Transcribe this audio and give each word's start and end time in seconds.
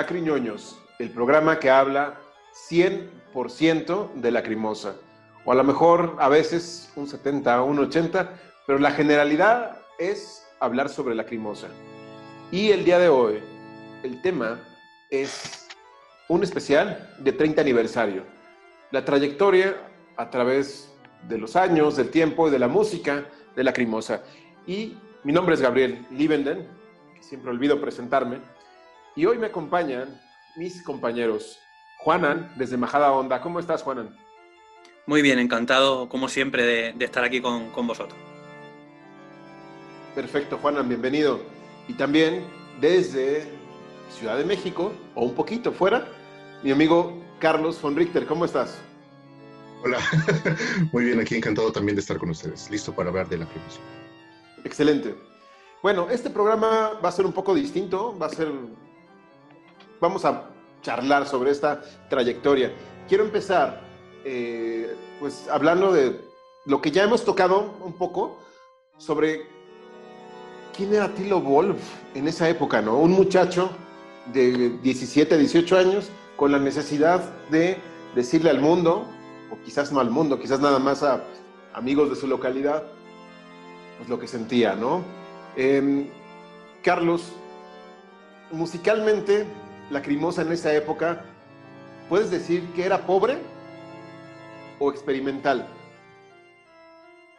Lacriñoños, 0.00 0.78
el 0.98 1.10
programa 1.10 1.58
que 1.58 1.68
habla 1.68 2.18
100% 2.70 4.14
de 4.14 4.30
lacrimosa. 4.30 4.96
O 5.44 5.52
a 5.52 5.54
lo 5.54 5.62
mejor 5.62 6.16
a 6.18 6.30
veces 6.30 6.90
un 6.96 7.06
70, 7.06 7.62
un 7.62 7.80
80, 7.80 8.32
pero 8.66 8.78
la 8.78 8.92
generalidad 8.92 9.76
es 9.98 10.48
hablar 10.58 10.88
sobre 10.88 11.14
lacrimosa. 11.14 11.68
Y 12.50 12.70
el 12.70 12.86
día 12.86 12.98
de 12.98 13.10
hoy, 13.10 13.42
el 14.02 14.22
tema 14.22 14.58
es 15.10 15.68
un 16.28 16.42
especial 16.44 17.14
de 17.18 17.32
30 17.32 17.60
aniversario. 17.60 18.22
La 18.92 19.04
trayectoria 19.04 19.76
a 20.16 20.30
través 20.30 20.94
de 21.28 21.36
los 21.36 21.56
años, 21.56 21.96
del 21.96 22.10
tiempo 22.10 22.48
y 22.48 22.50
de 22.50 22.58
la 22.58 22.68
música 22.68 23.26
de 23.54 23.64
Lacrimosa. 23.64 24.22
Y 24.66 24.96
mi 25.24 25.32
nombre 25.34 25.54
es 25.54 25.60
Gabriel 25.60 26.06
Liebenden, 26.10 26.66
que 27.14 27.22
siempre 27.22 27.50
olvido 27.50 27.82
presentarme. 27.82 28.38
Y 29.16 29.26
hoy 29.26 29.38
me 29.38 29.46
acompañan 29.46 30.20
mis 30.56 30.82
compañeros. 30.82 31.58
Juanan, 31.98 32.52
desde 32.56 32.76
Majada 32.76 33.12
Onda. 33.12 33.40
¿Cómo 33.40 33.58
estás, 33.58 33.82
Juanan? 33.82 34.16
Muy 35.06 35.20
bien, 35.20 35.38
encantado, 35.38 36.08
como 36.08 36.28
siempre, 36.28 36.64
de, 36.94 37.04
estar 37.04 37.24
aquí 37.24 37.40
con, 37.40 37.70
con, 37.70 37.86
vosotros. 37.86 38.18
Perfecto, 40.14 40.58
Juanan, 40.58 40.88
bienvenido. 40.88 41.40
Y 41.88 41.94
también 41.94 42.44
desde 42.80 43.50
Ciudad 44.16 44.38
de 44.38 44.44
México, 44.44 44.92
o 45.14 45.24
un 45.24 45.34
poquito 45.34 45.72
fuera, 45.72 46.06
mi 46.62 46.70
amigo 46.70 47.20
Carlos 47.40 47.80
von 47.82 47.96
Richter. 47.96 48.26
¿Cómo 48.26 48.44
estás? 48.44 48.78
Hola, 49.82 49.98
muy 50.92 51.06
bien, 51.06 51.20
aquí 51.20 51.34
encantado 51.34 51.72
también 51.72 51.96
de 51.96 52.00
estar 52.00 52.18
con 52.18 52.30
ustedes. 52.30 52.70
Listo 52.70 52.94
para 52.94 53.08
hablar 53.08 53.28
de 53.28 53.38
la 53.38 53.46
promoción. 53.46 53.82
Excelente. 54.64 55.14
Bueno, 55.82 56.08
este 56.10 56.28
programa 56.28 57.00
va 57.02 57.08
a 57.08 57.12
ser 57.12 57.24
un 57.24 57.32
poco 57.32 57.54
distinto, 57.54 58.16
va 58.18 58.26
a 58.26 58.30
ser 58.30 58.52
vamos 60.00 60.24
a 60.24 60.44
charlar 60.82 61.26
sobre 61.26 61.50
esta 61.50 61.82
trayectoria. 62.08 62.72
Quiero 63.08 63.24
empezar, 63.24 63.80
eh, 64.24 64.96
pues, 65.18 65.48
hablando 65.48 65.92
de 65.92 66.20
lo 66.64 66.80
que 66.80 66.90
ya 66.90 67.04
hemos 67.04 67.24
tocado 67.24 67.74
un 67.84 67.92
poco 67.92 68.38
sobre 68.96 69.42
quién 70.76 70.94
era 70.94 71.14
Tilo 71.14 71.40
Wolf 71.40 71.78
en 72.14 72.28
esa 72.28 72.48
época, 72.48 72.80
¿no? 72.80 72.96
Un 72.96 73.12
muchacho 73.12 73.70
de 74.32 74.78
17, 74.82 75.36
18 75.36 75.76
años 75.76 76.10
con 76.36 76.52
la 76.52 76.58
necesidad 76.58 77.22
de 77.50 77.78
decirle 78.14 78.50
al 78.50 78.60
mundo, 78.60 79.06
o 79.50 79.58
quizás 79.64 79.92
no 79.92 80.00
al 80.00 80.10
mundo, 80.10 80.38
quizás 80.38 80.60
nada 80.60 80.78
más 80.78 81.02
a 81.02 81.24
amigos 81.74 82.10
de 82.10 82.16
su 82.16 82.26
localidad, 82.26 82.84
pues 83.98 84.08
lo 84.08 84.18
que 84.18 84.26
sentía, 84.26 84.74
¿no? 84.74 85.02
Em, 85.56 86.08
Carlos, 86.82 87.32
musicalmente, 88.52 89.46
Lacrimosa 89.90 90.42
en 90.42 90.52
esa 90.52 90.72
época, 90.74 91.24
¿puedes 92.08 92.30
decir 92.30 92.64
que 92.74 92.84
era 92.84 93.06
pobre 93.06 93.38
o 94.78 94.90
experimental? 94.90 95.68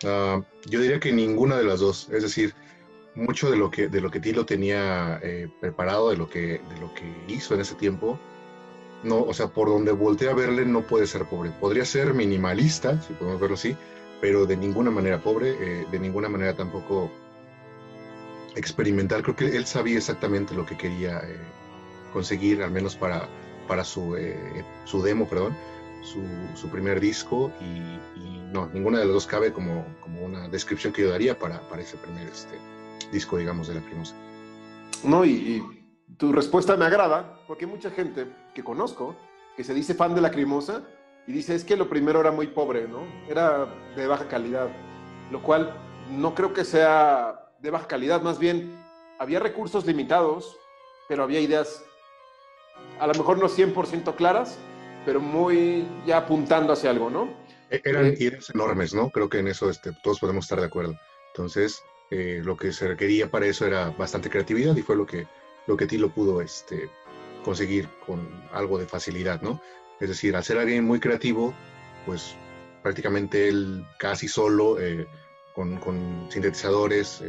Ah, 0.06 0.42
yo 0.66 0.82
diría 0.82 1.00
que 1.00 1.12
ninguna 1.12 1.58
de 1.58 1.64
las 1.64 1.80
dos. 1.80 2.10
Es 2.12 2.24
decir, 2.24 2.54
mucho 3.16 3.50
de 3.50 3.58
lo 3.58 3.72
que, 3.72 3.88
de 3.88 4.02
lo 4.02 4.12
que 4.12 4.20
Tilo 4.20 4.46
tenía 4.46 5.20
eh, 5.24 5.50
preparado, 5.60 6.10
de 6.10 6.18
lo, 6.18 6.30
que, 6.30 6.62
de 6.70 6.80
lo 6.80 6.94
que 6.94 7.04
hizo 7.28 7.54
en 7.54 7.62
ese 7.62 7.76
tiempo, 7.76 8.20
no, 9.04 9.22
o 9.22 9.34
sea, 9.34 9.48
por 9.48 9.70
donde 9.70 9.92
volteé 9.92 10.30
a 10.30 10.34
verle 10.34 10.66
no 10.66 10.82
puede 10.82 11.08
ser 11.08 11.26
pobre. 11.26 11.52
Podría 11.52 11.86
ser 11.86 12.14
minimalista, 12.14 13.02
si 13.02 13.14
podemos 13.14 13.42
verlo 13.42 13.56
así, 13.56 13.76
pero 14.20 14.46
de 14.46 14.58
ninguna 14.58 14.92
manera 14.92 15.22
pobre, 15.22 15.56
eh, 15.60 15.88
de 15.92 16.00
ninguna 16.00 16.30
manera 16.30 16.56
tampoco 16.56 17.12
experimental. 18.56 19.24
Creo 19.24 19.36
que 19.36 19.58
él 19.58 19.66
sabía 19.66 19.98
exactamente 19.98 20.54
lo 20.54 20.66
que 20.66 20.78
quería 20.78 21.20
eh, 21.20 21.40
conseguir, 22.12 22.62
al 22.64 22.72
menos 22.72 22.96
para, 22.96 23.28
para 23.68 23.84
su, 23.84 24.16
eh, 24.16 24.66
su 24.86 25.02
demo, 25.02 25.28
perdón, 25.28 25.56
su, 26.04 26.22
su 26.56 26.70
primer 26.70 27.00
disco 27.00 27.52
y, 27.62 28.00
no, 28.52 28.68
ninguna 28.74 29.00
de 29.00 29.06
las 29.06 29.14
dos 29.14 29.28
cabe 29.28 29.54
como, 29.54 29.86
como 30.02 30.26
una 30.26 30.50
descripción 30.50 30.92
que 30.92 31.04
yo 31.04 31.10
daría 31.10 31.40
para, 31.40 31.62
para 31.70 31.82
ese 31.82 31.96
primer 31.96 32.28
este, 32.28 32.58
disco, 33.10 33.38
digamos, 33.38 33.70
de 33.70 33.76
la 33.76 33.82
Primosa. 33.82 34.14
No, 35.06 35.24
y, 35.24 35.64
tu 36.18 36.34
respuesta 36.34 36.76
me 36.76 36.84
agrada, 36.84 37.40
porque 37.48 37.64
hay 37.64 37.72
mucha 37.72 37.90
gente 37.90 38.28
que 38.54 38.62
conozco 38.64 39.16
que 39.56 39.64
se 39.64 39.74
dice 39.74 39.94
fan 39.94 40.14
de 40.14 40.20
la 40.20 40.32
Crimosa 40.32 40.84
y 41.26 41.32
dice 41.32 41.56
es 41.56 41.64
que 41.64 41.78
lo 41.78 41.90
primero 41.90 42.20
era 42.20 42.32
muy 42.32 42.48
pobre, 42.48 42.88
¿no? 42.88 43.04
Era 43.30 43.66
de 43.96 44.08
baja 44.08 44.28
calidad, 44.28 44.70
lo 45.32 45.42
cual 45.42 45.74
no 46.10 46.36
creo 46.36 46.54
que 46.54 46.66
sea 46.66 47.54
de 47.60 47.72
baja 47.72 47.88
calidad, 47.88 48.22
más 48.22 48.38
bien 48.38 48.78
había 49.20 49.40
recursos 49.40 49.86
limitados, 49.86 50.58
pero 51.08 51.24
había 51.24 51.40
ideas 51.40 51.84
a 53.00 53.08
lo 53.08 53.14
mejor 53.14 53.40
no 53.40 53.50
100% 53.50 54.16
claras, 54.16 54.58
pero 55.06 55.20
muy 55.20 55.88
ya 56.06 56.18
apuntando 56.18 56.74
hacia 56.74 56.90
algo, 56.92 57.10
¿no? 57.10 57.30
E-, 57.70 57.82
eran 57.84 58.08
eh, 58.08 58.16
ideas 58.20 58.50
enormes, 58.54 58.94
¿no? 58.94 59.10
Creo 59.10 59.30
que 59.30 59.40
en 59.40 59.48
eso 59.48 59.70
este, 59.70 59.92
todos 60.04 60.20
podemos 60.20 60.46
estar 60.46 60.60
de 60.60 60.68
acuerdo. 60.68 60.96
Entonces, 61.28 61.84
eh, 62.12 62.42
lo 62.44 62.58
que 62.58 62.72
se 62.74 62.88
requería 62.88 63.32
para 63.32 63.46
eso 63.48 63.66
era 63.66 63.90
bastante 63.92 64.30
creatividad 64.30 64.76
y 64.76 64.82
fue 64.82 64.96
lo 64.96 65.06
que, 65.06 65.28
lo 65.68 65.78
que 65.78 65.88
Tilo 65.88 66.10
pudo 66.10 66.42
este, 66.42 66.90
conseguir 67.44 67.90
con 68.06 68.28
algo 68.52 68.78
de 68.78 68.86
facilidad, 68.86 69.42
¿no? 69.42 69.62
Es 70.00 70.10
decir, 70.10 70.36
al 70.36 70.44
ser 70.44 70.58
alguien 70.58 70.84
muy 70.84 71.00
creativo, 71.00 71.54
pues 72.06 72.36
prácticamente 72.84 73.48
él 73.48 73.86
casi 73.98 74.28
solo, 74.28 74.80
eh, 74.80 75.08
con, 75.54 75.78
con, 75.78 76.28
sintetizadores, 76.30 77.24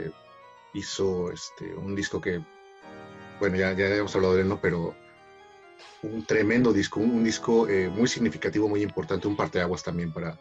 hizo 0.74 1.30
este, 1.30 1.74
un 1.74 1.94
disco 1.94 2.20
que, 2.20 2.42
bueno, 3.38 3.56
ya, 3.56 3.72
ya 3.72 3.86
hemos 3.94 4.14
hablado 4.16 4.34
de 4.34 4.42
él, 4.42 4.48
¿no? 4.48 4.60
Pero 4.60 4.94
un 6.02 6.24
tremendo 6.24 6.72
disco, 6.72 7.00
un, 7.00 7.22
disco 7.22 7.68
eh, 7.68 7.88
muy 7.88 8.08
significativo, 8.08 8.68
muy 8.68 8.82
importante, 8.82 9.28
un 9.28 9.36
parteaguas 9.36 9.82
también 9.82 10.12
para, 10.12 10.38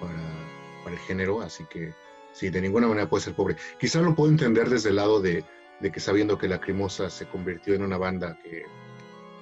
para, 0.00 0.92
el 0.92 0.98
género, 0.98 1.40
así 1.40 1.64
que 1.70 1.94
sí, 2.32 2.50
de 2.50 2.60
ninguna 2.60 2.88
manera 2.88 3.08
puede 3.08 3.22
ser 3.22 3.34
pobre. 3.34 3.56
Quizás 3.78 4.02
lo 4.02 4.14
puedo 4.14 4.30
entender 4.30 4.68
desde 4.68 4.88
el 4.88 4.96
lado 4.96 5.20
de, 5.20 5.44
de 5.78 5.92
que 5.92 6.00
sabiendo 6.00 6.36
que 6.36 6.48
la 6.48 6.60
Crimosa 6.60 7.08
se 7.10 7.26
convirtió 7.26 7.74
en 7.74 7.82
una 7.82 7.96
banda 7.96 8.36
que, 8.42 8.64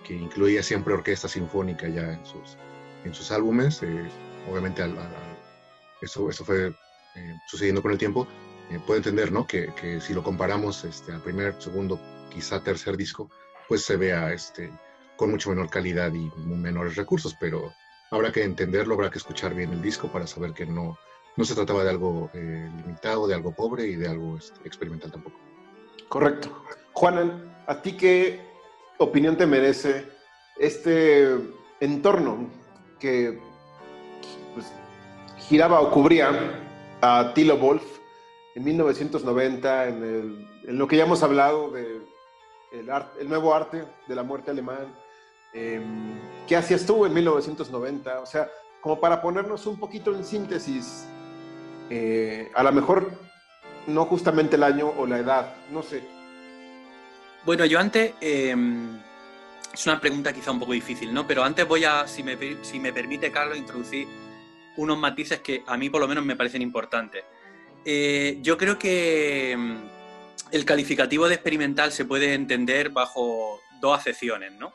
que 0.04 0.14
incluía 0.14 0.62
siempre 0.62 0.92
orquesta 0.92 1.26
sinfónica 1.26 1.88
ya 1.88 2.12
en 2.12 2.24
sus, 2.26 2.58
en 3.04 3.14
sus 3.14 3.30
álbumes, 3.32 3.82
eh, 3.82 4.08
obviamente 4.50 4.82
eso, 6.02 6.28
eso 6.28 6.44
fue 6.44 6.66
eh, 6.68 7.34
sucediendo 7.46 7.80
con 7.80 7.92
el 7.92 7.98
tiempo, 7.98 8.28
puedo 8.86 8.98
entender 8.98 9.32
¿no? 9.32 9.46
que, 9.46 9.72
que, 9.80 10.00
si 10.00 10.12
lo 10.12 10.22
comparamos 10.22 10.84
este, 10.84 11.12
al 11.12 11.22
primer, 11.22 11.60
segundo, 11.60 11.98
quizá 12.30 12.62
tercer 12.62 12.96
disco, 12.96 13.30
pues 13.68 13.84
se 13.84 13.96
vea 13.96 14.32
este, 14.32 14.70
con 15.18 15.32
mucho 15.32 15.50
menor 15.50 15.68
calidad 15.68 16.12
y 16.14 16.30
menores 16.46 16.94
recursos, 16.94 17.36
pero 17.38 17.74
habrá 18.10 18.30
que 18.30 18.44
entenderlo, 18.44 18.94
habrá 18.94 19.10
que 19.10 19.18
escuchar 19.18 19.52
bien 19.52 19.72
el 19.72 19.82
disco 19.82 20.06
para 20.08 20.28
saber 20.28 20.52
que 20.52 20.64
no, 20.64 20.96
no 21.36 21.44
se 21.44 21.56
trataba 21.56 21.82
de 21.82 21.90
algo 21.90 22.30
eh, 22.32 22.70
limitado, 22.76 23.26
de 23.26 23.34
algo 23.34 23.50
pobre 23.52 23.88
y 23.88 23.96
de 23.96 24.08
algo 24.08 24.38
este, 24.38 24.60
experimental 24.64 25.10
tampoco. 25.10 25.36
Correcto. 26.08 26.64
Juanan, 26.92 27.52
¿a 27.66 27.82
ti 27.82 27.96
qué 27.96 28.40
opinión 28.98 29.36
te 29.36 29.44
merece 29.44 30.06
este 30.56 31.36
entorno 31.80 32.48
que 33.00 33.40
pues, 34.54 34.72
giraba 35.48 35.80
o 35.80 35.90
cubría 35.90 36.30
a 37.00 37.32
Tilo 37.34 37.56
Wolf 37.58 37.82
en 38.54 38.62
1990, 38.64 39.88
en, 39.88 40.48
en 40.64 40.78
lo 40.78 40.86
que 40.86 40.96
ya 40.96 41.04
hemos 41.04 41.24
hablado 41.24 41.72
de 41.72 42.02
el, 42.72 42.88
el 43.20 43.28
nuevo 43.28 43.52
arte 43.52 43.84
de 44.06 44.14
la 44.14 44.22
muerte 44.22 44.50
alemán, 44.50 44.94
Em, 45.52 46.18
¿Qué 46.46 46.56
hacías 46.56 46.86
tú 46.86 47.04
en 47.04 47.12
1990? 47.14 48.20
O 48.20 48.26
sea, 48.26 48.48
como 48.80 49.00
para 49.00 49.20
ponernos 49.20 49.66
un 49.66 49.78
poquito 49.78 50.14
en 50.14 50.24
síntesis, 50.24 51.06
eh, 51.90 52.50
a 52.54 52.62
lo 52.62 52.72
mejor 52.72 53.10
no 53.86 54.04
justamente 54.06 54.56
el 54.56 54.62
año 54.62 54.88
o 54.96 55.06
la 55.06 55.18
edad, 55.18 55.54
no 55.70 55.82
sé. 55.82 56.02
Bueno, 57.44 57.64
yo 57.64 57.78
antes, 57.78 58.14
em, 58.20 58.98
es 59.72 59.86
una 59.86 60.00
pregunta 60.00 60.32
quizá 60.32 60.50
un 60.50 60.60
poco 60.60 60.72
difícil, 60.72 61.12
¿no? 61.12 61.26
Pero 61.26 61.44
antes 61.44 61.66
voy 61.66 61.84
a, 61.84 62.06
si 62.06 62.22
me, 62.22 62.36
si 62.62 62.78
me 62.78 62.92
permite, 62.92 63.30
Carlos, 63.30 63.56
introducir 63.56 64.06
unos 64.76 64.98
matices 64.98 65.40
que 65.40 65.62
a 65.66 65.76
mí 65.76 65.90
por 65.90 66.00
lo 66.00 66.08
menos 66.08 66.24
me 66.24 66.36
parecen 66.36 66.62
importantes. 66.62 67.24
Eh, 67.84 68.38
yo 68.42 68.56
creo 68.58 68.78
que 68.78 69.52
em, 69.52 69.78
el 70.50 70.64
calificativo 70.64 71.28
de 71.28 71.34
experimental 71.34 71.92
se 71.92 72.04
puede 72.04 72.34
entender 72.34 72.90
bajo 72.90 73.60
dos 73.80 73.98
acepciones, 73.98 74.52
¿no? 74.52 74.72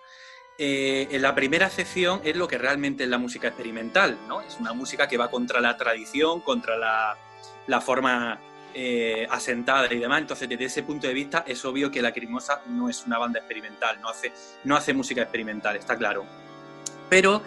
Eh, 0.65 1.09
en 1.11 1.21
la 1.21 1.35
primera 1.35 1.69
sección 1.69 2.21
es 2.23 2.37
lo 2.37 2.47
que 2.47 2.57
realmente 2.57 3.03
es 3.03 3.09
la 3.09 3.17
música 3.17 3.49
experimental, 3.49 4.17
¿no? 4.29 4.39
Es 4.39 4.57
una 4.61 4.71
música 4.71 5.09
que 5.09 5.17
va 5.17 5.29
contra 5.29 5.59
la 5.59 5.75
tradición, 5.75 6.39
contra 6.39 6.77
la, 6.77 7.81
forma 7.81 8.39
eh, 8.73 9.27
asentada 9.29 9.93
y 9.93 9.99
demás. 9.99 10.21
Entonces, 10.21 10.47
desde 10.47 10.63
ese 10.63 10.83
punto 10.83 11.05
de 11.05 11.13
vista, 11.13 11.43
es 11.45 11.65
obvio 11.65 11.91
que 11.91 12.01
La 12.01 12.13
Crimosa 12.13 12.61
no 12.67 12.87
es 12.87 13.05
una 13.05 13.17
banda 13.17 13.39
experimental, 13.39 13.99
no 13.99 14.07
hace, 14.07 14.31
no 14.63 14.77
hace 14.77 14.93
música 14.93 15.21
experimental, 15.23 15.75
está 15.75 15.97
claro. 15.97 16.23
Pero 17.09 17.41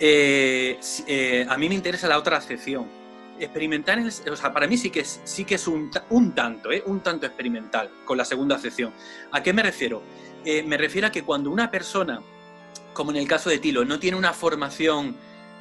eh, 0.00 1.46
a 1.46 1.58
mí 1.58 1.68
me 1.68 1.74
interesa 1.74 2.08
la 2.08 2.16
otra 2.16 2.40
sección. 2.40 2.88
experimental, 3.38 4.10
o 4.30 4.36
sea, 4.36 4.50
para 4.50 4.66
mí 4.66 4.78
sí 4.78 4.88
que 4.88 5.00
es, 5.00 5.20
sí 5.24 5.44
que 5.44 5.56
es 5.56 5.66
un, 5.66 5.90
un 6.08 6.34
tanto, 6.34 6.72
¿eh? 6.72 6.82
un 6.86 7.00
tanto 7.00 7.26
experimental 7.26 7.90
con 8.06 8.16
la 8.16 8.24
segunda 8.24 8.56
acepción. 8.56 8.94
¿A 9.30 9.42
qué 9.42 9.52
me 9.52 9.62
refiero? 9.62 10.02
Eh, 10.44 10.62
me 10.64 10.76
refiero 10.76 11.06
a 11.06 11.10
que 11.10 11.22
cuando 11.22 11.50
una 11.50 11.70
persona, 11.70 12.20
como 12.92 13.10
en 13.10 13.16
el 13.18 13.28
caso 13.28 13.50
de 13.50 13.58
Tilo, 13.58 13.84
no 13.84 13.98
tiene 13.98 14.16
una 14.16 14.32
formación 14.32 15.16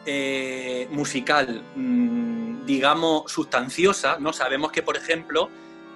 eh, 0.05 0.87
musical, 0.91 1.63
mm, 1.75 2.65
digamos, 2.65 3.31
sustanciosa, 3.31 4.17
¿no? 4.19 4.33
Sabemos 4.33 4.71
que, 4.71 4.81
por 4.81 4.97
ejemplo, 4.97 5.49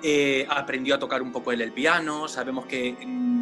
eh, 0.04 0.46
aprendió 0.50 0.96
a 0.96 1.00
tocar 1.00 1.22
un 1.22 1.32
poco 1.32 1.52
el 1.52 1.72
piano, 1.72 2.28
sabemos 2.28 2.66
que 2.66 2.94
mm, 2.94 3.36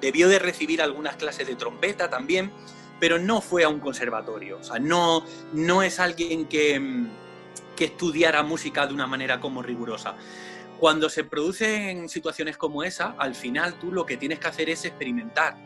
debió 0.00 0.28
de 0.28 0.38
recibir 0.38 0.80
algunas 0.80 1.16
clases 1.16 1.46
de 1.46 1.56
trompeta 1.56 2.08
también, 2.08 2.50
pero 2.98 3.18
no 3.18 3.40
fue 3.40 3.64
a 3.64 3.68
un 3.68 3.80
conservatorio, 3.80 4.58
o 4.58 4.64
sea, 4.64 4.78
no, 4.78 5.24
no 5.52 5.82
es 5.82 6.00
alguien 6.00 6.46
que, 6.46 6.80
mm, 6.80 7.08
que 7.76 7.84
estudiara 7.86 8.42
música 8.42 8.86
de 8.86 8.94
una 8.94 9.06
manera 9.06 9.40
como 9.40 9.62
rigurosa. 9.62 10.14
Cuando 10.78 11.08
se 11.08 11.24
producen 11.24 12.08
situaciones 12.08 12.56
como 12.56 12.82
esa, 12.82 13.14
al 13.18 13.34
final 13.34 13.78
tú 13.78 13.92
lo 13.92 14.04
que 14.04 14.16
tienes 14.16 14.38
que 14.38 14.48
hacer 14.48 14.70
es 14.70 14.84
experimentar, 14.84 15.56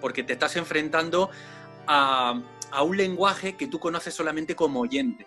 porque 0.00 0.22
te 0.22 0.32
estás 0.32 0.56
enfrentando 0.56 1.30
a, 1.86 2.40
un 2.82 2.96
lenguaje 2.96 3.56
que 3.56 3.66
tú 3.66 3.78
conoces 3.80 4.14
solamente 4.14 4.54
como 4.54 4.80
oyente, 4.80 5.26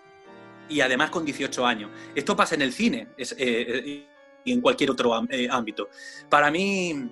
y 0.69 0.81
además 0.81 1.09
con 1.09 1.25
18 1.25 1.65
años. 1.65 1.91
Esto 2.15 2.35
pasa 2.35 2.55
en 2.55 2.61
el 2.61 2.71
cine 2.71 3.09
eh, 3.17 3.25
eh, 3.37 4.07
y 4.45 4.51
en 4.51 4.61
cualquier 4.61 4.91
otro 4.91 5.13
eh, 5.29 5.47
ámbito. 5.51 5.89
Para 6.29 6.49
mí, 6.49 7.09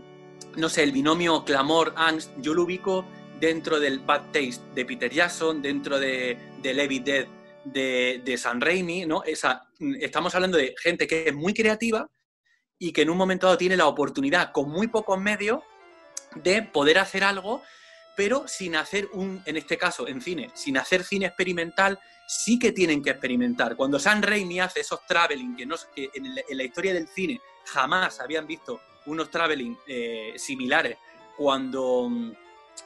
no 0.55 0.69
sé, 0.69 0.83
el 0.83 0.91
binomio 0.91 1.43
clamor-angst, 1.43 2.31
yo 2.37 2.53
lo 2.53 2.63
ubico 2.63 3.05
dentro 3.39 3.79
del 3.79 3.99
Bad 3.99 4.31
Taste 4.31 4.61
de 4.73 4.85
Peter 4.85 5.11
Jackson, 5.11 5.61
dentro 5.61 5.99
de, 5.99 6.37
de 6.61 6.73
Levi 6.73 6.99
Dead 6.99 7.27
de, 7.65 8.21
de 8.23 8.37
San 8.37 8.61
Raimi, 8.61 9.05
¿no? 9.05 9.23
Esa, 9.23 9.67
estamos 9.99 10.33
hablando 10.35 10.57
de 10.57 10.73
gente 10.81 11.07
que 11.07 11.27
es 11.27 11.35
muy 11.35 11.53
creativa 11.53 12.09
y 12.79 12.91
que 12.93 13.03
en 13.03 13.09
un 13.09 13.17
momento 13.17 13.47
dado 13.47 13.57
tiene 13.57 13.77
la 13.77 13.87
oportunidad, 13.87 14.51
con 14.51 14.69
muy 14.69 14.87
pocos 14.87 15.19
medios, 15.19 15.61
de 16.35 16.61
poder 16.63 16.99
hacer 16.99 17.23
algo, 17.23 17.61
pero 18.15 18.47
sin 18.47 18.75
hacer 18.75 19.07
un, 19.13 19.41
en 19.45 19.57
este 19.57 19.77
caso, 19.77 20.07
en 20.07 20.21
cine, 20.21 20.51
sin 20.53 20.77
hacer 20.77 21.03
cine 21.03 21.25
experimental, 21.25 21.99
sí 22.27 22.59
que 22.59 22.71
tienen 22.71 23.01
que 23.01 23.11
experimentar. 23.11 23.75
Cuando 23.75 23.99
San 23.99 24.21
Raimi 24.21 24.59
hace 24.59 24.81
esos 24.81 25.05
traveling, 25.05 25.55
que, 25.55 25.65
no, 25.65 25.75
que 25.93 26.09
en, 26.13 26.35
la 26.35 26.63
historia 26.63 26.93
del 26.93 27.07
cine 27.07 27.41
jamás 27.65 28.19
habían 28.19 28.47
visto 28.47 28.81
unos 29.05 29.29
traveling 29.29 29.77
eh, 29.87 30.33
similares, 30.37 30.97
cuando 31.37 32.09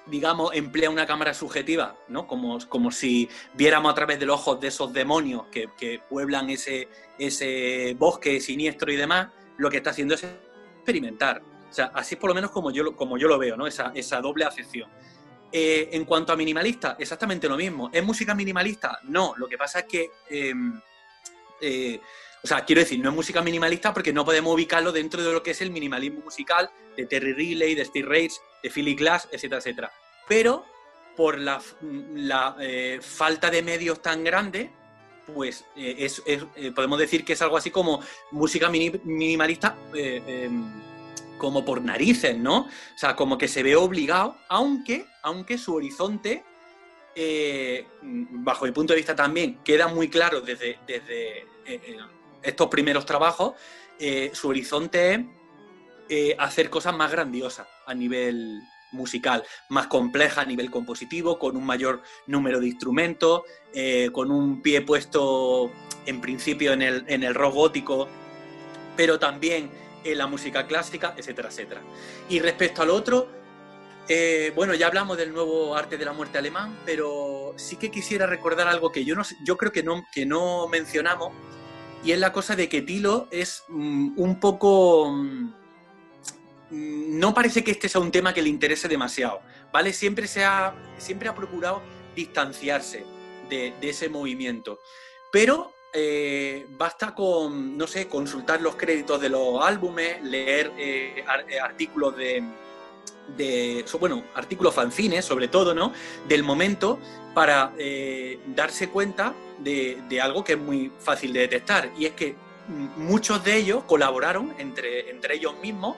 digamos, 0.07 0.53
emplea 0.53 0.89
una 0.89 1.05
cámara 1.05 1.33
subjetiva, 1.33 1.95
¿no? 2.07 2.27
Como, 2.27 2.59
como 2.67 2.91
si 2.91 3.29
viéramos 3.53 3.91
a 3.91 3.95
través 3.95 4.19
de 4.19 4.25
los 4.25 4.39
ojos 4.39 4.59
de 4.59 4.67
esos 4.67 4.93
demonios 4.93 5.45
que, 5.47 5.99
pueblan 6.09 6.49
ese, 6.49 6.87
ese 7.17 7.95
bosque 7.97 8.39
siniestro 8.39 8.91
y 8.91 8.95
demás, 8.95 9.29
lo 9.57 9.69
que 9.69 9.77
está 9.77 9.91
haciendo 9.91 10.15
es 10.15 10.25
experimentar. 10.77 11.41
O 11.75 11.81
sea, 11.83 11.91
así 11.93 12.15
es 12.15 12.21
por 12.21 12.29
lo 12.29 12.33
menos 12.33 12.51
como 12.51 12.71
yo, 12.71 12.95
como 12.95 13.17
yo 13.17 13.27
lo 13.27 13.37
veo, 13.37 13.57
¿no? 13.57 13.67
Esa, 13.67 14.21
doble 14.21 14.45
acepción. 14.45 14.89
Eh, 15.51 15.89
en 15.91 16.05
cuanto 16.05 16.31
a 16.31 16.37
minimalista, 16.37 16.95
exactamente 16.97 17.49
lo 17.49 17.57
mismo. 17.57 17.89
¿Es 17.91 18.01
música 18.01 18.33
minimalista? 18.33 18.99
No, 19.03 19.33
lo 19.35 19.45
que 19.49 19.57
pasa 19.57 19.79
es 19.79 19.85
que... 19.85 20.09
Em, 20.29 20.79
eh, 21.59 21.99
o 22.41 22.47
sea, 22.47 22.63
quiero 22.63 22.79
decir, 22.79 23.01
no 23.01 23.09
es 23.09 23.15
música 23.15 23.41
minimalista 23.41 23.93
porque 23.93 24.13
no 24.13 24.23
podemos 24.23 24.53
ubicarlo 24.53 24.93
dentro 24.93 25.21
de 25.21 25.33
lo 25.33 25.43
que 25.43 25.51
es 25.51 25.59
el 25.59 25.69
minimalismo 25.69 26.21
musical 26.21 26.69
de 26.95 27.07
Terry 27.07 27.33
Riley, 27.33 27.75
de 27.75 27.83
Steve 27.83 28.07
Rage, 28.07 28.37
de 28.63 28.69
Philly 28.69 28.95
Glass, 28.95 29.27
etcétera, 29.29 29.59
etcétera. 29.59 29.91
Pero 30.29 30.63
por 31.17 31.37
la, 31.37 31.61
eh, 32.61 32.99
falta 33.01 33.51
de 33.51 33.61
medios 33.63 34.01
tan 34.01 34.23
grande, 34.23 34.71
pues 35.33 35.65
es, 35.75 36.23
eh, 36.25 36.71
podemos 36.73 36.99
decir 36.99 37.25
que 37.25 37.33
es 37.33 37.41
algo 37.41 37.57
así 37.57 37.69
como 37.69 37.99
música 38.31 38.69
minimalista 38.69 39.75
em, 39.93 40.85
como 41.37 41.65
por 41.65 41.81
narices, 41.81 42.37
¿no? 42.37 42.61
O 42.61 42.97
sea, 42.97 43.15
como 43.15 43.37
que 43.37 43.47
se 43.47 43.63
ve 43.63 43.75
obligado, 43.75 44.37
aunque, 44.49 45.05
aunque 45.23 45.57
su 45.57 45.75
horizonte, 45.75 46.43
bajo 48.01 48.65
mi 48.65 48.71
punto 48.71 48.93
de 48.93 48.97
vista 48.97 49.15
también, 49.15 49.59
queda 49.63 49.87
muy 49.87 50.09
claro 50.09 50.41
desde, 50.41 50.79
desde 50.85 51.45
estos 52.43 52.67
primeros 52.67 53.05
trabajos, 53.05 53.53
eh, 53.99 54.31
su 54.33 54.49
horizonte 54.49 55.13
es 55.13 55.21
eh, 56.09 56.35
hacer 56.37 56.69
cosas 56.69 56.95
más 56.95 57.11
grandiosas 57.11 57.67
a 57.85 57.93
nivel 57.93 58.61
musical, 58.91 59.43
más 59.69 59.87
complejas 59.87 60.39
a 60.39 60.45
nivel 60.45 60.69
compositivo, 60.69 61.39
con 61.39 61.57
un 61.57 61.65
mayor 61.65 62.01
número 62.27 62.59
de 62.59 62.67
instrumentos, 62.67 63.41
eh, 63.73 64.09
con 64.11 64.31
un 64.31 64.61
pie 64.61 64.81
puesto 64.81 65.71
en 66.05 66.21
principio 66.21 66.73
en 66.73 66.81
el, 66.81 67.05
en 67.07 67.23
el 67.23 67.33
rock 67.33 67.55
gótico, 67.55 68.07
pero 68.95 69.19
también 69.19 69.69
en 70.05 70.17
la 70.17 70.27
música 70.27 70.65
clásica, 70.67 71.13
etcétera, 71.17 71.49
etcétera. 71.49 71.81
Y 72.29 72.39
respecto 72.39 72.81
al 72.81 72.91
otro, 72.91 73.27
bueno, 74.55 74.73
ya 74.75 74.87
hablamos 74.87 75.17
del 75.17 75.33
nuevo 75.33 75.75
arte 75.75 75.97
de 75.97 76.05
la 76.05 76.13
muerte 76.13 76.37
alemán, 76.37 76.79
pero 76.85 77.53
sí 77.57 77.75
que 77.75 77.91
quisiera 77.91 78.25
recordar 78.25 78.67
algo 78.67 78.91
que 78.91 79.03
yo, 79.03 79.15
no, 79.15 79.23
yo 79.43 79.57
creo 79.57 79.71
que 79.71 79.83
no, 79.83 80.05
que 80.13 80.25
no 80.25 80.67
mencionamos, 80.67 81.33
y 82.05 82.11
es 82.11 82.19
la 82.19 82.31
cosa 82.31 82.55
de 82.55 82.69
que 82.69 82.83
Tilo 82.83 83.27
es 83.31 83.63
mm, 83.67 84.19
un 84.19 84.39
poco... 84.39 85.11
Mm, 85.11 85.49
no 86.69 87.33
parece 87.33 87.63
que 87.63 87.71
este 87.71 87.89
sea 87.89 88.01
un 88.01 88.11
tema 88.11 88.33
que 88.33 88.43
le 88.43 88.49
interese 88.49 88.87
demasiado, 88.87 89.41
¿vale? 89.71 89.91
Siempre, 89.91 90.27
se 90.27 90.43
ha, 90.43 90.75
siempre 90.97 91.29
ha 91.29 91.35
procurado 91.35 91.81
distanciarse 92.15 93.05
de, 93.49 93.73
ese 93.81 94.09
movimiento. 94.09 94.79
Pero 95.31 95.73
eh, 95.97 96.67
basta 96.77 97.15
con, 97.15 97.77
no 97.77 97.87
sé, 97.87 98.09
consultar 98.09 98.61
los 98.61 98.75
créditos 98.75 99.21
de 99.21 99.29
los 99.29 99.65
álbumes, 99.65 100.21
leer 100.21 100.73
eh, 100.77 101.23
eh, 101.47 101.59
artículos 101.59 102.17
de, 102.17 102.43
de, 103.37 103.85
bueno, 103.97 104.25
artículos 104.35 104.75
fanzines 104.75 105.23
sobre 105.23 105.47
todo, 105.47 105.73
¿no? 105.73 105.93
Del 106.27 106.43
momento 106.43 106.99
para 107.33 107.73
darse 108.47 108.89
cuenta 108.89 109.33
de, 109.59 110.19
algo 110.21 110.43
que 110.43 110.53
es 110.53 110.59
muy 110.59 110.91
fácil 110.99 111.31
de 111.31 111.41
detectar 111.41 111.89
y 111.97 112.05
es 112.05 112.11
que 112.11 112.35
muchos 112.97 113.43
de 113.45 113.55
ellos 113.55 113.83
colaboraron 113.85 114.53
entre, 114.57 115.09
entre 115.09 115.35
ellos 115.35 115.55
mismos 115.61 115.95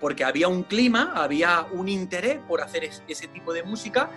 porque 0.00 0.24
había 0.24 0.46
un 0.46 0.62
clima, 0.62 1.12
había 1.16 1.66
un 1.72 1.88
interés 1.88 2.38
por 2.48 2.60
hacer 2.60 2.88
ese 3.08 3.28
tipo 3.28 3.52
de 3.52 3.62
música 3.64 4.10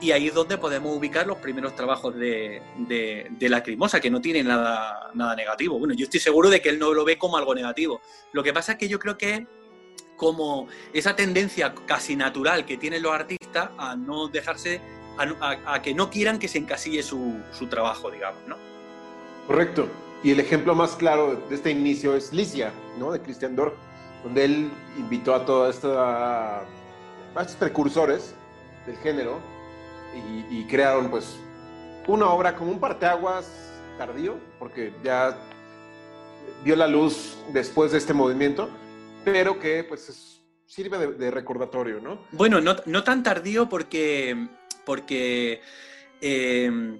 y 0.00 0.12
ahí 0.12 0.28
es 0.28 0.34
donde 0.34 0.58
podemos 0.58 0.96
ubicar 0.96 1.26
los 1.26 1.38
primeros 1.38 1.74
trabajos 1.74 2.14
de, 2.14 2.62
de, 2.76 3.28
de 3.30 3.48
Lacrimosa, 3.48 4.00
que 4.00 4.10
no 4.10 4.20
tiene 4.20 4.42
nada, 4.42 5.10
nada 5.14 5.34
negativo. 5.34 5.78
Bueno, 5.78 5.94
yo 5.94 6.04
estoy 6.04 6.20
seguro 6.20 6.50
de 6.50 6.60
que 6.60 6.68
él 6.68 6.78
no 6.78 6.94
lo 6.94 7.04
ve 7.04 7.18
como 7.18 7.36
algo 7.36 7.54
negativo. 7.54 8.00
Lo 8.32 8.42
que 8.42 8.52
pasa 8.52 8.72
es 8.72 8.78
que 8.78 8.88
yo 8.88 8.98
creo 8.98 9.18
que 9.18 9.46
como 10.16 10.68
esa 10.92 11.16
tendencia 11.16 11.74
casi 11.86 12.16
natural 12.16 12.66
que 12.66 12.76
tienen 12.76 13.02
los 13.02 13.12
artistas 13.12 13.70
a 13.78 13.96
no 13.96 14.28
dejarse, 14.28 14.80
a, 15.18 15.82
que 15.82 15.94
no 15.94 16.10
quieran 16.10 16.38
que 16.38 16.48
se 16.48 16.58
encasille 16.58 17.02
su, 17.02 17.40
trabajo, 17.70 18.10
digamos, 18.10 18.40
¿no? 18.46 18.56
Correcto. 19.46 19.88
Y 20.22 20.32
el 20.32 20.40
ejemplo 20.40 20.74
más 20.74 20.96
claro 20.96 21.36
de 21.48 21.54
este 21.54 21.70
inicio 21.70 22.14
es 22.14 22.32
Licia, 22.32 22.72
¿no? 22.98 23.12
De 23.12 23.20
Christian 23.20 23.56
Dorf, 23.56 23.74
donde 24.24 24.44
él 24.44 24.70
invitó 24.98 25.34
a 25.34 25.46
todos 25.46 25.74
estos 25.74 25.96
precursores 27.58 28.34
del 28.86 28.96
género 28.98 29.40
y, 30.50 30.64
crearon, 30.64 31.10
pues, 31.10 31.38
una 32.06 32.26
obra 32.30 32.56
como 32.56 32.70
un 32.70 32.80
parteaguas 32.80 33.50
tardío, 33.96 34.36
porque 34.58 34.92
ya 35.02 35.36
vio 36.64 36.76
la 36.76 36.86
luz 36.86 37.36
después 37.52 37.92
de 37.92 37.98
este 37.98 38.14
movimiento, 38.14 38.68
pero 39.24 39.58
que 39.58 39.84
pues 39.84 40.40
sirve 40.66 40.98
de, 40.98 41.30
recordatorio, 41.30 42.00
¿no? 42.00 42.18
Bueno, 42.32 42.60
no, 42.60 43.04
tan 43.04 43.22
tardío 43.22 43.68
porque, 43.68 44.48
porque 44.84 45.60
em, 46.20 46.98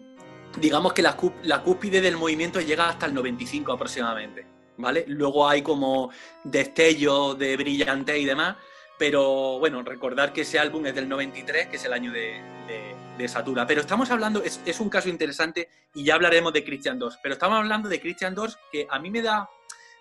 digamos 0.56 0.92
que 0.92 1.02
la, 1.02 1.16
cúspide 1.62 2.00
del 2.00 2.16
movimiento 2.16 2.60
llega 2.60 2.88
hasta 2.88 3.06
el 3.06 3.14
95 3.14 3.72
aproximadamente, 3.72 4.46
¿vale? 4.78 5.04
Luego 5.06 5.48
hay 5.48 5.62
como 5.62 6.10
destellos 6.44 7.38
de 7.38 7.56
brillante 7.56 8.18
y 8.18 8.24
demás, 8.24 8.56
pero 8.98 9.58
bueno, 9.58 9.82
recordar 9.82 10.32
que 10.32 10.42
ese 10.42 10.58
álbum 10.58 10.86
es 10.86 10.94
del 10.94 11.08
93, 11.08 11.68
que 11.68 11.76
es 11.76 11.84
el 11.84 11.92
año 11.92 12.10
de, 12.10 12.87
Satura. 13.26 13.66
Pero 13.66 13.80
estamos 13.80 14.10
hablando, 14.10 14.42
es, 14.42 14.60
es, 14.64 14.78
un 14.78 14.88
caso 14.88 15.08
interesante 15.08 15.68
y 15.94 16.04
ya 16.04 16.14
hablaremos 16.14 16.52
de 16.52 16.62
Christian 16.62 16.98
Dors, 16.98 17.18
pero 17.22 17.32
estamos 17.32 17.58
hablando 17.58 17.88
de 17.88 18.00
Christian 18.00 18.34
Dors 18.34 18.56
que 18.70 18.86
a 18.88 18.98
mí 18.98 19.10
me 19.10 19.22
da 19.22 19.48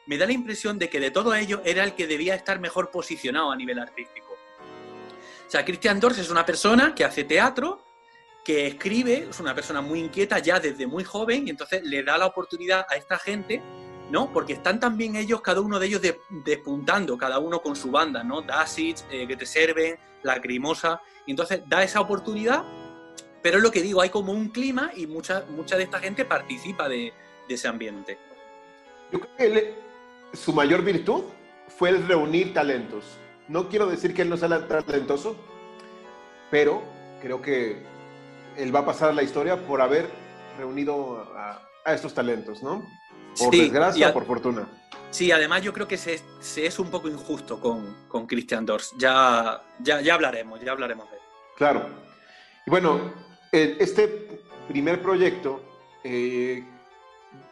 me 0.08 0.18
da 0.18 0.26
la 0.26 0.32
impresión 0.32 0.80
de 0.80 0.90
que 0.90 1.00
de 1.00 1.12
todo 1.12 1.36
ello 1.36 1.62
era 1.66 1.84
el 1.84 1.94
que 1.94 2.08
debía 2.08 2.34
estar 2.34 2.60
mejor 2.60 2.90
posicionado 2.92 3.52
a 3.52 3.56
nivel 3.56 3.78
artístico. 3.78 4.34
O 5.48 5.50
sea, 5.50 5.64
Christian 5.64 6.00
Dors 6.00 6.18
es 6.18 6.30
una 6.30 6.46
persona 6.46 6.96
que 6.96 7.06
hace 7.06 7.24
teatro, 7.24 7.84
que 8.44 8.68
escribe, 8.68 9.28
es 9.30 9.40
una 9.40 9.54
persona 9.54 9.82
muy 9.82 10.00
inquieta 10.00 10.40
ya 10.40 10.60
desde 10.60 10.88
muy 10.88 11.04
joven 11.04 11.48
y 11.48 11.50
entonces 11.50 11.84
le 11.84 12.04
da 12.04 12.18
la 12.18 12.26
oportunidad 12.26 12.86
a 12.90 12.96
esta 12.96 13.18
gente, 13.18 13.62
¿no? 14.10 14.32
Porque 14.32 14.54
están 14.54 14.80
también 14.80 15.18
ellos, 15.18 15.42
cada 15.42 15.60
uno 15.60 15.80
de 15.80 15.88
ellos 15.88 16.02
despuntando, 16.46 17.18
cada 17.18 17.40
uno 17.40 17.62
con 17.62 17.76
su 17.76 17.92
banda, 17.92 18.24
¿no? 18.24 18.42
Dasich, 18.42 19.04
eh, 19.12 19.28
que 19.28 19.36
te 19.36 19.46
serven, 19.46 19.98
Lacrimosa, 20.24 21.02
y 21.26 21.32
entonces 21.32 21.62
da 21.68 21.84
esa 21.84 22.00
oportunidad, 22.00 22.64
pero 23.42 23.58
es 23.58 23.64
lo 23.64 23.72
que 23.72 23.82
digo, 23.82 24.02
hay 24.02 24.10
como 24.10 24.32
un 24.32 24.50
clima 24.50 24.92
y 24.96 25.08
mucha, 25.08 25.46
mucha 25.50 25.78
de 25.78 25.84
esta 25.84 26.00
gente 26.00 26.26
participa 26.26 26.90
de, 26.90 27.14
ese 27.48 27.68
ambiente. 27.68 28.18
Yo 29.12 29.20
creo 29.22 29.36
que 29.38 29.76
su 30.34 30.52
mayor 30.52 30.84
virtud 30.84 31.24
fue 31.78 31.90
el 31.90 32.08
reunir 32.08 32.54
talentos. 32.54 33.06
No 33.48 33.70
quiero 33.70 33.86
decir 33.86 34.14
que 34.14 34.24
él 34.24 34.30
no 34.30 34.36
sea 34.36 34.68
talentoso, 34.68 35.38
pero 36.52 36.84
creo 37.22 37.42
que 37.42 37.86
él 38.58 38.76
va 38.76 38.80
a 38.80 38.86
pasar 38.86 39.14
la 39.14 39.24
historia 39.24 39.66
por 39.66 39.82
haber 39.82 40.10
reunido 40.58 41.26
a, 41.36 41.64
estos 41.86 42.14
talentos, 42.14 42.62
¿no? 42.62 42.86
Por 43.38 43.52
desgracia 43.52 44.10
o 44.10 44.14
por 44.14 44.26
fortuna. 44.26 44.68
Sí, 45.10 45.32
además 45.32 45.62
yo 45.62 45.72
creo 45.72 45.88
que 45.88 45.98
se, 45.98 46.22
es 46.58 46.80
un 46.80 46.90
poco 46.90 47.08
injusto 47.08 47.62
con, 47.62 47.96
con 48.10 48.28
Christian 48.28 48.66
Dors. 48.66 48.94
Ya, 48.98 49.62
ya, 49.80 50.02
ya 50.02 50.16
hablaremos, 50.16 50.60
ya 50.60 50.74
hablaremos 50.74 51.10
de 51.10 51.16
él. 51.16 51.22
Claro. 51.56 51.88
Y 52.66 52.70
bueno, 52.70 53.14
este 53.52 54.42
primer 54.68 55.02
proyecto, 55.02 55.62
eh, 56.04 56.64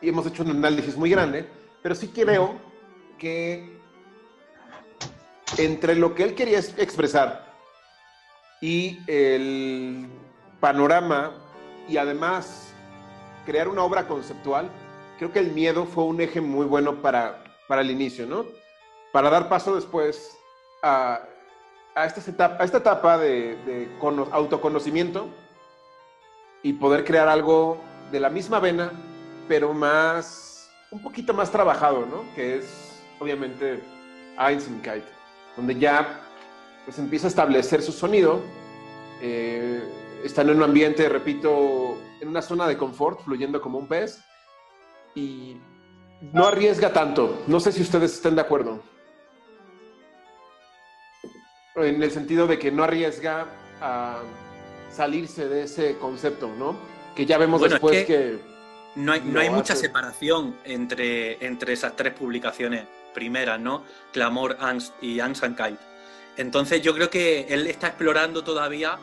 hemos 0.01 0.25
hecho 0.27 0.43
un 0.43 0.51
análisis 0.51 0.95
muy 0.97 1.09
grande, 1.09 1.47
pero 1.81 1.95
sí 1.95 2.09
creo 2.09 2.55
que 3.17 3.79
entre 5.57 5.95
lo 5.95 6.15
que 6.15 6.23
él 6.23 6.35
quería 6.35 6.59
expresar 6.59 7.53
y 8.61 8.99
el 9.07 10.07
panorama 10.59 11.31
y 11.87 11.97
además 11.97 12.73
crear 13.45 13.67
una 13.67 13.83
obra 13.83 14.07
conceptual, 14.07 14.69
creo 15.17 15.31
que 15.31 15.39
el 15.39 15.51
miedo 15.51 15.85
fue 15.85 16.03
un 16.05 16.19
eje 16.19 16.41
muy 16.41 16.65
bueno 16.65 17.01
para, 17.01 17.43
para 17.67 17.81
el 17.81 17.91
inicio, 17.91 18.25
¿no? 18.25 18.45
Para 19.13 19.29
dar 19.29 19.47
paso 19.47 19.75
después 19.75 20.35
a, 20.81 21.21
a, 21.93 22.05
esta, 22.05 22.29
etapa, 22.29 22.61
a 22.61 22.65
esta 22.65 22.79
etapa 22.79 23.17
de, 23.17 23.55
de 23.65 23.89
autoconocimiento 24.31 25.29
y 26.65 26.73
poder 26.73 27.05
crear 27.05 27.27
algo 27.27 27.77
de 28.11 28.19
la 28.19 28.31
misma 28.31 28.59
vena, 28.59 28.91
pero 29.47 29.71
más, 29.71 30.67
un 30.89 30.99
poquito 30.99 31.31
más 31.31 31.51
trabajado, 31.51 32.07
¿no? 32.07 32.23
Que 32.33 32.57
es, 32.57 33.03
obviamente, 33.19 33.83
Einstein 34.35 34.81
donde 35.55 35.75
ya 35.75 36.21
pues 36.83 36.97
empieza 36.97 37.27
a 37.27 37.29
establecer 37.29 37.83
su 37.83 37.91
sonido. 37.91 38.41
Eh, 39.21 39.79
están 40.23 40.49
en 40.49 40.57
un 40.57 40.63
ambiente, 40.63 41.07
repito, 41.07 41.99
en 42.19 42.29
una 42.29 42.41
zona 42.41 42.67
de 42.67 42.77
confort, 42.77 43.21
fluyendo 43.21 43.61
como 43.61 43.77
un 43.77 43.87
pez. 43.87 44.23
Y 45.13 45.57
no 46.33 46.47
arriesga 46.47 46.91
tanto. 46.91 47.43
No 47.45 47.59
sé 47.59 47.71
si 47.73 47.83
ustedes 47.83 48.15
estén 48.15 48.33
de 48.33 48.41
acuerdo. 48.41 48.81
En 51.75 52.01
el 52.01 52.09
sentido 52.09 52.47
de 52.47 52.57
que 52.57 52.71
no 52.71 52.83
arriesga 52.83 53.45
a 53.79 54.23
salirse 54.95 55.47
de 55.47 55.63
ese 55.63 55.97
concepto, 55.97 56.47
¿no? 56.47 56.75
Que 57.15 57.25
ya 57.25 57.37
vemos 57.37 57.61
después 57.61 58.05
que, 58.05 58.39
No 58.95 59.11
hay, 59.11 59.21
no 59.21 59.39
hay 59.39 59.49
mucha 59.49 59.75
separación 59.75 60.55
entre, 60.63 61.45
entre 61.45 61.73
esas 61.73 61.95
tres 61.95 62.13
publicaciones 62.13 62.85
primeras, 63.13 63.59
¿no? 63.59 63.83
Clamor, 64.13 64.57
Angst 64.59 64.93
y 65.01 65.19
Angst 65.19 65.43
and 65.43 65.57
Kite. 65.57 65.83
Entonces 66.37 66.81
yo 66.81 66.93
creo 66.93 67.09
que 67.09 67.47
él 67.49 67.67
está 67.67 67.87
explorando 67.87 68.43
todavía, 68.43 68.97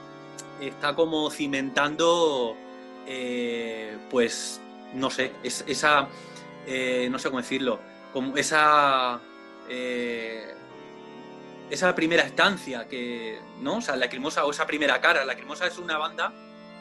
está 0.61 0.95
como 0.95 1.31
cimentando, 1.31 2.57
eh, 3.07 3.97
pues, 4.11 4.61
no 4.95 5.11
sé, 5.11 5.33
esa, 5.43 6.09
eh, 6.67 7.09
no 7.11 7.19
sé 7.19 7.29
cómo 7.29 7.41
decirlo, 7.41 7.81
como 8.13 8.37
esa, 8.37 9.21
eh, 9.69 10.55
esa 11.73 11.95
primera 11.95 12.23
estancia 12.23 12.87
que, 12.87 13.38
¿no? 13.62 13.79
O 13.79 13.81
sea, 13.81 13.97
Lacrimosa 13.97 14.45
o 14.45 14.50
esa 14.50 14.67
primera 14.67 15.00
cara. 15.00 15.25
Lacrimosa 15.25 15.67
es 15.67 15.79
una 15.79 15.97
banda 15.97 16.31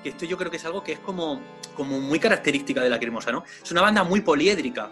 que 0.03 0.09
esto 0.09 0.25
yo 0.25 0.37
creo 0.37 0.51
que 0.51 0.57
es 0.57 0.65
algo 0.65 0.83
que 0.83 0.91
es 0.91 0.99
como, 0.99 1.41
como 1.75 2.01
muy 2.01 2.19
característica 2.19 2.81
de 2.81 2.89
Lacrimosa, 2.89 3.31
¿no? 3.31 3.45
Es 3.63 3.71
una 3.71 3.81
banda 3.81 4.03
muy 4.03 4.19
poliédrica, 4.19 4.89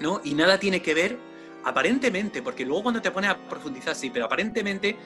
¿no? 0.00 0.22
Y 0.24 0.32
nada 0.32 0.58
tiene 0.58 0.80
que 0.80 0.94
ver 0.94 1.18
aparentemente, 1.64 2.40
porque 2.40 2.64
luego 2.64 2.84
cuando 2.84 3.02
te 3.02 3.10
pones 3.10 3.30
a 3.30 3.36
profundizar, 3.36 3.94
sí, 3.94 4.08
pero 4.08 4.24
aparentemente 4.24 4.96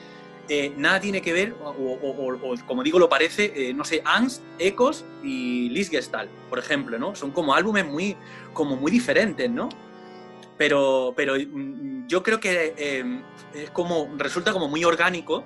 eh, 0.49 0.73
nada 0.77 1.01
tiene 1.01 1.21
que 1.21 1.33
ver, 1.33 1.57
o, 1.65 2.55
como 2.69 2.85
digo, 2.85 3.01
lo 3.01 3.09
parece, 3.09 3.53
eh, 3.57 3.75
no 3.75 3.85
sé, 3.85 4.01
Angst, 4.05 4.43
Ecos 4.61 5.05
y 5.25 5.71
Lisgestal, 5.71 6.29
por 6.49 6.61
ejemplo, 6.61 7.01
¿no? 7.01 7.17
Son 7.17 7.33
como 7.33 7.53
álbumes 7.53 7.85
muy, 7.85 8.17
como 8.53 8.77
muy 8.77 8.93
diferentes, 8.93 9.51
¿no? 9.51 9.71
Pero, 10.57 11.13
pero 11.17 11.35
mm, 11.35 12.07
yo 12.07 12.23
creo 12.23 12.39
que 12.39 12.75
eh, 12.77 13.23
es 13.55 13.71
como, 13.71 14.09
resulta 14.17 14.53
como 14.53 14.69
muy 14.69 14.85
orgánico 14.85 15.45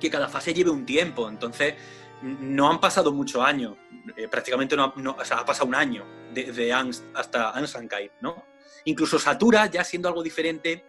que 0.00 0.10
cada 0.10 0.28
fase 0.28 0.54
lleve 0.54 0.70
un 0.70 0.86
tiempo, 0.86 1.28
entonces 1.28 1.74
no 2.22 2.70
han 2.70 2.80
pasado 2.80 3.12
muchos 3.12 3.42
años, 3.42 3.76
prácticamente 4.30 4.76
no, 4.76 4.94
ha 5.18 5.44
pasado 5.44 5.66
un 5.66 5.74
año 5.74 6.04
de, 6.32 6.72
Angst 6.72 7.04
hasta 7.14 7.50
Ansankai, 7.50 8.10
¿no? 8.20 8.44
Incluso 8.84 9.18
Satura, 9.18 9.66
ya 9.66 9.84
siendo 9.84 10.08
algo 10.08 10.22
diferente, 10.22 10.84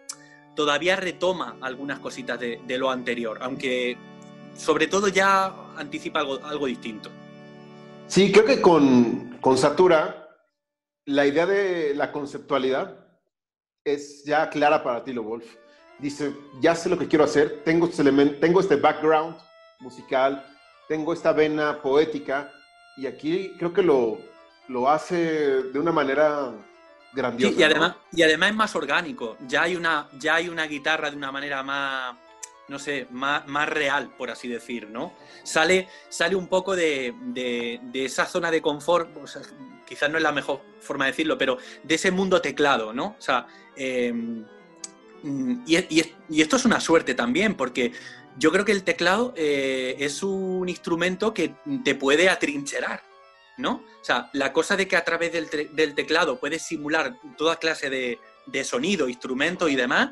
todavía 0.56 0.96
retoma 0.96 1.56
algunas 1.60 1.98
cositas 1.98 2.38
de, 2.40 2.78
lo 2.78 2.90
anterior, 2.90 3.38
aunque 3.42 3.96
sobre 4.56 4.86
todo 4.86 5.08
ya 5.08 5.52
anticipa 5.76 6.20
algo, 6.20 6.44
algo 6.44 6.66
distinto. 6.66 7.10
Sí, 8.06 8.30
creo 8.32 8.44
que 8.44 8.60
con, 8.60 9.38
con 9.40 9.56
Satura 9.56 10.28
la 11.06 11.26
idea 11.26 11.46
de 11.46 11.94
la 11.94 12.12
conceptualidad 12.12 13.01
es 13.84 14.24
ya 14.24 14.48
clara 14.48 14.82
para 14.82 15.04
Tilo 15.04 15.22
Wolf. 15.22 15.44
Dice, 15.98 16.34
ya 16.60 16.74
sé 16.74 16.88
lo 16.88 16.98
que 16.98 17.08
quiero 17.08 17.24
hacer, 17.24 17.62
tengo 17.64 17.86
este, 17.86 18.04
tengo 18.40 18.60
este 18.60 18.76
background 18.76 19.36
musical, 19.80 20.44
tengo 20.88 21.12
esta 21.12 21.32
vena 21.32 21.80
poética, 21.80 22.52
y 22.96 23.06
aquí 23.06 23.52
creo 23.58 23.72
que 23.72 23.82
lo, 23.82 24.18
lo 24.68 24.88
hace 24.88 25.62
de 25.62 25.78
una 25.78 25.92
manera 25.92 26.52
y, 27.14 27.62
además, 27.62 27.96
y 28.10 28.22
además 28.22 28.50
es 28.50 28.56
más 28.56 28.74
orgánico. 28.74 29.36
Ya 29.46 29.62
hay, 29.62 29.76
una, 29.76 30.08
ya 30.18 30.36
hay 30.36 30.48
una 30.48 30.64
guitarra 30.66 31.10
de 31.10 31.16
una 31.16 31.30
manera 31.30 31.62
más, 31.62 32.16
no 32.68 32.78
sé, 32.78 33.06
más, 33.10 33.46
más 33.46 33.68
real, 33.68 34.14
por 34.16 34.30
así 34.30 34.48
decir, 34.48 34.88
¿no? 34.88 35.12
Sale, 35.42 35.88
sale 36.08 36.34
un 36.36 36.46
poco 36.46 36.74
de, 36.74 37.14
esa 37.92 38.24
zona 38.24 38.50
de 38.50 38.62
confort, 38.62 39.10
quizás 39.86 40.10
no 40.10 40.16
es 40.16 40.22
la 40.22 40.32
mejor 40.32 40.62
forma 40.80 41.04
de 41.06 41.12
decirlo, 41.12 41.38
pero 41.38 41.58
de 41.82 41.94
ese 41.94 42.10
mundo 42.10 42.40
teclado, 42.40 42.92
¿no? 42.92 43.16
O 43.18 43.22
sea, 43.22 43.46
em, 43.76 44.44
y, 45.66 46.40
esto 46.40 46.56
es 46.56 46.64
una 46.64 46.80
suerte 46.80 47.14
también, 47.14 47.54
porque 47.54 47.92
yo 48.38 48.50
creo 48.50 48.64
que 48.64 48.72
el 48.72 48.82
teclado 48.82 49.32
eh, 49.36 49.96
es 49.98 50.22
un 50.22 50.68
instrumento 50.68 51.32
que 51.32 51.54
te 51.84 51.94
puede 51.94 52.28
atrincherar. 52.28 53.02
¿no? 53.58 53.84
O 54.00 54.04
sea, 54.04 54.30
la 54.32 54.52
cosa 54.52 54.76
de 54.76 54.88
que 54.88 54.96
a 54.96 55.04
través 55.04 55.32
del, 55.32 55.94
teclado 55.94 56.38
puedes 56.38 56.62
simular 56.62 57.18
toda 57.36 57.56
clase 57.56 57.90
de, 57.90 58.64
sonido, 58.64 59.08
instrumentos 59.08 59.70
y 59.70 59.76
demás, 59.76 60.10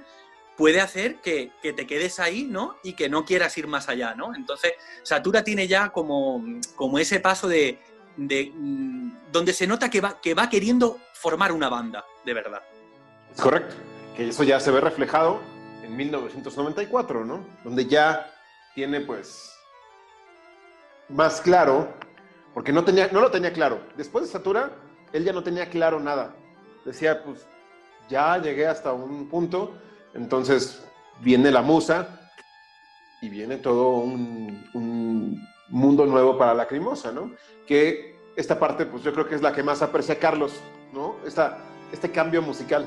puede 0.57 0.81
hacer 0.81 1.21
que, 1.21 1.53
te 1.63 1.87
quedes 1.87 2.21
ahí, 2.21 2.45
¿no? 2.45 2.77
Y 2.83 2.93
que 2.93 3.09
no 3.09 3.25
quieras 3.25 3.57
ir 3.57 3.67
más 3.67 3.89
allá, 3.89 4.15
¿no? 4.15 4.35
Entonces, 4.35 4.73
Satura 5.03 5.43
tiene 5.43 5.67
ya 5.67 5.89
como, 5.91 6.45
como 6.77 6.99
ese 6.99 7.19
paso 7.19 7.49
de, 7.49 7.79
mm, 8.29 9.33
donde 9.33 9.53
se 9.53 9.67
nota 9.67 9.91
que 9.91 10.01
va, 10.01 10.21
que 10.21 10.35
va 10.35 10.49
queriendo 10.49 10.99
formar 11.15 11.53
una 11.53 11.69
banda, 11.69 12.05
de 12.25 12.35
verdad. 12.35 12.63
Es 13.35 13.41
correcto, 13.41 13.75
que 14.17 14.29
eso 14.29 14.43
ya 14.45 14.61
se 14.61 14.71
ve 14.71 14.81
reflejado 14.81 15.41
en 15.83 15.97
1994, 15.97 17.25
¿no? 17.25 17.45
Donde 17.65 17.87
ya 17.87 18.33
tiene 18.75 19.01
pues 19.01 19.53
más 21.09 21.41
claro 21.41 21.89
porque 22.55 22.73
no, 22.73 22.85
tenía, 22.85 23.09
no 23.13 23.21
lo 23.21 23.31
tenía 23.31 23.53
claro. 23.53 23.81
Después 23.97 24.25
de 24.25 24.31
Satura, 24.31 24.73
él 25.13 25.25
ya 25.25 25.33
no 25.33 25.43
tenía 25.43 25.71
claro 25.71 26.01
nada. 26.01 26.35
Decía, 26.85 27.23
pues 27.23 27.47
ya 28.09 28.39
llegué 28.39 28.67
hasta 28.67 28.93
un 28.93 29.29
punto, 29.29 29.75
entonces 30.15 30.83
viene 31.21 31.51
la 31.51 31.63
musa 31.63 32.21
y 33.23 33.29
viene 33.29 33.59
todo 33.59 33.99
un, 33.99 35.41
mundo 35.69 36.05
nuevo 36.05 36.37
para 36.37 36.53
la 36.53 36.67
crimosa, 36.67 37.13
¿no? 37.13 37.31
Que 37.65 38.10
esta 38.37 38.59
parte, 38.59 38.87
pues 38.87 39.03
yo 39.03 39.13
creo 39.13 39.29
que 39.29 39.35
es 39.35 39.43
la 39.43 39.53
que 39.53 39.63
más 39.63 39.83
aprecia 39.83 40.19
Carlos, 40.19 40.61
¿no? 40.93 41.17
Esta, 41.27 41.59
este 41.93 42.11
cambio 42.11 42.43
musical. 42.43 42.87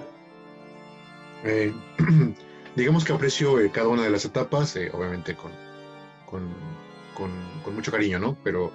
Eh, 1.44 1.74
digamos 2.76 3.04
que 3.04 3.14
aprecio 3.14 3.60
eh, 3.60 3.72
cada 3.72 3.88
una 3.88 4.04
de 4.04 4.10
las 4.10 4.26
etapas, 4.26 4.76
eh, 4.76 4.90
obviamente 4.94 5.36
con, 5.36 5.52
con, 6.26 6.50
con, 7.64 7.76
mucho 7.76 7.92
cariño, 7.92 8.20
¿no? 8.20 8.38
Pero 8.44 8.72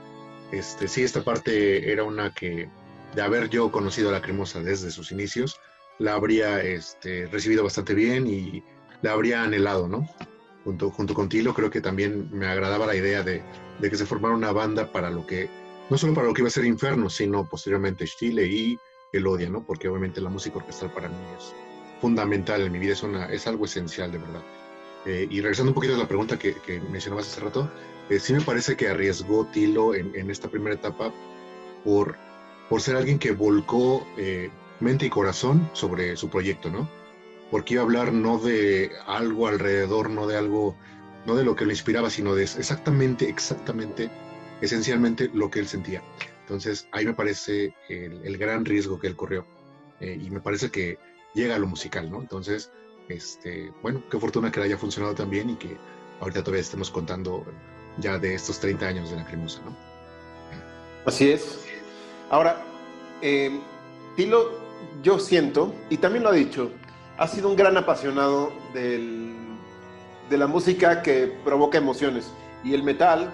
este, 0.53 0.89
sí, 0.89 1.03
esta 1.03 1.23
parte 1.23 1.91
era 1.91 2.05
una 2.05 2.33
que, 2.33 2.69
de 3.15 3.23
haber 3.23 3.49
yo 3.49 3.71
conocido 3.71 4.11
a 4.11 4.13
la 4.13 4.23
cremosa 4.23 4.61
desde 4.61 4.91
sus 4.91 5.13
inicios, 5.13 5.61
la 5.99 6.15
habría 6.15 6.61
este, 6.63 7.27
recibido 7.27 7.65
bastante 7.65 7.95
bien 7.95 8.27
y 8.27 8.63
la 9.03 9.13
habría 9.13 9.43
anhelado, 9.43 9.89
¿no? 9.89 10.09
Junto, 10.65 10.91
junto 10.91 11.15
con 11.15 11.29
Tilo, 11.29 11.55
creo 11.55 11.71
que 11.71 11.81
también 11.81 12.29
me 12.33 12.47
agradaba 12.47 12.87
la 12.87 12.95
idea 12.95 13.23
de, 13.23 13.43
que 13.81 13.97
se 13.97 14.07
formara 14.07 14.35
una 14.35 14.53
banda 14.53 14.93
para 14.93 15.11
lo 15.11 15.27
que, 15.27 15.49
no 15.91 15.99
solo 15.99 16.15
para 16.15 16.27
lo 16.27 16.35
que 16.35 16.43
iba 16.43 16.49
a 16.49 16.53
ser 16.53 16.65
Inferno, 16.65 17.09
sino 17.09 17.45
posteriormente 17.45 18.07
Chile 18.07 18.47
y 18.47 18.79
Elodia, 19.13 19.49
¿no? 19.49 19.65
Porque 19.65 19.89
obviamente 19.89 20.21
la 20.21 20.31
música 20.31 20.59
orquestal 20.59 20.93
para 20.93 21.09
mí 21.09 21.17
es 21.37 21.55
fundamental 22.01 22.63
en 22.63 22.73
mi 22.73 22.79
vida, 22.79 22.93
es, 22.93 23.03
una, 23.03 23.27
es 23.27 23.47
algo 23.47 23.65
esencial, 23.65 24.13
de 24.13 24.19
verdad. 24.19 24.43
Eh, 25.07 25.27
y 25.31 25.41
regresando 25.41 25.71
un 25.71 25.75
poquito 25.75 25.95
a 25.95 25.99
la 25.99 26.09
pregunta 26.09 26.39
que, 26.39 26.55
que 26.55 26.81
mencionabas 26.81 27.29
hace 27.29 27.41
rato, 27.41 27.71
eh, 28.11 28.19
sí 28.19 28.33
me 28.33 28.41
parece 28.41 28.77
que 28.77 28.89
arriesgó 28.89 29.47
Tilo 29.47 29.95
en, 29.95 30.31
esta 30.31 30.49
primera 30.49 30.75
etapa 30.75 31.13
por 31.85 32.17
por 32.69 32.83
ser 32.83 32.97
alguien 32.97 33.19
que 33.19 33.33
volcó 33.33 34.07
eh, 34.17 34.51
mente 34.81 35.07
y 35.07 35.11
corazón 35.11 35.71
sobre 35.73 36.17
su 36.17 36.29
proyecto, 36.29 36.71
¿no? 36.71 36.89
Porque 37.51 37.75
iba 37.75 37.83
a 37.83 37.87
hablar 37.87 38.13
no 38.13 38.39
de 38.39 38.93
algo 39.07 39.47
alrededor, 39.47 40.11
no 40.11 40.27
de 40.27 40.37
algo, 40.37 40.77
no 41.25 41.35
de 41.35 41.45
lo 41.45 41.57
que 41.57 41.65
lo 41.65 41.71
inspiraba, 41.71 42.11
sino 42.11 42.35
de 42.35 42.45
exactamente, 42.45 43.29
exactamente, 43.29 44.11
esencialmente 44.61 45.31
lo 45.33 45.51
que 45.51 45.61
él 45.61 45.69
sentía. 45.69 46.03
Entonces, 46.41 46.89
ahí 46.93 47.05
me 47.05 47.15
parece 47.15 47.75
el, 47.89 48.39
gran 48.39 48.65
riesgo 48.65 48.99
que 48.99 49.07
él 49.07 49.17
corrió. 49.17 49.47
Eh, 50.01 50.19
y 50.21 50.31
me 50.31 50.41
parece 50.41 50.71
que 50.71 50.99
llega 51.35 51.57
a 51.57 51.59
lo 51.59 51.67
musical, 51.67 52.11
¿no? 52.11 52.21
Entonces, 52.21 52.71
este, 53.09 53.73
bueno, 53.83 54.03
qué 54.11 54.19
fortuna 54.19 54.51
que 54.51 54.61
le 54.61 54.67
haya 54.67 54.79
funcionado 54.79 55.15
también 55.15 55.51
y 55.51 55.57
que 55.57 55.77
ahorita 56.21 56.43
todavía 56.43 56.63
estemos 56.63 56.91
contando 56.91 57.45
ya 57.99 58.19
de 58.19 58.35
estos 58.35 58.61
30 58.61 58.87
años 58.87 59.11
de 59.11 59.17
la 59.17 59.27
cremosa, 59.27 59.61
¿no? 59.65 59.77
Así 61.05 61.31
es. 61.31 61.65
Ahora, 62.31 62.65
eh, 63.23 63.61
Tilo, 64.17 64.53
yo 65.03 65.19
siento, 65.19 65.75
y 65.91 65.99
también 65.99 66.25
lo 66.25 66.31
ha 66.31 66.35
dicho, 66.35 66.71
ha 67.17 67.27
sido 67.29 67.49
un 67.49 67.57
gran 67.57 67.77
apasionado 67.77 68.53
del, 68.75 69.35
de 70.31 70.39
la 70.39 70.47
música 70.47 71.03
que 71.03 71.27
provoca 71.45 71.79
emociones. 71.79 72.33
Y 72.65 72.75
el 72.75 72.83
metal 72.83 73.33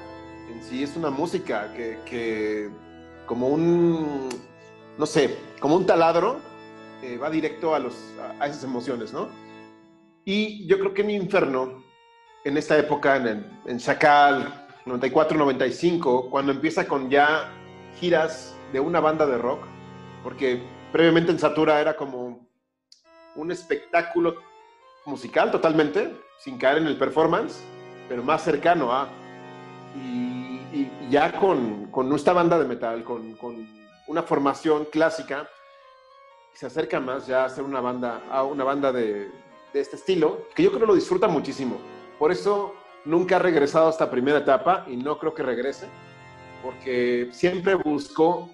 en 0.51 0.63
sí 0.63 0.83
es 0.83 0.97
una 0.97 1.11
música 1.11 1.73
que, 1.75 1.99
que 2.07 2.71
como 3.27 3.49
un, 3.49 4.29
no 4.99 5.07
sé, 5.07 5.37
como 5.61 5.77
un 5.77 5.87
taladro, 5.87 6.39
eh, 7.03 7.19
va 7.19 7.31
directo 7.31 7.75
a, 7.75 7.79
los, 7.79 7.95
a, 8.41 8.47
esas 8.47 8.65
emociones, 8.65 9.13
¿no? 9.13 9.29
Y 10.25 10.67
yo 10.67 10.79
creo 10.79 10.95
que 10.95 11.03
en 11.03 11.11
Inferno, 11.11 11.83
en 12.45 12.57
esta 12.57 12.79
época, 12.79 13.17
en, 13.17 13.27
el, 13.27 13.47
en 13.67 13.79
Chacal, 13.79 14.67
94-95, 14.87 16.31
cuando 16.31 16.53
empieza 16.53 16.87
con 16.87 17.11
ya 17.11 17.51
giras 17.99 18.55
de 18.73 18.81
una 18.81 19.01
banda 19.01 19.27
de 19.27 19.39
rock, 19.39 19.65
porque 20.23 20.63
previamente 20.93 21.31
en 21.31 21.39
Satura 21.39 21.81
era 21.81 21.97
como 21.97 22.49
un 23.37 23.51
espectáculo 23.51 24.37
musical 25.07 25.51
totalmente, 25.51 26.15
sin 26.39 26.59
caer 26.59 26.79
en 26.79 26.87
el 26.87 26.97
performance, 26.97 27.63
pero 28.09 28.23
más 28.23 28.43
cercano 28.43 28.93
a... 28.93 29.09
Y, 29.95 30.91
ya 31.09 31.39
con, 31.39 31.87
con, 31.91 32.13
esta 32.15 32.33
banda 32.33 32.59
de 32.59 32.65
metal, 32.65 33.05
con, 33.05 33.35
con, 33.35 33.67
una 34.07 34.23
formación 34.23 34.87
clásica, 34.87 35.49
se 36.53 36.67
acerca 36.67 37.01
más 37.01 37.27
ya 37.27 37.45
a 37.45 37.49
ser 37.49 37.65
una 37.65 37.81
banda, 37.81 38.23
a 38.31 38.43
una 38.43 38.65
banda 38.65 38.93
de, 38.93 39.31
de 39.73 39.81
este 39.81 39.97
estilo, 39.97 40.49
que 40.55 40.63
yo 40.63 40.73
creo 40.73 40.87
lo 40.87 40.95
disfruta 40.95 41.29
muchísimo. 41.29 41.79
Por 42.19 42.33
eso 42.33 42.75
nunca 43.05 43.37
ha 43.37 43.39
regresado 43.39 43.89
a 43.89 43.91
esta 43.91 44.11
primera 44.11 44.39
etapa 44.39 44.85
y 44.89 44.97
no 44.97 45.19
creo 45.19 45.35
que 45.35 45.43
regrese, 45.43 45.89
porque 46.63 47.29
siempre 47.33 47.75
buscó 47.75 48.51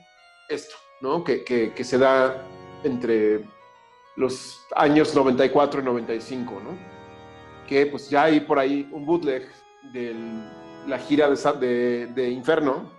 esto, 0.48 0.76
¿no? 1.00 1.22
Que, 1.22 1.44
que, 1.44 1.84
se 1.84 1.98
da 1.98 2.44
entre 2.82 3.44
los 4.16 4.66
años 4.74 5.14
94 5.14 5.80
y 5.80 5.84
95, 5.84 6.60
¿no? 6.64 6.70
Que 7.68 7.86
pues 7.86 8.10
ya 8.10 8.24
hay 8.24 8.40
por 8.40 8.58
ahí 8.58 8.88
un 8.92 9.06
bootleg 9.06 9.48
de 9.92 10.14
la 10.86 10.98
gira 10.98 11.28
de, 11.28 12.06
de, 12.06 12.30
Inferno, 12.30 12.90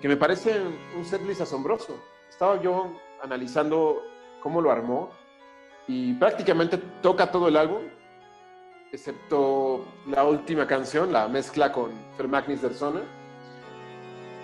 que 0.00 0.08
me 0.08 0.16
parece 0.16 0.60
un 0.96 1.04
setlist 1.04 1.40
asombroso. 1.40 1.98
Estaba 2.28 2.60
yo 2.60 2.96
analizando 3.22 4.02
cómo 4.42 4.60
lo 4.60 4.70
armó 4.70 5.10
y 5.86 6.14
prácticamente 6.14 6.78
toca 7.00 7.30
todo 7.30 7.48
el 7.48 7.56
álbum 7.56 7.82
excepto 8.92 9.86
la 10.06 10.24
última 10.24 10.66
canción, 10.66 11.12
la 11.12 11.26
mezcla 11.26 11.72
con 11.72 11.90
Fermagnis 12.16 12.60
Dersona, 12.60 13.00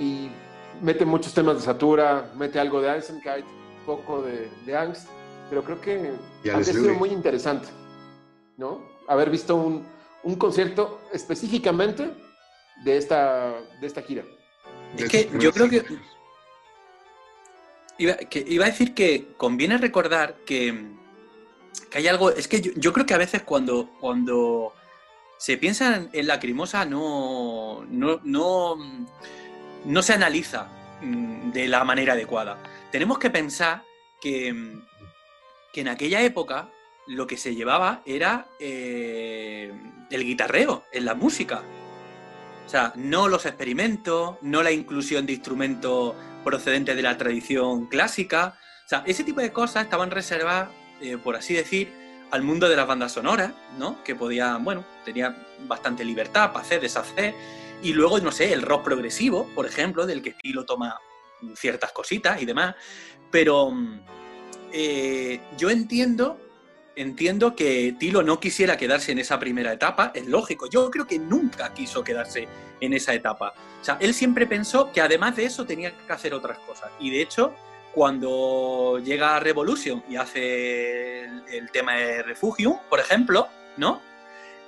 y 0.01 0.31
mete 0.81 1.05
muchos 1.05 1.35
temas 1.35 1.57
de 1.57 1.61
Satura, 1.61 2.33
mete 2.35 2.59
algo 2.59 2.81
de 2.81 2.95
Eisenkite, 2.95 3.45
poco 3.85 4.23
de, 4.23 4.51
de 4.65 4.77
Angst, 4.77 5.09
pero 5.51 5.63
creo 5.63 5.81
que 5.81 6.13
ha 6.51 6.65
sido 6.65 6.95
muy 6.95 7.11
interesante, 7.11 7.69
¿no? 8.57 8.81
Haber 9.07 9.29
visto 9.29 9.55
un, 9.55 9.87
un 10.23 10.37
concierto 10.37 11.01
específicamente 11.13 12.11
de 12.85 12.97
esta, 12.97 13.61
de 13.81 13.87
esta 13.87 14.03
gira. 14.03 14.25
Es 14.97 15.09
que 15.09 15.31
yo 15.39 15.53
creo 15.53 15.69
que 15.69 15.85
iba, 17.99 18.15
que 18.17 18.45
iba 18.47 18.65
a 18.65 18.69
decir 18.69 18.95
que 18.95 19.29
conviene 19.37 19.79
recordar 19.79 20.37
que 20.47 20.99
que 21.91 21.99
hay 21.99 22.09
algo, 22.09 22.31
es 22.31 22.49
que 22.49 22.61
yo, 22.61 22.93
creo 22.93 23.07
que 23.07 23.15
a 23.15 23.19
veces 23.19 23.43
cuando, 23.43 23.91
cuando 24.01 24.75
se 25.39 25.57
piensa 25.57 26.09
en, 26.13 26.27
lacrimosa 26.27 26.85
no, 26.85 27.85
no, 27.89 28.21
no, 28.25 28.77
no, 29.85 30.03
se 30.03 30.13
analiza 30.13 30.69
mm, 31.03 31.53
de 31.53 31.69
la 31.69 31.85
manera 31.85 32.13
adecuada. 32.13 32.63
Tenemos 32.91 33.19
que 33.19 33.31
pensar 33.31 33.85
que, 34.21 34.81
que 35.73 35.81
en 35.81 35.89
aquella 35.89 36.23
época 36.23 36.71
lo 37.07 37.27
que 37.27 37.37
se 37.37 37.55
llevaba 37.55 38.03
era 38.05 38.49
eh, 38.61 39.73
el 40.11 40.25
guitarreo 40.25 40.85
en 40.93 41.05
la 41.05 41.15
música. 41.15 41.63
O 42.69 42.71
sea, 42.71 42.93
no 42.97 43.29
los 43.29 43.47
experimentos, 43.47 44.37
no 44.43 44.63
la 44.63 44.71
inclusión 44.71 45.25
de 45.25 45.33
instrumentos 45.33 46.15
procedentes 46.45 46.95
de 46.95 47.03
la 47.03 47.17
tradición 47.17 47.87
clásica. 47.87 48.59
O 48.85 48.89
sea, 48.89 49.03
ese 49.07 49.25
tipo 49.25 49.41
de 49.41 49.53
cosas 49.53 49.85
estaban 49.85 50.11
reservadas 50.11 50.69
eh, 51.01 51.17
por 51.17 51.37
así 51.37 51.55
decir, 51.55 51.93
al 52.31 52.43
mundo 52.43 52.69
de 52.69 52.77
las 52.77 52.87
bandas 52.87 53.13
sonoras, 53.13 53.53
¿no? 53.79 54.03
Que 54.03 54.15
podía, 54.15 54.57
bueno, 54.57 54.85
tenía 55.05 55.37
bastante 55.67 56.05
libertad 56.05 56.53
para 56.53 56.65
hacer, 56.65 56.81
deshacer. 56.81 57.35
Y 57.83 57.93
luego, 57.93 58.19
no 58.19 58.33
sé, 58.33 58.53
el 58.53 58.63
rock 58.63 58.85
progresivo, 58.85 59.49
por 59.55 59.67
ejemplo, 59.67 60.07
del 60.07 60.23
que 60.23 60.33
Tilo 60.33 60.65
toma 60.65 60.99
ciertas 61.55 61.93
cositas 61.93 62.43
y 62.43 62.47
demás. 62.47 62.75
Pero 63.31 63.73
eh, 64.73 65.41
yo 65.57 65.71
entiendo, 65.71 66.41
entiendo 66.99 67.55
que 67.55 67.95
Tilo 67.99 68.23
no 68.23 68.41
quisiera 68.41 68.77
quedarse 68.77 69.13
en 69.13 69.19
esa 69.19 69.39
primera 69.39 69.73
etapa, 69.73 70.11
es 70.15 70.27
lógico. 70.27 70.69
Yo 70.69 70.91
creo 70.91 71.07
que 71.07 71.19
nunca 71.19 71.73
quiso 71.73 72.03
quedarse 72.03 72.49
en 72.81 72.93
esa 72.93 73.15
etapa. 73.15 73.55
O 73.81 73.85
sea, 73.85 73.97
él 74.01 74.13
siempre 74.15 74.47
pensó 74.47 74.93
que 74.93 75.01
además 75.01 75.37
de 75.37 75.45
eso 75.45 75.65
tenía 75.65 75.93
que 75.97 76.13
hacer 76.13 76.35
otras 76.35 76.59
cosas. 76.59 76.91
Y 76.99 77.11
de 77.11 77.23
hecho, 77.23 77.55
cuando 77.95 79.01
llega 79.05 79.39
Revolution 79.41 80.03
y 80.09 80.17
hace 80.17 81.25
el, 81.25 81.71
tema 81.73 81.95
de 81.95 82.23
Refugium, 82.23 82.79
por 82.89 83.01
ejemplo, 83.01 83.49
¿no? 83.77 84.01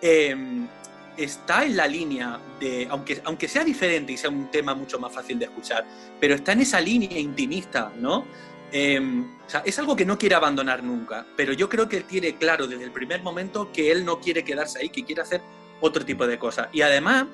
Em, 0.00 0.68
está 1.16 1.64
en 1.64 1.76
la 1.76 1.86
línea 1.86 2.38
de, 2.60 2.86
aunque, 2.90 3.20
aunque 3.24 3.48
sea 3.48 3.64
diferente 3.64 4.12
y 4.12 4.16
sea 4.16 4.30
un 4.30 4.50
tema 4.50 4.74
mucho 4.74 4.98
más 4.98 5.12
fácil 5.12 5.38
de 5.38 5.46
escuchar, 5.46 5.84
pero 6.18 6.34
está 6.34 6.52
en 6.52 6.60
esa 6.60 6.80
línea 6.80 7.18
intimista, 7.18 7.92
¿no? 7.96 8.24
Em, 8.72 9.26
es 9.64 9.78
algo 9.78 9.96
que 9.96 10.04
no 10.04 10.16
quiere 10.16 10.36
abandonar 10.36 10.82
nunca, 10.82 11.26
pero 11.36 11.52
yo 11.52 11.68
creo 11.68 11.88
que 11.88 11.96
él 11.96 12.04
tiene 12.04 12.36
claro 12.36 12.66
desde 12.66 12.84
el 12.84 12.92
primer 12.92 13.22
momento 13.22 13.72
que 13.72 13.90
él 13.90 14.04
no 14.04 14.20
quiere 14.20 14.44
quedarse 14.44 14.78
ahí, 14.78 14.90
que 14.90 15.04
quiere 15.04 15.22
hacer 15.22 15.40
otro 15.80 16.04
tipo 16.04 16.26
de 16.26 16.38
cosas. 16.38 16.68
Y 16.72 16.82
además, 16.82 17.26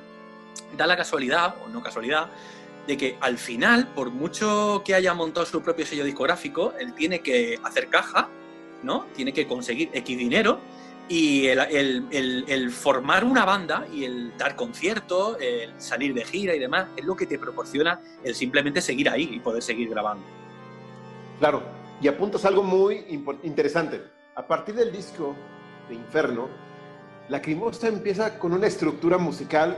da 0.76 0.86
la 0.86 0.96
casualidad, 0.96 1.56
o 1.64 1.68
no 1.68 1.82
casualidad, 1.82 2.28
de 2.86 2.96
que 2.96 3.18
al 3.20 3.36
final, 3.36 3.88
por 3.88 4.10
mucho 4.10 4.82
que 4.84 4.94
haya 4.94 5.12
montado 5.12 5.44
su 5.44 5.62
propio 5.62 5.84
sello 5.84 6.04
discográfico, 6.04 6.72
él 6.78 6.94
tiene 6.94 7.20
que 7.20 7.58
hacer 7.62 7.88
caja, 7.88 8.28
¿no? 8.82 9.06
Tiene 9.14 9.32
que 9.32 9.46
conseguir 9.46 9.90
X 9.92 10.16
dinero 10.16 10.60
y 11.08 11.46
el, 11.46 12.70
formar 12.70 13.24
una 13.24 13.44
banda 13.44 13.86
y 13.92 14.04
el 14.04 14.36
dar 14.36 14.56
conciertos, 14.56 15.36
el 15.40 15.72
salir 15.80 16.14
de 16.14 16.24
gira 16.24 16.54
y 16.54 16.58
demás, 16.58 16.88
es 16.96 17.04
lo 17.04 17.14
que 17.16 17.26
te 17.26 17.38
proporciona 17.38 18.00
el 18.24 18.34
simplemente 18.34 18.80
seguir 18.80 19.08
ahí 19.08 19.28
y 19.32 19.40
poder 19.40 19.62
seguir 19.62 19.88
grabando. 19.88 20.24
Claro, 21.38 21.62
y 22.00 22.08
apuntas 22.08 22.44
algo 22.44 22.62
muy 22.62 23.04
interesante. 23.42 24.02
A 24.34 24.46
partir 24.46 24.74
del 24.74 24.92
disco 24.92 25.34
de 25.88 25.94
Inferno, 25.94 26.48
la 27.28 27.40
Crimosta 27.40 27.88
empieza 27.88 28.38
con 28.38 28.52
una 28.52 28.66
estructura 28.66 29.18
musical 29.18 29.76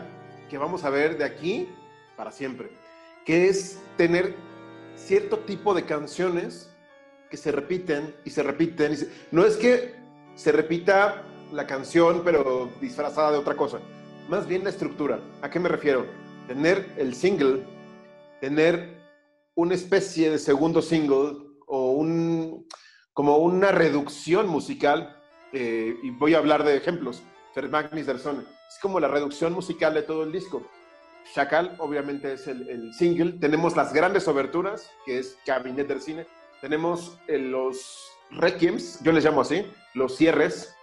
que 0.51 0.59
vamos 0.59 0.85
a 0.85 0.91
ver 0.91 1.19
de 1.19 1.25
aquí 1.25 1.69
para 2.17 2.33
siempre 2.33 2.71
que 3.29 3.47
es 3.47 3.79
tener 3.99 4.35
cierto 4.97 5.41
tipo 5.41 5.75
de 5.75 5.85
canciones 5.85 6.75
que 7.29 7.37
se 7.37 7.53
repiten 7.53 8.15
y 8.25 8.31
se 8.31 8.43
repiten. 8.43 8.97
No 9.31 9.45
es 9.45 9.59
que 9.59 9.97
se 10.35 10.51
repita 10.51 11.25
la 11.53 11.67
canción, 11.67 12.23
pero 12.25 12.71
disfrazada 12.81 13.33
de 13.33 13.37
otra 13.37 13.55
cosa. 13.55 13.81
Más 14.31 14.47
bien 14.47 14.65
la 14.65 14.71
estructura. 14.71 15.21
¿A 15.43 15.51
qué 15.51 15.61
me 15.61 15.69
refiero? 15.69 16.07
Tener 16.47 16.95
el 16.97 17.15
single, 17.15 17.67
tener 18.41 18.97
una 19.55 19.75
especie 19.75 20.31
de 20.31 20.39
segundo 20.39 20.81
single 20.81 21.37
un, 21.99 22.67
como 23.13 23.39
una 23.39 23.73
reducción 23.73 24.49
musical. 24.49 25.17
Eh, 25.53 25.97
y 26.03 26.11
voy 26.11 26.35
a 26.35 26.39
hablar 26.39 26.65
de 26.65 26.77
ejemplos. 26.77 27.23
Fermagnis 27.55 28.07
Dersone. 28.07 28.45
Es 28.69 28.79
como 28.81 29.01
la 29.01 29.09
reducción 29.09 29.53
musical 29.53 29.95
de 29.95 30.03
todo 30.03 30.23
el 30.25 30.33
disco. 30.33 30.63
Chacal, 31.35 31.77
obviamente, 31.79 32.33
es 32.33 32.47
el, 32.47 32.93
single. 32.95 33.33
Tenemos 33.33 33.77
las 33.77 33.93
grandes 33.93 34.29
oberturas, 34.29 34.91
que 35.05 35.19
es 35.19 35.39
Cabinet 35.45 35.87
del 35.87 36.01
Cine. 36.01 36.27
Tenemos 36.61 37.19
eh, 37.27 37.39
los 37.39 38.11
requiems, 38.31 39.01
yo 39.03 39.13
les 39.13 39.25
llamo 39.25 39.41
así, 39.41 39.67
los 39.95 40.17
cierres, 40.17 40.75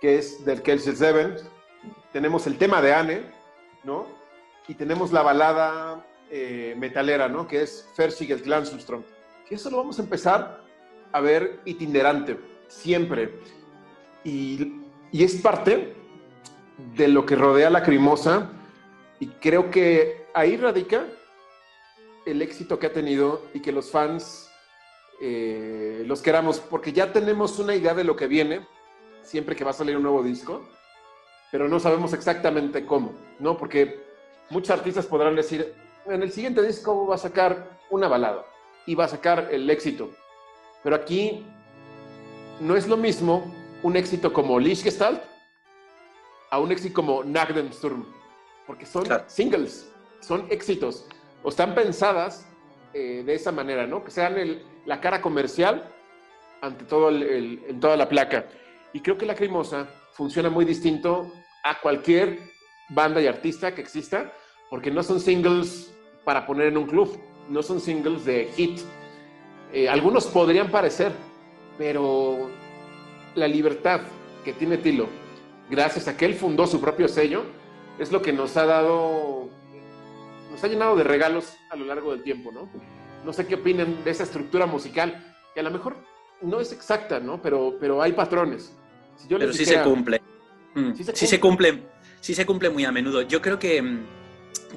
que 0.00 0.18
es 0.18 0.44
del 0.44 0.62
Kelsey 0.62 0.94
Seven. 0.94 1.36
Tenemos 2.12 2.46
el 2.46 2.58
tema 2.58 2.82
de 2.82 2.94
Anne, 2.94 3.22
¿no? 3.84 4.06
Y 4.68 4.74
tenemos 4.74 5.12
la 5.12 5.22
balada 5.22 6.04
eh, 6.30 6.74
metalera, 6.78 7.28
¿no? 7.28 7.46
Que 7.46 7.62
es 7.62 7.88
Fersigel 7.94 8.42
Glansumstrom, 8.42 9.02
que 9.48 9.54
eso 9.56 9.70
lo 9.70 9.78
vamos 9.78 9.98
a 9.98 10.02
empezar 10.02 10.61
a 11.12 11.20
ver 11.20 11.60
itinerante, 11.64 12.38
siempre. 12.68 13.38
Y, 14.24 14.80
y 15.10 15.24
es 15.24 15.36
parte 15.36 15.94
de 16.96 17.08
lo 17.08 17.26
que 17.26 17.36
rodea 17.36 17.70
la 17.70 17.82
Crimosa 17.82 18.50
y 19.20 19.28
creo 19.28 19.70
que 19.70 20.26
ahí 20.34 20.56
radica 20.56 21.06
el 22.26 22.42
éxito 22.42 22.78
que 22.78 22.86
ha 22.86 22.92
tenido 22.92 23.42
y 23.54 23.60
que 23.60 23.72
los 23.72 23.90
fans 23.90 24.50
eh, 25.20 26.02
los 26.06 26.20
queramos, 26.20 26.58
porque 26.58 26.92
ya 26.92 27.12
tenemos 27.12 27.58
una 27.60 27.76
idea 27.76 27.94
de 27.94 28.02
lo 28.02 28.16
que 28.16 28.26
viene, 28.26 28.66
siempre 29.22 29.54
que 29.54 29.62
va 29.62 29.70
a 29.70 29.74
salir 29.74 29.96
un 29.96 30.02
nuevo 30.02 30.22
disco, 30.22 30.68
pero 31.52 31.68
no 31.68 31.78
sabemos 31.78 32.12
exactamente 32.12 32.84
cómo, 32.84 33.12
¿no? 33.38 33.56
Porque 33.56 34.02
muchos 34.50 34.70
artistas 34.70 35.06
podrán 35.06 35.36
decir, 35.36 35.74
en 36.06 36.22
el 36.22 36.32
siguiente 36.32 36.62
disco 36.62 37.06
va 37.06 37.14
a 37.14 37.18
sacar 37.18 37.78
una 37.90 38.08
balada 38.08 38.44
y 38.84 38.96
va 38.96 39.04
a 39.04 39.08
sacar 39.08 39.48
el 39.52 39.70
éxito, 39.70 40.10
pero 40.82 40.96
aquí 40.96 41.44
no 42.60 42.76
es 42.76 42.86
lo 42.86 42.96
mismo 42.96 43.52
un 43.82 43.96
éxito 43.96 44.32
como 44.32 44.58
Lichgestalt 44.58 45.22
a 46.50 46.58
un 46.58 46.70
éxito 46.70 46.94
como 46.94 47.22
Sturm, 47.72 48.04
porque 48.66 48.84
son 48.84 49.06
singles, 49.26 49.90
son 50.20 50.46
éxitos, 50.50 51.06
o 51.42 51.48
están 51.48 51.74
pensadas 51.74 52.46
eh, 52.92 53.22
de 53.24 53.34
esa 53.34 53.50
manera, 53.52 53.86
¿no? 53.86 54.04
Que 54.04 54.10
sean 54.10 54.60
la 54.84 55.00
cara 55.00 55.22
comercial 55.22 55.88
ante 56.60 56.84
todo 56.84 57.10
en 57.10 57.80
toda 57.80 57.96
la 57.96 58.08
placa. 58.08 58.46
Y 58.92 59.00
creo 59.00 59.16
que 59.16 59.24
la 59.24 59.32
Lacrimosa 59.32 59.88
funciona 60.12 60.50
muy 60.50 60.64
distinto 60.64 61.32
a 61.64 61.80
cualquier 61.80 62.38
banda 62.90 63.20
y 63.22 63.26
artista 63.26 63.74
que 63.74 63.80
exista, 63.80 64.32
porque 64.68 64.90
no 64.90 65.02
son 65.02 65.20
singles 65.20 65.94
para 66.24 66.46
poner 66.46 66.68
en 66.68 66.76
un 66.76 66.86
club, 66.86 67.18
no 67.48 67.62
son 67.62 67.80
singles 67.80 68.24
de 68.24 68.50
hit. 68.56 68.80
Eh, 69.72 69.88
algunos 69.88 70.26
podrían 70.26 70.70
parecer, 70.70 71.12
pero 71.78 72.50
la 73.34 73.48
libertad 73.48 74.02
que 74.44 74.52
tiene 74.52 74.76
Tilo, 74.76 75.08
gracias 75.70 76.08
a 76.08 76.16
que 76.16 76.26
él 76.26 76.34
fundó 76.34 76.66
su 76.66 76.80
propio 76.80 77.08
sello, 77.08 77.44
es 77.98 78.12
lo 78.12 78.20
que 78.20 78.32
nos 78.32 78.56
ha 78.56 78.66
dado, 78.66 79.48
nos 80.50 80.62
ha 80.62 80.68
llenado 80.68 80.96
de 80.96 81.04
regalos 81.04 81.54
a 81.70 81.76
lo 81.76 81.86
largo 81.86 82.12
del 82.12 82.22
tiempo, 82.22 82.52
¿no? 82.52 82.68
No 83.24 83.32
sé 83.32 83.46
qué 83.46 83.54
opinan 83.54 84.04
de 84.04 84.10
esa 84.10 84.24
estructura 84.24 84.66
musical, 84.66 85.34
que 85.54 85.60
a 85.60 85.62
lo 85.62 85.70
mejor 85.70 85.96
no 86.42 86.60
es 86.60 86.72
exacta, 86.72 87.20
¿no? 87.20 87.40
Pero, 87.40 87.76
pero 87.80 88.02
hay 88.02 88.12
patrones. 88.12 88.74
pero 89.28 89.52
sí 89.52 89.64
se 89.64 89.82
cumple. 89.82 90.20
Mm. 90.74 90.92
Sí, 90.94 91.26
se 91.26 91.40
cumple. 91.40 91.82
Sí 92.20 92.34
se 92.34 92.44
cumple 92.46 92.70
muy 92.70 92.84
a 92.84 92.92
menudo. 92.92 93.22
Yo 93.22 93.40
creo 93.40 93.58
que, 93.58 93.80
mm, 93.80 94.06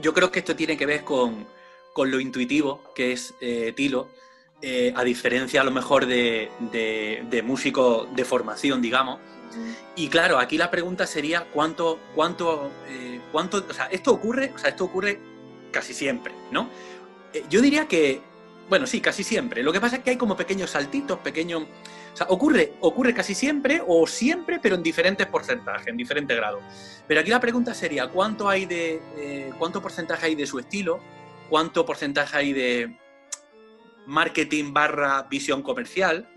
yo 0.01 0.13
creo 0.13 0.31
que 0.31 0.39
esto 0.39 0.55
tiene 0.55 0.77
que 0.77 0.85
ver 0.85 1.03
con, 1.03 1.45
con 1.93 2.11
lo 2.11 2.19
intuitivo 2.19 2.81
que 2.93 3.11
es 3.11 3.33
eh, 3.39 3.73
Tilo, 3.75 4.09
eh, 4.61 4.93
a 4.95 5.03
diferencia 5.03 5.61
a 5.61 5.63
lo 5.63 5.71
mejor 5.71 6.05
de, 6.05 6.49
de, 6.71 7.41
músicos 7.43 8.07
de 8.15 8.25
formación, 8.25 8.81
digamos. 8.81 9.19
Y 9.95 10.09
claro, 10.09 10.37
aquí 10.37 10.57
la 10.57 10.69
pregunta 10.69 11.07
sería 11.07 11.45
cuánto, 11.53 11.99
cuánto, 12.13 12.71
eh, 12.87 13.21
cuánto, 13.31 13.65
o 13.69 13.73
sea, 13.73 13.85
esto 13.85 14.11
ocurre, 14.11 14.51
o 14.53 14.57
sea, 14.57 14.69
esto 14.69 14.85
ocurre 14.85 15.19
casi 15.71 15.93
siempre, 15.93 16.33
¿no? 16.51 16.69
yo 17.49 17.61
diría 17.61 17.85
que 17.85 18.21
bueno, 18.67 18.87
sí, 18.87 18.99
casi 18.99 19.23
siempre. 19.23 19.61
Lo 19.61 19.71
que 19.71 19.79
pasa 19.79 19.97
es 19.97 20.03
que 20.03 20.11
hay 20.11 20.17
como 20.17 20.35
pequeños 20.35 20.71
saltitos, 20.71 21.19
pequeños... 21.19 21.63
O 22.13 22.17
sea, 22.17 22.27
ocurre, 22.29 22.73
ocurre 22.79 23.13
casi 23.13 23.35
siempre 23.35 23.81
o 23.85 24.07
siempre, 24.07 24.59
pero 24.59 24.75
en 24.75 24.81
diferentes 24.81 25.27
porcentajes, 25.27 25.87
en 25.87 25.97
diferentes 25.97 26.35
grados. 26.35 26.63
Pero 27.07 27.21
aquí 27.21 27.29
la 27.29 27.39
pregunta 27.39 27.73
sería, 27.73 28.07
¿cuánto 28.07 28.49
hay 28.49 28.65
de... 28.65 29.01
Eh, 29.17 29.51
¿Cuánto 29.59 29.81
porcentaje 29.81 30.27
hay 30.27 30.35
de 30.35 30.47
su 30.47 30.57
estilo? 30.57 30.99
¿Cuánto 31.49 31.85
porcentaje 31.85 32.37
hay 32.37 32.53
de 32.53 32.97
marketing 34.05 34.73
barra 34.73 35.23
visión 35.23 35.61
comercial? 35.61 36.27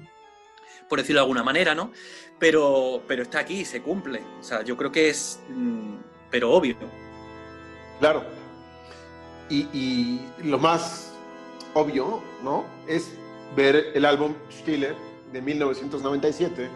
Por 0.88 0.98
decirlo 0.98 1.20
de 1.20 1.24
alguna 1.24 1.42
manera, 1.42 1.74
¿no? 1.74 1.92
Pero, 2.38 3.02
pero 3.06 3.22
está 3.22 3.40
aquí, 3.40 3.64
se 3.64 3.82
cumple. 3.82 4.22
O 4.40 4.42
sea, 4.42 4.62
yo 4.62 4.76
creo 4.76 4.92
que 4.92 5.08
es... 5.08 5.40
Mm, 5.48 5.96
pero 6.30 6.52
obvio. 6.52 6.76
Claro. 8.00 8.24
Y, 9.50 9.68
y 9.72 10.20
lo 10.44 10.58
más 10.58 11.12
obvio, 11.74 12.22
¿no? 12.42 12.64
Es 12.86 13.12
ver 13.56 13.92
el 13.94 14.04
álbum 14.04 14.34
Stille 14.50 14.94
de 15.32 15.42
1997, 15.42 16.68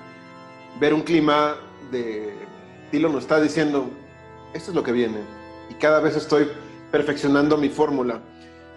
ver 0.80 0.94
un 0.94 1.02
clima 1.02 1.56
de... 1.90 2.34
Tilo 2.90 3.08
nos 3.08 3.22
está 3.22 3.40
diciendo, 3.40 3.90
esto 4.52 4.70
es 4.70 4.74
lo 4.74 4.82
que 4.82 4.92
viene, 4.92 5.20
y 5.70 5.74
cada 5.74 6.00
vez 6.00 6.16
estoy 6.16 6.48
perfeccionando 6.90 7.56
mi 7.56 7.68
fórmula. 7.68 8.20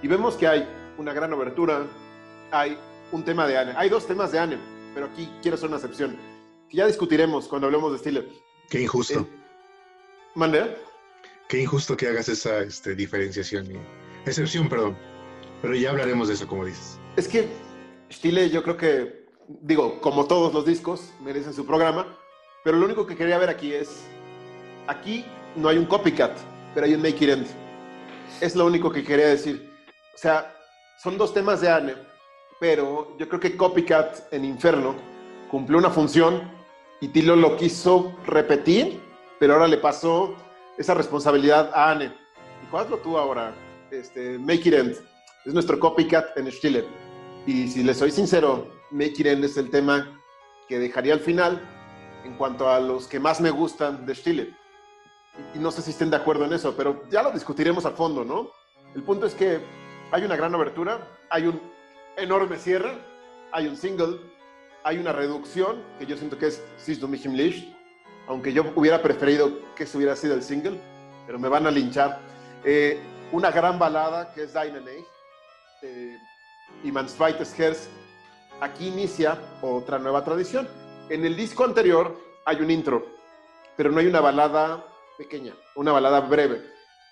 Y 0.02 0.08
vemos 0.08 0.36
que 0.36 0.48
hay 0.48 0.68
una 0.98 1.14
gran 1.14 1.34
obertura, 1.34 1.84
hay 2.60 2.78
un 3.12 3.24
tema 3.24 3.48
de 3.48 3.58
Anne, 3.58 3.74
hay 3.76 3.90
dos 3.90 4.08
temas 4.08 4.32
de 4.32 4.40
Anne, 4.40 4.58
pero 4.94 5.08
aquí 5.08 5.30
quiero 5.42 5.56
hacer 5.56 5.68
una 5.68 5.78
excepción, 5.78 6.18
que 6.70 6.78
ya 6.78 6.88
discutiremos 6.88 7.48
cuando 7.48 7.68
hablemos 7.68 7.92
de 7.92 8.00
Stille. 8.00 8.28
Qué 8.70 8.82
injusto. 8.82 9.20
Eh, 9.20 9.28
¿Mande? 10.36 10.78
Qué 11.48 11.62
injusto 11.62 11.96
que 11.96 12.08
hagas 12.08 12.28
esa 12.30 12.60
este, 12.60 12.96
diferenciación. 12.96 13.68
Excepción, 14.26 14.68
perdón. 14.68 14.98
Pero 15.62 15.76
ya 15.76 15.92
hablaremos 15.92 16.28
de 16.28 16.34
eso, 16.34 16.48
como 16.48 16.66
dices. 16.66 17.00
Es 17.16 17.28
que 17.28 17.48
Chile, 18.10 18.50
yo 18.50 18.64
creo 18.64 18.78
que, 18.78 19.26
digo, 19.48 20.02
como 20.02 20.26
todos 20.26 20.54
los 20.54 20.66
discos, 20.66 21.12
merecen 21.22 21.54
su 21.54 21.66
programa, 21.66 22.18
pero 22.64 22.78
lo 22.78 22.86
único 22.86 23.06
que 23.06 23.16
quería 23.16 23.38
ver 23.38 23.50
aquí 23.50 23.74
es, 23.74 24.04
aquí 24.88 25.26
no 25.56 25.70
hay 25.70 25.78
un 25.78 25.86
copycat, 25.86 26.38
pero 26.74 26.86
hay 26.86 26.96
un 26.96 27.02
make 27.02 27.24
it 27.24 27.30
end. 27.30 27.48
Es 28.42 28.56
lo 28.56 28.66
único 28.66 28.92
que 28.92 29.04
quería 29.04 29.28
decir. 29.28 29.72
O 30.14 30.18
sea, 30.18 30.56
son 31.02 31.18
dos 31.18 31.34
temas 31.34 31.62
de 31.62 31.70
Anne, 31.70 31.96
pero 32.60 33.16
yo 33.18 33.28
creo 33.28 33.40
que 33.40 33.58
Copycat 33.58 34.34
en 34.34 34.46
Inferno 34.46 34.96
cumplió 35.50 35.78
una 35.78 35.90
función 35.90 36.52
y 37.02 37.10
Tilo 37.10 37.36
lo 37.36 37.58
quiso 37.58 38.14
repetir, 38.26 39.02
pero 39.40 39.54
ahora 39.54 39.68
le 39.68 39.78
pasó 39.78 40.36
esa 40.78 40.94
responsabilidad 40.94 41.72
a 41.74 41.92
Anne. 41.92 42.14
Dijo, 42.62 42.78
hazlo 42.78 42.98
tú 42.98 43.18
ahora, 43.18 43.54
este, 43.92 44.40
Make 44.40 44.70
It 44.70 44.74
End 44.74 44.96
es 45.46 45.54
nuestro 45.54 45.80
copycat 45.80 46.38
en 46.38 46.52
Stiller. 46.52 46.86
Y 47.46 47.68
si 47.68 47.84
les 47.84 47.98
soy 47.98 48.12
sincero, 48.12 48.68
Make 48.92 49.16
It 49.20 49.28
End 49.28 49.46
es 49.46 49.58
el 49.58 49.70
tema 49.70 50.20
que 50.68 50.80
dejaría 50.80 51.14
al 51.14 51.20
final 51.20 51.62
en 52.24 52.36
cuanto 52.38 52.70
a 52.70 52.80
los 52.80 53.08
que 53.08 53.20
más 53.20 53.40
me 53.40 53.52
gustan 53.52 54.06
de 54.06 54.16
Stiller. 54.16 54.54
Y 55.54 55.60
no 55.60 55.70
sé 55.70 55.82
si 55.82 55.92
estén 55.92 56.10
de 56.10 56.16
acuerdo 56.16 56.46
en 56.46 56.54
eso, 56.54 56.76
pero 56.76 57.04
ya 57.10 57.22
lo 57.22 57.32
discutiremos 57.32 57.86
a 57.86 57.92
fondo, 57.92 58.24
¿no? 58.24 58.50
El 58.96 59.04
punto 59.04 59.26
es 59.26 59.36
que 59.36 59.60
hay 60.12 60.24
una 60.24 60.36
gran 60.36 60.56
abertura, 60.56 61.08
hay 61.30 61.48
un 61.48 61.60
enorme 62.18 62.58
cierre, 62.58 62.98
hay 63.52 63.68
un 63.68 63.78
single, 63.78 64.20
hay 64.84 64.98
una 64.98 65.12
reducción, 65.12 65.84
que 66.00 66.06
yo 66.06 66.18
siento 66.18 66.38
que 66.38 66.48
es 66.48 66.64
Sis 66.78 67.00
du 67.00 67.08
mich 67.08 67.26
aunque 68.28 68.54
yo 68.54 68.72
hubiera 68.76 69.02
preferido 69.02 69.52
que 69.76 69.84
eso 69.84 69.98
hubiera 69.98 70.16
sido 70.16 70.34
el 70.34 70.44
single, 70.44 70.80
pero 71.26 71.38
me 71.38 71.48
van 71.48 71.68
a 71.68 71.72
linchar. 71.72 72.20
Eh, 72.64 73.00
una 73.32 73.52
gran 73.52 73.78
balada 73.78 74.34
que 74.34 74.44
es 74.44 74.54
Dynamite, 74.54 75.06
eh, 75.82 76.18
y 76.84 76.92
Zweites 77.08 77.60
Herz, 77.60 77.90
aquí 78.60 78.88
inicia 78.88 79.40
otra 79.62 80.00
nueva 80.00 80.24
tradición. 80.24 80.68
En 81.10 81.26
el 81.26 81.36
disco 81.36 81.64
anterior 81.64 82.20
hay 82.46 82.58
un 82.58 82.72
intro, 82.72 83.06
pero 83.76 83.92
no 83.92 84.00
hay 84.00 84.08
una 84.08 84.22
balada 84.22 84.86
pequeña, 85.18 85.54
una 85.76 85.92
balada 85.92 86.22
breve. 86.22 86.64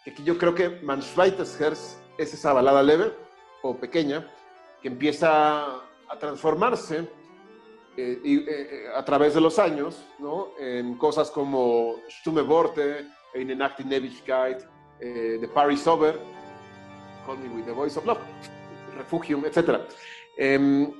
Aquí 0.07 0.23
yo 0.23 0.37
creo 0.37 0.55
que 0.55 0.81
Zweites 1.01 1.59
Herz 1.59 1.99
es 2.17 2.33
esa 2.33 2.53
balada 2.53 2.81
leve 2.81 3.13
o 3.61 3.77
pequeña 3.77 4.27
que 4.83 4.89
empieza 4.89 5.77
a 6.09 6.19
transformarse 6.19 7.07
eh, 7.95 8.21
eh, 8.23 8.85
a 8.93 9.03
través 9.05 9.33
de 9.33 9.41
los 9.41 9.57
años, 9.57 10.05
¿no? 10.19 10.49
En 10.59 10.97
cosas 10.97 11.31
como 11.31 11.95
Stumme 12.09 12.43
Nacht 13.55 13.79
in 13.79 13.93
Ewigkeit, 13.93 14.59
The 14.99 15.49
Paris 15.53 15.87
Over, 15.87 16.19
Call 17.25 17.39
Me 17.39 17.49
With 17.49 17.63
The 17.63 17.71
Voice 17.71 17.97
of 17.97 18.05
Love. 18.05 18.19
Refugium, 18.97 19.45
etc. 19.45 19.81
Em, 20.37 20.91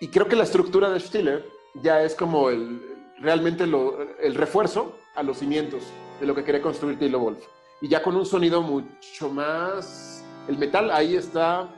y 0.00 0.08
creo 0.08 0.28
que 0.28 0.36
la 0.36 0.44
estructura 0.44 0.90
de 0.90 1.00
Stiller 1.00 1.46
ya 1.74 2.02
es 2.02 2.14
como 2.14 2.50
el, 2.50 2.80
realmente 3.18 3.64
el 3.64 4.34
refuerzo 4.34 4.96
a 5.14 5.22
los 5.22 5.38
cimientos 5.38 5.82
de 6.20 6.26
lo 6.26 6.34
que 6.34 6.44
quería 6.44 6.62
construir 6.62 6.98
Tilo 6.98 7.18
Wolf. 7.18 7.44
Y 7.80 7.88
ya 7.88 8.02
con 8.02 8.16
un 8.16 8.26
sonido 8.26 8.62
mucho 8.62 9.28
más... 9.28 10.24
El 10.48 10.56
metal 10.56 10.90
ahí 10.90 11.16
está 11.16 11.68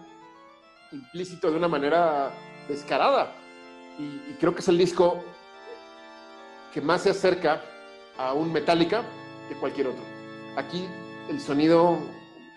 implícito 0.93 1.51
de 1.51 1.57
una 1.57 1.69
manera 1.69 2.31
descarada. 2.69 3.33
Y, 3.99 4.35
creo 4.35 4.55
que 4.55 4.61
es 4.61 4.69
el 4.69 4.79
disco 4.79 5.23
que 6.73 6.81
más 6.81 7.03
se 7.03 7.11
acerca 7.11 7.63
a 8.17 8.33
un 8.33 8.53
Metallica 8.53 9.03
que 9.49 9.55
cualquier 9.57 9.89
otro. 9.89 10.03
Aquí 10.57 10.87
el 11.29 11.41
sonido 11.41 11.99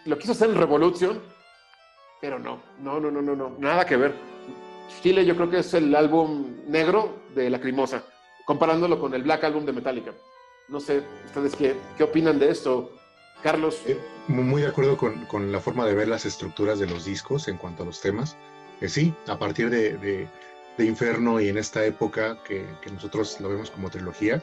lo 0.06 0.18
quiso 0.18 0.32
hacer 0.32 0.50
en 0.50 0.56
Revolution, 0.56 1.22
pero 2.22 2.40
no, 2.40 2.62
no, 2.80 3.00
no, 3.00 3.12
no, 3.12 3.22
no, 3.22 3.36
no, 3.36 3.56
nada 3.60 3.86
que 3.86 3.98
ver. 3.98 4.16
Chile 5.02 5.26
yo 5.26 5.36
creo 5.36 5.50
que 5.50 5.60
es 5.60 5.74
el 5.74 5.94
álbum 5.96 6.62
negro 6.68 7.20
de 7.34 7.50
Lacrimosa, 7.50 8.04
comparándolo 8.46 9.00
con 9.00 9.14
el 9.14 9.24
Black 9.24 9.44
Album 9.44 9.66
de 9.66 9.74
Metallica. 9.74 10.14
No 10.68 10.80
sé, 10.80 11.04
ustedes 11.26 11.56
qué, 11.56 11.76
qué 11.98 12.04
opinan 12.04 12.40
de 12.40 12.50
esto, 12.50 12.92
Carlos. 13.46 13.84
Eh, 13.86 14.00
muy 14.28 14.64
de 14.64 14.70
acuerdo 14.70 14.98
con, 14.98 15.52
la 15.52 15.60
forma 15.60 15.86
de 15.86 15.94
ver 15.94 16.08
las 16.08 16.26
estructuras 16.26 16.80
de 16.80 16.88
los 16.88 17.06
discos 17.06 17.48
en 17.48 17.58
cuanto 17.58 17.84
a 17.84 17.86
los 17.86 18.02
temas. 18.02 18.36
sí, 18.88 19.14
a 19.28 19.38
partir 19.38 19.70
de, 19.70 20.28
Inferno 20.80 21.40
y 21.40 21.50
en 21.50 21.60
esta 21.60 21.86
época 21.86 22.40
que, 22.44 22.66
nosotros 22.92 23.40
lo 23.40 23.50
vemos 23.50 23.70
como 23.70 23.92
trilogía, 23.92 24.42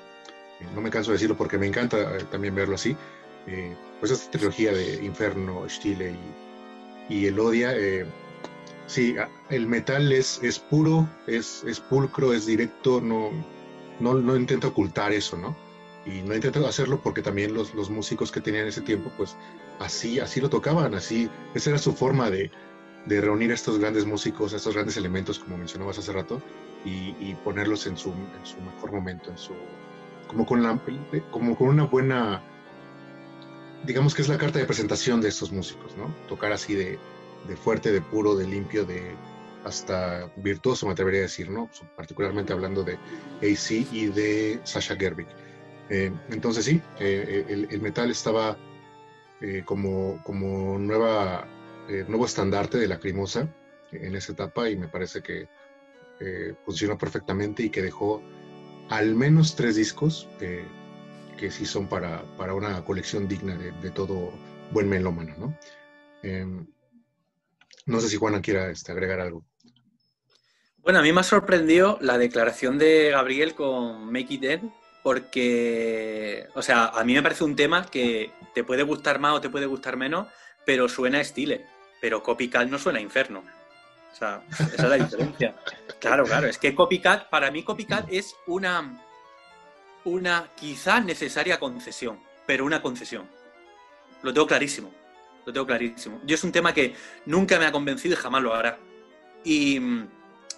no 0.73 0.81
me 0.81 0.88
canso 0.88 1.11
de 1.11 1.17
decirlo 1.17 1.37
porque 1.37 1.59
me 1.59 1.67
encanta 1.67 2.17
también 2.29 2.55
verlo 2.55 2.77
así, 2.77 2.97
pues 3.99 4.12
esta 4.12 4.31
trilogía 4.31 4.73
de 4.73 5.05
Inferno, 5.05 5.69
Stile 5.69 6.15
y, 7.09 7.15
y 7.15 7.27
Elodia, 7.27 7.75
sí, 8.87 9.17
el 9.51 9.67
metal 9.67 10.12
es, 10.12 10.41
es 10.45 10.61
puro, 10.61 11.09
es, 11.27 11.65
es 11.65 11.81
pulcro, 11.81 12.33
es 12.33 12.47
directo, 12.47 13.01
no, 13.01 13.31
no, 13.99 14.15
no 14.15 14.37
intenta 14.37 14.69
ocultar 14.69 15.12
eso, 15.12 15.37
¿no? 15.37 15.57
Y 16.05 16.23
no 16.23 16.35
intento 16.35 16.67
hacerlo 16.67 17.01
porque 17.01 17.23
también 17.23 17.55
los, 17.55 17.75
los, 17.75 17.91
músicos 17.91 18.33
que 18.33 18.41
tenían 18.41 18.67
ese 18.67 18.81
tiempo, 18.81 19.11
pues 19.17 19.37
así, 19.79 20.19
así 20.19 20.41
lo 20.41 20.51
tocaban, 20.51 20.95
así, 20.95 21.31
esa 21.55 21.71
era 21.71 21.79
su 21.79 21.93
forma 21.93 22.31
de, 22.31 22.51
de 23.07 23.21
reunir 23.21 23.53
estos 23.53 23.79
grandes 23.79 24.05
músicos, 24.05 24.53
estos 24.53 24.75
grandes 24.75 24.97
elementos, 24.97 25.38
como 25.38 25.59
mencionabas 25.59 25.99
hace 25.99 26.12
rato, 26.12 26.43
y, 26.85 27.15
y 27.21 27.37
ponerlos 27.45 27.87
en 27.87 27.97
su, 27.97 28.11
en 28.11 28.45
su, 28.47 28.61
mejor 28.61 28.93
momento, 28.93 29.31
en 29.31 29.38
su, 29.38 29.55
como, 30.27 30.45
con 30.45 30.62
la, 30.62 30.81
como 31.31 31.57
con 31.57 31.69
una 31.69 31.85
buena, 31.85 32.43
digamos 33.85 34.15
que 34.15 34.23
es 34.23 34.29
la 34.29 34.38
carta 34.38 34.59
de 34.59 34.65
presentación 34.65 35.21
de 35.21 35.29
estos 35.29 35.53
músicos, 35.53 35.97
¿no? 35.97 36.12
Tocar 36.29 36.53
así 36.53 36.75
de, 36.75 36.99
de 37.47 37.57
fuerte, 37.57 37.93
de 37.93 38.01
puro, 38.01 38.35
de 38.35 38.47
limpio, 38.47 38.85
de 38.85 39.15
hasta 39.65 40.29
virtuoso, 40.37 40.87
me 40.87 40.93
atrevería 40.93 41.21
a 41.21 41.23
decir, 41.23 41.51
¿no? 41.51 41.71
Particularmente 41.97 42.53
hablando 42.53 42.83
de 42.83 42.95
AC 43.38 43.87
y 43.93 44.07
de 44.07 44.61
Sasha 44.65 44.97
Gerwig. 44.97 45.29
Eh, 45.92 46.11
entonces 46.31 46.64
sí, 46.64 46.81
eh, 46.98 47.44
eh, 47.50 47.66
el, 47.70 47.81
metal 47.83 48.11
estaba 48.11 48.57
como, 49.66 50.22
como 50.24 50.78
nueva, 50.78 51.46
nuevo 52.09 52.24
estandarte 52.24 52.78
de 52.78 52.87
la 52.87 52.98
crimosa 52.98 53.52
en 53.90 54.14
esa 54.16 54.33
etapa 54.33 54.70
y 54.70 54.76
me 54.76 54.88
parece 54.88 55.20
que 55.20 55.48
funcionó 56.64 56.96
perfectamente 56.96 57.64
y 57.64 57.70
que 57.70 57.83
dejó 57.83 58.22
al 58.88 59.16
menos 59.16 59.57
tres 59.57 59.74
discos 59.76 60.28
que 60.38 61.50
sí 61.50 61.66
son 61.66 61.88
para, 61.88 62.22
para, 62.38 62.55
una 62.55 62.83
colección 62.85 63.26
digna 63.26 63.57
de, 63.57 63.90
todo 63.90 64.33
buen 64.70 64.88
melómano. 64.88 65.35
¿no? 65.37 65.59
Em, 66.22 66.64
no 67.85 68.00
sé 68.00 68.09
si 68.09 68.16
Juana 68.16 68.40
quiera 68.40 68.70
este, 68.70 68.92
agregar 68.92 69.18
algo. 69.18 69.44
Bueno, 70.78 71.00
a 71.00 71.02
mí 71.02 71.12
me 71.12 71.20
ha 71.20 71.24
sorprendido 71.24 71.98
la 72.00 72.16
declaración 72.16 72.78
de 72.78 73.11
Gabriel 73.11 73.57
con 73.57 74.07
Make 74.12 74.35
It 74.35 74.40
Dead, 74.40 74.61
porque, 75.03 76.49
o 76.55 76.62
sea, 76.62 76.87
a 76.87 77.05
mí 77.05 77.15
me 77.15 77.23
parece 77.23 77.45
un 77.45 77.57
tema 77.57 77.87
que 77.87 78.33
te 78.55 78.62
puede 78.62 78.83
gustar 78.85 79.19
más 79.19 79.35
o 79.35 79.41
te 79.41 79.51
puede 79.51 79.67
gustar 79.67 79.97
menos, 79.97 80.29
pero 80.65 80.88
suena 80.88 81.19
a 81.19 81.23
estile. 81.23 81.67
Pero 82.01 82.23
Copycat 82.23 82.69
no 82.69 82.79
suena 82.79 82.99
a 82.99 83.03
Inferno. 83.03 83.43
O 84.12 84.15
sea, 84.15 84.43
esa 84.51 84.75
es 84.75 84.88
la 84.88 84.97
diferencia. 84.97 85.55
Claro, 86.01 86.25
claro, 86.25 86.49
es 86.49 86.59
que 86.59 86.75
Copycat, 86.75 87.31
para 87.31 87.53
mí 87.53 87.62
Copycat 87.62 88.12
es 88.12 88.35
una, 88.49 89.01
una 90.05 90.51
quizás 90.57 91.05
necesaria 91.05 91.61
concesión, 91.61 92.19
pero 92.45 92.65
una 92.65 92.83
concesión. 92.83 93.29
Lo 94.23 94.35
tengo 94.35 94.49
clarísimo, 94.49 94.93
lo 95.47 95.53
tengo 95.53 95.65
clarísimo. 95.65 96.21
Yo 96.25 96.35
es 96.35 96.43
un 96.43 96.51
tema 96.51 96.75
que 96.75 96.97
nunca 97.27 97.57
me 97.57 97.67
ha 97.67 97.71
convencido 97.71 98.15
y 98.15 98.17
jamás 98.17 98.43
lo 98.43 98.53
hará. 98.53 98.81
Y, 99.45 99.79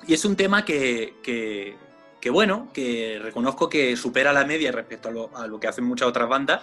y 0.07 0.15
es 0.15 0.25
un 0.25 0.35
tema 0.35 0.65
que, 0.65 1.17
que, 1.23 1.77
que 2.25 2.31
bueno, 2.31 2.71
que 2.73 3.21
reconozco 3.23 3.69
que 3.69 3.99
supera 3.99 4.33
la 4.33 4.47
media 4.47 4.73
respecto 4.73 5.11
a 5.35 5.47
lo, 5.47 5.61
que 5.61 5.69
hacen 5.69 5.85
muchas 5.85 6.09
otras 6.09 6.27
bandas, 6.27 6.63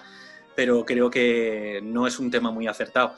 pero 0.56 0.84
creo 0.84 1.12
que 1.12 1.80
no 1.84 2.08
es 2.08 2.18
un 2.18 2.32
tema 2.32 2.50
muy 2.50 2.66
acertado. 2.66 3.14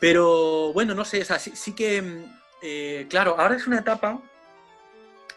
Pero 0.00 0.72
bueno, 0.72 0.94
no 0.94 1.04
sé, 1.04 1.22
sí, 1.38 1.74
que, 1.74 2.24
eh, 2.62 3.06
claro, 3.10 3.38
ahora 3.38 3.56
es 3.56 3.66
una 3.66 3.80
etapa, 3.80 4.18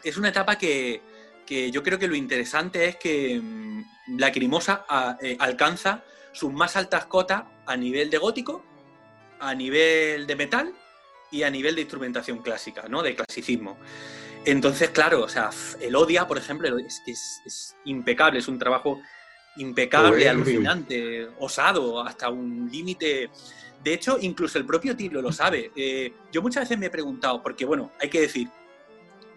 es 0.01 0.15
una 0.15 0.29
etapa 0.29 0.57
que, 0.57 1.01
yo 1.73 1.83
creo 1.83 1.99
que 1.99 2.07
lo 2.07 2.15
interesante 2.15 2.85
es 2.85 2.95
que 2.95 3.37
mm, 3.43 4.17
la 4.17 4.31
Crimosa 4.31 4.85
eh, 5.21 5.35
alcanza 5.41 6.05
sus 6.31 6.53
más 6.53 6.77
altas 6.77 7.05
cotas 7.07 7.43
a 7.65 7.75
nivel 7.75 8.09
de 8.09 8.17
gótico, 8.17 8.63
a 9.41 9.53
nivel 9.53 10.25
de 10.25 10.35
metal 10.37 10.73
y 11.31 11.43
a 11.43 11.49
nivel 11.49 11.75
de 11.75 11.81
instrumentación 11.81 12.37
clásica, 12.37 12.85
¿no? 12.87 13.03
De 13.03 13.13
clasicismo. 13.13 13.77
Entonces, 14.49 14.89
claro, 14.89 15.23
o 15.23 15.29
sea, 15.29 15.51
el 15.79 15.95
Odia, 15.95 16.27
por 16.27 16.37
ejemplo, 16.37 16.77
es 16.79 17.01
que 17.05 17.11
es, 17.11 17.75
impecable, 17.85 18.39
es 18.39 18.47
un 18.47 18.57
trabajo 18.57 18.99
impecable, 19.57 20.27
alucinante, 20.27 21.27
osado, 21.39 22.01
hasta 22.01 22.29
un 22.29 22.67
límite. 22.71 23.29
De 23.83 23.93
hecho, 23.93 24.17
incluso 24.19 24.57
el 24.57 24.65
propio 24.65 24.95
Tilo 24.95 25.21
lo 25.21 25.31
sabe. 25.31 25.71
Eh, 25.75 26.13
yo 26.31 26.41
muchas 26.41 26.63
veces 26.63 26.79
me 26.79 26.87
he 26.87 26.89
preguntado, 26.89 27.43
porque 27.43 27.63
bueno, 27.63 27.91
hay 28.01 28.09
que 28.09 28.21
decir, 28.21 28.49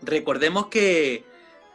recordemos 0.01 0.69
que 0.69 1.25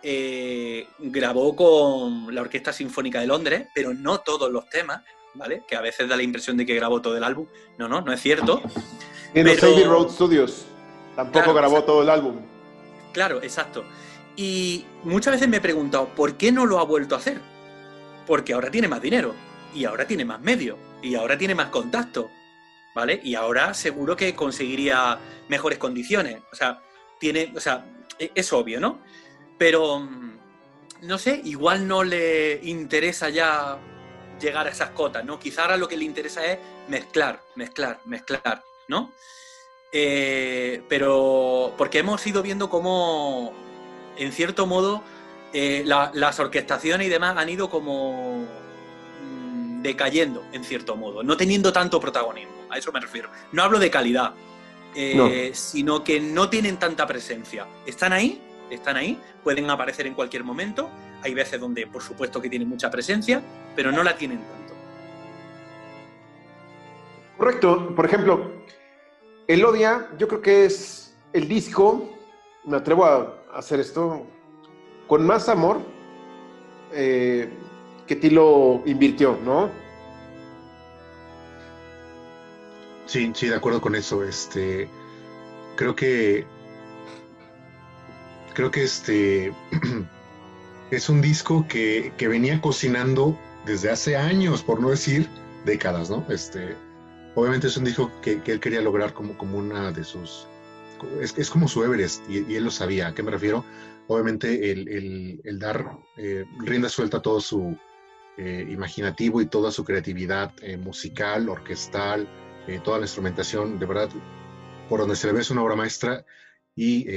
eh, 0.01 0.87
grabó 0.97 1.55
con 1.55 2.33
la 2.33 2.41
Orquesta 2.41 2.73
Sinfónica 2.73 3.19
de 3.19 3.27
Londres, 3.27 3.67
pero 3.75 3.93
no 3.93 4.19
todos 4.21 4.51
los 4.51 4.67
temas, 4.67 5.03
¿vale? 5.35 5.63
Que 5.67 5.75
a 5.75 5.81
veces 5.81 6.09
da 6.09 6.15
la 6.15 6.23
impresión 6.23 6.57
de 6.57 6.65
que 6.65 6.73
grabó 6.73 7.01
todo 7.03 7.15
el 7.15 7.23
álbum. 7.23 7.45
No, 7.77 7.87
no, 7.87 8.01
no 8.01 8.11
es 8.11 8.19
cierto. 8.19 8.63
En 9.35 9.45
los 9.45 9.61
Abbey 9.61 9.83
Road 9.83 10.09
Studios 10.09 10.65
tampoco 11.15 11.53
grabó 11.53 11.83
todo 11.83 12.01
el 12.01 12.09
álbum. 12.09 12.56
Claro, 13.13 13.41
exacto. 13.41 13.85
Y 14.35 14.85
muchas 15.03 15.33
veces 15.33 15.47
me 15.47 15.57
he 15.57 15.61
preguntado, 15.61 16.09
¿por 16.09 16.37
qué 16.37 16.51
no 16.51 16.65
lo 16.65 16.79
ha 16.79 16.83
vuelto 16.83 17.15
a 17.15 17.17
hacer? 17.17 17.41
Porque 18.25 18.53
ahora 18.53 18.69
tiene 18.69 18.87
más 18.87 19.01
dinero, 19.01 19.33
y 19.73 19.85
ahora 19.85 20.05
tiene 20.05 20.25
más 20.25 20.39
medios, 20.41 20.77
y 21.01 21.15
ahora 21.15 21.37
tiene 21.37 21.55
más 21.55 21.69
contacto, 21.69 22.29
¿vale? 22.93 23.19
Y 23.23 23.35
ahora 23.35 23.73
seguro 23.73 24.15
que 24.15 24.35
conseguiría 24.35 25.17
mejores 25.49 25.79
condiciones. 25.79 26.41
O 26.51 26.55
sea, 26.55 26.81
tiene, 27.19 27.51
o 27.55 27.59
sea, 27.59 27.85
e, 28.19 28.31
es 28.35 28.53
obvio, 28.53 28.79
¿no? 28.79 28.99
Pero, 29.57 29.99
mm, 29.99 30.37
no 31.03 31.17
sé, 31.17 31.41
igual 31.43 31.87
no 31.87 32.03
le 32.03 32.59
interesa 32.63 33.29
ya 33.29 33.77
llegar 34.39 34.67
a 34.67 34.71
esas 34.71 34.91
cotas, 34.91 35.25
¿no? 35.25 35.39
Quizá 35.39 35.63
ahora 35.63 35.77
lo 35.77 35.87
que 35.87 35.97
le 35.97 36.05
interesa 36.05 36.45
es 36.45 36.59
mezclar, 36.87 37.41
mezclar, 37.55 37.99
mezclar, 38.05 38.63
¿no? 38.87 39.11
Eh, 39.91 40.81
pero 40.89 41.73
porque 41.77 41.99
hemos 41.99 42.25
ido 42.27 42.41
viendo 42.41 42.69
cómo, 42.69 43.53
en 44.17 44.31
cierto 44.31 44.67
modo, 44.67 45.03
eh, 45.53 45.83
las 45.85 46.39
orquestaciones 46.39 47.07
y 47.07 47.09
demás 47.09 47.37
han 47.37 47.49
ido 47.49 47.69
como 47.69 48.45
mm, 49.23 49.81
decayendo, 49.81 50.43
en 50.51 50.63
cierto 50.63 50.95
modo, 50.95 51.23
no 51.23 51.37
teniendo 51.37 51.71
tanto 51.71 51.99
protagonismo, 51.99 52.65
a 52.69 52.77
eso 52.77 52.91
me 52.91 52.99
refiero. 52.99 53.29
No 53.51 53.63
hablo 53.63 53.79
de 53.79 53.89
calidad, 53.89 54.33
eh, 54.93 55.51
sino 55.53 56.03
que 56.03 56.19
no 56.19 56.49
tienen 56.49 56.77
tanta 56.77 57.07
presencia. 57.07 57.65
Están 57.85 58.11
ahí, 58.11 58.41
están 58.69 58.97
ahí, 58.97 59.19
pueden 59.43 59.69
aparecer 59.69 60.05
en 60.05 60.13
cualquier 60.13 60.43
momento, 60.43 60.89
hay 61.21 61.33
veces 61.33 61.59
donde 61.59 61.87
por 61.87 62.03
supuesto 62.03 62.41
que 62.41 62.49
tienen 62.49 62.67
mucha 62.67 62.91
presencia, 62.91 63.41
pero 63.75 63.91
no 63.91 64.03
la 64.03 64.17
tienen 64.17 64.39
tanto. 64.39 64.73
Correcto, 67.37 67.95
por 67.95 68.05
ejemplo, 68.05 68.51
Elodia, 69.47 70.09
yo 70.17 70.27
creo 70.27 70.41
que 70.41 70.65
es 70.65 71.15
el 71.31 71.47
disco, 71.47 72.09
me 72.65 72.77
atrevo 72.77 73.05
a 73.05 73.33
hacer 73.53 73.79
esto, 73.79 74.25
con 75.07 75.25
más 75.25 75.47
amor 75.47 75.79
eh, 76.91 77.49
que 78.05 78.15
Tilo 78.17 78.81
invirtió, 78.85 79.39
¿no? 79.45 79.69
Sí, 83.05 83.31
sí, 83.33 83.47
de 83.47 83.55
acuerdo 83.55 83.79
con 83.79 83.95
eso. 83.95 84.21
Este, 84.21 84.89
creo 85.77 85.95
que, 85.95 86.45
creo 88.53 88.69
que 88.69 88.83
este 88.83 89.53
es 90.91 91.07
un 91.07 91.21
disco 91.21 91.65
que, 91.69 92.11
que 92.17 92.27
venía 92.27 92.59
cocinando 92.59 93.37
desde 93.65 93.91
hace 93.91 94.17
años, 94.17 94.61
por 94.61 94.81
no 94.81 94.89
decir 94.89 95.29
décadas, 95.63 96.09
¿no? 96.09 96.25
Este, 96.29 96.75
obviamente 97.37 97.67
es 97.67 97.77
un 97.77 97.83
disco 97.83 98.11
que, 98.21 98.41
él 98.43 98.59
quería 98.59 98.81
lograr 98.81 99.13
como, 99.13 99.37
como 99.37 99.59
una 99.59 99.91
de 99.91 100.03
sus... 100.03 100.47
Es, 101.21 101.37
es 101.37 101.51
como 101.51 101.67
su 101.67 101.83
Everest 101.83 102.27
y, 102.27 102.55
él 102.55 102.63
lo 102.63 102.71
sabía. 102.71 103.07
¿A 103.07 103.13
qué 103.13 103.21
me 103.21 103.29
refiero? 103.29 103.63
Obviamente 104.07 104.71
el, 104.71 105.39
el, 105.43 105.59
dar 105.59 105.99
eh, 106.17 106.45
rienda 106.57 106.89
suelta 106.89 107.17
a 107.17 107.21
todo 107.21 107.39
su 107.39 107.77
eh, 108.37 108.65
imaginativo 108.67 109.39
y 109.39 109.45
toda 109.45 109.71
su 109.71 109.85
creatividad 109.85 110.51
eh, 110.63 110.77
musical, 110.77 111.47
orquestal, 111.47 112.27
toda 112.83 112.97
la 112.97 113.05
instrumentación, 113.05 113.79
de 113.79 113.85
verdad, 113.85 114.09
por 114.89 114.99
donde 114.99 115.15
se 115.15 115.27
le 115.27 115.33
ve 115.33 115.39
es 115.39 115.51
una 115.51 115.63
obra 115.63 115.77
maestra 115.77 116.25
y 116.75 117.07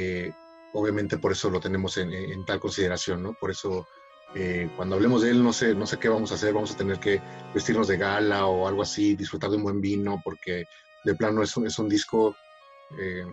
obviamente 0.75 1.19
por 1.19 1.33
eso 1.33 1.51
lo 1.51 1.59
tenemos 1.59 1.97
en, 1.97 2.13
en 2.13 2.45
tal 2.45 2.61
consideración, 2.61 3.21
¿no? 3.21 3.33
Por 3.33 3.51
eso 3.51 3.89
eh, 4.35 4.71
cuando 4.77 4.95
hablemos 4.95 5.23
de 5.23 5.31
él, 5.31 5.43
no 5.43 5.53
sé, 5.53 5.75
no 5.75 5.87
sé 5.87 5.99
qué 5.99 6.09
vamos 6.09 6.31
a 6.31 6.37
hacer, 6.37 6.55
vamos 6.55 6.73
a 6.73 6.77
tener 6.77 7.01
que 7.01 7.21
vestirnos 7.53 7.89
de 7.89 7.97
gala 7.97 8.47
o 8.47 8.69
algo 8.69 8.83
así, 8.83 9.17
disfrutar 9.17 9.51
de 9.51 9.57
un 9.57 9.65
buen 9.65 9.81
vino, 9.81 10.21
porque 10.25 10.67
de 11.05 11.15
plano 11.15 11.43
es 11.43 11.57
un, 11.57 11.67
es 11.67 11.79
un 11.79 11.89
disco, 11.89 12.37
eh, 12.99 13.27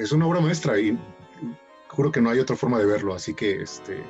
es 0.00 0.10
una 0.10 0.26
obra 0.26 0.40
maestra 0.40 0.78
y 0.78 0.98
juro 1.88 2.10
que 2.10 2.20
no 2.20 2.30
hay 2.30 2.40
otra 2.40 2.56
forma 2.56 2.78
de 2.78 2.86
verlo, 2.86 3.14
así 3.14 3.34
que 3.34 3.62
este... 3.62 4.02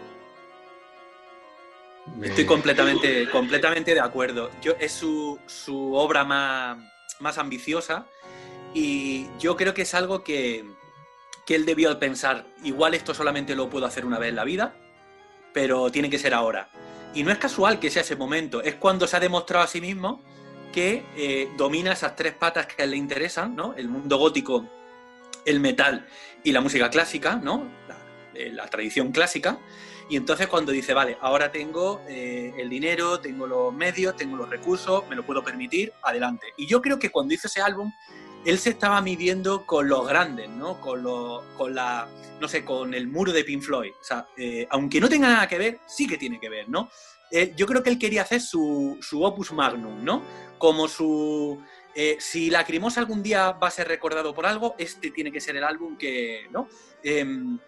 Estoy 2.23 2.47
completamente, 2.47 3.29
completamente 3.29 3.93
de 3.93 4.01
acuerdo. 4.01 4.51
Es 4.81 4.93
su, 4.93 5.39
su 5.45 5.93
obra 5.93 6.25
más, 6.25 6.79
más 7.21 7.37
ambiciosa 7.37 8.07
Y 8.73 9.27
yo 9.39 9.59
creo 9.59 9.75
que 9.75 9.83
es 9.83 9.93
algo 9.93 10.25
que, 10.25 10.65
que 11.45 11.55
él 11.55 11.67
debió 11.67 11.99
pensar, 11.99 12.47
igual 12.65 12.95
esto 12.95 13.13
solamente 13.13 13.55
lo 13.55 13.69
puedo 13.69 13.85
hacer 13.85 14.07
una 14.07 14.19
vez 14.19 14.31
en 14.31 14.37
la 14.37 14.45
vida, 14.45 14.75
pero 15.53 15.91
tiene 15.91 16.11
que 16.11 16.19
ser 16.19 16.35
ahora. 16.35 16.69
Y 17.15 17.23
no 17.23 17.31
es 17.31 17.39
casual 17.39 17.81
que 17.81 17.91
sea 17.91 18.03
ese 18.03 18.17
momento, 18.17 18.63
es 18.63 18.75
cuando 18.75 19.07
se 19.07 19.17
ha 19.17 19.21
demostrado 19.21 19.65
a 19.65 19.69
sí 19.69 19.81
mismo 19.81 20.23
que 20.73 21.05
eh, 21.17 21.49
domina 21.57 21.93
esas 21.93 22.15
tres 22.15 22.35
patas 22.35 22.67
que 22.67 22.83
a 22.83 22.85
él 22.85 22.93
le 22.93 22.97
interesan, 22.97 23.57
¿no? 23.57 23.75
El 23.75 23.89
mundo 23.89 24.19
gótico, 24.19 24.69
el 25.45 25.61
metal 25.61 26.07
y 26.45 26.53
la 26.53 26.61
música 26.61 26.91
clásica, 26.91 27.37
¿no? 27.37 27.67
La, 27.89 27.97
eh, 28.35 28.55
tradición 28.71 29.11
clásica. 29.11 29.59
Y 30.11 30.17
entonces 30.17 30.47
cuando 30.47 30.73
dice, 30.73 30.95
vale, 30.95 31.19
ahora 31.21 31.51
tengo 31.51 32.03
eh, 32.09 32.53
el 32.57 32.69
dinero, 32.69 33.21
tengo 33.21 33.47
los 33.47 33.73
medios, 33.73 34.17
tengo 34.17 34.37
los 34.37 34.49
recursos, 34.49 35.07
me 35.09 35.17
lo 35.17 35.25
puedo 35.25 35.43
permitir, 35.43 35.93
adelante. 36.03 36.47
Y 36.57 36.67
yo 36.67 36.81
creo 36.81 36.99
que 36.99 37.11
cuando 37.11 37.35
hizo 37.35 37.47
ese 37.47 37.61
álbum, 37.61 37.93
él 38.49 38.59
se 38.59 38.71
estaba 38.71 39.03
midiendo 39.03 39.67
con 39.67 39.89
los 39.91 40.09
grandes, 40.09 40.49
¿no? 40.49 40.81
Con, 40.81 41.03
lo, 41.03 41.45
con 41.59 41.75
la, 41.75 42.09
no 42.41 42.49
sé, 42.49 42.65
con 42.65 42.95
el 42.95 43.07
muro 43.07 43.31
de 43.31 43.45
Pink 43.45 43.63
Floyd. 43.63 43.93
O 44.01 44.03
sea, 44.03 44.27
eh, 44.39 44.67
aunque 44.71 45.03
no 45.03 45.09
tenga 45.11 45.29
nada 45.29 45.47
que 45.47 45.59
ver, 45.59 45.81
sí 45.87 46.07
que 46.07 46.17
tiene 46.17 46.41
que 46.41 46.49
ver, 46.49 46.67
¿no? 46.67 46.89
Eh, 47.31 47.53
yo 47.55 47.67
creo 47.67 47.83
que 47.83 47.91
él 47.91 47.99
quería 47.99 48.23
hacer 48.23 48.41
su, 48.41 48.97
su 49.03 49.23
opus 49.23 49.53
magnum, 49.53 50.03
¿no? 50.03 50.23
Como 50.57 50.89
su... 50.89 51.63
Eh, 51.95 52.17
si 52.21 52.49
Lacrimosa 52.49 53.01
algún 53.01 53.23
día 53.23 53.53
va 53.53 53.69
a 53.69 53.71
ser 53.71 53.87
recordado 53.87 54.33
por 54.33 54.47
algo, 54.47 54.75
este 54.79 55.11
tiene 55.11 55.31
que 55.31 55.43
ser 55.43 55.57
el 55.57 55.65
álbum 55.65 55.99
que, 55.99 56.47
¿no? 56.51 56.69
Em, 57.03 57.59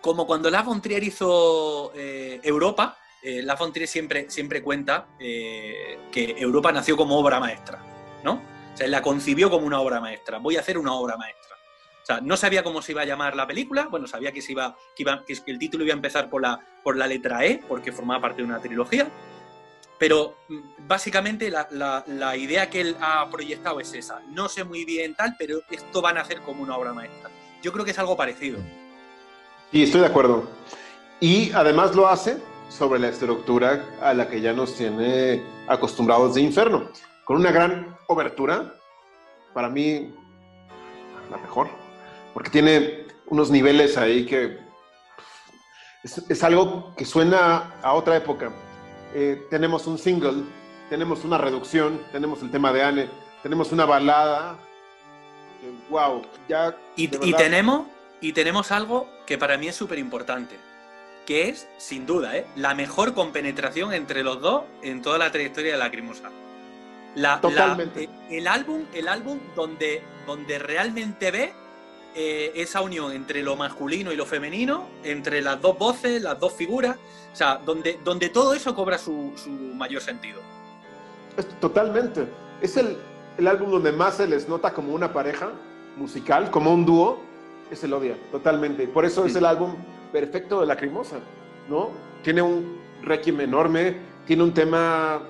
como 0.00 0.28
cuando 0.28 0.48
La 0.48 0.64
Trier 0.80 1.02
hizo 1.02 1.92
eh, 1.96 2.38
Europa, 2.44 2.96
eh, 3.20 3.42
La 3.42 3.58
siempre, 3.84 4.30
siempre 4.30 4.62
cuenta 4.62 5.08
que 5.18 6.36
Europa 6.38 6.70
nació 6.70 6.96
como 6.96 7.18
obra 7.18 7.40
maestra, 7.40 7.82
¿no? 8.22 8.49
O 8.74 8.76
sea, 8.76 8.88
la 8.88 9.02
concibió 9.02 9.50
como 9.50 9.66
una 9.66 9.80
obra 9.80 10.00
maestra. 10.00 10.38
Voy 10.38 10.56
a 10.56 10.60
hacer 10.60 10.78
una 10.78 10.92
obra 10.94 11.16
maestra. 11.16 11.56
O 12.02 12.06
sea, 12.06 12.20
no 12.20 12.36
sabía 12.36 12.62
cómo 12.62 12.82
se 12.82 12.92
iba 12.92 13.02
a 13.02 13.04
llamar 13.04 13.36
la 13.36 13.46
película, 13.46 13.86
bueno, 13.88 14.06
sabía 14.06 14.32
que, 14.32 14.40
se 14.40 14.52
iba, 14.52 14.76
que, 14.96 15.04
que 15.04 15.50
el 15.50 15.58
título 15.58 15.84
iba 15.84 15.92
a 15.92 15.96
empezar 15.96 16.30
por 16.30 16.42
la, 16.42 16.58
por 16.82 16.96
la 16.96 17.06
letra 17.06 17.44
E, 17.44 17.62
porque 17.68 17.92
formaba 17.92 18.22
parte 18.22 18.38
de 18.38 18.48
una 18.48 18.58
trilogía, 18.58 19.08
pero 19.98 20.38
mm, 20.48 20.88
básicamente 20.88 21.50
la, 21.50 21.68
la, 21.70 22.02
la, 22.06 22.36
idea 22.36 22.70
que 22.70 22.80
él 22.80 22.96
ha 23.00 23.28
proyectado 23.30 23.80
es 23.80 23.92
esa. 23.92 24.22
No 24.30 24.48
sé 24.48 24.64
muy 24.64 24.86
bien 24.86 25.14
tal, 25.14 25.36
pero 25.38 25.60
esto 25.70 26.00
van 26.00 26.16
a 26.16 26.22
hacer 26.22 26.40
como 26.40 26.62
una 26.62 26.76
obra 26.76 26.94
maestra. 26.94 27.30
Yo 27.62 27.70
creo 27.70 27.84
que 27.84 27.90
es 27.90 27.98
algo 27.98 28.16
parecido. 28.16 28.58
Sí, 29.70 29.82
estoy 29.82 30.00
de 30.00 30.06
acuerdo. 30.06 30.48
Y 31.20 31.52
además 31.52 31.94
lo 31.94 32.08
hace 32.08 32.38
sobre 32.70 32.98
la 32.98 33.08
estructura 33.08 33.84
a 34.00 34.14
la 34.14 34.26
que 34.28 34.40
ya 34.40 34.54
nos 34.54 34.74
tiene 34.74 35.42
acostumbrados 35.68 36.34
de 36.34 36.40
Inferno, 36.40 36.88
con 37.30 37.36
una 37.36 37.52
gran 37.52 37.96
obertura, 38.08 38.74
para 39.54 39.68
mí 39.68 40.12
la 41.30 41.36
mejor, 41.36 41.68
porque 42.34 42.50
tiene 42.50 43.06
unos 43.26 43.52
niveles 43.52 43.96
ahí 43.96 44.26
que 44.26 44.58
es, 46.02 46.18
es 46.28 46.42
algo 46.42 46.92
que 46.96 47.04
suena 47.04 47.76
a 47.82 47.92
otra 47.92 48.16
época. 48.16 48.50
Eh, 49.14 49.46
tenemos 49.48 49.86
un 49.86 49.96
single, 49.96 50.42
tenemos 50.88 51.24
una 51.24 51.38
reducción, 51.38 52.00
tenemos 52.10 52.42
el 52.42 52.50
tema 52.50 52.72
de 52.72 52.82
Anne, 52.82 53.08
tenemos 53.44 53.70
una 53.70 53.84
balada. 53.84 54.58
Que, 55.60 55.70
wow, 55.88 56.22
ya. 56.48 56.76
Y, 56.96 57.04
y 57.28 57.32
tenemos 57.34 57.86
y 58.20 58.32
tenemos 58.32 58.72
algo 58.72 59.08
que 59.24 59.38
para 59.38 59.56
mí 59.56 59.68
es 59.68 59.76
súper 59.76 60.00
importante, 60.00 60.56
que 61.26 61.48
es, 61.48 61.68
sin 61.78 62.06
duda, 62.06 62.36
¿eh? 62.36 62.48
la 62.56 62.74
mejor 62.74 63.14
compenetración 63.14 63.94
entre 63.94 64.24
los 64.24 64.40
dos 64.40 64.64
en 64.82 65.00
toda 65.00 65.16
la 65.16 65.30
trayectoria 65.30 65.74
de 65.74 65.78
Lacrimosa. 65.78 66.28
La, 67.14 67.40
Totalmente. 67.40 68.06
La, 68.06 68.36
el 68.36 68.46
álbum, 68.46 68.84
el 68.94 69.08
álbum 69.08 69.38
donde, 69.56 70.02
donde 70.26 70.58
realmente 70.58 71.30
ve 71.30 71.52
eh, 72.14 72.52
esa 72.54 72.80
unión 72.80 73.12
entre 73.12 73.42
lo 73.42 73.56
masculino 73.56 74.12
y 74.12 74.16
lo 74.16 74.26
femenino, 74.26 74.88
entre 75.04 75.42
las 75.42 75.60
dos 75.60 75.78
voces, 75.78 76.22
las 76.22 76.38
dos 76.38 76.52
figuras, 76.52 76.96
o 77.32 77.36
sea, 77.36 77.56
donde, 77.56 77.98
donde 78.04 78.28
todo 78.28 78.54
eso 78.54 78.74
cobra 78.74 78.98
su, 78.98 79.32
su 79.36 79.50
mayor 79.50 80.02
sentido. 80.02 80.40
Totalmente. 81.60 82.26
Es 82.60 82.76
el, 82.76 82.96
el 83.38 83.46
álbum 83.46 83.70
donde 83.70 83.92
más 83.92 84.16
se 84.16 84.26
les 84.26 84.48
nota 84.48 84.72
como 84.72 84.92
una 84.92 85.12
pareja 85.12 85.50
musical, 85.96 86.50
como 86.50 86.72
un 86.72 86.84
dúo, 86.84 87.20
es 87.70 87.82
el 87.84 87.92
Odia, 87.92 88.16
totalmente. 88.30 88.88
Por 88.88 89.04
eso 89.04 89.24
es 89.24 89.36
el 89.36 89.46
álbum 89.46 89.76
perfecto 90.12 90.60
de 90.60 90.66
Lacrimosa, 90.66 91.20
¿no? 91.68 91.90
Tiene 92.22 92.42
un 92.42 92.80
requiem 93.02 93.40
enorme, 93.40 93.96
tiene 94.26 94.42
un 94.42 94.52
tema 94.52 95.22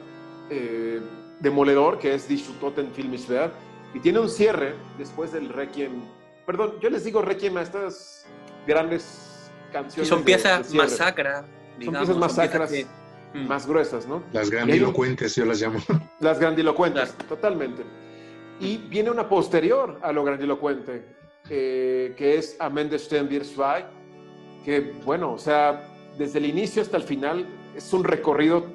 eh, 0.49 1.01
demoledor 1.41 1.99
que 1.99 2.15
es 2.15 2.29
Die 2.29 2.39
Schutoten 2.39 2.93
Filmiswert, 2.93 3.53
y 3.95 4.01
tiene 4.01 4.21
un 4.21 4.29
cierre 4.29 4.75
después 4.99 5.33
del 5.33 5.49
requiem. 5.49 6.03
Perdón, 6.47 6.75
yo 6.81 6.91
les 6.91 7.05
digo 7.05 7.23
requiem 7.23 7.57
a 7.57 7.63
estas 7.63 8.27
grandes 8.67 9.51
canciones. 9.73 10.07
Y 10.07 10.11
son 10.11 10.23
piezas 10.23 10.73
más 10.75 10.93
sacras. 10.93 11.45
Son 11.83 11.95
piezas 11.95 12.17
más 12.17 12.35
sacras, 12.35 12.71
que... 12.71 12.87
más 13.33 13.67
gruesas, 13.67 14.07
¿no? 14.07 14.23
Las 14.33 14.51
grandilocuentes, 14.51 15.37
un... 15.37 15.45
yo 15.45 15.49
las 15.49 15.61
llamo. 15.61 15.81
Las 16.21 16.39
grandilocuentes, 16.39 17.11
claro. 17.11 17.29
totalmente. 17.29 17.83
Y 18.61 18.77
viene 18.77 19.11
una 19.11 19.29
posterior 19.29 19.99
a 20.03 20.13
lo 20.13 20.23
grandilocuente, 20.23 21.05
eh, 21.49 22.15
que 22.17 22.37
es 22.37 22.57
Amende 22.61 22.99
Stern 22.99 23.29
Wir 23.29 23.45
Zwei, 23.45 23.87
que 24.65 24.93
bueno, 25.05 25.33
o 25.33 25.39
sea, 25.39 25.89
desde 26.19 26.39
el 26.39 26.45
inicio 26.45 26.83
hasta 26.83 26.99
el 26.99 27.03
final 27.03 27.47
es 27.75 27.93
un 27.95 28.05
recorrido 28.05 28.67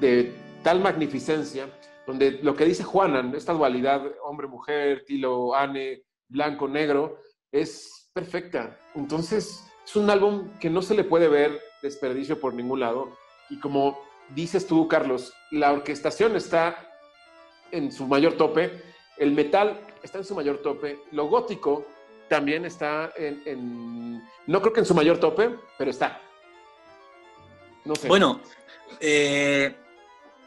de 0.00 0.34
tal 0.66 0.80
magnificencia, 0.80 1.70
donde 2.08 2.40
lo 2.42 2.56
que 2.56 2.64
dice 2.64 2.82
Juanan, 2.82 3.36
esta 3.36 3.52
dualidad 3.52 4.02
hombre-mujer, 4.24 5.04
Tilo, 5.06 5.54
Anne, 5.54 6.02
blanco-negro, 6.26 7.20
es 7.52 8.10
perfecta. 8.12 8.76
Entonces, 8.96 9.64
es 9.84 9.94
un 9.94 10.10
álbum 10.10 10.48
que 10.58 10.68
no 10.68 10.82
se 10.82 10.96
le 10.96 11.04
puede 11.04 11.28
ver 11.28 11.62
desperdicio 11.84 12.40
por 12.40 12.52
ningún 12.52 12.80
lado. 12.80 13.12
Y 13.48 13.60
como 13.60 13.96
dices 14.34 14.66
tú, 14.66 14.88
Carlos, 14.88 15.32
la 15.52 15.70
orquestación 15.70 16.34
está 16.34 16.90
en 17.70 17.92
su 17.92 18.08
mayor 18.08 18.32
tope, 18.32 18.82
el 19.18 19.30
metal 19.30 19.78
está 20.02 20.18
en 20.18 20.24
su 20.24 20.34
mayor 20.34 20.62
tope, 20.62 20.98
lo 21.12 21.28
gótico 21.28 21.86
también 22.28 22.64
está 22.64 23.12
en, 23.16 23.40
en 23.46 24.24
no 24.48 24.60
creo 24.60 24.72
que 24.72 24.80
en 24.80 24.86
su 24.86 24.96
mayor 24.96 25.18
tope, 25.18 25.48
pero 25.78 25.92
está. 25.92 26.20
No 27.84 27.94
sé. 27.94 28.08
Bueno, 28.08 28.40
eh, 28.98 29.76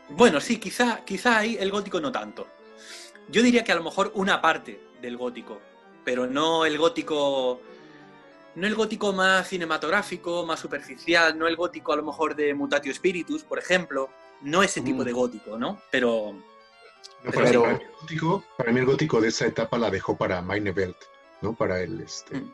bueno, 0.10 0.40
sí, 0.42 0.58
quizá, 0.58 1.04
quizá 1.06 1.38
ahí 1.38 1.58
el 1.60 1.72
gótico 1.72 2.00
no 2.00 2.12
tanto. 2.12 2.48
Yo 3.30 3.42
diría 3.42 3.64
que 3.64 3.72
a 3.72 3.76
lo 3.76 3.84
mejor 3.84 4.12
una 4.16 4.42
parte 4.42 4.82
del 5.02 5.18
gótico, 5.18 5.60
pero 6.04 6.28
no 6.28 6.66
el 6.66 6.78
gótico 6.78 7.62
no 8.56 8.68
el 8.68 8.76
gótico 8.76 9.14
más 9.14 9.48
cinematográfico, 9.48 10.46
más 10.46 10.60
superficial, 10.60 11.38
no 11.38 11.48
el 11.48 11.56
gótico 11.56 11.94
a 11.94 11.96
lo 11.96 12.04
mejor 12.04 12.36
de 12.36 12.54
Mutatio 12.54 12.94
Spiritus, 12.94 13.44
por 13.44 13.60
ejemplo, 13.60 14.10
no 14.42 14.64
ese 14.64 14.82
tipo 14.82 15.02
mm. 15.02 15.06
de 15.06 15.12
gótico, 15.12 15.58
¿no? 15.58 15.82
Pero, 15.92 16.34
no, 17.24 17.32
para, 17.32 17.46
pero... 17.46 17.62
Para, 17.62 17.78
mí 17.78 17.84
gótico, 18.02 18.44
para, 18.58 18.72
mí 18.72 18.80
el 18.80 18.86
gótico 18.86 19.22
de 19.22 19.30
esa 19.30 19.46
etapa 19.46 19.78
la 19.78 19.90
dejó 19.90 20.18
para 20.18 20.42
Meine 20.42 20.72
Welt, 20.72 20.98
¿no? 21.42 21.54
Para 21.54 21.82
el, 21.82 22.02
este, 22.02 22.36
mm. 22.36 22.54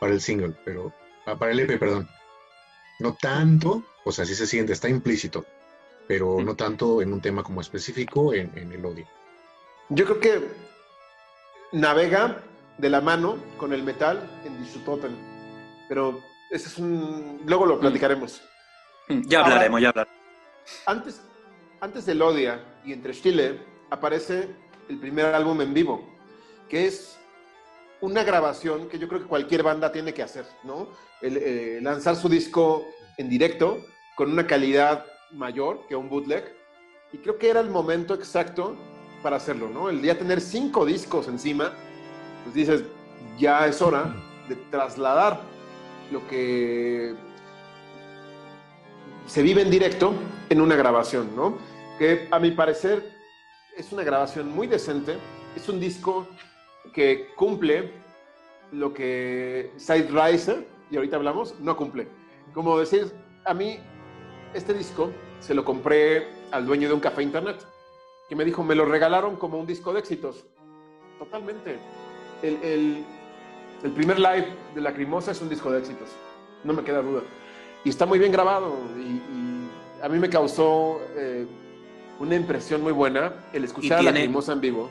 para 0.00 0.12
el 0.12 0.20
single, 0.20 0.54
pero 0.64 0.92
ah, 1.26 1.36
para 1.36 1.52
el 1.52 1.60
EP, 1.60 1.78
perdón. 1.78 2.08
No 2.98 3.14
tanto, 3.14 3.82
o 4.04 4.12
sea, 4.12 4.24
sí 4.24 4.34
se 4.34 4.46
siente, 4.46 4.72
está 4.72 4.88
implícito, 4.88 5.44
pero 6.06 6.38
mm. 6.38 6.44
no 6.44 6.54
tanto 6.54 7.02
en 7.02 7.12
un 7.12 7.20
tema 7.20 7.42
como 7.42 7.60
específico 7.60 8.32
en, 8.32 8.50
en 8.56 8.72
el 8.72 8.84
odio. 8.84 9.06
Yo 9.88 10.04
creo 10.04 10.20
que 10.20 10.48
navega 11.72 12.42
de 12.78 12.90
la 12.90 13.00
mano 13.00 13.38
con 13.56 13.72
el 13.72 13.82
metal 13.82 14.28
en 14.44 14.62
Dishutoten, 14.62 15.16
pero 15.88 16.20
ese 16.50 16.68
es 16.68 16.78
un... 16.78 17.40
Luego 17.46 17.66
lo 17.66 17.80
platicaremos. 17.80 18.42
Ya 19.08 19.40
hablaremos, 19.40 19.78
Ahora, 19.78 19.80
ya 19.80 19.88
hablaremos. 19.88 20.16
Antes, 20.86 21.22
antes 21.80 22.06
del 22.06 22.22
Odia 22.22 22.64
y 22.84 22.92
entre 22.92 23.12
Chile 23.12 23.60
aparece 23.90 24.48
el 24.88 24.98
primer 24.98 25.26
álbum 25.26 25.60
en 25.60 25.74
vivo, 25.74 26.04
que 26.68 26.86
es 26.86 27.18
una 28.00 28.24
grabación 28.24 28.88
que 28.88 28.98
yo 28.98 29.08
creo 29.08 29.22
que 29.22 29.28
cualquier 29.28 29.62
banda 29.62 29.92
tiene 29.92 30.12
que 30.12 30.22
hacer, 30.22 30.46
¿no? 30.64 30.88
El, 31.20 31.36
eh, 31.36 31.78
lanzar 31.82 32.16
su 32.16 32.28
disco 32.28 32.84
en 33.16 33.28
directo 33.28 33.78
con 34.16 34.30
una 34.30 34.46
calidad 34.46 35.06
mayor 35.32 35.86
que 35.88 35.96
un 35.96 36.08
bootleg. 36.08 36.54
Y 37.12 37.18
creo 37.18 37.38
que 37.38 37.50
era 37.50 37.60
el 37.60 37.70
momento 37.70 38.14
exacto 38.14 38.76
para 39.22 39.36
hacerlo, 39.36 39.68
¿no? 39.68 39.88
El 39.88 40.02
día 40.02 40.18
tener 40.18 40.40
cinco 40.40 40.84
discos 40.84 41.28
encima, 41.28 41.72
pues 42.44 42.54
dices, 42.54 42.84
ya 43.38 43.66
es 43.66 43.80
hora 43.82 44.14
de 44.48 44.56
trasladar 44.70 45.40
lo 46.10 46.26
que 46.28 47.14
se 49.26 49.42
vive 49.42 49.62
en 49.62 49.70
directo 49.70 50.14
en 50.48 50.60
una 50.60 50.76
grabación, 50.76 51.34
¿no? 51.34 51.58
Que 51.98 52.28
a 52.30 52.38
mi 52.38 52.52
parecer 52.52 53.12
es 53.76 53.92
una 53.92 54.04
grabación 54.04 54.54
muy 54.54 54.66
decente, 54.66 55.16
es 55.56 55.68
un 55.68 55.80
disco 55.80 56.26
que 56.92 57.28
cumple 57.34 57.92
lo 58.72 58.92
que 58.92 59.72
Side 59.76 60.08
Riser, 60.10 60.66
y 60.90 60.96
ahorita 60.96 61.16
hablamos, 61.16 61.58
no 61.60 61.76
cumple. 61.76 62.08
Como 62.54 62.78
decir, 62.78 63.12
a 63.44 63.52
mí 63.52 63.80
este 64.54 64.74
disco 64.74 65.12
se 65.40 65.54
lo 65.54 65.64
compré 65.64 66.28
al 66.50 66.66
dueño 66.66 66.88
de 66.88 66.94
un 66.94 67.00
café 67.00 67.22
internet, 67.22 67.56
que 68.28 68.36
me 68.36 68.44
dijo, 68.44 68.62
me 68.62 68.74
lo 68.74 68.84
regalaron 68.84 69.36
como 69.36 69.58
un 69.58 69.66
disco 69.66 69.92
de 69.92 70.00
éxitos. 70.00 70.44
totalmente. 71.18 71.78
El, 72.42 73.04
primer 73.94 74.18
live 74.18 74.48
de 74.74 74.80
Lacrimosa 74.80 75.30
es 75.30 75.40
un 75.40 75.48
disco 75.48 75.70
de 75.70 75.78
éxitos, 75.78 76.08
no 76.64 76.72
me 76.72 76.82
queda 76.82 77.02
duda. 77.02 77.22
Y 77.84 77.90
está 77.90 78.04
muy 78.04 78.18
bien 78.18 78.32
grabado 78.32 78.74
y, 78.98 79.22
a 80.02 80.08
mí 80.08 80.18
me 80.18 80.28
causó 80.28 81.00
eh, 81.16 81.46
una 82.18 82.34
impresión 82.34 82.82
muy 82.82 82.92
buena 82.92 83.32
el 83.52 83.64
escuchar 83.64 84.00
a 84.00 84.02
Lacrimosa 84.02 84.52
en 84.52 84.60
vivo. 84.60 84.90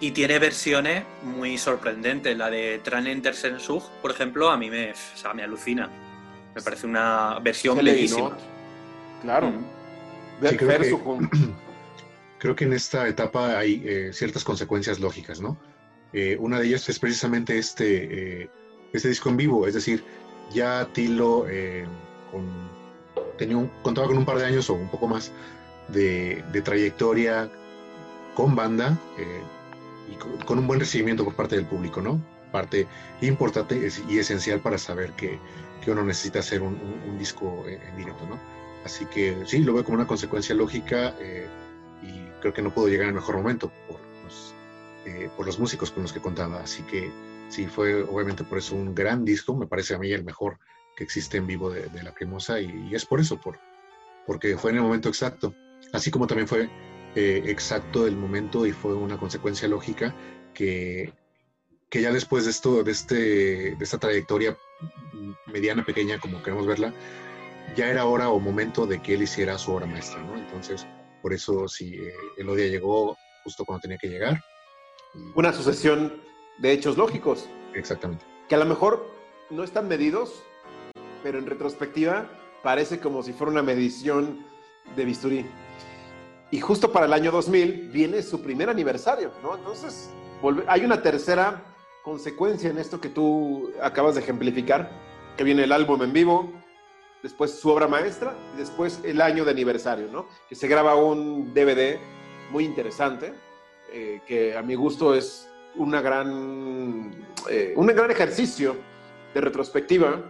Y 0.00 0.10
tiene 0.10 0.38
versiones 0.40 1.04
muy 1.22 1.56
sorprendentes. 1.56 2.36
La 2.36 2.50
de 2.50 2.80
Tran 2.80 3.06
Sug, 3.60 3.82
por 4.02 4.10
ejemplo, 4.10 4.50
a 4.50 4.56
mí 4.56 4.68
me, 4.68 4.92
me 5.34 5.42
alucina. 5.44 5.88
Me 6.54 6.60
parece 6.60 6.86
una 6.86 7.38
versión 7.40 7.76
bellísima. 7.78 8.36
Claro. 9.22 9.50
Mm. 9.50 9.64
creo, 12.38 12.56
que, 12.56 12.64
en 12.64 12.72
esta 12.72 13.08
etapa 13.08 13.58
hay 13.58 13.82
eh, 13.86 14.10
ciertas 14.12 14.44
consecuencias 14.44 15.00
lógicas, 15.00 15.40
¿no? 15.40 15.56
Eh, 16.12 16.36
una 16.38 16.58
de 16.58 16.66
ellas 16.66 16.88
es 16.88 16.98
precisamente 16.98 17.56
este, 17.56 18.42
eh, 18.42 18.50
este 18.92 19.08
disco 19.08 19.30
en 19.30 19.36
vivo, 19.36 19.66
es 19.66 19.74
decir, 19.74 20.04
ya 20.52 20.86
Tilo 20.92 21.46
tenía 23.38 23.70
contaba 23.82 24.08
con 24.08 24.18
un 24.18 24.26
par 24.26 24.36
de 24.36 24.44
años 24.44 24.68
o 24.68 24.74
un 24.74 24.90
poco 24.90 25.08
más 25.08 25.32
de, 25.88 26.44
trayectoria 26.62 27.50
con 28.34 28.54
banda 28.54 28.98
y 30.10 30.44
con, 30.44 30.58
un 30.58 30.66
buen 30.66 30.80
recibimiento 30.80 31.24
por 31.24 31.34
parte 31.34 31.56
del 31.56 31.64
público, 31.64 32.02
¿no? 32.02 32.20
Parte 32.50 32.86
importante 33.22 33.88
y 34.10 34.18
esencial 34.18 34.60
para 34.60 34.76
saber 34.76 35.12
que, 35.12 35.38
uno 35.86 36.04
necesita 36.04 36.40
hacer 36.40 36.60
un, 36.60 36.76
disco 37.18 37.64
en 37.66 37.96
directo, 37.96 38.26
¿no? 38.28 38.38
Así 38.84 39.06
que 39.06 39.36
sí, 39.46 39.60
lo 39.60 39.74
veo 39.74 39.84
como 39.84 39.96
una 39.96 40.06
consecuencia 40.06 40.54
lógica 40.54 41.14
eh, 41.20 41.46
y 42.02 42.40
creo 42.40 42.52
que 42.52 42.62
no 42.62 42.74
puedo 42.74 42.88
llegar 42.88 43.08
el 43.08 43.14
mejor 43.14 43.36
momento 43.36 43.70
por 43.88 44.00
los, 44.24 44.54
eh, 45.06 45.30
por 45.36 45.46
los 45.46 45.58
músicos 45.58 45.90
con 45.90 46.02
los 46.02 46.12
que 46.12 46.20
contaba. 46.20 46.60
Así 46.60 46.82
que 46.82 47.10
sí, 47.48 47.66
fue 47.66 48.02
obviamente 48.02 48.44
por 48.44 48.58
eso 48.58 48.74
un 48.74 48.94
gran 48.94 49.24
disco, 49.24 49.54
me 49.54 49.66
parece 49.66 49.94
a 49.94 49.98
mí 49.98 50.10
el 50.10 50.24
mejor 50.24 50.58
que 50.96 51.04
existe 51.04 51.38
en 51.38 51.46
vivo 51.46 51.70
de, 51.70 52.02
La 52.02 52.12
Cremosa 52.12 52.60
y, 52.60 52.90
es 52.92 53.06
por 53.06 53.20
eso, 53.20 53.40
por, 53.40 53.58
porque 54.26 54.56
fue 54.56 54.70
en 54.72 54.78
el 54.78 54.82
momento 54.82 55.08
exacto. 55.08 55.54
Así 55.92 56.10
como 56.10 56.26
también 56.26 56.48
fue 56.48 56.68
eh, 57.14 57.42
exacto 57.46 58.06
el 58.06 58.16
momento 58.16 58.66
y 58.66 58.72
fue 58.72 58.94
una 58.94 59.16
consecuencia 59.16 59.68
lógica 59.68 60.14
que, 60.54 61.12
que 61.88 62.02
ya 62.02 62.12
después 62.12 62.44
de 62.44 62.50
esto, 62.50 62.82
de, 62.82 62.90
este, 62.92 63.14
de 63.14 63.84
esta 63.84 63.98
trayectoria 63.98 64.56
mediana, 65.46 65.84
pequeña, 65.84 66.18
como 66.18 66.42
queremos 66.42 66.66
verla, 66.66 66.92
ya 67.74 67.88
era 67.88 68.04
hora 68.04 68.28
o 68.30 68.38
momento 68.38 68.86
de 68.86 69.00
que 69.00 69.14
él 69.14 69.22
hiciera 69.22 69.58
su 69.58 69.72
obra 69.72 69.86
maestra, 69.86 70.22
¿no? 70.22 70.36
Entonces, 70.36 70.86
por 71.20 71.32
eso 71.32 71.68
sí, 71.68 71.94
eh, 71.94 72.12
el 72.38 72.48
Odia 72.48 72.66
llegó 72.66 73.16
justo 73.44 73.64
cuando 73.64 73.82
tenía 73.82 73.98
que 73.98 74.08
llegar. 74.08 74.40
Una 75.34 75.52
sucesión 75.52 76.20
de 76.58 76.72
hechos 76.72 76.96
lógicos. 76.96 77.48
Exactamente. 77.74 78.24
Que 78.48 78.54
a 78.54 78.58
lo 78.58 78.66
mejor 78.66 79.08
no 79.50 79.64
están 79.64 79.88
medidos, 79.88 80.42
pero 81.22 81.38
en 81.38 81.46
retrospectiva 81.46 82.28
parece 82.62 83.00
como 83.00 83.22
si 83.22 83.32
fuera 83.32 83.50
una 83.50 83.62
medición 83.62 84.46
de 84.96 85.04
bisturí. 85.04 85.46
Y 86.50 86.60
justo 86.60 86.92
para 86.92 87.06
el 87.06 87.12
año 87.12 87.30
2000 87.30 87.90
viene 87.92 88.22
su 88.22 88.42
primer 88.42 88.68
aniversario, 88.68 89.32
¿no? 89.42 89.56
Entonces, 89.56 90.10
hay 90.66 90.84
una 90.84 91.00
tercera 91.00 91.62
consecuencia 92.02 92.68
en 92.68 92.78
esto 92.78 93.00
que 93.00 93.08
tú 93.08 93.72
acabas 93.80 94.14
de 94.14 94.20
ejemplificar, 94.20 94.90
que 95.36 95.44
viene 95.44 95.64
el 95.64 95.72
álbum 95.72 96.02
en 96.02 96.12
vivo, 96.12 96.52
después 97.22 97.58
su 97.58 97.70
obra 97.70 97.86
maestra 97.86 98.34
y 98.54 98.58
después 98.58 99.00
el 99.04 99.20
año 99.20 99.44
de 99.44 99.52
aniversario, 99.52 100.08
¿no? 100.10 100.26
Que 100.48 100.54
se 100.54 100.68
graba 100.68 100.96
un 100.96 101.54
DVD 101.54 101.98
muy 102.50 102.64
interesante, 102.64 103.32
eh, 103.92 104.20
que 104.26 104.56
a 104.56 104.62
mi 104.62 104.74
gusto 104.74 105.14
es 105.14 105.48
una 105.76 106.00
gran, 106.00 107.14
eh, 107.48 107.72
un 107.76 107.86
gran 107.86 108.10
ejercicio 108.10 108.76
de 109.32 109.40
retrospectiva 109.40 110.22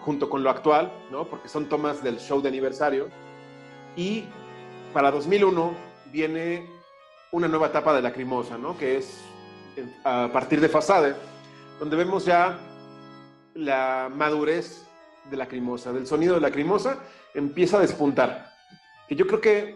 junto 0.00 0.28
con 0.30 0.42
lo 0.42 0.50
actual, 0.50 0.92
¿no? 1.10 1.28
Porque 1.28 1.48
son 1.48 1.68
tomas 1.68 2.02
del 2.02 2.18
show 2.18 2.40
de 2.40 2.48
aniversario. 2.48 3.08
Y 3.96 4.24
para 4.92 5.10
2001 5.10 5.74
viene 6.06 6.68
una 7.32 7.48
nueva 7.48 7.68
etapa 7.68 7.94
de 7.94 8.02
Lacrimosa, 8.02 8.58
¿no? 8.58 8.76
Que 8.76 8.96
es 8.96 9.20
a 10.04 10.28
partir 10.32 10.60
de 10.60 10.68
Fasade, 10.68 11.14
donde 11.78 11.96
vemos 11.96 12.24
ya 12.24 12.58
la 13.54 14.10
madurez 14.12 14.89
de 15.28 15.36
lacrimosa, 15.36 15.92
del 15.92 16.06
sonido 16.06 16.34
de 16.34 16.40
lacrimosa, 16.40 16.98
empieza 17.34 17.78
a 17.78 17.80
despuntar. 17.80 18.52
Que 19.08 19.16
yo 19.16 19.26
creo 19.26 19.40
que 19.40 19.74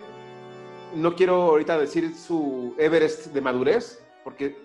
no 0.94 1.14
quiero 1.14 1.42
ahorita 1.42 1.78
decir 1.78 2.14
su 2.14 2.74
Everest 2.78 3.26
de 3.26 3.40
madurez, 3.40 4.02
porque 4.22 4.56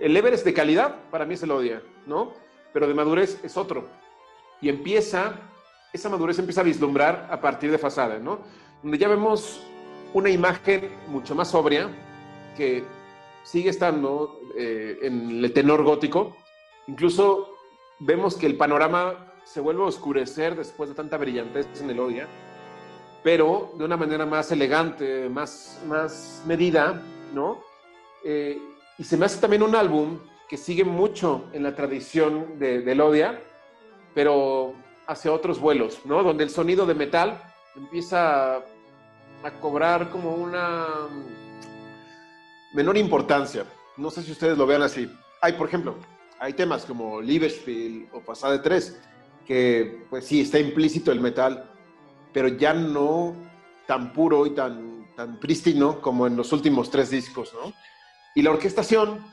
el 0.00 0.16
Everest 0.16 0.44
de 0.44 0.54
calidad 0.54 0.96
para 1.10 1.26
mí 1.26 1.34
es 1.34 1.42
el 1.42 1.50
odia, 1.50 1.82
¿no? 2.06 2.32
Pero 2.72 2.86
de 2.86 2.94
madurez 2.94 3.38
es 3.44 3.56
otro. 3.56 3.88
Y 4.60 4.68
empieza, 4.68 5.34
esa 5.92 6.08
madurez 6.08 6.38
empieza 6.38 6.60
a 6.60 6.64
vislumbrar 6.64 7.28
a 7.30 7.40
partir 7.40 7.70
de 7.70 7.78
Fasada, 7.78 8.18
¿no? 8.18 8.40
Donde 8.82 8.98
ya 8.98 9.08
vemos 9.08 9.60
una 10.14 10.30
imagen 10.30 10.90
mucho 11.08 11.34
más 11.34 11.50
sobria 11.50 11.88
que 12.56 12.84
sigue 13.44 13.70
estando 13.70 14.40
eh, 14.56 14.98
en 15.02 15.44
el 15.44 15.52
tenor 15.52 15.82
gótico. 15.82 16.36
Incluso 16.86 17.56
vemos 18.00 18.36
que 18.36 18.46
el 18.46 18.56
panorama 18.56 19.31
se 19.44 19.60
vuelve 19.60 19.82
a 19.82 19.86
oscurecer 19.86 20.56
después 20.56 20.88
de 20.88 20.94
tanta 20.94 21.16
brillantez 21.16 21.66
en 21.80 21.90
el 21.90 22.00
Odia, 22.00 22.28
pero 23.22 23.72
de 23.76 23.84
una 23.84 23.96
manera 23.96 24.26
más 24.26 24.50
elegante, 24.50 25.28
más, 25.28 25.80
más 25.86 26.42
medida, 26.46 27.00
¿no? 27.32 27.60
Eh, 28.24 28.60
y 28.98 29.04
se 29.04 29.16
me 29.16 29.26
hace 29.26 29.40
también 29.40 29.62
un 29.62 29.74
álbum 29.74 30.18
que 30.48 30.56
sigue 30.56 30.84
mucho 30.84 31.44
en 31.52 31.62
la 31.62 31.74
tradición 31.74 32.58
de, 32.58 32.80
del 32.82 33.00
Odia, 33.00 33.40
pero 34.14 34.74
hacia 35.06 35.32
otros 35.32 35.60
vuelos, 35.60 36.00
¿no? 36.04 36.22
Donde 36.22 36.44
el 36.44 36.50
sonido 36.50 36.86
de 36.86 36.94
metal 36.94 37.42
empieza 37.76 38.56
a 38.56 39.50
cobrar 39.60 40.10
como 40.10 40.34
una 40.34 40.86
menor 42.74 42.96
importancia. 42.96 43.64
No 43.96 44.10
sé 44.10 44.22
si 44.22 44.32
ustedes 44.32 44.56
lo 44.56 44.66
vean 44.66 44.82
así. 44.82 45.10
Hay, 45.40 45.54
por 45.54 45.68
ejemplo, 45.68 45.96
hay 46.38 46.52
temas 46.52 46.84
como 46.84 47.20
Liebesspiel 47.20 48.08
o 48.12 48.20
Pasade 48.20 48.58
3 48.58 49.00
que 49.46 50.04
pues 50.10 50.26
sí, 50.26 50.40
está 50.40 50.58
implícito 50.58 51.12
el 51.12 51.20
metal, 51.20 51.70
pero 52.32 52.48
ya 52.48 52.74
no 52.74 53.34
tan 53.86 54.12
puro 54.12 54.46
y 54.46 54.50
tan, 54.50 55.06
tan 55.16 55.38
prístino 55.38 56.00
como 56.00 56.26
en 56.26 56.36
los 56.36 56.52
últimos 56.52 56.90
tres 56.90 57.10
discos, 57.10 57.52
¿no? 57.52 57.72
Y 58.34 58.42
la 58.42 58.50
orquestación 58.50 59.24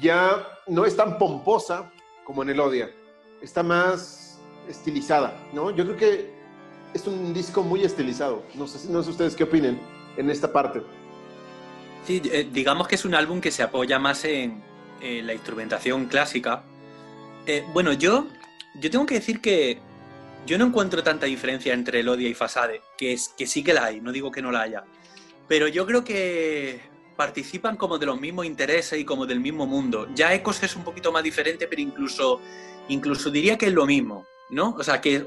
ya 0.00 0.46
no 0.66 0.84
es 0.84 0.96
tan 0.96 1.18
pomposa 1.18 1.90
como 2.24 2.42
en 2.42 2.50
el 2.50 2.60
Odia, 2.60 2.90
está 3.42 3.62
más 3.62 4.38
estilizada, 4.68 5.34
¿no? 5.52 5.70
Yo 5.70 5.84
creo 5.84 5.96
que 5.96 6.40
es 6.94 7.06
un 7.06 7.32
disco 7.32 7.62
muy 7.62 7.82
estilizado, 7.82 8.42
no 8.54 8.66
sé, 8.66 8.90
no 8.90 9.02
sé 9.02 9.10
ustedes 9.10 9.34
qué 9.34 9.44
opinen 9.44 9.80
en 10.16 10.30
esta 10.30 10.52
parte. 10.52 10.82
Sí, 12.04 12.22
eh, 12.32 12.48
digamos 12.50 12.88
que 12.88 12.94
es 12.94 13.04
un 13.04 13.14
álbum 13.14 13.40
que 13.40 13.50
se 13.50 13.62
apoya 13.62 13.98
más 13.98 14.24
en, 14.24 14.68
la 15.02 15.32
instrumentación 15.32 16.04
clásica. 16.06 16.62
Eh, 17.46 17.64
bueno, 17.72 17.94
yo 17.94 18.26
yo 18.74 18.90
tengo 18.90 19.06
que 19.06 19.14
decir 19.14 19.40
que 19.40 19.78
yo 20.46 20.58
no 20.58 20.66
encuentro 20.66 21.02
tanta 21.02 21.26
diferencia 21.26 21.74
entre 21.74 22.00
Elodia 22.00 22.28
y 22.28 22.34
Fasade, 22.34 22.82
que, 22.96 23.12
es, 23.12 23.28
que 23.28 23.46
sí 23.46 23.62
que 23.62 23.74
la 23.74 23.86
hay, 23.86 24.00
no 24.00 24.12
digo 24.12 24.30
que 24.30 24.42
no 24.42 24.50
la 24.50 24.62
haya, 24.62 24.84
pero 25.48 25.68
yo 25.68 25.86
creo 25.86 26.04
que 26.04 26.80
participan 27.16 27.76
como 27.76 27.98
de 27.98 28.06
los 28.06 28.18
mismos 28.18 28.46
intereses 28.46 28.98
y 28.98 29.04
como 29.04 29.26
del 29.26 29.40
mismo 29.40 29.66
mundo. 29.66 30.08
Ya 30.14 30.32
Ecos 30.32 30.62
es 30.62 30.74
un 30.74 30.84
poquito 30.84 31.12
más 31.12 31.22
diferente, 31.22 31.66
pero 31.66 31.82
incluso, 31.82 32.40
incluso 32.88 33.30
diría 33.30 33.58
que 33.58 33.66
es 33.66 33.74
lo 33.74 33.84
mismo, 33.84 34.24
¿no? 34.48 34.74
O 34.78 34.82
sea, 34.82 35.02
que, 35.02 35.26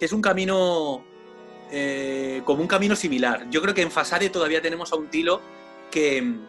es 0.00 0.12
un 0.12 0.20
camino, 0.20 1.02
eh, 1.70 2.42
como 2.44 2.60
un 2.60 2.68
camino 2.68 2.94
similar. 2.94 3.48
Yo 3.48 3.62
creo 3.62 3.72
que 3.72 3.80
en 3.80 3.90
Fasade 3.90 4.28
todavía 4.28 4.60
tenemos 4.60 4.92
a 4.92 4.96
un 4.96 5.08
Tilo 5.08 5.40
que 5.90 6.20
mm, 6.20 6.46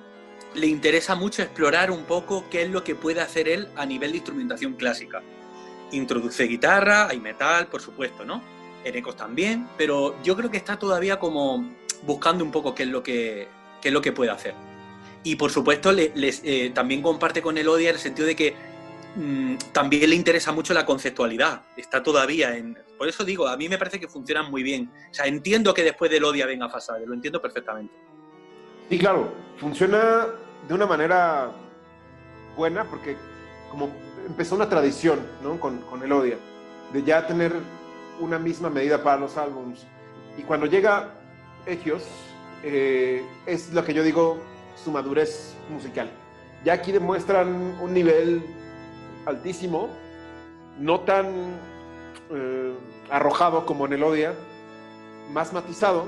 le 0.56 0.68
interesa 0.68 1.16
mucho 1.16 1.42
explorar 1.42 1.90
un 1.90 2.04
poco 2.04 2.44
qué 2.50 2.64
es 2.64 2.70
lo 2.70 2.84
que 2.84 2.96
puede 2.96 3.22
hacer 3.22 3.48
él 3.48 3.70
a 3.78 3.86
nivel 3.86 4.12
de 4.12 4.18
instrumentación 4.18 4.74
clásica 4.74 5.22
introduce 5.92 6.44
guitarra, 6.44 7.08
hay 7.08 7.20
metal, 7.20 7.68
por 7.68 7.82
supuesto, 7.82 8.26
¿no? 8.26 8.42
En 8.84 8.96
ecos 8.96 9.16
también, 9.16 9.68
pero 9.78 10.22
yo 10.24 10.36
creo 10.36 10.52
que 10.52 10.58
está 10.58 10.78
todavía 10.78 11.20
como 11.20 11.70
buscando 12.04 12.44
un 12.44 12.52
poco 12.52 12.76
qué 12.76 12.84
es 12.84 12.90
lo 12.90 13.02
que, 13.04 13.48
es 13.84 13.92
lo 13.94 14.02
que 14.02 14.12
puede 14.12 14.32
hacer. 14.32 14.54
Y 15.24 15.36
por 15.36 15.52
supuesto 15.52 15.92
les, 15.92 16.42
eh, 16.44 16.72
también 16.74 17.02
comparte 17.02 17.42
con 17.42 17.58
el 17.58 17.68
Odia 17.68 17.90
en 17.90 17.96
el 17.96 18.02
sentido 18.02 18.28
de 18.28 18.36
que 18.36 18.56
mm, 19.16 19.56
también 19.72 20.10
le 20.10 20.16
interesa 20.16 20.52
mucho 20.52 20.74
la 20.74 20.86
conceptualidad. 20.86 21.64
Está 21.76 22.04
todavía 22.04 22.56
en... 22.56 22.78
Por 22.98 23.08
eso 23.08 23.26
digo, 23.26 23.48
a 23.48 23.58
mí 23.58 23.68
me 23.68 23.78
parece 23.78 24.00
que 24.00 24.08
funcionan 24.08 24.52
muy 24.52 24.62
bien. 24.62 24.92
O 25.10 25.14
sea, 25.14 25.26
entiendo 25.26 25.74
que 25.74 25.84
después 25.84 26.12
del 26.12 26.24
Odia 26.24 26.46
venga 26.46 26.70
Fasade, 26.70 27.08
lo 27.08 27.14
entiendo 27.14 27.42
perfectamente. 27.42 27.94
Sí, 28.88 29.00
claro, 29.00 29.34
funciona 29.58 30.28
de 30.68 30.74
una 30.74 30.86
manera 30.86 31.52
buena 32.56 32.84
porque 32.86 33.18
como 33.70 33.90
empezó 34.26 34.56
una 34.56 34.68
tradición 34.68 35.20
¿no? 35.42 35.60
con, 35.60 35.80
con 35.82 36.04
el 36.04 36.12
Odia, 36.12 36.38
de 36.92 37.04
ya 37.04 37.26
tener 37.28 37.54
una 38.20 38.40
misma 38.40 38.70
medida 38.70 39.02
para 39.04 39.18
los 39.18 39.38
álbums. 39.38 39.86
Y 40.38 40.44
cuando 40.44 40.66
llega 40.66 41.12
Egios, 41.66 42.04
eh, 42.64 43.24
es 43.46 43.74
lo 43.74 43.84
que 43.84 43.94
yo 43.94 44.04
digo 44.04 44.40
su 44.84 44.92
madurez 44.92 45.56
musical. 45.70 46.10
ya 46.64 46.74
aquí 46.74 46.92
demuestran 46.92 47.78
un 47.82 47.94
nivel 47.94 48.44
altísimo, 49.26 49.90
no 50.80 51.02
tan 51.02 51.28
eh, 52.32 52.74
arrojado 53.10 53.66
como 53.66 53.86
en 53.86 53.94
el 53.94 54.04
Odia, 54.04 54.34
más 55.32 55.54
matizado. 55.54 56.08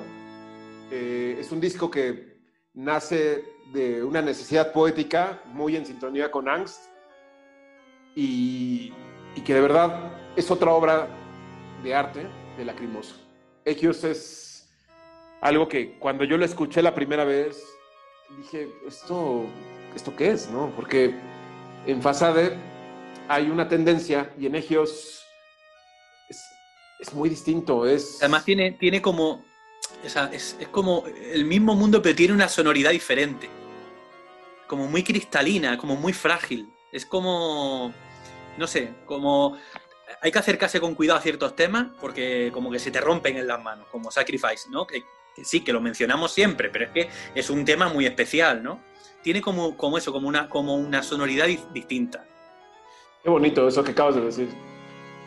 Eh, 0.91 1.37
es 1.39 1.51
un 1.51 1.59
disco 1.59 1.91
que 1.91 2.37
nace 2.73 3.43
de 3.73 4.03
una 4.03 4.21
necesidad 4.21 4.71
poética 4.71 5.41
muy 5.45 5.75
en 5.75 5.85
sintonía 5.85 6.31
con 6.31 6.47
Angst 6.47 6.96
y, 8.19 8.93
que 9.45 9.53
de 9.53 9.61
verdad 9.61 10.11
es 10.35 10.49
otra 10.49 10.71
obra 10.71 11.07
de 11.83 11.93
arte 11.93 12.27
de 12.57 12.65
Lacrimosa. 12.65 13.15
Equios 13.63 14.03
es 14.03 14.67
algo 15.39 15.67
que 15.67 15.97
cuando 15.99 16.23
yo 16.23 16.37
lo 16.37 16.43
escuché 16.43 16.81
la 16.81 16.95
primera 16.95 17.23
vez 17.23 17.63
dije, 18.37 18.67
¿esto, 18.87 19.45
¿esto 19.95 20.15
qué 20.15 20.31
es? 20.31 20.49
¿no? 20.49 20.73
Porque 20.75 21.15
en 21.85 22.01
Fasade 22.01 22.57
hay 23.27 23.49
una 23.49 23.69
tendencia 23.69 24.33
y 24.39 24.47
en 24.47 24.55
Egios 24.55 25.23
es, 26.99 27.13
muy 27.13 27.29
distinto. 27.29 27.85
Es... 27.85 28.17
Además 28.21 28.43
tiene, 28.43 28.71
tiene 28.71 29.01
como, 29.01 29.45
es, 30.03 30.57
es 30.59 30.67
como 30.69 31.03
el 31.31 31.45
mismo 31.45 31.75
mundo 31.75 32.01
pero 32.01 32.15
tiene 32.15 32.33
una 32.33 32.49
sonoridad 32.49 32.91
diferente. 32.91 33.47
Como 34.67 34.87
muy 34.87 35.03
cristalina, 35.03 35.77
como 35.77 35.95
muy 35.95 36.11
frágil. 36.11 36.67
Es 36.91 37.05
como, 37.05 37.93
no 38.57 38.67
sé, 38.67 38.93
como 39.05 39.57
hay 40.21 40.31
que 40.31 40.39
acercarse 40.39 40.79
con 40.79 40.95
cuidado 40.95 41.19
a 41.19 41.21
ciertos 41.21 41.55
temas 41.55 41.87
porque 41.99 42.49
como 42.53 42.71
que 42.71 42.79
se 42.79 42.91
te 42.91 43.01
rompen 43.01 43.37
en 43.37 43.47
las 43.47 43.61
manos, 43.61 43.87
como 43.91 44.11
Sacrifice, 44.11 44.69
¿no? 44.69 44.87
Que, 44.87 45.03
sí, 45.43 45.63
que 45.63 45.73
lo 45.73 45.81
mencionamos 45.81 46.33
siempre, 46.33 46.69
pero 46.69 46.85
es 46.85 46.91
que 46.91 47.09
es 47.35 47.49
un 47.49 47.65
tema 47.65 47.89
muy 47.89 48.05
especial, 48.05 48.63
¿no? 48.63 48.81
Tiene 49.21 49.41
como, 49.41 49.75
como 49.75 49.97
eso, 49.97 50.11
como 50.11 50.27
una, 50.27 50.47
como 50.47 50.75
una 50.75 51.03
sonoridad 51.03 51.47
distinta. 51.73 52.25
Qué 53.23 53.29
bonito 53.29 53.67
eso 53.67 53.83
que 53.83 53.91
acabas 53.91 54.15
de 54.15 54.21
decir. 54.21 54.47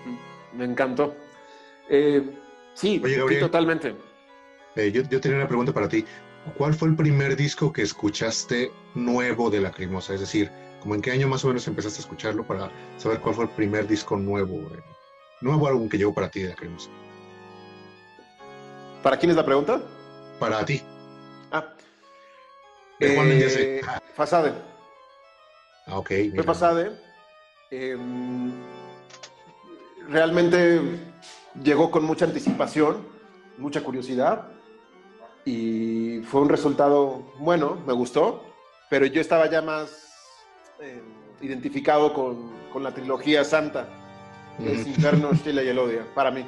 Mm. 0.07 0.59
Me 0.59 0.65
encantó. 0.65 1.15
Eh, 1.89 2.23
sí, 2.75 3.03
totalmente. 3.39 3.95
Eh, 4.77 4.91
yo, 4.91 5.03
yo 5.03 5.21
tenía 5.21 5.39
una 5.39 5.49
pregunta 5.49 5.73
para 5.73 5.89
ti. 5.89 6.05
¿Cuál 6.57 6.75
fue 6.75 6.89
el 6.89 6.97
primer 6.97 7.37
disco 7.37 7.73
que 7.73 7.83
escuchaste 7.83 8.73
nuevo 8.95 9.51
de 9.51 9.61
Lacrimosa? 9.61 10.15
Es 10.15 10.21
decir, 10.21 10.51
¿Cómo 10.81 10.95
en 10.95 11.03
qué 11.03 11.11
año 11.11 11.29
más 11.29 11.45
o 11.45 11.49
menos 11.49 11.67
empezaste 11.69 11.99
a 11.99 12.01
escucharlo 12.01 12.47
para 12.47 12.71
saber 12.97 13.21
cuál 13.21 13.35
fue 13.35 13.45
el 13.45 13.51
primer 13.51 13.87
disco 13.87 14.17
nuevo, 14.17 14.57
eh, 14.75 14.83
nuevo 15.43 15.69
álbum 15.69 15.89
que 15.89 15.99
llegó 15.99 16.15
para 16.15 16.31
ti 16.31 16.41
de 16.41 16.49
la 16.49 16.55
Cremosa? 16.55 16.91
¿Para 19.03 19.19
quién 19.19 19.31
es 19.31 19.37
la 19.37 19.45
pregunta? 19.45 19.83
Para 20.39 20.65
ti. 20.65 20.83
Ah. 21.53 21.67
¿De 22.99 23.15
cuándo 23.15 23.35
eh, 23.35 23.81
Fasade. 24.15 24.53
Ah, 25.87 25.99
ok. 25.99 26.11
Fue 26.35 26.45
Fasade. 26.45 26.93
Em, 27.71 28.53
realmente 30.09 30.81
llegó 31.63 31.91
con 31.91 32.05
mucha 32.05 32.25
anticipación, 32.25 33.07
mucha 33.59 33.83
curiosidad 33.83 34.49
y 35.45 36.21
fue 36.23 36.41
un 36.41 36.49
resultado 36.49 37.33
bueno, 37.39 37.77
me 37.87 37.93
gustó, 37.93 38.45
pero 38.89 39.07
yo 39.07 39.21
estaba 39.21 39.49
ya 39.49 39.63
más 39.63 40.10
eh, 40.83 41.03
identificado 41.43 42.15
con, 42.15 42.51
con, 42.73 42.83
la 42.83 42.95
trilogía 42.95 43.45
santa, 43.45 43.87
es 44.59 44.87
Inferno, 44.87 45.31
y 45.45 45.49
Elodia, 45.49 46.07
para 46.15 46.31
mí. 46.31 46.45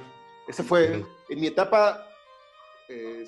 Ese 0.48 0.62
fue, 0.62 1.04
en 1.28 1.40
mi 1.40 1.48
etapa 1.48 2.06
eh, 2.88 3.26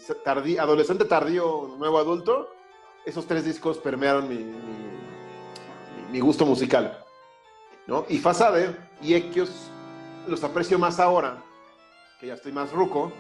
adolescente 0.59 1.05
tardío, 1.05 1.75
nuevo 1.79 1.99
adulto, 1.99 2.55
esos 3.05 3.27
tres 3.27 3.45
discos 3.45 3.79
permearon 3.79 4.29
mi, 4.29 4.47
mi, 6.11 6.21
gusto 6.21 6.47
musical. 6.47 7.05
¿no? 7.87 8.07
Y 8.09 8.19
Fasade 8.19 8.75
y 9.03 9.15
Equios 9.15 9.71
los 10.27 10.43
aprecio 10.43 10.79
más 10.79 11.01
ahora, 11.01 11.43
que 12.19 12.29
ya 12.29 12.35
estoy 12.35 12.53
más 12.53 12.73
ruco, 12.73 13.13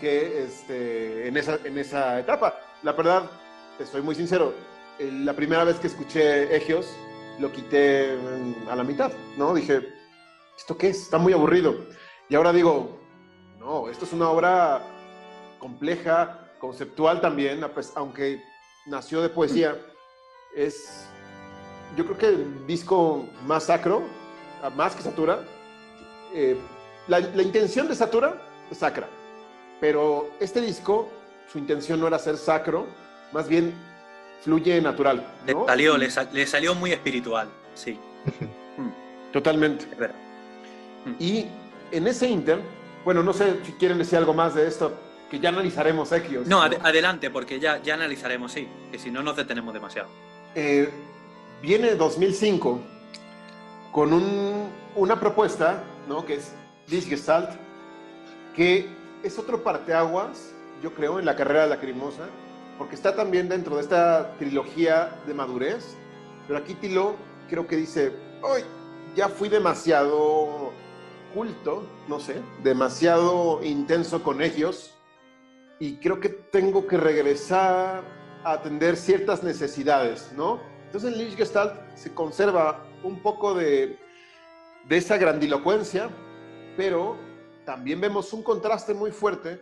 que 0.00 0.44
este, 0.44 1.28
en, 1.28 1.36
esa, 1.36 1.58
en 1.62 1.78
esa 1.78 2.18
etapa. 2.18 2.58
La 2.82 2.92
verdad, 2.92 3.30
estoy 3.78 4.02
muy 4.02 4.16
sincero, 4.16 4.52
la 4.98 5.34
primera 5.34 5.64
vez 5.64 5.78
que 5.78 5.86
escuché 5.86 6.54
Egios, 6.54 6.92
lo 7.40 7.50
quité 7.50 8.18
a 8.70 8.76
la 8.76 8.84
mitad, 8.84 9.10
¿no? 9.36 9.54
Dije, 9.54 9.88
¿esto 10.56 10.76
qué 10.76 10.88
es? 10.90 11.02
Está 11.02 11.18
muy 11.18 11.32
aburrido. 11.32 11.74
Y 12.28 12.34
ahora 12.34 12.52
digo, 12.52 13.00
no, 13.58 13.88
esto 13.88 14.04
es 14.04 14.12
una 14.12 14.30
obra 14.30 14.82
compleja, 15.58 16.48
conceptual 16.58 17.20
también, 17.20 17.64
aunque 17.94 18.42
nació 18.86 19.22
de 19.22 19.30
poesía, 19.30 19.76
es, 20.54 21.06
yo 21.96 22.04
creo 22.04 22.18
que 22.18 22.26
el 22.26 22.66
disco 22.66 23.26
más 23.46 23.64
sacro, 23.64 24.02
más 24.76 24.94
que 24.94 25.02
Satura. 25.02 25.40
Eh, 26.34 26.56
la, 27.08 27.20
la 27.20 27.42
intención 27.42 27.88
de 27.88 27.94
Satura 27.94 28.40
es 28.70 28.78
sacra, 28.78 29.08
pero 29.80 30.30
este 30.38 30.60
disco, 30.60 31.08
su 31.50 31.58
intención 31.58 31.98
no 31.98 32.06
era 32.06 32.18
ser 32.18 32.36
sacro, 32.36 32.86
más 33.32 33.48
bien 33.48 33.74
fluye 34.42 34.80
natural. 34.80 35.24
Le, 35.46 35.54
salió, 35.66 35.96
le, 35.96 36.46
salió 36.46 36.74
muy 36.74 36.92
espiritual, 36.92 37.48
sí. 37.74 37.98
Mm. 38.76 39.32
Totalmente. 39.32 39.86
Mm. 41.04 41.14
Y 41.18 41.46
en 41.92 42.06
ese 42.06 42.28
inter, 42.28 42.60
bueno, 43.04 43.22
no 43.22 43.32
sé 43.32 43.56
si 43.64 43.72
quieren 43.72 43.98
decir 43.98 44.18
algo 44.18 44.34
más 44.34 44.54
de 44.54 44.66
esto, 44.66 44.92
que 45.30 45.38
ya 45.38 45.50
analizaremos 45.50 46.10
Equios. 46.12 46.46
No, 46.46 46.60
adelante, 46.62 47.30
porque 47.30 47.60
ya, 47.60 47.80
ya 47.82 47.94
analizaremos, 47.94 48.52
sí, 48.52 48.68
que 48.90 48.98
si 48.98 49.10
no 49.10 49.22
nos 49.22 49.36
detenemos 49.36 49.72
demasiado. 49.72 50.08
Eh, 50.54 50.90
viene 51.62 51.94
2005 51.94 52.80
con 53.92 54.12
un, 54.12 54.68
una 54.96 55.20
propuesta, 55.20 55.84
¿no? 56.08 56.24
Que 56.26 56.34
es 56.34 56.52
Gestalt, 57.06 57.50
que 58.56 58.88
es 59.22 59.38
otro 59.38 59.62
parteaguas, 59.62 60.52
yo 60.82 60.92
creo, 60.94 61.18
en 61.18 61.26
la 61.26 61.36
carrera 61.36 61.64
de 61.64 61.68
la 61.68 61.78
Crimosa 61.78 62.24
porque 62.80 62.94
está 62.94 63.14
también 63.14 63.46
dentro 63.46 63.76
de 63.76 63.82
esta 63.82 64.38
trilogía 64.38 65.14
de 65.26 65.34
madurez, 65.34 65.98
pero 66.46 66.58
aquí 66.58 66.72
Tilo 66.72 67.14
creo 67.50 67.66
que 67.66 67.76
dice, 67.76 68.10
hoy 68.40 68.62
ya 69.14 69.28
fui 69.28 69.50
demasiado 69.50 70.72
culto, 71.34 71.86
no 72.08 72.18
sé, 72.18 72.40
demasiado 72.62 73.62
intenso 73.62 74.22
con 74.22 74.40
ellos, 74.40 74.96
y 75.78 75.98
creo 75.98 76.20
que 76.20 76.30
tengo 76.30 76.86
que 76.86 76.96
regresar 76.96 78.02
a 78.44 78.52
atender 78.52 78.96
ciertas 78.96 79.42
necesidades, 79.42 80.32
¿no? 80.34 80.62
Entonces 80.86 81.12
en 81.12 81.18
Lich 81.18 81.36
Gestalt 81.36 81.94
se 81.96 82.14
conserva 82.14 82.82
un 83.02 83.20
poco 83.20 83.52
de, 83.52 83.98
de 84.88 84.96
esa 84.96 85.18
grandilocuencia, 85.18 86.08
pero 86.78 87.18
también 87.66 88.00
vemos 88.00 88.32
un 88.32 88.42
contraste 88.42 88.94
muy 88.94 89.10
fuerte 89.10 89.60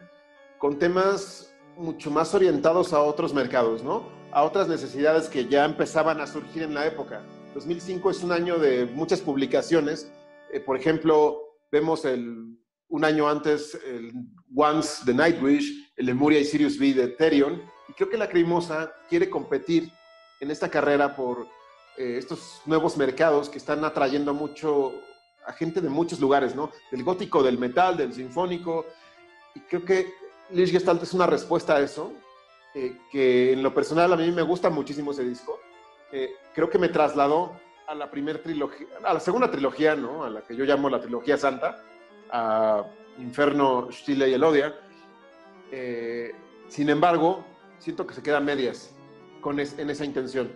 con 0.59 0.79
temas 0.79 1.53
mucho 1.79 2.11
más 2.11 2.35
orientados 2.35 2.93
a 2.93 3.01
otros 3.01 3.33
mercados, 3.33 3.83
¿no? 3.83 4.03
A 4.33 4.43
otras 4.43 4.69
necesidades 4.69 5.29
que 5.29 5.47
ya 5.47 5.65
empezaban 5.65 6.21
a 6.21 6.27
surgir 6.27 6.63
en 6.63 6.75
la 6.75 6.87
época. 6.87 7.23
2005 7.55 8.11
es 8.11 8.23
un 8.23 8.33
año 8.33 8.59
de 8.59 8.85
muchas 8.85 9.21
publicaciones. 9.21 10.11
Eh, 10.53 10.61
por 10.61 10.77
ejemplo, 10.77 11.41
vemos 11.71 12.05
el, 12.05 12.59
un 12.89 13.05
año 13.05 13.29
antes 13.29 13.79
el 13.87 14.13
Once 14.55 15.05
de 15.07 15.15
Nightwish, 15.15 15.93
el 15.97 16.07
Lemuria 16.07 16.41
y 16.41 16.45
Sirius 16.45 16.79
B 16.79 16.93
de 16.95 17.05
Ethereum. 17.05 17.61
Y 17.89 17.93
creo 17.93 18.11
que 18.11 18.19
la 18.19 18.29
Crimosa 18.29 18.93
quiere 19.09 19.31
competir 19.31 19.91
en 20.41 20.51
esta 20.51 20.69
carrera 20.69 21.15
por 21.15 21.47
eh, 21.97 22.17
estos 22.19 22.61
nuevos 22.67 22.97
mercados 22.97 23.49
que 23.49 23.59
están 23.59 23.85
atrayendo 23.85 24.35
mucho 24.35 24.93
a 25.47 25.53
gente 25.53 25.81
de 25.81 25.89
muchos 25.89 26.21
lugares, 26.21 26.55
¿no? 26.55 26.71
Del 26.91 27.05
gótico, 27.05 27.43
del 27.43 27.57
metal, 27.57 27.97
del 27.97 28.13
sinfónico. 28.13 28.85
Y 29.55 29.61
creo 29.61 29.85
que 29.85 30.13
Lich 30.51 30.71
Gestalt 30.71 31.03
es 31.03 31.13
una 31.13 31.27
respuesta 31.27 31.77
a 31.77 31.81
eso, 31.81 32.13
eh, 32.75 32.97
que 33.11 33.53
en 33.53 33.63
lo 33.63 33.75
personal 33.75 34.13
a 34.13 34.17
mí 34.17 34.31
me 34.31 34.43
gusta 34.43 34.71
muchísimo 34.71 35.13
ese 35.13 35.25
disco. 35.25 35.61
Eh, 36.11 36.35
creo 36.55 36.71
que 36.71 36.79
me 36.79 36.89
trasladó 36.89 37.53
a 37.87 37.95
la 37.95 38.11
primera 38.11 38.43
trilogía, 38.43 38.87
a 39.05 39.15
la 39.15 39.21
segunda 39.21 39.51
trilogía, 39.51 39.95
¿no? 39.95 40.25
A 40.25 40.31
la 40.31 40.41
que 40.43 40.57
yo 40.57 40.65
llamo 40.65 40.89
la 40.89 41.01
trilogía 41.01 41.37
santa, 41.37 41.83
a 42.31 42.85
Inferno, 43.19 43.89
Stille 43.91 44.29
y 44.29 44.35
Elodia. 44.35 44.75
Eh, 45.71 46.35
sin 46.69 46.89
embargo, 46.89 47.45
siento 47.79 48.07
que 48.07 48.15
se 48.15 48.23
quedan 48.23 48.45
medias 48.45 48.95
con 49.41 49.61
en 49.61 49.91
esa 49.91 50.05
intención. 50.05 50.51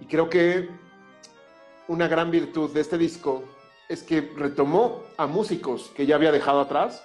Y 0.00 0.06
creo 0.06 0.28
que 0.28 0.68
una 1.88 2.08
gran 2.08 2.30
virtud 2.30 2.70
de 2.72 2.80
este 2.80 2.98
disco 2.98 3.44
es 3.88 4.02
que 4.02 4.32
retomó 4.36 5.02
a 5.16 5.26
músicos 5.26 5.90
que 5.94 6.06
ya 6.06 6.16
había 6.16 6.32
dejado 6.32 6.60
atrás 6.60 7.04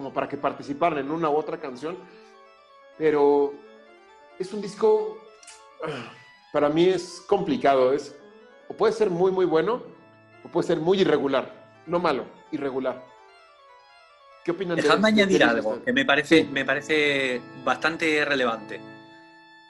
como 0.00 0.14
para 0.14 0.26
que 0.26 0.38
participaran 0.38 1.00
en 1.00 1.10
una 1.10 1.28
u 1.28 1.36
otra 1.36 1.58
canción, 1.58 1.94
pero 2.96 3.52
es 4.38 4.50
un 4.54 4.62
disco, 4.62 5.18
para 6.54 6.70
mí 6.70 6.88
es 6.88 7.22
complicado, 7.26 7.92
es, 7.92 8.16
o 8.66 8.72
puede 8.72 8.94
ser 8.94 9.10
muy, 9.10 9.30
muy 9.30 9.44
bueno, 9.44 9.82
o 10.42 10.48
puede 10.48 10.66
ser 10.68 10.78
muy 10.78 11.02
irregular, 11.02 11.52
no 11.84 11.98
malo, 11.98 12.24
irregular. 12.50 13.04
¿Qué 14.42 14.52
opinan 14.52 14.76
Dejadme 14.76 15.08
añadir 15.08 15.44
algo 15.44 15.84
que 15.84 15.92
me 15.92 16.06
parece, 16.06 16.44
me 16.44 16.64
parece 16.64 17.42
bastante 17.62 18.24
relevante. 18.24 18.80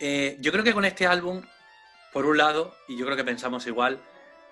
Eh, 0.01 0.37
yo 0.41 0.53
creo 0.53 0.63
que 0.63 0.73
con 0.73 0.85
este 0.85 1.09
álbum 1.09 1.43
por 2.13 2.25
un 2.25 2.39
lado, 2.39 2.73
y 2.87 2.97
yo 2.97 3.05
creo 3.05 3.17
que 3.17 3.25
pensamos 3.25 3.67
igual, 3.67 3.99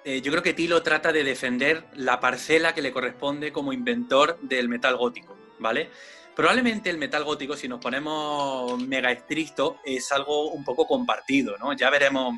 eh, 0.05 0.23
yo 0.23 0.33
creo 0.33 0.43
que 0.43 0.55
Tilo 0.55 0.83
trata 0.83 1.13
de 1.13 1.23
defender 1.23 1.85
la 1.95 2.19
parcela 2.19 2.75
que 2.75 2.83
le 2.83 2.93
corresponde 2.93 3.53
como 3.53 3.73
inventor 3.73 4.41
del 4.41 4.69
metal 4.69 4.97
gótico, 4.97 5.38
¿vale? 5.59 5.91
Probablemente 6.35 6.89
el 6.91 6.99
metal 6.99 7.25
gótico, 7.25 7.57
si 7.57 7.69
nos 7.69 7.81
ponemos 7.81 8.81
mega 8.81 9.11
estricto, 9.11 9.81
es 9.85 10.13
algo 10.13 10.51
un 10.51 10.65
poco 10.65 10.87
compartido, 10.87 11.57
¿no? 11.59 11.73
Ya 11.73 11.91
veremos, 11.91 12.37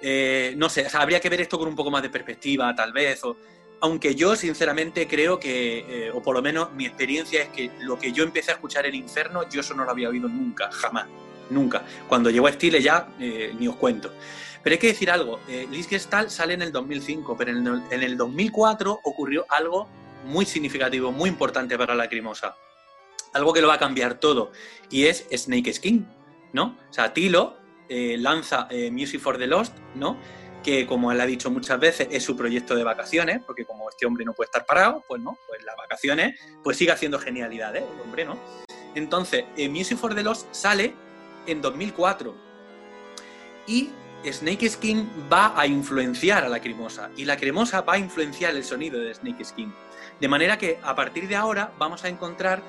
eh, 0.00 0.54
no 0.56 0.68
sé, 0.68 0.86
habría 0.94 1.20
que 1.20 1.28
ver 1.28 1.42
esto 1.42 1.58
con 1.58 1.68
un 1.68 1.76
poco 1.76 1.90
más 1.90 2.02
de 2.02 2.10
perspectiva, 2.10 2.74
tal 2.74 2.92
vez, 2.92 3.22
o, 3.24 3.36
aunque 3.82 4.14
yo 4.14 4.34
sinceramente 4.34 5.06
creo 5.06 5.38
que, 5.38 6.06
eh, 6.06 6.10
o 6.10 6.22
por 6.22 6.34
lo 6.34 6.40
menos 6.40 6.72
mi 6.72 6.86
experiencia 6.86 7.42
es 7.42 7.48
que 7.50 7.70
lo 7.80 7.98
que 7.98 8.12
yo 8.12 8.24
empecé 8.24 8.52
a 8.52 8.54
escuchar 8.54 8.86
en 8.86 8.94
Inferno, 8.94 9.48
yo 9.48 9.60
eso 9.60 9.74
no 9.74 9.84
lo 9.84 9.90
había 9.90 10.08
oído 10.08 10.28
nunca, 10.28 10.70
jamás, 10.72 11.06
nunca. 11.50 11.84
Cuando 12.08 12.30
llegó 12.30 12.46
a 12.46 12.52
Stile 12.52 12.80
ya, 12.80 13.08
ni 13.18 13.68
os 13.68 13.76
cuento. 13.76 14.10
Pero 14.62 14.74
hay 14.74 14.78
que 14.78 14.88
decir 14.88 15.10
algo, 15.10 15.40
eh, 15.48 15.66
Gestalt 15.88 16.30
sale 16.30 16.54
en 16.54 16.62
el 16.62 16.72
2005, 16.72 17.36
pero 17.36 17.50
en 17.50 17.66
el, 17.66 17.82
en 17.90 18.02
el 18.02 18.16
2004 18.16 19.00
ocurrió 19.02 19.44
algo 19.48 19.88
muy 20.24 20.46
significativo, 20.46 21.12
muy 21.12 21.28
importante 21.28 21.76
para 21.78 21.94
la 21.94 22.08
Crimosa. 22.08 22.56
Algo 23.32 23.52
que 23.52 23.60
lo 23.60 23.68
va 23.68 23.74
a 23.74 23.78
cambiar 23.78 24.14
todo, 24.14 24.52
y 24.90 25.06
es 25.06 25.26
Snake 25.34 25.72
Skin, 25.72 26.06
¿no? 26.52 26.76
O 26.90 26.92
sea, 26.92 27.12
Tilo 27.14 27.56
eh, 27.88 28.16
lanza 28.18 28.68
eh, 28.70 28.90
Music 28.90 29.20
for 29.20 29.38
the 29.38 29.46
Lost, 29.46 29.76
¿no? 29.94 30.18
Que 30.62 30.86
como 30.86 31.10
él 31.12 31.20
ha 31.20 31.26
dicho 31.26 31.50
muchas 31.50 31.80
veces, 31.80 32.08
es 32.10 32.22
su 32.22 32.36
proyecto 32.36 32.74
de 32.74 32.84
vacaciones, 32.84 33.42
porque 33.46 33.64
como 33.64 33.88
este 33.88 34.06
hombre 34.06 34.24
no 34.24 34.32
puede 34.32 34.46
estar 34.46 34.64
parado, 34.66 35.04
pues 35.08 35.20
no, 35.20 35.38
pues 35.48 35.62
las 35.64 35.76
vacaciones, 35.76 36.38
pues 36.62 36.76
sigue 36.76 36.92
haciendo 36.92 37.18
genialidades, 37.18 37.82
el 37.82 38.00
hombre, 38.00 38.24
¿no? 38.24 38.38
Entonces, 38.94 39.44
eh, 39.56 39.68
Music 39.68 39.98
for 39.98 40.14
the 40.14 40.22
Lost 40.22 40.46
sale 40.52 40.94
en 41.46 41.60
2004 41.60 42.34
y 43.66 43.90
Snake 44.30 44.68
Skin 44.68 45.08
va 45.32 45.58
a 45.58 45.66
influenciar 45.66 46.44
a 46.44 46.48
la 46.48 46.60
cremosa 46.60 47.10
y 47.16 47.24
la 47.24 47.36
cremosa 47.36 47.80
va 47.80 47.94
a 47.94 47.98
influenciar 47.98 48.54
el 48.54 48.64
sonido 48.64 49.00
de 49.00 49.12
Snake 49.14 49.44
Skin. 49.44 49.72
De 50.20 50.28
manera 50.28 50.58
que 50.58 50.78
a 50.82 50.94
partir 50.94 51.28
de 51.28 51.36
ahora 51.36 51.72
vamos 51.78 52.04
a 52.04 52.08
encontrar, 52.08 52.62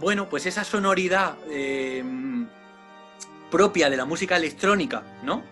bueno, 0.00 0.28
pues 0.28 0.46
esa 0.46 0.64
sonoridad 0.64 1.36
eh, 1.48 2.02
propia 3.50 3.88
de 3.88 3.96
la 3.96 4.04
música 4.04 4.36
electrónica, 4.36 5.02
¿no? 5.22 5.42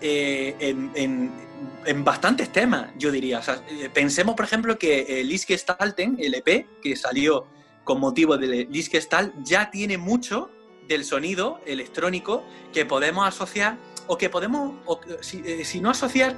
Eh, 0.00 0.56
en, 0.94 2.04
bastantes 2.04 2.50
temas, 2.50 2.90
yo 2.98 3.10
diría. 3.12 3.40
Eh, 3.68 3.88
pensemos, 3.92 4.34
por 4.34 4.44
ejemplo, 4.44 4.78
que 4.78 5.20
el 5.20 5.38
Gestalten, 5.38 6.16
el 6.18 6.34
EP 6.34 6.66
que 6.82 6.96
salió 6.96 7.46
con 7.84 8.00
motivo 8.00 8.36
de 8.36 8.66
Gestal, 8.90 9.32
ya 9.42 9.70
tiene 9.70 9.98
mucho 9.98 10.50
del 10.88 11.04
sonido 11.04 11.60
electrónico 11.66 12.44
que 12.72 12.84
podemos 12.84 13.26
asociar 13.26 13.76
o 14.06 14.18
que 14.18 14.28
podemos, 14.28 14.74
si, 15.20 15.80
no 15.80 15.90
asociar, 15.90 16.36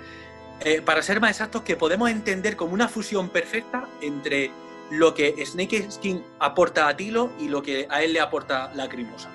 eh, 0.61 0.83
para 0.83 1.03
ser 1.03 1.21
más 1.21 1.31
exactos, 1.31 1.63
que 1.63 1.77
podemos 1.77 2.11
entender 2.11 2.57
como 2.57 2.75
una 2.75 2.89
fusión 2.89 3.29
perfecta 3.29 3.89
entre 4.01 4.51
lo 4.91 5.15
que 5.15 5.45
Snake 5.45 5.91
Skin 5.91 6.23
aporta 6.39 6.89
a 6.89 6.97
Tilo 6.97 7.31
y 7.39 7.49
lo 7.49 7.63
que 7.63 7.87
a 7.91 8.03
él 8.03 8.13
le 8.13 8.21
aporta 8.21 8.73
Lacrimosa. 8.75 9.31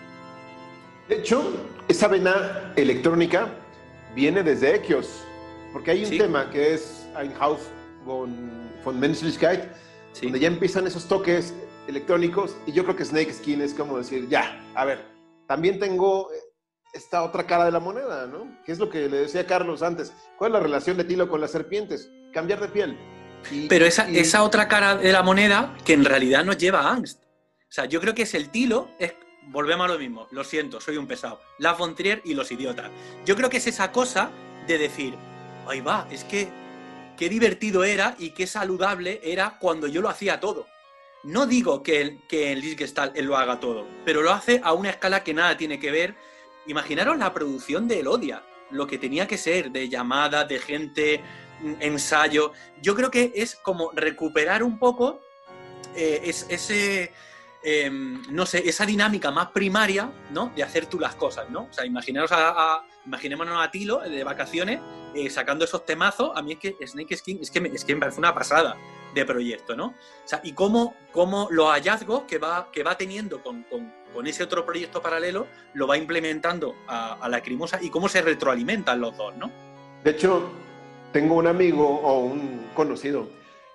De 1.08 1.18
hecho, 1.18 1.54
esa 1.88 2.08
vena 2.08 2.72
electrónica 2.76 3.50
viene 4.16 4.44
desde 4.44 4.76
Equios, 4.76 5.24
porque 5.74 5.92
hay 5.92 6.06
un 6.06 6.18
tema 6.18 6.50
que 6.52 6.76
es 6.76 7.08
Ein 7.16 7.34
Haus 7.40 7.62
von, 8.06 8.70
von 8.84 9.00
Menschlichkeit, 9.00 9.64
donde 10.22 10.40
ya 10.40 10.48
empiezan 10.48 10.86
esos 10.88 11.08
toques 11.08 11.54
electrónicos 11.88 12.56
y 12.68 12.72
yo 12.72 12.84
creo 12.84 12.96
que 12.96 13.06
Snake 13.06 13.34
Skin 13.34 13.62
es 13.62 13.74
como 13.74 13.98
decir, 13.98 14.28
ya, 14.30 14.64
a 14.76 14.86
ver, 14.86 15.04
también 15.48 15.80
tengo 15.80 16.30
esta 16.94 17.24
otra 17.24 17.46
cara 17.46 17.66
de 17.66 17.72
la 17.72 17.80
moneda, 17.80 18.26
¿no? 18.28 18.58
Que 18.66 18.72
es 18.72 18.80
lo 18.80 18.90
que 18.90 19.08
le 19.10 19.18
decía 19.18 19.46
Carlos 19.46 19.82
antes. 19.82 20.14
¿Cuál 20.38 20.52
es 20.52 20.54
la 20.54 20.60
relación 20.60 20.98
de 20.98 21.04
Tilo 21.04 21.30
con 21.30 21.42
las 21.42 21.52
serpientes? 21.52 22.12
Cambiar 22.34 22.60
de 22.60 22.68
piel. 22.68 22.98
Pero 23.70 23.86
esa, 23.86 24.10
esa 24.10 24.44
otra 24.44 24.68
cara 24.68 24.96
de 24.96 25.12
la 25.12 25.24
moneda 25.24 25.76
que 25.86 25.94
en 25.94 26.06
realidad 26.06 26.44
nos 26.44 26.58
lleva 26.58 26.82
a 26.82 26.92
angst. 26.92 27.24
O 27.24 27.72
sea, 27.72 27.86
yo 27.86 28.02
creo 28.02 28.14
que 28.14 28.24
es 28.24 28.34
el 28.34 28.50
Tilo, 28.50 28.90
es, 29.00 29.14
volvemos 29.48 29.86
a 29.86 29.94
lo 29.94 30.00
mismo, 30.00 30.28
lo 30.32 30.44
siento, 30.44 30.82
soy 30.82 30.98
un 30.98 31.08
pesado. 31.08 31.40
La 31.58 31.76
Fontrier 31.76 32.22
y 32.26 32.34
los 32.34 32.52
idiotas. 32.52 32.90
Yo 33.26 33.36
creo 33.36 33.50
que 33.50 33.58
es 33.58 33.68
esa 33.68 33.92
cosa 33.92 34.32
de 34.68 34.78
decir, 34.78 35.16
ahí 35.68 35.82
va, 35.82 36.08
es 36.12 36.24
que 36.24 36.50
qué 37.18 37.30
divertido 37.30 37.84
era 37.84 38.16
y 38.18 38.32
qué 38.32 38.48
saludable 38.48 39.22
era 39.24 39.58
cuando 39.60 39.88
yo 39.88 40.02
lo 40.02 40.10
hacía 40.10 40.40
todo. 40.40 40.68
No 41.24 41.46
digo 41.46 41.84
que, 41.84 42.20
que 42.28 42.52
en 42.52 42.62
Liz 42.62 42.78
él 43.14 43.26
lo 43.26 43.38
haga 43.38 43.60
todo, 43.60 43.86
pero 44.06 44.22
lo 44.22 44.32
hace 44.32 44.62
a 44.64 44.74
una 44.74 44.90
escala 44.90 45.24
que 45.24 45.34
nada 45.34 45.58
tiene 45.58 45.80
que 45.80 45.92
ver 45.92 46.16
Imaginaros 46.68 47.18
la 47.18 47.34
producción 47.34 47.88
de 47.88 47.99
Elodia, 47.99 48.43
lo 48.72 48.88
que 48.88 48.97
tenía 48.97 49.28
que 49.28 49.38
ser, 49.38 49.72
de 49.72 49.89
llamadas, 49.89 50.47
de 50.47 50.60
gente, 50.60 51.24
mm, 51.62 51.74
ensayo. 51.80 52.53
Yo 52.82 52.95
creo 52.95 53.10
que 53.10 53.32
es 53.36 53.55
como 53.55 53.91
recuperar 53.93 54.64
un 54.64 54.78
poco 54.78 55.22
eh, 55.95 56.22
ese, 56.49 57.12
em, 57.64 58.22
no 58.32 58.45
sé, 58.45 58.68
esa 58.70 58.86
dinámica 58.86 59.32
más 59.32 59.49
primaria, 59.51 60.12
¿no? 60.32 60.51
De 60.55 60.64
hacer 60.64 60.86
tú 60.86 60.99
las 60.99 61.16
cosas, 61.16 61.49
¿no? 61.49 61.64
O 61.64 61.74
sea, 61.74 61.86
imaginaros 61.86 62.32
a, 62.32 62.84
imaginémonos 63.05 63.57
a 63.60 63.72
Tilo 63.72 63.99
de 63.99 64.24
vacaciones 64.24 64.80
eh, 65.16 65.30
sacando 65.30 65.66
esos 65.66 65.86
temazos. 65.86 66.32
A 66.36 66.41
mí 66.41 66.53
es 66.53 66.60
que 66.60 66.88
Snake 66.88 67.18
Skin 67.18 67.39
es 67.41 67.49
que 67.49 67.60
me, 67.60 67.70
es 67.70 67.84
que 67.84 67.95
me 67.95 68.01
parece 68.01 68.20
una 68.20 68.34
pasada 68.36 68.78
de 69.14 69.26
proyecto, 69.26 69.76
¿no? 69.76 69.88
O 69.88 70.28
sea, 70.28 70.39
y 70.43 70.53
cómo, 70.53 70.95
cómo 71.12 71.47
los 71.49 71.68
hallazgos 71.68 72.24
que 72.24 72.38
va, 72.38 72.70
que 72.72 72.84
va 72.84 72.95
teniendo 72.95 73.41
con 73.41 73.66
ese 74.28 74.43
otro 74.43 74.66
proyecto 74.66 75.01
paralelo 75.01 75.47
lo 75.74 75.88
va 75.88 75.97
implementando 75.97 76.76
a, 76.88 77.28
la 77.30 77.41
Crimosa 77.41 77.80
y 77.82 77.89
cómo 77.89 78.10
se 78.10 78.22
retroalimentan 78.22 78.99
los 78.99 79.16
dos, 79.18 79.36
¿no? 79.38 79.51
De 80.03 80.12
hecho, 80.12 80.49
tengo 81.12 81.36
un 81.36 81.47
amigo 81.47 81.86
o 81.88 82.20
un 82.20 82.68
conocido 82.76 83.30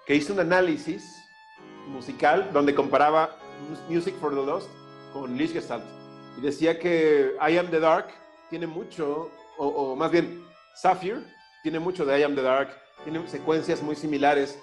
que 0.06 0.14
hizo 0.14 0.32
un 0.32 0.40
análisis 0.40 1.24
musical 1.88 2.50
donde 2.52 2.74
comparaba 2.74 3.36
Music 3.88 4.14
for 4.20 4.34
the 4.34 4.44
Lost 4.44 4.68
con 5.12 5.36
Lich 5.36 5.52
y 6.36 6.40
decía 6.40 6.78
que 6.78 7.34
I 7.40 7.56
Am 7.56 7.68
the 7.70 7.80
Dark 7.80 8.08
tiene 8.50 8.66
mucho, 8.66 9.30
o, 9.56 9.94
más 9.96 10.10
bien 10.10 10.44
Sapphire 10.74 11.22
tiene 11.62 11.78
mucho 11.78 12.04
de 12.04 12.20
I 12.20 12.22
Am 12.24 12.34
the 12.34 12.42
Dark, 12.42 12.70
tiene 13.04 13.26
secuencias 13.28 13.82
muy 13.82 13.96
similares 13.96 14.58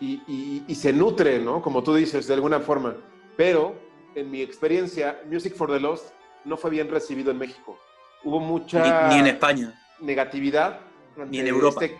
y, 0.00 0.64
y 0.66 0.74
se 0.74 0.92
nutre, 0.92 1.38
¿no? 1.38 1.62
Como 1.62 1.82
tú 1.82 1.94
dices, 1.94 2.26
de 2.26 2.34
alguna 2.34 2.58
forma, 2.58 2.96
pero 3.36 3.76
en 4.14 4.30
mi 4.30 4.42
experiencia, 4.42 5.20
Music 5.30 5.54
for 5.54 5.70
the 5.70 5.80
Lost 5.80 6.10
no 6.44 6.56
fue 6.56 6.70
bien 6.70 6.90
recibido 6.90 7.30
en 7.30 7.38
México. 7.38 7.78
Hubo 8.24 8.40
mucha... 8.40 9.08
Ni, 9.08 9.18
en 9.18 9.26
España. 9.26 9.80
Negatividad. 10.00 10.80
Ni 11.28 11.40
en 11.40 11.48
Europa. 11.48 11.84
Este 11.84 11.98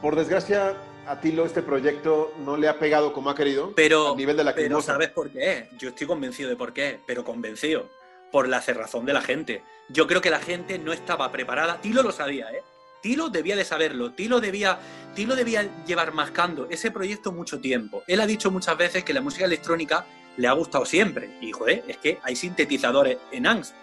por 0.00 0.16
desgracia, 0.16 0.76
a 1.06 1.20
Tilo 1.20 1.44
este 1.44 1.60
proyecto 1.60 2.32
no 2.44 2.56
le 2.56 2.68
ha 2.68 2.78
pegado 2.78 3.12
como 3.12 3.28
ha 3.28 3.34
querido 3.34 3.74
pero, 3.74 4.14
a 4.14 4.16
nivel 4.16 4.34
de 4.34 4.44
la 4.44 4.54
Pero 4.54 4.80
¿sabes 4.80 5.10
por 5.10 5.30
qué? 5.30 5.68
Yo 5.78 5.90
estoy 5.90 6.06
convencido 6.06 6.48
de 6.48 6.56
por 6.56 6.72
qué, 6.72 6.98
pero 7.06 7.22
convencido. 7.22 7.90
Por 8.32 8.48
la 8.48 8.62
cerrazón 8.62 9.04
de 9.04 9.12
la 9.12 9.20
gente. 9.20 9.62
Yo 9.88 10.06
creo 10.06 10.20
que 10.20 10.30
la 10.30 10.38
gente 10.38 10.78
no 10.78 10.92
estaba 10.92 11.30
preparada. 11.32 11.80
Tilo 11.80 12.02
lo 12.02 12.12
sabía, 12.12 12.50
¿eh? 12.50 12.62
Tilo 13.02 13.28
debía 13.28 13.56
de 13.56 13.64
saberlo, 13.64 14.12
Tilo 14.12 14.40
debía, 14.40 14.78
Tilo 15.14 15.34
debía 15.34 15.68
llevar 15.86 16.12
mascando 16.12 16.66
ese 16.70 16.90
proyecto 16.90 17.32
mucho 17.32 17.60
tiempo. 17.60 18.02
Él 18.06 18.20
ha 18.20 18.26
dicho 18.26 18.50
muchas 18.50 18.76
veces 18.76 19.04
que 19.04 19.12
la 19.12 19.20
música 19.20 19.46
electrónica 19.46 20.06
le 20.36 20.48
ha 20.48 20.52
gustado 20.52 20.84
siempre. 20.84 21.36
Y 21.40 21.52
joder, 21.52 21.84
es 21.88 21.96
que 21.98 22.18
hay 22.22 22.36
sintetizadores 22.36 23.18
en 23.32 23.46
angst, 23.46 23.74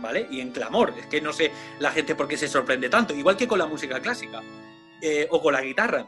¿vale? 0.00 0.26
Y 0.30 0.40
en 0.40 0.52
clamor. 0.52 0.94
Es 0.98 1.06
que 1.06 1.20
no 1.20 1.32
sé 1.32 1.50
la 1.78 1.90
gente 1.90 2.14
por 2.14 2.28
qué 2.28 2.36
se 2.36 2.48
sorprende 2.48 2.88
tanto. 2.88 3.14
Igual 3.14 3.36
que 3.36 3.48
con 3.48 3.58
la 3.58 3.66
música 3.66 4.00
clásica 4.00 4.40
eh, 5.00 5.26
o 5.30 5.40
con 5.40 5.52
la 5.52 5.62
guitarra. 5.62 6.06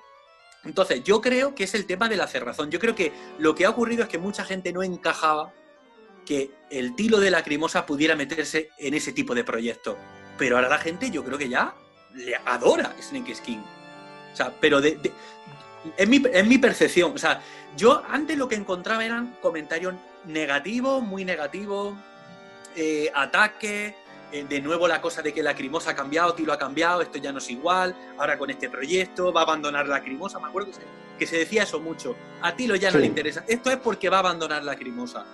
Entonces, 0.64 1.04
yo 1.04 1.20
creo 1.20 1.54
que 1.54 1.64
es 1.64 1.74
el 1.74 1.86
tema 1.86 2.08
de 2.08 2.16
la 2.16 2.26
cerrazón. 2.26 2.70
Yo 2.70 2.78
creo 2.78 2.94
que 2.94 3.12
lo 3.38 3.54
que 3.54 3.66
ha 3.66 3.70
ocurrido 3.70 4.02
es 4.02 4.08
que 4.08 4.18
mucha 4.18 4.44
gente 4.44 4.72
no 4.72 4.82
encajaba 4.82 5.52
que 6.24 6.50
el 6.70 6.96
tilo 6.96 7.20
de 7.20 7.30
Lacrimosa 7.30 7.84
pudiera 7.84 8.16
meterse 8.16 8.70
en 8.78 8.94
ese 8.94 9.12
tipo 9.12 9.34
de 9.34 9.44
proyectos. 9.44 9.96
Pero 10.38 10.56
ahora 10.56 10.68
la 10.68 10.78
gente, 10.78 11.10
yo 11.10 11.22
creo 11.22 11.38
que 11.38 11.48
ya 11.48 11.74
le 12.14 12.34
adora 12.36 12.94
Snake 13.00 13.34
Skin. 13.34 13.60
O 14.32 14.36
sea, 14.36 14.52
pero 14.58 14.80
de, 14.80 15.12
en, 15.96 16.10
mi, 16.10 16.22
en 16.32 16.48
mi 16.48 16.58
percepción, 16.58 17.12
o 17.14 17.18
sea, 17.18 17.40
yo 17.76 18.02
antes 18.08 18.36
lo 18.36 18.48
que 18.48 18.54
encontraba 18.54 19.04
eran 19.04 19.36
comentarios 19.40 19.94
negativos, 20.26 21.02
muy 21.02 21.24
negativos, 21.24 21.96
eh, 22.76 23.10
ataques, 23.14 23.94
eh, 24.32 24.44
de 24.48 24.60
nuevo 24.60 24.88
la 24.88 25.00
cosa 25.00 25.22
de 25.22 25.32
que 25.32 25.42
la 25.42 25.54
Crimosa 25.54 25.90
ha 25.90 25.94
cambiado, 25.94 26.34
Tilo 26.34 26.52
ha 26.52 26.58
cambiado, 26.58 27.02
esto 27.02 27.18
ya 27.18 27.32
no 27.32 27.38
es 27.38 27.50
igual, 27.50 27.94
ahora 28.18 28.36
con 28.38 28.50
este 28.50 28.68
proyecto 28.68 29.32
va 29.32 29.42
a 29.42 29.44
abandonar 29.44 29.86
la 29.86 30.02
Crimosa, 30.02 30.40
me 30.40 30.48
acuerdo 30.48 30.70
que 31.18 31.26
se, 31.26 31.36
decía 31.36 31.62
eso 31.62 31.80
mucho, 31.80 32.16
a 32.42 32.54
Tilo 32.56 32.74
ya 32.74 32.90
no 32.90 32.98
le 32.98 33.06
interesa, 33.06 33.44
esto 33.46 33.70
es 33.70 33.76
porque 33.76 34.08
va 34.08 34.16
a 34.16 34.20
abandonar 34.20 34.64
la 34.64 34.76
Crimosa, 34.76 35.24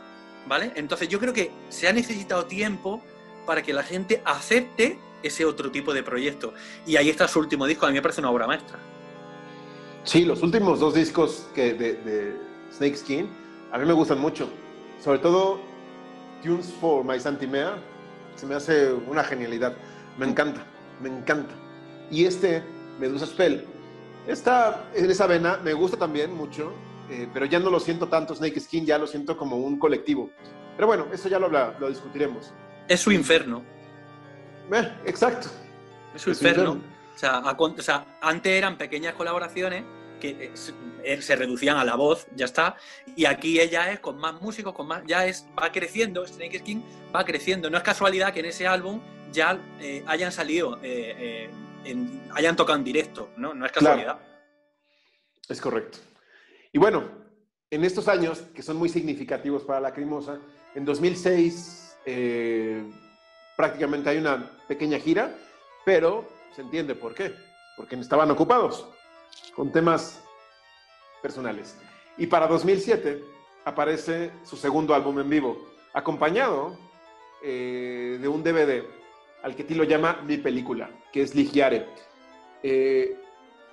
¿vale? 0.46 0.72
Entonces 0.74 1.08
yo 1.08 1.18
creo 1.18 1.32
que 1.32 1.50
se 1.68 1.88
ha 1.88 1.92
necesitado 1.92 2.44
tiempo 2.46 3.02
para 3.46 3.62
que 3.62 3.72
la 3.72 3.82
gente 3.82 4.22
acepte 4.24 4.98
ese 5.22 5.44
otro 5.44 5.70
tipo 5.70 5.92
de 5.92 6.02
proyecto. 6.02 6.54
Y 6.86 6.96
ahí 6.96 7.10
está 7.10 7.28
su 7.28 7.38
último 7.38 7.66
disco, 7.66 7.86
a 7.86 7.88
mí 7.88 7.94
me 7.94 8.02
parece 8.02 8.20
una 8.20 8.30
obra 8.30 8.46
maestra. 8.46 8.78
Sí, 10.04 10.24
los 10.24 10.42
últimos 10.42 10.80
dos 10.80 10.94
discos 10.94 11.48
que 11.54 11.74
de, 11.74 11.94
de 11.94 12.36
Snake 12.72 12.96
Skin 12.96 13.28
a 13.72 13.78
mí 13.78 13.86
me 13.86 13.92
gustan 13.92 14.18
mucho. 14.18 14.48
Sobre 15.02 15.18
todo 15.18 15.60
Tunes 16.42 16.72
for 16.80 17.04
My 17.04 17.20
Santimea, 17.20 17.76
se 18.36 18.46
me 18.46 18.54
hace 18.54 18.92
una 18.92 19.22
genialidad. 19.22 19.74
Me 20.18 20.26
encanta, 20.26 20.64
me 21.00 21.08
encanta. 21.08 21.54
Y 22.10 22.24
este, 22.24 22.62
Medusa 22.98 23.26
Spell, 23.26 23.64
está 24.26 24.84
en 24.94 25.10
esa 25.10 25.26
vena, 25.26 25.58
me 25.62 25.72
gusta 25.72 25.96
también 25.96 26.34
mucho, 26.34 26.72
eh, 27.10 27.28
pero 27.32 27.46
ya 27.46 27.58
no 27.58 27.70
lo 27.70 27.80
siento 27.80 28.08
tanto 28.08 28.34
Snake 28.34 28.60
Skin, 28.60 28.84
ya 28.84 28.98
lo 28.98 29.06
siento 29.06 29.36
como 29.36 29.56
un 29.56 29.78
colectivo. 29.78 30.30
Pero 30.76 30.86
bueno, 30.86 31.06
eso 31.12 31.28
ya 31.28 31.38
lo, 31.38 31.48
lo 31.48 31.88
discutiremos. 31.88 32.52
Es 32.88 33.00
su 33.00 33.12
inferno. 33.12 33.62
Eh, 34.72 34.92
exacto. 35.04 35.48
Es 36.14 36.22
su 36.22 36.30
inferno. 36.30 36.72
O, 36.72 36.78
sea, 37.20 37.40
o 37.40 37.82
sea, 37.82 38.18
antes 38.20 38.52
eran 38.52 38.78
pequeñas 38.78 39.14
colaboraciones 39.14 39.84
que 40.20 40.52
eh, 41.02 41.22
se 41.22 41.36
reducían 41.36 41.76
a 41.76 41.84
la 41.84 41.96
voz, 41.96 42.26
ya 42.34 42.46
está. 42.46 42.76
Y 43.14 43.26
aquí 43.26 43.60
ella 43.60 43.90
es 43.92 44.00
con 44.00 44.18
más 44.18 44.40
músicos, 44.40 44.74
con 44.74 44.86
más, 44.86 45.02
ya 45.06 45.26
es, 45.26 45.46
va 45.58 45.70
creciendo, 45.70 46.26
Snake 46.26 46.60
Skin 46.60 46.82
va 47.14 47.24
creciendo. 47.24 47.68
No 47.68 47.76
es 47.76 47.82
casualidad 47.82 48.32
que 48.32 48.40
en 48.40 48.46
ese 48.46 48.66
álbum 48.66 49.00
ya 49.32 49.58
eh, 49.80 50.02
hayan 50.06 50.32
salido, 50.32 50.78
eh, 50.82 51.50
hayan 52.32 52.56
tocado 52.56 52.78
en 52.78 52.84
directo, 52.84 53.30
¿no? 53.36 53.54
No 53.54 53.66
es 53.66 53.72
casualidad. 53.72 54.18
Es 55.48 55.60
correcto. 55.60 55.98
Y 56.72 56.78
bueno, 56.78 57.04
en 57.70 57.84
estos 57.84 58.08
años, 58.08 58.42
que 58.54 58.62
son 58.62 58.76
muy 58.76 58.88
significativos 58.88 59.62
para 59.62 59.80
la 59.80 59.92
Crimosa, 59.92 60.38
en 60.74 60.84
2006 60.84 61.96
prácticamente 63.56 64.08
hay 64.08 64.16
una 64.16 64.58
pequeña 64.66 64.98
gira, 64.98 65.34
pero 65.84 66.39
se 66.54 66.62
entiende 66.62 66.94
por 66.94 67.14
qué, 67.14 67.34
porque 67.76 67.96
estaban 67.96 68.30
ocupados 68.30 68.86
con 69.54 69.70
temas 69.72 70.22
personales. 71.22 71.76
Y 72.16 72.26
para 72.26 72.46
2007 72.46 73.24
aparece 73.64 74.32
su 74.44 74.56
segundo 74.56 74.94
álbum 74.94 75.20
en 75.20 75.30
vivo, 75.30 75.58
acompañado 75.92 76.76
eh, 77.42 78.18
de 78.20 78.28
un 78.28 78.42
DVD 78.42 78.84
al 79.42 79.54
que 79.56 79.64
Tilo 79.64 79.84
llama 79.84 80.20
Mi 80.26 80.36
Película, 80.36 80.90
que 81.12 81.22
es 81.22 81.34
Ligiare. 81.34 81.86
Eh, 82.62 83.16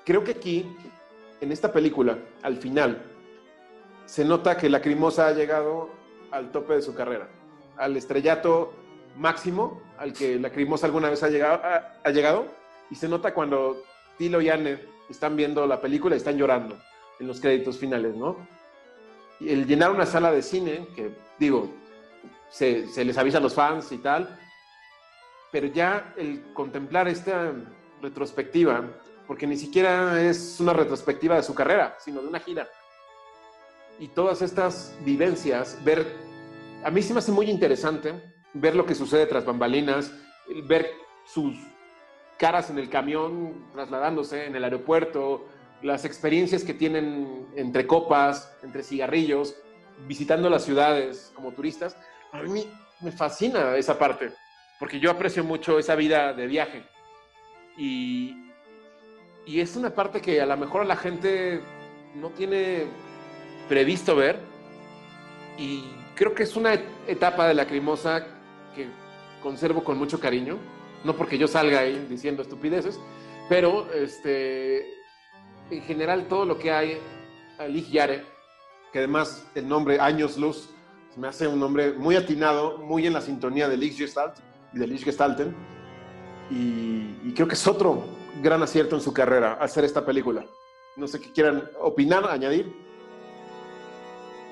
creo 0.06 0.24
que 0.24 0.32
aquí, 0.32 0.76
en 1.42 1.52
esta 1.52 1.74
película, 1.74 2.18
al 2.42 2.58
final, 2.58 3.04
se 4.06 4.24
nota 4.24 4.56
que 4.56 4.70
Lacrimosa 4.70 5.28
ha 5.28 5.34
llegado 5.34 5.90
al 6.32 6.52
tope 6.52 6.76
de 6.76 6.82
su 6.82 6.96
carrera, 6.96 7.28
al 7.76 7.98
estrellato 7.98 8.74
máximo 9.18 9.82
al 9.98 10.14
que 10.14 10.40
Lacrimosa 10.40 10.86
alguna 10.86 11.10
vez 11.10 11.24
ha 11.24 11.30
llegado, 11.30 11.62
ha 11.64 12.10
llegado 12.12 12.46
y 12.90 12.96
se 12.96 13.08
nota 13.08 13.34
cuando 13.34 13.84
Tilo 14.18 14.42
y 14.42 14.50
Anne 14.50 14.80
están 15.10 15.36
viendo 15.36 15.66
la 15.66 15.80
película 15.80 16.16
y 16.16 16.18
están 16.18 16.38
llorando 16.38 16.78
en 17.20 17.28
los 17.28 17.40
créditos 17.40 17.78
finales, 17.78 18.16
¿no? 18.16 18.48
Y 19.40 19.50
el 19.50 19.68
llenar 19.68 19.92
una 19.92 20.06
sala 20.06 20.32
de 20.32 20.42
cine, 20.42 20.88
que 20.96 21.12
digo, 21.40 21.72
se, 22.50 22.88
les 23.04 23.18
avisa 23.18 23.38
a 23.38 23.42
los 23.42 23.54
fans 23.54 23.92
y 23.92 23.98
tal, 23.98 24.40
pero 25.52 25.68
ya 25.68 26.14
el 26.18 26.54
contemplar 26.54 27.08
esta 27.08 27.54
retrospectiva, 28.02 28.84
porque 29.28 29.48
ni 29.48 29.58
siquiera 29.58 30.22
es 30.22 30.60
una 30.60 30.74
retrospectiva 30.74 31.36
de 31.36 31.44
su 31.44 31.54
carrera, 31.54 31.98
sino 32.00 32.22
de 32.22 32.28
una 32.28 32.40
gira. 32.40 32.68
Y 34.00 34.10
todas 34.10 34.42
estas 34.42 34.96
vivencias, 35.04 35.84
ver, 35.84 36.06
a 36.84 36.92
mí 36.92 37.02
se 37.02 37.14
me 37.14 37.20
hace 37.20 37.32
muy 37.32 37.50
interesante 37.50 38.14
ver 38.54 38.76
lo 38.76 38.86
que 38.86 38.96
sucede 38.96 39.26
tras 39.26 39.46
bambalinas, 39.46 40.12
ver 40.68 40.92
sus 41.26 41.56
caras 42.38 42.70
en 42.70 42.78
el 42.78 42.90
camión 42.90 43.66
trasladándose 43.74 44.46
en 44.46 44.56
el 44.56 44.64
aeropuerto, 44.64 45.48
las 45.82 46.06
experiencias 46.06 46.64
que 46.64 46.74
tienen 46.74 47.48
entre 47.56 47.86
copas, 47.86 48.56
entre 48.64 48.84
cigarrillos, 48.84 49.56
visitando 50.08 50.50
las 50.50 50.64
ciudades 50.64 51.32
como 51.36 51.52
turistas. 51.52 51.98
A 52.32 52.42
mí 52.42 52.68
me 53.02 53.12
fascina 53.12 53.76
esa 53.76 53.98
parte, 53.98 54.32
porque 54.80 55.00
yo 55.00 55.12
aprecio 55.12 55.44
mucho 55.44 55.80
esa 55.80 55.96
vida 55.96 56.34
de 56.34 56.48
viaje. 56.48 56.84
Y, 57.78 58.36
y 59.46 59.60
es 59.60 59.76
una 59.76 59.92
parte 59.92 60.22
que 60.22 60.42
a 60.42 60.46
lo 60.46 60.58
mejor 60.58 60.86
la 60.86 60.96
gente 60.96 61.62
no 62.16 62.30
tiene 62.30 62.86
previsto 63.70 64.16
ver. 64.16 64.40
Y 65.58 65.84
creo 66.16 66.34
que 66.34 66.44
es 66.44 66.56
una 66.56 66.74
etapa 67.08 67.48
de 67.48 67.54
la 67.54 67.64
Lacrimosa 67.64 68.26
que 68.76 68.88
conservo 69.42 69.84
con 69.84 69.98
mucho 69.98 70.20
cariño 70.20 70.58
no 71.08 71.16
porque 71.16 71.38
yo 71.38 71.48
salga 71.48 71.80
ahí 71.80 72.06
diciendo 72.10 72.42
estupideces, 72.42 73.00
pero 73.48 73.92
este, 73.94 74.86
en 75.72 75.82
general 75.84 76.28
todo 76.28 76.46
lo 76.46 76.60
que 76.60 76.72
hay, 76.72 77.00
Lig 77.70 77.90
Yare, 77.90 78.26
que 78.92 79.00
además 79.00 79.48
el 79.56 79.70
nombre 79.70 80.02
Años 80.02 80.38
Luz 80.38 80.70
me 81.16 81.30
hace 81.30 81.48
un 81.48 81.62
nombre 81.62 81.94
muy 81.94 82.18
atinado, 82.18 82.78
muy 82.80 83.08
en 83.08 83.14
la 83.14 83.22
sintonía 83.22 83.70
de 83.70 83.78
Lig 83.78 83.98
Gestalt 83.98 84.36
y 84.74 84.80
de 84.80 84.86
Lich 84.86 85.06
Gestalten, 85.06 85.56
y, 86.52 87.34
creo 87.34 87.48
que 87.48 87.56
es 87.56 87.68
otro 87.68 88.04
gran 88.42 88.62
acierto 88.62 88.96
en 88.96 89.02
su 89.02 89.14
carrera 89.14 89.54
hacer 89.54 89.86
esta 89.86 90.06
película. 90.06 90.46
No 90.98 91.08
sé 91.08 91.22
qué 91.22 91.32
quieran 91.32 91.70
opinar, 91.80 92.30
añadir. 92.30 92.74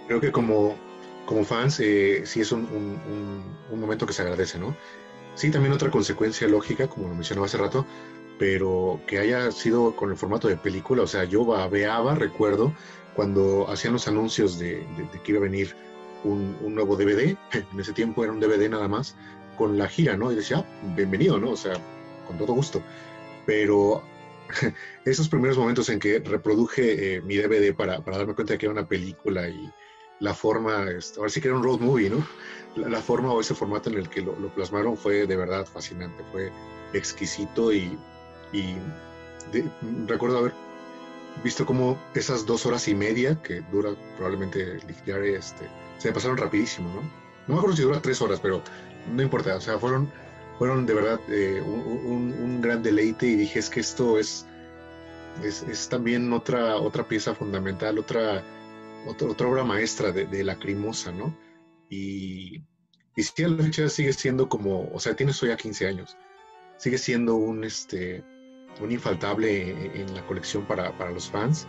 Creo 0.08 0.22
que 0.22 0.32
como, 0.32 0.76
como 1.26 1.44
fans 1.44 1.80
eh, 1.82 2.24
sí 2.26 2.42
es 2.42 2.52
un, 2.52 2.66
un 3.72 3.80
momento 3.80 4.06
que 4.06 4.14
se 4.14 4.22
agradece, 4.22 4.58
¿no? 4.58 4.76
Sí, 5.36 5.52
también 5.52 5.74
otra 5.74 5.92
consecuencia 5.92 6.48
lógica, 6.48 6.88
como 6.88 7.10
lo 7.10 7.14
mencionaba 7.14 7.48
hace 7.48 7.58
rato, 7.58 7.86
pero 8.40 9.02
que 9.06 9.20
haya 9.20 9.52
sido 9.52 9.96
con 9.96 10.10
el 10.10 10.18
formato 10.18 10.48
de 10.48 10.56
película, 10.56 11.04
o 11.04 11.08
sea, 11.08 11.26
yo 11.26 11.46
babeaba, 11.46 12.16
recuerdo, 12.16 12.74
cuando 13.16 13.70
hacían 13.70 13.94
los 13.94 14.08
anuncios 14.08 14.58
de, 14.60 14.86
que 15.24 15.32
iba 15.32 15.40
a 15.40 15.44
venir 15.44 15.76
un, 16.24 16.58
nuevo 16.74 16.96
DVD, 16.96 17.38
en 17.54 17.80
ese 17.80 17.94
tiempo 17.94 18.24
era 18.24 18.32
un 18.32 18.40
DVD 18.40 18.70
nada 18.70 18.88
más, 18.88 19.16
con 19.58 19.78
la 19.78 19.88
gira, 19.88 20.18
¿no? 20.18 20.32
Y 20.32 20.36
decía, 20.36 20.58
ah, 20.60 20.94
bienvenido, 20.96 21.38
¿no? 21.38 21.52
O 21.52 21.58
sea, 21.58 21.74
con 22.28 22.38
todo 22.38 22.54
gusto. 22.54 22.82
Pero 23.46 24.04
esos 25.06 25.30
primeros 25.30 25.58
momentos 25.58 25.90
en 25.90 26.00
que 26.00 26.20
reproduje 26.20 27.16
eh, 27.16 27.22
mi 27.22 27.36
DVD 27.36 27.74
para, 27.76 28.04
para, 28.04 28.18
darme 28.18 28.36
cuenta 28.36 28.54
de 28.54 28.60
que 28.60 28.66
era 28.66 28.74
una 28.74 28.88
película 28.88 29.48
y 29.50 29.72
la 30.20 30.34
forma, 30.34 30.90
este, 30.90 31.20
ahora 31.20 31.30
sí 31.30 31.42
que 31.42 31.48
era 31.48 31.58
un 31.58 31.64
road 31.64 31.80
movie, 31.80 32.10
¿no? 32.10 32.26
la, 32.76 33.02
forma 33.02 33.32
o 33.32 33.42
ese 33.42 33.56
formato 33.56 33.90
en 33.90 33.98
el 33.98 34.10
que 34.10 34.22
lo, 34.22 34.34
plasmaron 34.50 34.98
fue 34.98 35.26
de 35.26 35.36
verdad 35.36 35.66
fascinante, 35.66 36.24
fue 36.32 36.52
exquisito 36.94 37.74
y, 37.74 37.98
recuerdo 40.08 40.38
haber 40.38 40.54
visto 41.44 41.66
como 41.66 41.98
esas 42.14 42.46
dos 42.46 42.66
horas 42.66 42.88
y 42.88 42.96
media 42.96 43.42
que 43.42 43.62
dura 43.72 43.92
probablemente 44.16 44.62
el 44.62 45.26
este, 45.36 45.70
se 45.98 46.08
me 46.08 46.14
pasaron 46.14 46.38
rapidísimo, 46.38 46.90
¿no? 46.90 47.02
No 47.48 47.54
me 47.54 47.56
acuerdo 47.56 47.76
si 47.76 47.84
dura 47.84 48.02
tres 48.02 48.22
horas, 48.22 48.40
pero 48.40 48.62
no 49.14 49.22
importa, 49.22 49.56
o 49.56 49.62
sea, 49.62 49.78
fueron, 49.78 50.10
fueron 50.58 50.86
de 50.86 50.94
verdad 50.94 51.20
eh, 51.30 51.62
un, 51.62 52.62
gran 52.62 52.82
deleite 52.82 53.28
y 53.28 53.36
dije, 53.36 53.60
es 53.60 53.70
que 53.70 53.82
esto 53.82 54.18
es, 54.18 54.46
es, 55.44 55.90
también 55.90 56.32
otra, 56.32 56.78
otra 56.78 57.08
pieza 57.08 57.36
fundamental, 57.36 58.00
otra, 58.00 58.42
otra, 59.08 59.48
obra 59.48 59.64
maestra 59.64 60.12
de, 60.12 60.26
de 60.26 60.44
Lacrimosa, 60.44 61.12
¿no? 61.12 61.38
Y, 61.90 62.64
y 63.16 63.24
si 63.24 63.44
la 63.44 63.64
fecha 63.64 63.88
sigue 63.90 64.14
siendo 64.14 64.50
como, 64.50 64.90
o 64.94 65.00
sea, 65.00 65.16
tiene 65.16 65.32
hoy 65.42 65.50
ya 65.50 65.58
15 65.58 65.88
años, 65.88 66.18
sigue 66.78 66.98
siendo 66.98 67.36
un, 67.36 67.64
este, 67.64 68.24
un 68.82 68.92
infaltable 68.92 70.02
en, 70.02 70.14
la 70.14 70.26
colección 70.26 70.66
para, 70.66 70.98
para 70.98 71.12
los 71.12 71.30
fans. 71.30 71.68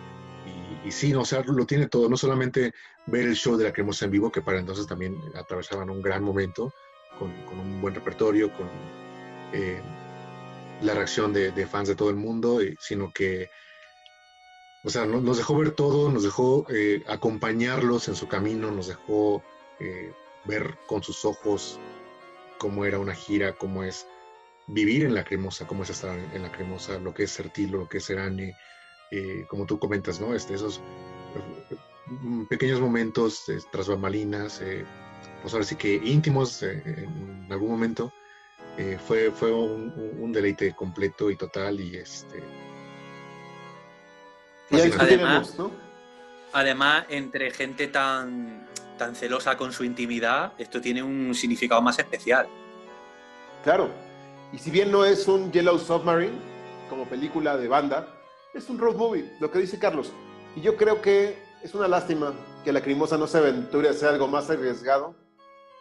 Y, 0.85 0.89
y, 0.89 0.93
sí, 0.93 1.15
o 1.15 1.25
sea, 1.25 1.43
lo 1.43 1.67
tiene 1.67 1.89
todo, 1.89 2.09
no 2.09 2.17
solamente 2.17 2.73
ver 3.07 3.27
el 3.27 3.37
show 3.37 3.57
de 3.57 3.65
la 3.65 3.73
cremosa 3.73 4.05
en 4.05 4.13
vivo, 4.13 4.31
que 4.31 4.43
para 4.43 4.59
entonces 4.59 4.87
también 4.87 5.17
atravesaban 5.35 5.91
un 5.91 6.03
gran 6.03 6.23
momento, 6.23 6.73
con, 7.19 7.33
con 7.45 7.59
un 7.59 7.81
buen 7.81 7.95
repertorio, 7.95 8.53
con 8.53 8.69
eh, 9.53 9.81
la 10.83 10.95
reacción 10.95 11.33
de, 11.33 11.51
de, 11.53 11.67
fans 11.67 11.89
de 11.89 11.95
todo 11.95 12.11
el 12.11 12.17
mundo, 12.17 12.61
sino 12.79 13.13
que, 13.13 13.49
o 14.87 14.89
sea, 14.89 15.05
nos 15.05 15.37
dejó 15.37 15.59
ver 15.59 15.73
todo, 15.73 16.13
nos 16.13 16.23
dejó 16.23 16.65
eh, 16.71 17.03
acompañarlos 17.09 18.07
en 18.07 18.15
su 18.15 18.29
camino, 18.29 18.71
nos 18.71 18.87
dejó 18.87 19.43
eh, 19.81 20.13
ver 20.45 20.79
con 20.87 21.03
sus 21.03 21.25
ojos 21.25 21.81
cómo 22.57 22.85
era 22.85 23.01
una 23.01 23.13
gira, 23.13 23.55
cómo 23.55 23.83
es 23.83 24.07
vivir 24.69 25.05
en 25.05 25.15
la 25.15 25.25
cremosa, 25.25 25.67
cómo 25.67 25.83
es 25.83 25.91
estar 25.91 26.17
en 26.17 26.41
la 26.41 26.53
cremosa, 26.53 27.01
lo 27.01 27.13
que 27.13 27.25
es 27.25 27.33
Sertilo, 27.33 27.79
lo 27.79 27.89
que 27.89 27.99
es 27.99 28.05
Serane, 28.05 28.57
eh, 29.11 29.45
como 29.49 29.67
tú 29.67 29.81
comentas, 29.81 30.21
¿no? 30.21 30.37
Este, 30.37 30.55
esos 30.55 30.81
mm, 32.07 32.45
pequeños 32.45 32.81
momentos 32.81 33.43
tras 33.73 33.89
bambalinas, 33.89 34.61
eh, 34.61 34.85
pues 35.43 35.53
ahora 35.53 35.67
sí 35.67 35.75
que 35.75 35.97
íntimos 35.97 36.63
en 36.63 37.49
algún 37.51 37.73
momento, 37.73 38.13
fue, 39.05 39.33
fue 39.33 39.51
un, 39.51 40.33
deleite 40.33 40.77
completo 40.77 41.29
y 41.29 41.37
total 41.37 41.81
y 41.81 41.97
este... 41.97 42.66
además, 44.71 45.57
además, 46.53 47.07
entre 47.09 47.51
gente 47.51 47.89
tan 47.89 48.67
tan 48.97 49.15
celosa 49.15 49.57
con 49.57 49.73
su 49.73 49.85
intimidad, 49.85 50.53
esto 50.59 50.81
tiene 50.81 51.03
un 51.03 51.35
significado 51.35 51.83
más 51.83 51.99
especial. 51.99 52.47
Claro. 53.63 53.91
Y 54.53 54.59
si 54.59 54.71
bien 54.71 54.91
no 54.91 55.05
es 55.05 55.29
un 55.29 55.53
Yellow 55.53 55.79
Submarine, 55.79 56.39
como 56.89 57.05
película 57.05 57.57
de 57.57 57.69
banda, 57.69 58.09
es 58.55 58.69
un 58.71 58.79
road 58.79 58.97
movie, 58.97 59.31
lo 59.41 59.51
que 59.51 59.59
dice 59.59 59.79
Carlos. 59.79 60.13
Y 60.55 60.61
yo 60.61 60.77
creo 60.77 61.03
que 61.03 61.39
es 61.63 61.75
una 61.75 61.89
lástima 61.89 62.33
que 62.65 62.73
la 62.73 62.81
Crimosa 62.81 63.19
no 63.19 63.27
se 63.27 63.39
aventure 63.39 63.89
a 63.89 63.91
hacer 63.91 64.09
algo 64.09 64.29
más 64.29 64.49
arriesgado 64.51 65.15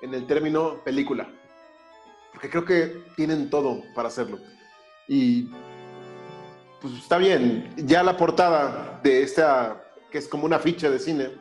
en 0.02 0.14
el 0.14 0.28
término 0.28 0.84
película. 0.84 1.30
porque 2.32 2.50
creo 2.50 2.66
que 2.66 3.04
tienen 3.16 3.50
todo 3.50 3.82
para 3.94 4.10
hacerlo. 4.10 4.40
Y 5.08 5.48
pues 6.90 7.02
está 7.02 7.18
bien, 7.18 7.74
ya 7.78 8.04
la 8.04 8.16
portada 8.16 9.00
de 9.02 9.24
esta, 9.24 9.84
que 10.12 10.20
es 10.20 10.28
como 10.28 10.46
una 10.46 10.60
ficha 10.60 10.88
de 10.90 11.00
cine, 11.00 11.32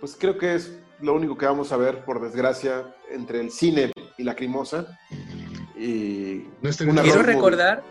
pues 0.00 0.16
creo 0.18 0.38
que 0.38 0.54
es 0.54 0.72
lo 1.00 1.12
único 1.12 1.36
que 1.36 1.44
vamos 1.44 1.72
a 1.72 1.76
ver, 1.76 2.06
por 2.06 2.22
desgracia, 2.22 2.94
entre 3.10 3.40
el 3.40 3.50
cine 3.50 3.92
y 4.16 4.24
la 4.24 4.34
crimosa. 4.34 4.98
Y 5.76 6.46
No 6.62 6.70
Quiero 6.70 6.94
tan 6.94 7.04
seguro- 7.04 7.22
recordar, 7.22 7.84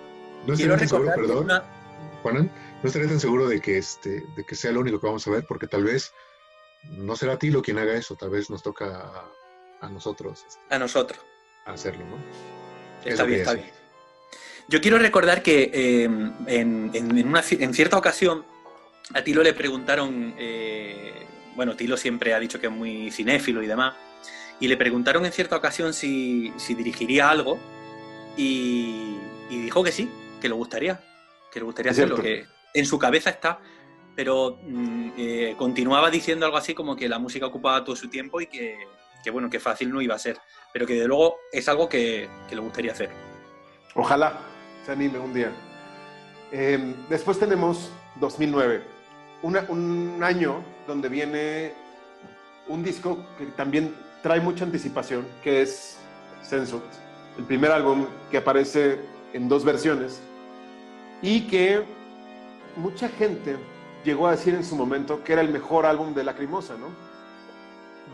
no 0.47 0.55
quiero 0.55 0.75
tan 0.77 0.87
seguro, 0.87 1.09
recordar 1.11 1.15
perdón, 1.27 1.43
una- 1.45 1.63
Juanan, 2.23 2.51
no 2.81 2.87
estaría 2.87 3.07
tan 3.09 3.19
seguro 3.19 3.47
de 3.47 3.61
que, 3.61 3.77
este, 3.77 4.23
de 4.35 4.43
que 4.43 4.55
sea 4.55 4.71
lo 4.71 4.79
único 4.79 4.99
que 4.99 5.05
vamos 5.05 5.27
a 5.27 5.29
ver, 5.31 5.45
porque 5.47 5.67
tal 5.67 5.83
vez 5.83 6.11
no 6.97 7.15
será 7.15 7.37
Tilo 7.37 7.61
quien 7.61 7.77
haga 7.77 7.93
eso, 7.93 8.15
tal 8.15 8.31
vez 8.31 8.49
nos 8.49 8.63
toca 8.63 8.85
a, 8.87 9.85
a 9.85 9.89
nosotros 9.89 10.43
este, 10.47 10.61
a 10.73 10.79
nosotros. 10.79 11.19
hacerlo, 11.65 12.05
¿no? 12.05 12.17
Está 13.07 13.23
bien, 13.23 13.41
está 13.41 13.53
bien. 13.53 13.69
Yo 14.67 14.81
quiero 14.81 14.97
recordar 14.97 15.43
que 15.43 15.69
eh, 15.73 16.03
en, 16.05 16.91
en- 16.93 17.27
una 17.27 17.43
en 17.49 17.73
cierta 17.73 17.97
ocasión 17.97 18.45
a 19.13 19.21
Tilo 19.23 19.43
le 19.43 19.53
preguntaron, 19.53 20.33
eh, 20.37 21.25
bueno, 21.55 21.75
Tilo 21.75 21.97
siempre 21.97 22.33
ha 22.33 22.39
dicho 22.39 22.59
que 22.59 22.67
es 22.67 22.73
muy 22.73 23.11
cinéfilo 23.11 23.61
y 23.61 23.67
demás, 23.67 23.93
y 24.59 24.67
le 24.67 24.77
preguntaron 24.77 25.25
en 25.25 25.31
cierta 25.31 25.55
ocasión 25.55 25.93
si, 25.93 26.51
si 26.57 26.73
dirigiría 26.73 27.29
algo 27.29 27.59
y, 28.37 29.17
y 29.49 29.59
dijo 29.61 29.83
que 29.83 29.91
sí, 29.91 30.09
que 30.41 30.49
le 30.49 30.55
gustaría, 30.55 30.99
que 31.51 31.59
le 31.59 31.65
gustaría 31.65 31.91
hacerlo, 31.91 32.17
cierto. 32.17 32.45
que 32.73 32.79
en 32.79 32.85
su 32.87 32.97
cabeza 32.97 33.29
está, 33.29 33.59
pero 34.15 34.57
mm, 34.63 35.09
eh, 35.17 35.55
continuaba 35.57 36.09
diciendo 36.09 36.45
algo 36.45 36.57
así 36.57 36.73
como 36.73 36.95
que 36.95 37.07
la 37.07 37.19
música 37.19 37.45
ocupaba 37.45 37.83
todo 37.83 37.95
su 37.95 38.09
tiempo 38.09 38.41
y 38.41 38.47
que, 38.47 38.79
que, 39.23 39.29
bueno, 39.29 39.49
que 39.49 39.59
fácil 39.59 39.91
no 39.91 40.01
iba 40.01 40.15
a 40.15 40.19
ser, 40.19 40.39
pero 40.73 40.87
que 40.87 40.95
de 40.95 41.07
luego 41.07 41.37
es 41.51 41.69
algo 41.69 41.87
que, 41.87 42.27
que 42.49 42.55
le 42.55 42.61
gustaría 42.61 42.93
hacer. 42.93 43.11
Ojalá 43.93 44.37
se 44.85 44.91
anime 44.91 45.19
un 45.19 45.33
día. 45.33 45.51
Eh, 46.51 46.95
después 47.09 47.39
tenemos 47.39 47.91
2009, 48.19 48.83
una- 49.41 49.65
un 49.69 50.19
año 50.21 50.61
donde 50.87 51.09
viene 51.09 51.73
un 52.67 52.83
disco 52.83 53.17
que 53.37 53.45
también 53.47 53.93
trae 54.23 54.39
mucha 54.39 54.63
anticipación, 54.63 55.25
que 55.43 55.61
es 55.61 55.97
Sensut, 56.41 56.83
el 57.37 57.43
primer 57.45 57.71
álbum 57.71 58.05
que 58.31 58.37
aparece 58.37 58.99
en 59.33 59.49
dos 59.49 59.65
versiones 59.65 60.21
y 61.21 61.47
que 61.47 61.83
mucha 62.75 63.09
gente 63.09 63.57
llegó 64.03 64.27
a 64.27 64.31
decir 64.31 64.53
en 64.53 64.63
su 64.63 64.75
momento 64.75 65.23
que 65.23 65.33
era 65.33 65.41
el 65.41 65.49
mejor 65.49 65.85
álbum 65.85 66.13
de 66.13 66.23
Lacrimosa, 66.23 66.75
¿no? 66.77 66.87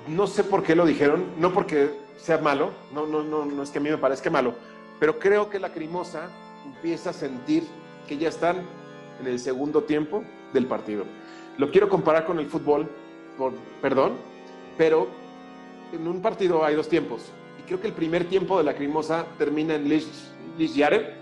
No 0.07 0.25
sé 0.27 0.43
por 0.43 0.63
qué 0.63 0.75
lo 0.75 0.85
dijeron, 0.85 1.25
no 1.37 1.53
porque 1.53 1.91
sea 2.17 2.37
malo, 2.37 2.71
no, 2.93 3.05
no, 3.05 3.23
no, 3.23 3.45
no 3.45 3.61
es 3.63 3.69
que 3.69 3.77
a 3.79 3.81
mí 3.81 3.89
me 3.89 3.97
parezca 3.97 4.29
malo, 4.29 4.55
pero 4.99 5.19
creo 5.19 5.49
que 5.49 5.59
Lacrimosa 5.59 6.29
empieza 6.65 7.11
a 7.11 7.13
sentir 7.13 7.63
que 8.07 8.17
ya 8.17 8.29
están 8.29 8.57
en 9.19 9.27
el 9.27 9.39
segundo 9.39 9.83
tiempo 9.83 10.23
del 10.53 10.65
partido. 10.65 11.05
Lo 11.57 11.71
quiero 11.71 11.89
comparar 11.89 12.25
con 12.25 12.39
el 12.39 12.47
fútbol, 12.47 12.89
por, 13.37 13.53
perdón, 13.81 14.13
pero 14.77 15.07
en 15.93 16.07
un 16.07 16.21
partido 16.21 16.63
hay 16.63 16.75
dos 16.75 16.89
tiempos. 16.89 17.31
Y 17.59 17.63
creo 17.63 17.79
que 17.79 17.87
el 17.87 17.93
primer 17.93 18.25
tiempo 18.25 18.57
de 18.57 18.63
Lacrimosa 18.63 19.25
termina 19.37 19.75
en 19.75 19.87
Lich 19.87 20.05
Yare 20.57 21.15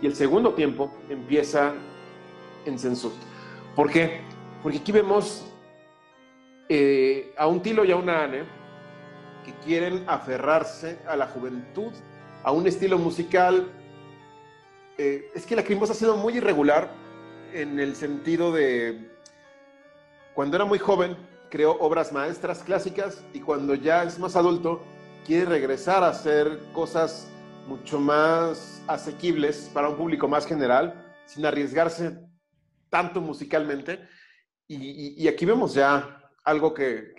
y 0.00 0.06
el 0.06 0.14
segundo 0.14 0.54
tiempo 0.54 0.92
empieza 1.08 1.74
en 2.64 2.78
Sensut. 2.78 3.14
¿Por 3.74 3.90
qué? 3.90 4.20
Porque 4.62 4.78
aquí 4.78 4.92
vemos 4.92 5.44
eh, 6.68 7.32
a 7.36 7.46
un 7.46 7.60
Tilo 7.62 7.84
y 7.84 7.92
a 7.92 7.96
una 7.96 8.24
Ane 8.24 8.44
que 9.44 9.52
quieren 9.64 10.04
aferrarse 10.06 10.98
a 11.06 11.16
la 11.16 11.26
juventud, 11.26 11.92
a 12.44 12.52
un 12.52 12.66
estilo 12.66 12.98
musical. 12.98 13.68
Eh, 14.98 15.30
es 15.34 15.46
que 15.46 15.56
la 15.56 15.64
Crimosa 15.64 15.92
ha 15.92 15.96
sido 15.96 16.16
muy 16.16 16.36
irregular 16.36 16.90
en 17.52 17.78
el 17.80 17.94
sentido 17.96 18.52
de 18.52 19.10
cuando 20.34 20.56
era 20.56 20.64
muy 20.64 20.78
joven 20.78 21.16
creó 21.50 21.72
obras 21.80 22.12
maestras 22.12 22.62
clásicas 22.62 23.22
y 23.34 23.40
cuando 23.40 23.74
ya 23.74 24.04
es 24.04 24.18
más 24.18 24.36
adulto 24.36 24.82
quiere 25.26 25.44
regresar 25.44 26.02
a 26.02 26.08
hacer 26.08 26.58
cosas 26.72 27.28
mucho 27.66 28.00
más 28.00 28.82
asequibles 28.86 29.70
para 29.72 29.88
un 29.88 29.96
público 29.96 30.26
más 30.28 30.46
general, 30.46 31.14
sin 31.26 31.46
arriesgarse 31.46 32.18
tanto 32.90 33.20
musicalmente. 33.20 34.00
Y, 34.66 35.28
aquí 35.28 35.44
vemos 35.44 35.74
ya 35.74 36.22
algo 36.44 36.72
que, 36.72 37.14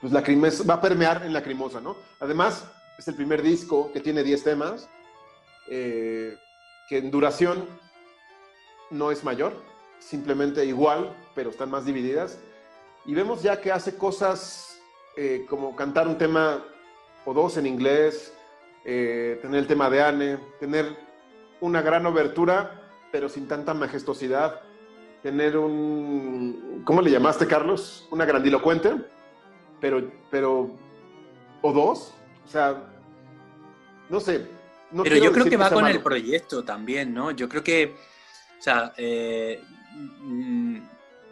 pues, 0.00 0.12
Lacrimosa- 0.12 0.68
va 0.68 0.74
a 0.74 0.80
permear 0.80 1.24
en 1.24 1.32
Lacrimosa, 1.32 1.80
¿no? 1.80 1.96
Además, 2.20 2.70
es 2.98 3.08
el 3.08 3.14
primer 3.14 3.42
disco 3.42 3.90
que 3.92 4.00
tiene 4.00 4.22
10 4.22 4.44
temas, 4.44 4.88
eh, 5.68 6.36
que 6.88 6.98
en 6.98 7.10
duración 7.10 7.66
no 8.90 9.10
es 9.10 9.24
mayor, 9.24 9.52
simplemente 9.98 10.64
igual, 10.64 11.14
pero 11.34 11.50
están 11.50 11.70
más 11.70 11.84
divididas. 11.84 12.38
Y 13.04 13.14
vemos 13.14 13.42
ya 13.42 13.60
que 13.60 13.72
hace 13.72 13.96
cosas 13.96 14.78
eh, 15.16 15.46
como 15.48 15.74
cantar 15.74 16.08
un 16.08 16.18
tema 16.18 16.64
o 17.24 17.34
dos 17.34 17.56
en 17.56 17.66
inglés, 17.66 18.34
eh, 18.84 19.38
tener 19.42 19.60
el 19.60 19.66
tema 19.66 19.90
de 19.90 20.02
Anne, 20.02 20.38
tener 20.60 20.96
una 21.60 21.82
gran 21.82 22.06
obertura, 22.06 22.82
pero 23.10 23.28
sin 23.28 23.48
tanta 23.48 23.74
majestuosidad, 23.74 24.60
tener 25.22 25.56
un, 25.56 26.82
¿cómo 26.84 27.02
le 27.02 27.10
llamaste, 27.10 27.46
Carlos? 27.46 28.06
Una 28.10 28.24
grandilocuente, 28.24 28.94
pero, 29.80 30.08
pero, 30.30 30.70
o 31.62 31.72
dos, 31.72 32.14
o 32.44 32.48
sea, 32.48 32.84
no 34.08 34.20
sé. 34.20 34.55
No 34.92 35.02
Pero 35.02 35.16
yo 35.16 35.32
creo 35.32 35.46
que 35.46 35.56
va 35.56 35.70
con 35.70 35.82
malo. 35.82 35.96
el 35.96 36.02
proyecto 36.02 36.64
también, 36.64 37.12
¿no? 37.12 37.30
Yo 37.30 37.48
creo 37.48 37.62
que, 37.62 37.94
o 38.58 38.62
sea, 38.62 38.92
eh, 38.96 39.60
mm, 39.94 40.78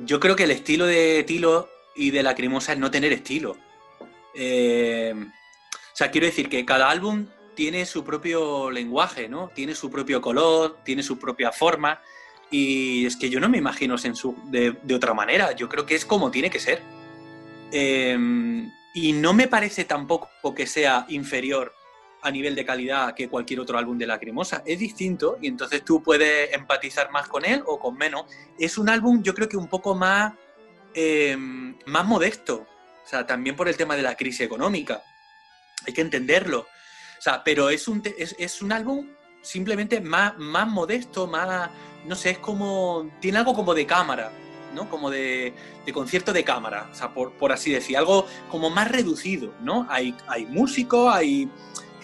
yo 0.00 0.18
creo 0.18 0.34
que 0.34 0.44
el 0.44 0.50
estilo 0.50 0.86
de 0.86 1.24
Tilo 1.24 1.68
y 1.94 2.10
de 2.10 2.22
Lacrimosa 2.22 2.72
es 2.72 2.78
no 2.78 2.90
tener 2.90 3.12
estilo. 3.12 3.56
Eh, 4.34 5.14
o 5.16 5.96
sea, 5.96 6.10
quiero 6.10 6.26
decir 6.26 6.48
que 6.48 6.64
cada 6.64 6.90
álbum 6.90 7.26
tiene 7.54 7.86
su 7.86 8.02
propio 8.04 8.70
lenguaje, 8.70 9.28
¿no? 9.28 9.50
Tiene 9.54 9.74
su 9.74 9.90
propio 9.90 10.20
color, 10.20 10.78
tiene 10.84 11.02
su 11.02 11.18
propia 11.18 11.52
forma. 11.52 12.00
Y 12.50 13.06
es 13.06 13.16
que 13.16 13.30
yo 13.30 13.40
no 13.40 13.48
me 13.48 13.58
imagino 13.58 13.96
de, 13.96 14.76
de 14.82 14.94
otra 14.94 15.14
manera. 15.14 15.52
Yo 15.52 15.68
creo 15.68 15.86
que 15.86 15.94
es 15.94 16.04
como 16.04 16.30
tiene 16.30 16.50
que 16.50 16.58
ser. 16.58 16.82
Eh, 17.70 18.16
y 18.94 19.12
no 19.12 19.34
me 19.34 19.48
parece 19.48 19.84
tampoco 19.84 20.28
que 20.54 20.66
sea 20.66 21.04
inferior 21.08 21.74
a 22.24 22.30
nivel 22.30 22.54
de 22.54 22.64
calidad 22.64 23.14
que 23.14 23.28
cualquier 23.28 23.60
otro 23.60 23.78
álbum 23.78 23.98
de 23.98 24.06
Lacrimosa. 24.06 24.62
Es 24.64 24.78
distinto 24.78 25.38
y 25.40 25.46
entonces 25.48 25.84
tú 25.84 26.02
puedes 26.02 26.52
empatizar 26.54 27.10
más 27.10 27.28
con 27.28 27.44
él 27.44 27.62
o 27.66 27.78
con 27.78 27.96
menos. 27.96 28.24
Es 28.58 28.78
un 28.78 28.88
álbum 28.88 29.22
yo 29.22 29.34
creo 29.34 29.48
que 29.48 29.58
un 29.58 29.68
poco 29.68 29.94
más, 29.94 30.32
eh, 30.94 31.36
más 31.86 32.06
modesto. 32.06 32.66
O 33.04 33.06
sea, 33.06 33.26
también 33.26 33.54
por 33.54 33.68
el 33.68 33.76
tema 33.76 33.94
de 33.94 34.02
la 34.02 34.16
crisis 34.16 34.40
económica. 34.40 35.02
Hay 35.86 35.92
que 35.92 36.00
entenderlo. 36.00 36.60
O 36.60 37.20
sea, 37.20 37.44
pero 37.44 37.68
es 37.68 37.86
un, 37.88 38.02
es, 38.16 38.34
es 38.38 38.62
un 38.62 38.72
álbum 38.72 39.06
simplemente 39.42 40.00
más, 40.00 40.36
más 40.38 40.66
modesto, 40.66 41.26
más, 41.26 41.70
no 42.06 42.16
sé, 42.16 42.30
es 42.30 42.38
como, 42.38 43.10
tiene 43.20 43.38
algo 43.38 43.54
como 43.54 43.74
de 43.74 43.84
cámara, 43.86 44.32
¿no? 44.74 44.88
Como 44.88 45.10
de, 45.10 45.54
de 45.84 45.92
concierto 45.92 46.32
de 46.32 46.42
cámara, 46.42 46.88
o 46.90 46.94
sea, 46.94 47.12
por, 47.12 47.34
por 47.34 47.52
así 47.52 47.70
decir, 47.70 47.96
algo 47.96 48.26
como 48.50 48.70
más 48.70 48.90
reducido, 48.90 49.54
¿no? 49.60 49.86
Hay, 49.90 50.16
hay 50.26 50.46
músicos, 50.46 51.14
hay, 51.14 51.50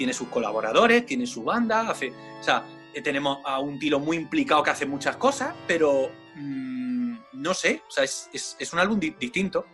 tiene 0.01 0.15
sus 0.15 0.29
colaboradores, 0.29 1.05
tiene 1.05 1.27
su 1.27 1.45
banda, 1.45 1.91
hace, 1.91 2.11
o 2.41 2.43
sea, 2.43 2.65
eh, 2.95 3.03
tenemos 3.03 3.37
a 3.45 3.61
un 3.61 3.79
tilo 3.79 4.01
muy 4.01 4.17
implicado 4.17 4.63
que 4.63 4.71
hace 4.71 4.87
muchas 4.87 5.15
cosas, 5.17 5.55
pero 5.67 6.09
mm, 6.37 7.17
no 7.35 7.53
sé, 7.53 7.83
o 7.87 7.91
sea, 7.91 8.05
es, 8.05 8.31
es- 8.33 8.57
es 8.59 8.73
un 8.73 8.79
álbum 8.79 8.99
di- 8.99 9.15
distinto. 9.21 9.67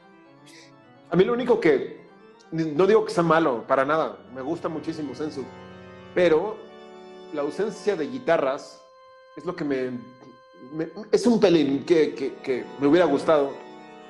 A 1.11 1.15
mí 1.15 1.23
lo 1.23 1.33
único 1.33 1.61
que, 1.61 2.01
no 2.51 2.89
digo 2.89 3.05
que 3.05 3.13
sea 3.13 3.23
malo, 3.23 3.65
para 3.69 3.85
nada, 3.85 4.19
me 4.35 4.43
gusta 4.43 4.69
muchísimo 4.69 5.15
Sensu, 5.15 5.45
pero 6.13 6.57
la 7.33 7.43
ausencia 7.43 7.95
de 7.95 8.09
guitarras 8.09 8.83
es 9.37 9.45
lo 9.45 9.55
que 9.55 9.63
me... 9.63 9.93
me- 10.73 10.89
es 11.13 11.25
un 11.25 11.39
pelín 11.39 11.85
que, 11.85 12.17
que- 12.17 12.35
que 12.43 12.65
me 12.81 12.89
hubiera 12.89 13.07
gustado, 13.07 13.53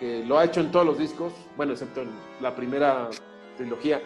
que 0.00 0.24
lo 0.24 0.38
ha 0.38 0.44
hecho 0.46 0.60
en 0.60 0.70
todos 0.70 0.86
los 0.86 0.96
discos, 0.96 1.34
bueno, 1.58 1.72
excepto 1.74 2.00
en 2.00 2.08
la 2.40 2.56
primera 2.56 3.10
trilogía, 3.58 4.00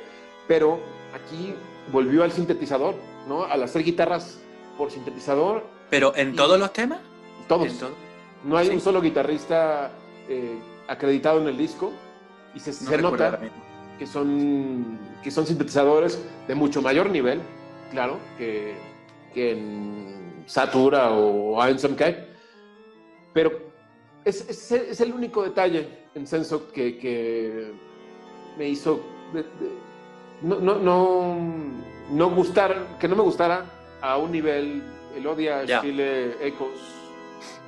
pero 0.48 0.80
aquí 1.14 1.54
volvió 1.92 2.22
al 2.24 2.32
sintetizador, 2.32 2.94
¿no? 3.28 3.44
Al 3.44 3.62
hacer 3.62 3.82
guitarras 3.82 4.40
por 4.78 4.90
sintetizador, 4.90 5.64
Pero 5.90 6.14
en 6.16 6.34
todos 6.36 6.58
los 6.58 6.72
temas, 6.72 7.00
todos. 7.48 7.72
todo- 7.78 7.90
No 8.44 8.56
hay 8.56 8.68
Sí. 8.68 8.72
un 8.74 8.80
solo 8.80 9.00
guitarrista 9.02 9.90
eh, 10.28 10.58
acreditado 10.88 11.40
en 11.40 11.48
el 11.48 11.58
disco 11.58 11.92
y 12.54 12.60
se, 12.60 12.70
no 12.84 12.90
se 12.90 12.98
nota 12.98 13.38
que 13.98 14.06
son, 14.06 14.98
que 15.22 15.30
son 15.30 15.46
sintetizadores 15.46 16.24
de 16.48 16.54
mucho 16.54 16.80
mayor 16.80 17.10
nivel, 17.10 17.40
claro, 17.90 18.16
que, 18.38 18.74
que 19.34 19.52
en 19.52 20.44
Satura 20.46 21.10
o 21.12 21.62
Einstein 21.62 21.96
Pero 23.34 23.52
es, 24.24 24.48
es, 24.48 24.72
es 24.72 25.00
el 25.00 25.12
único 25.12 25.42
detalle 25.42 26.06
en 26.14 26.26
Senso 26.26 26.70
que, 26.72 26.96
que 26.98 27.72
me 28.56 28.68
hizo... 28.68 29.00
de- 29.34 29.42
de- 29.42 29.89
no, 30.42 30.58
no, 30.60 30.76
no, 30.76 31.36
no 32.10 32.30
gustar, 32.30 32.98
que 32.98 33.08
no 33.08 33.16
me 33.16 33.22
gustara 33.22 33.64
a 34.00 34.16
un 34.16 34.32
nivel, 34.32 34.82
el 35.16 35.26
odia, 35.26 35.64
Ya. 35.64 35.80
Chile, 35.80 36.36
Ecos, 36.46 36.68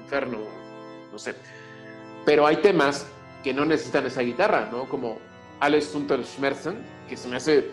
Inferno, 0.04 0.38
no 1.10 1.18
sé. 1.18 1.34
Pero 2.24 2.46
hay 2.46 2.56
temas 2.56 3.06
que 3.42 3.52
no 3.52 3.64
necesitan 3.64 4.06
esa 4.06 4.22
guitarra, 4.22 4.68
¿no? 4.70 4.84
Como 4.88 5.18
Alex 5.60 5.92
Schmerzen, 6.24 6.78
que 7.08 7.16
se 7.16 7.28
me 7.28 7.36
hace 7.36 7.70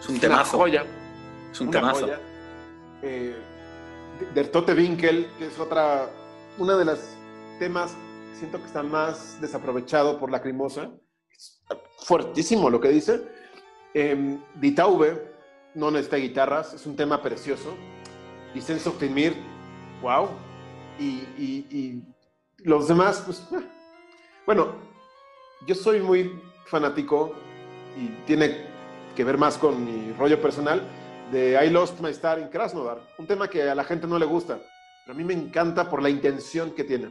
Es 0.00 0.08
un 0.08 0.14
una 0.14 0.20
temazo. 0.20 0.58
joya. 0.58 0.84
Es 1.52 1.60
un 1.60 1.68
una 1.68 1.80
temazo. 1.80 2.00
joya. 2.02 2.20
Eh, 3.02 3.36
Der 4.34 4.48
Tote 4.48 4.74
Winkel, 4.74 5.28
que 5.38 5.46
es 5.46 5.58
otra, 5.58 6.10
una 6.58 6.76
de 6.76 6.84
las 6.84 7.16
temas 7.58 7.92
que 8.32 8.38
siento 8.38 8.58
que 8.58 8.66
está 8.66 8.82
más 8.82 9.40
desaprovechado 9.40 10.18
por 10.18 10.30
Lacrimosa. 10.30 10.90
Fuertísimo 11.98 12.70
lo 12.70 12.80
que 12.80 12.88
dice. 12.88 13.20
Eh, 13.94 14.38
Die 14.54 14.72
Taube 14.72 15.30
no 15.74 15.90
necesita 15.90 16.16
guitarras, 16.16 16.74
es 16.74 16.86
un 16.86 16.96
tema 16.96 17.20
precioso. 17.22 17.74
Of 18.56 18.98
Timir, 18.98 19.34
wow. 20.02 20.28
Y, 20.98 21.22
y- 21.38 21.66
y 21.70 22.02
los 22.64 22.88
demás, 22.88 23.22
pues, 23.24 23.46
eh. 23.52 23.64
bueno, 24.44 24.74
yo 25.66 25.74
soy 25.74 26.00
muy 26.00 26.40
fanático 26.66 27.32
y 27.96 28.08
tiene 28.26 28.66
que 29.14 29.22
ver 29.24 29.38
más 29.38 29.56
con 29.56 29.84
mi 29.84 30.12
rollo 30.14 30.40
personal 30.40 30.82
de 31.30 31.64
I 31.64 31.70
Lost 31.70 32.00
My 32.00 32.10
Star 32.10 32.40
in 32.40 32.48
Krasnodar, 32.48 33.00
un 33.18 33.26
tema 33.26 33.48
que 33.48 33.62
a 33.62 33.74
la 33.74 33.84
gente 33.84 34.06
no 34.08 34.18
le 34.18 34.26
gusta, 34.26 34.58
pero 35.04 35.14
a 35.14 35.16
mí 35.16 35.22
me 35.24 35.34
encanta 35.34 35.88
por 35.88 36.02
la 36.02 36.10
intención 36.10 36.72
que 36.72 36.82
tiene 36.84 37.10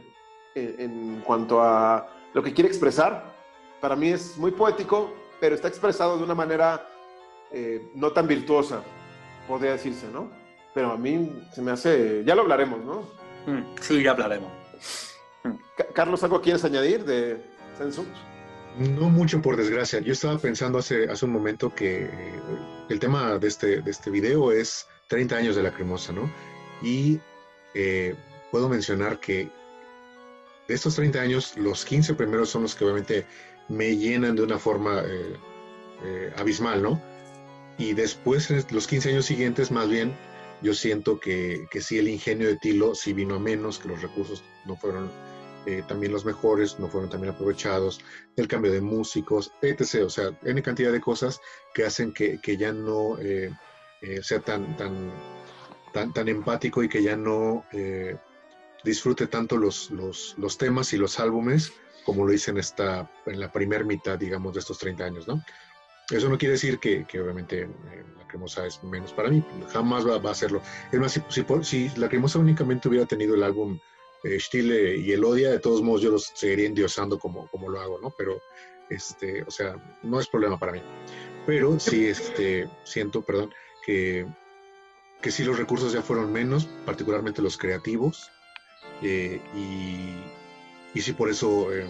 en, 0.54 0.74
en 0.78 1.22
cuanto 1.22 1.62
a 1.62 2.06
lo 2.34 2.42
que 2.42 2.52
quiere 2.52 2.68
expresar. 2.68 3.39
Para 3.80 3.96
mí 3.96 4.08
es 4.10 4.36
muy 4.36 4.50
poético, 4.50 5.12
pero 5.40 5.54
está 5.54 5.68
expresado 5.68 6.18
de 6.18 6.24
una 6.24 6.34
manera 6.34 6.86
eh, 7.52 7.90
no 7.94 8.12
tan 8.12 8.26
virtuosa, 8.26 8.82
podría 9.48 9.72
decirse, 9.72 10.06
¿no? 10.12 10.30
Pero 10.74 10.92
a 10.92 10.96
mí 10.96 11.42
se 11.52 11.62
me 11.62 11.70
hace, 11.72 12.22
ya 12.24 12.34
lo 12.34 12.42
hablaremos, 12.42 12.84
¿no? 12.84 13.00
Mm, 13.46 13.74
Sí, 13.80 14.02
ya 14.02 14.12
hablaremos. 14.12 14.52
Ca- 15.76 15.86
Carlos, 15.94 16.22
¿algo 16.22 16.40
quieres 16.40 16.64
añadir 16.64 17.04
de 17.04 17.42
Sensu? 17.78 18.04
No 18.78 19.08
mucho, 19.08 19.42
por 19.42 19.56
desgracia. 19.56 19.98
Yo 20.00 20.12
estaba 20.12 20.38
pensando 20.38 20.78
hace, 20.78 21.10
hace 21.10 21.24
un 21.24 21.32
momento 21.32 21.74
que 21.74 22.04
eh, 22.04 22.10
el 22.88 23.00
tema 23.00 23.38
de 23.38 23.48
este, 23.48 23.80
de 23.80 23.90
este 23.90 24.10
video 24.10 24.52
es 24.52 24.86
30 25.08 25.36
años 25.36 25.56
de 25.56 25.62
Lacrimosa, 25.64 26.12
¿no? 26.12 26.30
Y 26.82 27.18
eh, 27.74 28.14
puedo 28.52 28.68
mencionar 28.68 29.18
que 29.18 29.48
de 30.68 30.74
estos 30.74 30.94
30 30.94 31.20
años, 31.20 31.56
los 31.56 31.84
15 31.84 32.14
primeros 32.14 32.48
son 32.48 32.62
los 32.62 32.76
que 32.76 32.84
obviamente 32.84 33.26
me 33.70 33.96
llenan 33.96 34.34
de 34.34 34.42
una 34.42 34.58
forma 34.58 35.02
eh, 35.06 35.36
eh, 36.04 36.32
abismal, 36.36 36.82
¿no? 36.82 37.00
Y 37.78 37.94
después, 37.94 38.50
los 38.72 38.86
15 38.86 39.10
años 39.10 39.24
siguientes, 39.24 39.70
más 39.70 39.88
bien, 39.88 40.12
yo 40.60 40.74
siento 40.74 41.18
que, 41.20 41.66
que 41.70 41.80
sí, 41.80 41.98
el 41.98 42.08
ingenio 42.08 42.48
de 42.48 42.56
Tilo 42.56 42.94
sí 42.94 43.12
vino 43.14 43.36
a 43.36 43.38
menos, 43.38 43.78
que 43.78 43.88
los 43.88 44.02
recursos 44.02 44.42
no 44.66 44.76
fueron 44.76 45.10
eh, 45.66 45.82
también 45.86 46.12
los 46.12 46.24
mejores, 46.24 46.78
no 46.78 46.88
fueron 46.88 47.08
también 47.08 47.32
aprovechados, 47.32 48.00
el 48.36 48.48
cambio 48.48 48.72
de 48.72 48.80
músicos, 48.80 49.52
etc. 49.62 50.04
O 50.04 50.10
sea, 50.10 50.36
N 50.42 50.60
cantidad 50.62 50.92
de 50.92 51.00
cosas 51.00 51.40
que 51.72 51.84
hacen 51.84 52.12
que, 52.12 52.40
que 52.40 52.56
ya 52.56 52.72
no 52.72 53.16
sea 54.22 54.40
tan, 54.40 54.76
tan, 54.76 55.12
tan, 55.92 56.12
tan 56.12 56.28
empático 56.28 56.82
y 56.82 56.88
que 56.88 57.02
ya 57.02 57.16
no 57.16 57.64
disfrute 58.82 59.26
tanto 59.26 59.56
los, 59.56 59.90
los, 59.90 60.34
los 60.38 60.58
temas 60.58 60.92
y 60.92 60.96
los 60.96 61.20
álbumes 61.20 61.72
como 62.04 62.26
lo 62.26 62.32
hice 62.32 62.50
en, 62.50 62.58
esta, 62.58 63.10
en 63.26 63.40
la 63.40 63.50
primera 63.50 63.84
mitad, 63.84 64.18
digamos, 64.18 64.54
de 64.54 64.60
estos 64.60 64.78
30 64.78 65.04
años, 65.04 65.28
¿no? 65.28 65.42
Eso 66.10 66.28
no 66.28 66.38
quiere 66.38 66.52
decir 66.52 66.78
que, 66.80 67.04
que 67.06 67.20
obviamente 67.20 67.62
eh, 67.62 68.04
la 68.18 68.26
cremosa 68.26 68.66
es 68.66 68.82
menos 68.82 69.12
para 69.12 69.30
mí, 69.30 69.44
jamás 69.72 70.06
va, 70.06 70.18
va 70.18 70.32
a 70.32 70.34
serlo. 70.34 70.60
Es 70.90 70.98
más, 70.98 71.12
si, 71.12 71.22
si, 71.28 71.44
si 71.62 72.00
la 72.00 72.08
cremosa 72.08 72.38
únicamente 72.38 72.88
hubiera 72.88 73.06
tenido 73.06 73.34
el 73.34 73.44
álbum 73.44 73.78
eh, 74.24 74.38
Stile 74.38 74.96
y 74.96 75.12
Elodia, 75.12 75.50
de 75.50 75.60
todos 75.60 75.82
modos 75.82 76.02
yo 76.02 76.10
los 76.10 76.32
seguiría 76.34 76.66
endiosando 76.66 77.18
como, 77.18 77.46
como 77.48 77.68
lo 77.68 77.80
hago, 77.80 78.00
¿no? 78.00 78.12
Pero, 78.18 78.40
este, 78.88 79.42
o 79.44 79.50
sea, 79.50 79.76
no 80.02 80.20
es 80.20 80.28
problema 80.28 80.58
para 80.58 80.72
mí. 80.72 80.82
Pero 81.46 81.78
sí, 81.78 82.06
este, 82.06 82.68
siento, 82.84 83.22
perdón, 83.22 83.54
que, 83.86 84.26
que 85.22 85.30
sí 85.30 85.44
los 85.44 85.58
recursos 85.58 85.92
ya 85.92 86.02
fueron 86.02 86.32
menos, 86.32 86.66
particularmente 86.84 87.40
los 87.40 87.56
creativos, 87.56 88.30
eh, 89.02 89.40
y, 89.54 90.16
y 90.94 91.00
sí 91.02 91.12
por 91.12 91.30
eso 91.30 91.72
eh, 91.72 91.86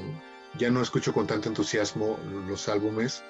ya 0.58 0.70
no 0.70 0.82
escucho 0.82 1.12
con 1.12 1.26
tanto 1.26 1.48
entusiasmo 1.48 2.18
los 2.48 2.68
álbumes 2.68 3.22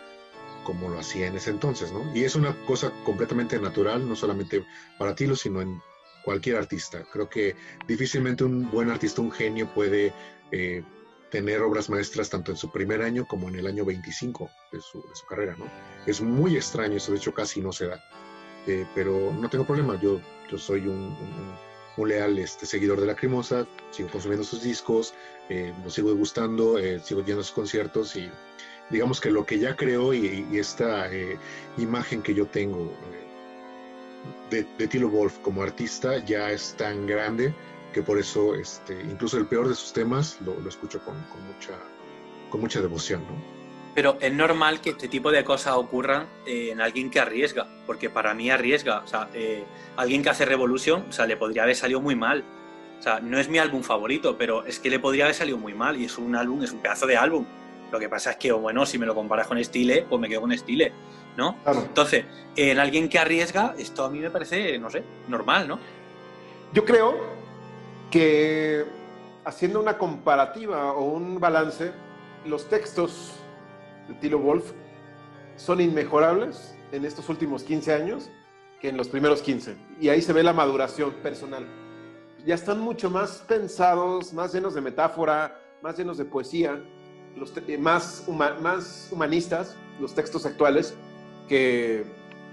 como 0.65 0.89
lo 0.89 0.99
hacía 0.99 1.27
en 1.27 1.37
ese 1.37 1.51
entonces, 1.51 1.91
¿no? 1.93 2.15
Y 2.15 2.25
es 2.25 2.35
una 2.37 2.55
cosa 2.67 2.93
completamente 3.05 3.59
natural, 3.59 4.07
no 4.09 4.15
solamente 4.15 4.65
para 4.99 5.15
Tilo, 5.15 5.35
sino 5.35 5.61
en 5.63 5.81
cualquier 6.25 6.57
artista. 6.57 7.03
Creo 7.13 7.29
que 7.29 7.57
difícilmente 7.89 8.45
un 8.45 8.71
buen 8.71 8.91
artista, 8.91 9.23
un 9.23 9.33
genio, 9.33 9.73
puede 9.73 10.13
eh, 10.53 10.83
tener 11.31 11.63
obras 11.63 11.89
maestras 11.89 12.29
tanto 12.29 12.51
en 12.51 12.57
su 12.59 12.71
primer 12.71 13.01
año 13.03 13.27
como 13.27 13.49
en 13.49 13.55
el 13.57 13.67
año 13.67 13.85
25 13.85 14.51
de 14.71 14.81
su, 14.81 14.99
de 15.01 15.15
su 15.15 15.25
carrera, 15.27 15.57
¿no? 15.59 15.65
Es 16.07 16.21
muy 16.21 16.57
extraño, 16.57 16.97
eso 16.97 17.13
de 17.13 17.19
hecho 17.19 17.33
casi 17.33 17.61
no 17.63 17.73
se 17.73 17.87
da. 17.87 18.05
Eh, 18.67 18.85
pero 18.95 19.33
no 19.33 19.49
tengo 19.49 19.65
problema, 19.65 19.99
yo, 20.01 20.21
yo 20.51 20.59
soy 20.59 20.81
un, 20.83 20.91
un- 20.91 21.70
un 21.97 22.09
leal 22.09 22.39
este, 22.39 22.67
seguidor 22.67 23.01
de 23.01 23.07
la 23.07 23.15
Crimosa, 23.15 23.67
sigo 23.91 24.11
consumiendo 24.11 24.45
sus 24.45 24.63
discos, 24.63 25.15
eh, 25.49 25.73
nos 25.83 25.95
sigo 25.95 26.15
gustando, 26.15 26.79
eh, 26.79 27.01
sigo 27.01 27.25
yendo 27.25 27.41
a 27.41 27.45
sus 27.45 27.53
conciertos 27.53 28.17
y 28.17 28.31
digamos 28.91 29.21
que 29.21 29.31
lo 29.31 29.45
que 29.47 29.59
ya 29.59 29.77
creo 29.77 30.13
y, 30.13 30.47
y 30.51 30.59
esta 30.59 31.13
eh, 31.13 31.39
imagen 31.79 32.23
que 32.23 32.35
yo 32.35 32.47
tengo 32.47 32.93
eh, 33.13 33.27
de, 34.51 34.67
de 34.79 34.89
Tilo 34.89 35.09
Wolf 35.09 35.39
como 35.39 35.63
artista 35.63 36.25
ya 36.25 36.51
es 36.51 36.75
tan 36.77 37.07
grande 37.07 37.55
que 37.93 38.03
por 38.03 38.19
eso 38.19 38.55
este, 38.55 39.01
incluso 39.03 39.39
el 39.39 39.47
peor 39.47 39.69
de 39.69 39.75
sus 39.75 39.93
temas 39.93 40.39
lo, 40.45 40.59
lo 40.61 40.69
escucho 40.69 41.03
con, 41.05 41.15
con 41.25 41.43
mucha, 41.47 41.79
con 42.51 42.61
mucha 42.61 42.81
devoción, 42.81 43.23
¿no? 43.23 43.60
Pero 43.95 44.17
es 44.21 44.33
normal 44.33 44.81
que 44.81 44.91
este 44.91 45.09
tipo 45.09 45.31
de 45.33 45.43
cosas 45.45 45.75
ocurran 45.75 46.27
eh, 46.47 46.71
en 46.71 46.81
alguien 46.81 47.11
que 47.11 47.21
arriesga, 47.21 47.67
porque 47.87 48.09
para 48.09 48.35
mí 48.35 48.51
arriesga. 48.51 49.01
O 49.01 49.07
sea, 49.07 49.29
eh, 49.35 49.65
alguien 49.97 50.23
que 50.23 50.31
hace 50.31 50.45
Revolution, 50.45 51.07
o 51.09 51.13
sea, 51.13 51.27
le 51.27 51.37
podría 51.37 51.65
haber 51.65 51.75
salido 51.75 52.01
muy 52.01 52.15
mal. 52.15 52.45
O 52.99 53.03
sea, 53.03 53.21
no 53.21 53.39
es 53.39 53.49
mi 53.49 53.59
álbum 53.59 53.83
favorito, 53.83 54.37
pero 54.39 54.65
es 54.65 54.79
que 54.79 54.91
le 54.91 54.99
podría 55.01 55.25
haber 55.25 55.35
salido 55.35 55.59
muy 55.59 55.75
mal 55.75 55.97
y 55.97 56.05
es 56.05 56.19
un 56.19 56.37
álbum, 56.37 56.63
es 56.63 56.73
un 56.73 56.81
pedazo 56.81 57.07
de 57.07 57.17
álbum. 57.17 57.45
Lo 57.91 57.99
que 57.99 58.09
pasa 58.09 58.33
es 58.33 58.37
que, 58.37 58.53
bueno, 58.53 58.87
si 58.87 58.99
me 58.99 59.07
lo 59.07 59.15
comparas 59.15 59.49
con 59.49 59.63
Stile, 59.63 60.07
pues 60.09 60.21
me 60.21 60.29
quedo 60.29 60.43
con 60.43 60.57
Stile, 60.57 60.93
¿no? 61.37 61.57
Claro. 61.63 61.81
Entonces, 61.81 62.25
en 62.55 62.79
alguien 62.79 63.09
que 63.09 63.19
arriesga, 63.19 63.75
esto 63.79 64.05
a 64.05 64.11
mí 64.11 64.21
me 64.21 64.31
parece, 64.31 64.79
no 64.79 64.91
sé, 64.91 65.03
normal, 65.29 65.67
¿no? 65.67 65.81
Yo 66.73 66.85
creo 66.85 67.19
que 68.11 68.85
haciendo 69.45 69.81
una 69.81 69.99
comparativa 69.99 70.93
o 70.93 71.05
un 71.05 71.41
balance, 71.41 71.93
los 72.45 72.69
textos 72.69 73.40
de 74.11 74.15
Tilo 74.21 74.39
Wolf 74.39 74.73
son 75.57 75.81
inmejorables 75.81 76.75
en 76.93 77.05
estos 77.05 77.29
últimos 77.29 77.63
15 77.65 77.93
años 77.95 78.31
que 78.81 78.89
en 78.89 78.97
los 78.97 79.09
primeros 79.09 79.43
15. 79.43 79.77
Y 80.01 80.09
ahí 80.09 80.23
se 80.23 80.33
ve 80.33 80.43
la 80.43 80.53
maduración 80.53 81.13
personal. 81.23 81.67
Ya 82.47 82.55
están 82.55 82.81
mucho 82.81 83.11
más 83.11 83.45
pensados, 83.47 84.33
más 84.33 84.53
llenos 84.55 84.75
de 84.75 84.81
metáfora, 84.81 85.61
más 85.83 85.97
llenos 85.99 86.17
de 86.19 86.25
poesía, 86.25 86.83
eh, 87.67 87.79
más, 87.79 88.25
huma- 88.27 88.59
más 88.61 89.09
humanistas, 89.13 89.77
los 90.01 90.15
textos 90.15 90.47
actuales, 90.47 90.95
que 91.49 92.05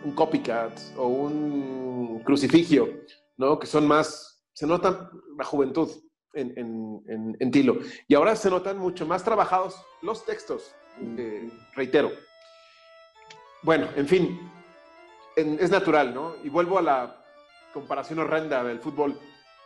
un 0.03 0.11
copycat 0.11 0.77
o 0.97 1.07
un 1.07 2.21
crucifijo, 2.25 2.89
¿no? 3.37 3.57
Que 3.57 3.65
son 3.67 3.87
más, 3.87 4.43
se 4.53 4.67
nota 4.67 5.09
la 5.37 5.45
juventud 5.45 5.89
en, 6.33 6.53
en- 6.57 7.01
en- 7.07 7.37
en 7.39 7.51
Tilo. 7.51 7.77
Y 8.09 8.15
ahora 8.15 8.35
se 8.35 8.49
notan 8.49 8.77
mucho 8.77 9.05
más 9.07 9.23
trabajados 9.23 9.75
los 10.01 10.25
textos, 10.25 10.75
eh, 11.17 11.49
reitero. 11.73 12.11
Bueno, 13.63 13.87
en 13.95 14.07
fin, 14.07 14.51
es 15.35 15.69
natural, 15.69 16.13
¿no? 16.13 16.35
Y 16.43 16.49
vuelvo 16.49 16.77
a 16.79 16.81
la 16.81 17.23
comparación 17.73 18.19
horrenda 18.19 18.63
del 18.63 18.79
fútbol. 18.79 19.19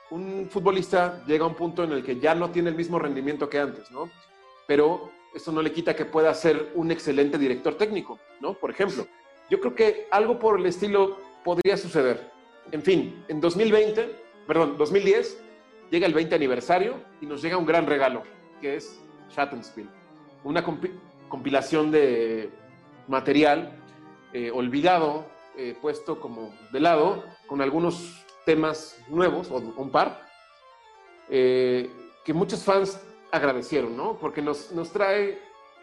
Un 0.10 0.48
futbolista 0.50 1.24
llega 1.26 1.46
a 1.46 1.48
un 1.48 1.56
punto 1.56 1.84
en 1.84 1.94
el 1.94 2.04
que 2.04 2.20
ya 2.20 2.36
no 2.36 2.52
tiene 2.52 2.70
el 2.70 2.76
mismo 2.76 3.00
rendimiento 3.00 3.50
que 3.50 3.60
antes, 3.60 3.90
¿no? 3.92 4.10
Pero 4.68 5.12
eso 5.34 5.52
no 5.52 5.62
le 5.62 5.72
quita 5.72 5.96
que 5.96 6.06
pueda 6.06 6.34
ser 6.34 6.72
un 6.76 6.92
excelente 6.92 7.38
director 7.38 7.76
técnico, 7.76 8.20
¿no? 8.42 8.54
Por 8.54 8.72
ejemplo, 8.72 9.08
yo 9.50 9.60
creo 9.60 9.76
que 9.76 10.08
algo 10.12 10.40
por 10.40 10.60
el 10.60 10.66
estilo 10.66 11.18
podría 11.44 11.78
suceder. 11.78 12.30
En 12.72 12.82
fin, 12.82 13.24
en 13.28 13.40
2020, 13.40 14.24
perdón, 14.48 14.78
2010, 14.78 15.42
llega 15.90 16.08
el 16.08 16.14
20 16.14 16.36
aniversario 16.36 16.96
y 17.22 17.26
nos 17.26 17.42
llega 17.42 17.58
un 17.58 17.66
gran 17.66 17.86
regalo, 17.86 18.24
que 18.60 18.76
es 18.76 19.00
Schattenspiel. 19.30 19.90
Una 20.44 20.64
compilación 21.32 21.90
de 21.92 22.52
material 23.08 23.72
eh, 24.34 24.52
olvidado, 24.54 25.26
eh, 25.58 25.76
puesto 25.82 26.20
como 26.20 26.54
de 26.72 26.80
lado, 26.80 27.24
con 27.48 27.62
algunos 27.62 28.24
temas 28.46 28.98
nuevos, 29.10 29.50
o 29.50 29.58
un 29.58 29.90
par, 29.90 30.28
eh, 31.30 31.90
que 32.24 32.34
muchos 32.34 32.64
fans 32.64 33.02
agradecieron, 33.32 33.96
¿no? 33.96 34.18
Porque 34.18 34.42
nos, 34.42 34.72
nos 34.74 34.92
trae 34.92 35.40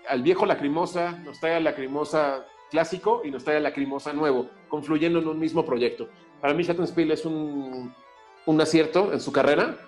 al 0.09 0.23
viejo 0.23 0.47
Lacrimosa, 0.47 1.13
nos 1.25 1.41
trae 1.41 1.55
a 1.55 1.61
Lacrimosa 1.61 2.47
clásico 2.71 3.23
y 3.25 3.31
nos 3.31 3.45
trae 3.45 3.57
a 3.57 3.61
Lacrimosa 3.61 4.13
nuevo, 4.13 4.51
confluyendo 4.69 5.19
en 5.19 5.29
un 5.29 5.39
mismo 5.39 5.65
proyecto. 5.65 6.09
Para 6.41 6.55
mí 6.55 6.63
Spiel 6.65 7.11
es 7.11 7.25
un, 7.25 7.95
un 8.47 8.61
acierto 8.61 9.13
en 9.13 9.21
su 9.21 9.33
carrera, 9.33 9.79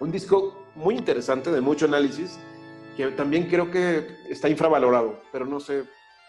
un 0.00 0.10
disco 0.10 0.56
muy 0.74 0.96
interesante, 0.96 1.50
de 1.50 1.60
mucho 1.60 1.86
análisis, 1.86 2.38
que 2.96 3.08
también 3.08 3.48
creo 3.48 3.70
que 3.70 4.18
está 4.28 4.48
infravalorado, 4.48 5.22
pero 5.32 5.46
no 5.46 5.60
sé 5.60 5.84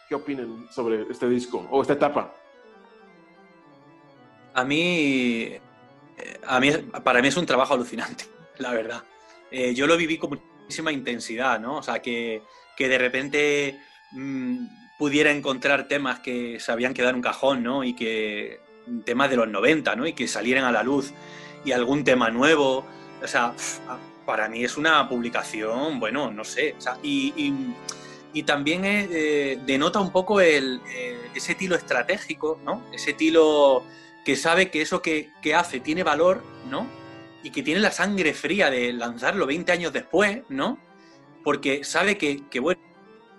qué 0.07 0.15
opinen 0.15 0.67
sobre 0.71 1.03
este 1.09 1.27
disco 1.29 1.67
o 1.71 1.81
esta 1.81 1.93
etapa. 1.93 2.33
A 4.53 4.63
mí, 4.63 5.49
eh, 6.17 6.39
a 6.47 6.59
mí, 6.59 6.71
para 7.03 7.21
mí 7.21 7.27
es 7.27 7.37
un 7.37 7.45
trabajo 7.45 7.73
alucinante, 7.73 8.25
la 8.57 8.71
verdad. 8.71 9.03
Eh, 9.51 9.73
yo 9.73 9.87
lo 9.87 9.97
viví 9.97 10.17
con 10.17 10.39
muchísima 10.61 10.91
intensidad, 10.91 11.59
¿no? 11.59 11.77
O 11.77 11.83
sea, 11.83 12.01
que, 12.01 12.41
que 12.75 12.87
de 12.87 12.97
repente 12.97 13.79
mm, 14.11 14.65
pudiera 14.97 15.31
encontrar 15.31 15.87
temas 15.87 16.19
que 16.19 16.59
se 16.59 16.71
habían 16.71 16.93
quedado 16.93 17.11
en 17.11 17.17
un 17.17 17.21
cajón, 17.21 17.63
¿no? 17.63 17.83
Y 17.83 17.93
que 17.93 18.59
temas 19.03 19.29
de 19.29 19.35
los 19.35 19.47
90, 19.47 19.95
¿no? 19.95 20.07
Y 20.07 20.13
que 20.13 20.27
salieran 20.27 20.63
a 20.63 20.71
la 20.71 20.83
luz 20.83 21.13
y 21.63 21.71
algún 21.71 22.03
tema 22.03 22.29
nuevo. 22.29 22.85
O 23.21 23.27
sea, 23.27 23.53
para 24.25 24.49
mí 24.49 24.63
es 24.63 24.77
una 24.77 25.07
publicación, 25.07 25.99
bueno, 25.99 26.31
no 26.31 26.43
sé. 26.43 26.75
Y, 27.03 27.33
y, 28.33 28.43
también 28.43 28.81
eh, 28.83 29.57
denota 29.65 29.99
un 29.99 30.11
poco 30.11 30.41
el, 30.41 30.81
eh, 30.93 31.17
ese 31.33 31.55
tiro 31.55 31.75
estratégico, 31.75 32.59
¿no? 32.65 32.83
Ese 32.91 33.13
tiro 33.13 33.83
que 34.25 34.35
sabe 34.35 34.69
que 34.69 34.81
eso 34.81 35.01
que, 35.01 35.31
hace 35.55 35.79
tiene 35.79 36.03
valor, 36.03 36.43
¿no? 36.69 36.85
Y 37.43 37.51
que 37.51 37.63
tiene 37.63 37.79
la 37.79 37.91
sangre 37.91 38.33
fría 38.33 38.69
de 38.69 38.91
lanzarlo 38.91 39.45
20 39.45 39.71
años 39.71 39.93
después, 39.93 40.41
¿no? 40.49 40.79
Porque 41.43 41.83
sabe 41.83 42.17
que, 42.17 42.41
que 42.49 42.59
bueno, 42.59 42.81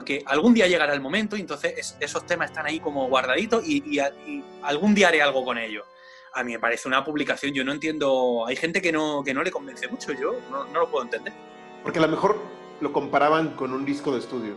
que 0.04 0.22
algún 0.26 0.54
día 0.54 0.66
llegará 0.66 0.94
el 0.94 1.00
momento 1.00 1.36
y 1.36 1.40
entonces 1.40 1.96
esos 2.00 2.24
temas 2.24 2.50
están 2.50 2.66
ahí 2.66 2.80
como 2.80 3.08
guardaditos 3.08 3.66
y, 3.66 3.98
algún 4.62 4.94
día 4.94 5.08
haré 5.08 5.22
algo 5.22 5.44
con 5.44 5.58
ellos. 5.58 5.84
A 6.36 6.44
mí 6.44 6.52
me 6.52 6.58
parece 6.58 6.86
una 6.86 7.02
publicación, 7.02 7.54
yo 7.54 7.64
no 7.64 7.72
entiendo, 7.72 8.44
hay 8.46 8.56
gente 8.56 8.82
que 8.82 8.92
no, 8.92 9.22
que 9.24 9.32
no 9.32 9.42
le 9.42 9.50
convence 9.50 9.88
mucho, 9.88 10.12
yo 10.12 10.34
no, 10.50 10.66
lo 10.66 10.90
puedo 10.90 11.04
entender. 11.04 11.32
Porque 11.82 11.98
a 11.98 12.02
lo 12.02 12.08
mejor 12.08 12.38
lo 12.80 12.92
comparaban 12.92 13.56
con 13.56 13.72
un 13.72 13.86
disco 13.86 14.12
de 14.12 14.18
estudio. 14.18 14.56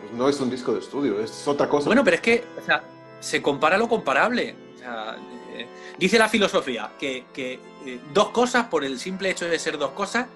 Pues 0.00 0.12
no 0.12 0.28
es 0.28 0.40
un 0.40 0.50
disco 0.50 0.72
de 0.72 0.80
estudio, 0.80 1.20
es 1.20 1.46
otra 1.46 1.68
cosa. 1.68 1.86
Bueno, 1.86 2.02
pero 2.02 2.16
es 2.16 2.22
que, 2.22 2.44
o 2.60 2.64
sea, 2.64 2.82
se 3.20 3.40
compara 3.40 3.78
lo 3.78 3.88
comparable. 3.88 4.56
O 4.74 4.78
sea, 4.78 5.16
eh, 5.52 5.68
dice 5.98 6.18
la 6.18 6.28
filosofía 6.28 6.90
que, 6.98 7.26
que 7.32 7.60
eh, 7.86 8.00
dos 8.12 8.30
cosas, 8.30 8.66
por 8.66 8.84
el 8.84 8.98
simple 8.98 9.30
hecho 9.30 9.46
de 9.46 9.58
ser 9.58 9.78
dos 9.78 9.90
cosas, 9.90 10.26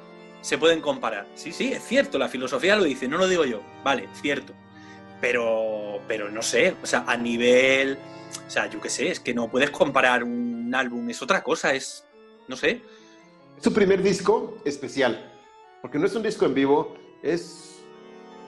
se 0.41 0.59
pueden 0.59 0.81
comparar. 0.81 1.27
Sí, 1.35 1.53
sí, 1.53 1.73
es 1.73 1.83
cierto, 1.83 2.19
la 2.19 2.29
filosofía 2.29 2.77
lo 2.77 2.85
dice, 2.85 3.09
no 3.09 3.19
lo 3.19 3.27
digo 3.27 3.45
yo, 3.45 3.63
vale, 3.83 4.09
cierto. 4.15 4.53
Pero, 5.21 5.99
pero 6.07 6.31
no 6.31 6.43
sé, 6.43 6.77
o 6.83 6.87
sea, 6.87 7.05
a 7.07 7.17
nivel, 7.17 7.99
o 8.49 8.51
sea, 8.51 8.67
yo 8.67 8.81
qué 8.81 8.89
sé, 8.89 9.11
es 9.11 9.21
que 9.21 9.35
no 9.35 9.51
puedes 9.51 9.71
comparar 9.71 10.25
un 10.25 10.75
álbum, 10.75 11.11
es 11.11 11.21
otra 11.21 11.43
cosa, 11.43 11.75
es, 11.75 12.07
no 12.49 12.57
sé. 12.57 12.81
Es 13.59 13.63
su 13.63 13.75
primer 13.75 14.03
disco 14.03 14.57
especial, 14.65 15.35
porque 15.83 15.99
no 15.99 16.07
es 16.07 16.15
un 16.15 16.23
disco 16.23 16.47
en 16.47 16.55
vivo, 16.55 16.97
es 17.23 17.79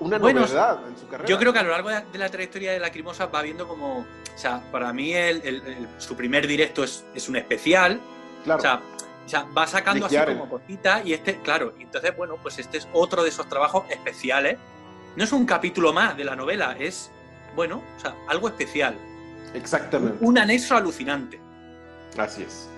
una 0.01 0.18
novedad 0.18 0.88
en 0.88 0.96
su 0.96 1.07
carrera. 1.07 1.28
Yo 1.28 1.38
creo 1.38 1.53
que 1.53 1.59
a 1.59 1.62
lo 1.64 1.70
largo 1.72 1.90
de 1.90 2.18
la 2.18 2.30
trayectoria 2.30 2.72
de 2.72 2.80
Lacrimosa 2.80 3.26
va 3.26 3.42
viendo 3.42 3.68
como, 3.68 3.98
o 3.98 4.07
sea, 4.36 4.62
para 4.72 4.90
mí 4.94 5.12
su 5.98 6.16
primer 6.16 6.46
directo 6.46 6.82
es, 6.82 7.05
es 7.14 7.28
un 7.28 7.36
especial, 7.36 8.01
claro. 8.42 8.59
o 8.59 8.62
sea, 8.62 8.80
o 9.26 9.28
sea, 9.28 9.46
va 9.57 9.66
sacando 9.66 10.07
así 10.07 10.16
como 10.16 10.48
cositas 10.48 11.05
y 11.05 11.12
este, 11.12 11.42
claro, 11.42 11.74
y 11.78 11.82
entonces, 11.82 12.16
bueno, 12.16 12.38
pues 12.40 12.59
este 12.59 12.78
es 12.78 12.88
otro 12.94 13.22
de 13.22 13.28
esos 13.28 13.46
trabajos 13.51 13.84
especiales. 13.90 14.57
No 15.14 15.24
es 15.24 15.32
un 15.32 15.44
capítulo 15.44 15.92
más 15.92 16.16
de 16.16 16.24
la 16.24 16.36
novela, 16.36 16.74
es, 16.78 17.11
bueno, 17.55 17.82
o 17.98 18.01
sea, 18.01 18.16
algo 18.28 18.48
especial. 18.48 18.96
Exactamente. 19.55 20.24
Un, 20.24 20.38
anexo 20.38 20.76
alucinante. 20.76 21.41
Así 22.16 22.43
es. 22.43 22.68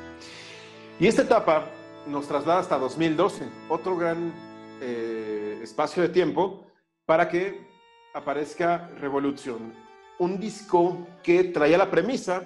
Y 0.98 1.06
esta 1.06 1.22
etapa 1.22 1.66
nos 2.06 2.26
traslada 2.26 2.60
hasta 2.60 2.78
2012, 2.78 3.48
otro 3.68 3.96
gran 3.96 4.32
eh, 4.80 5.60
espacio 5.62 6.02
de 6.02 6.08
tiempo 6.08 6.66
para 7.06 7.28
que 7.28 7.66
aparezca 8.14 8.88
Revolución, 8.98 9.74
un 10.18 10.38
disco 10.38 11.06
que 11.22 11.44
traía 11.44 11.78
la 11.78 11.90
premisa 11.90 12.44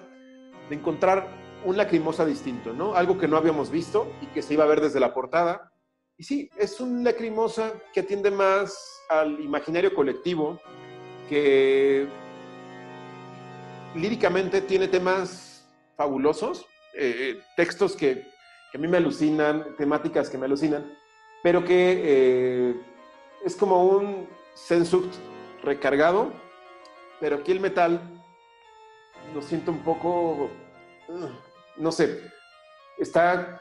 de 0.68 0.76
encontrar 0.76 1.28
un 1.64 1.76
lacrimosa 1.76 2.24
distinto, 2.24 2.72
¿no? 2.72 2.94
Algo 2.94 3.18
que 3.18 3.28
no 3.28 3.36
habíamos 3.36 3.70
visto 3.70 4.12
y 4.22 4.26
que 4.26 4.42
se 4.42 4.54
iba 4.54 4.64
a 4.64 4.68
ver 4.68 4.80
desde 4.80 5.00
la 5.00 5.12
portada. 5.12 5.72
Y 6.16 6.24
sí, 6.24 6.50
es 6.56 6.80
un 6.80 7.04
lacrimosa 7.04 7.72
que 7.92 8.00
atiende 8.00 8.30
más 8.30 9.02
al 9.08 9.40
imaginario 9.40 9.94
colectivo, 9.94 10.60
que 11.28 12.08
líricamente 13.97 14.61
tiene 14.61 14.88
temas 14.88 15.66
fabulosos, 15.97 16.66
eh, 16.94 17.40
textos 17.57 17.97
que, 17.97 18.24
a 18.74 18.78
mí 18.78 18.88
me 18.88 18.99
alucinan, 18.99 19.74
temáticas 19.76 20.28
que 20.28 20.36
me 20.36 20.44
alucinan, 20.44 20.84
pero 21.42 21.64
que 21.64 22.03
eh, 22.05 22.80
es 23.44 23.57
como 23.57 23.84
un 23.84 24.28
sensuct 24.55 25.14
recargado, 25.62 26.32
pero 27.20 27.36
aquí 27.36 27.53
el 27.53 27.61
metal 27.61 28.01
lo 29.34 29.40
siento 29.40 29.70
un 29.70 29.82
poco 29.82 30.51
no 31.76 31.92
sé, 31.92 32.22
está 32.99 33.61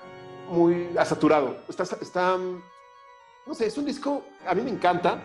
muy 0.50 0.90
asaturado. 0.98 1.58
Está, 1.68 1.84
está, 1.84 2.38
no 2.38 3.54
sé, 3.54 3.68
es 3.68 3.78
un 3.78 3.86
disco, 3.86 4.24
a 4.46 4.56
mí 4.56 4.62
me 4.62 4.72
encanta, 4.72 5.22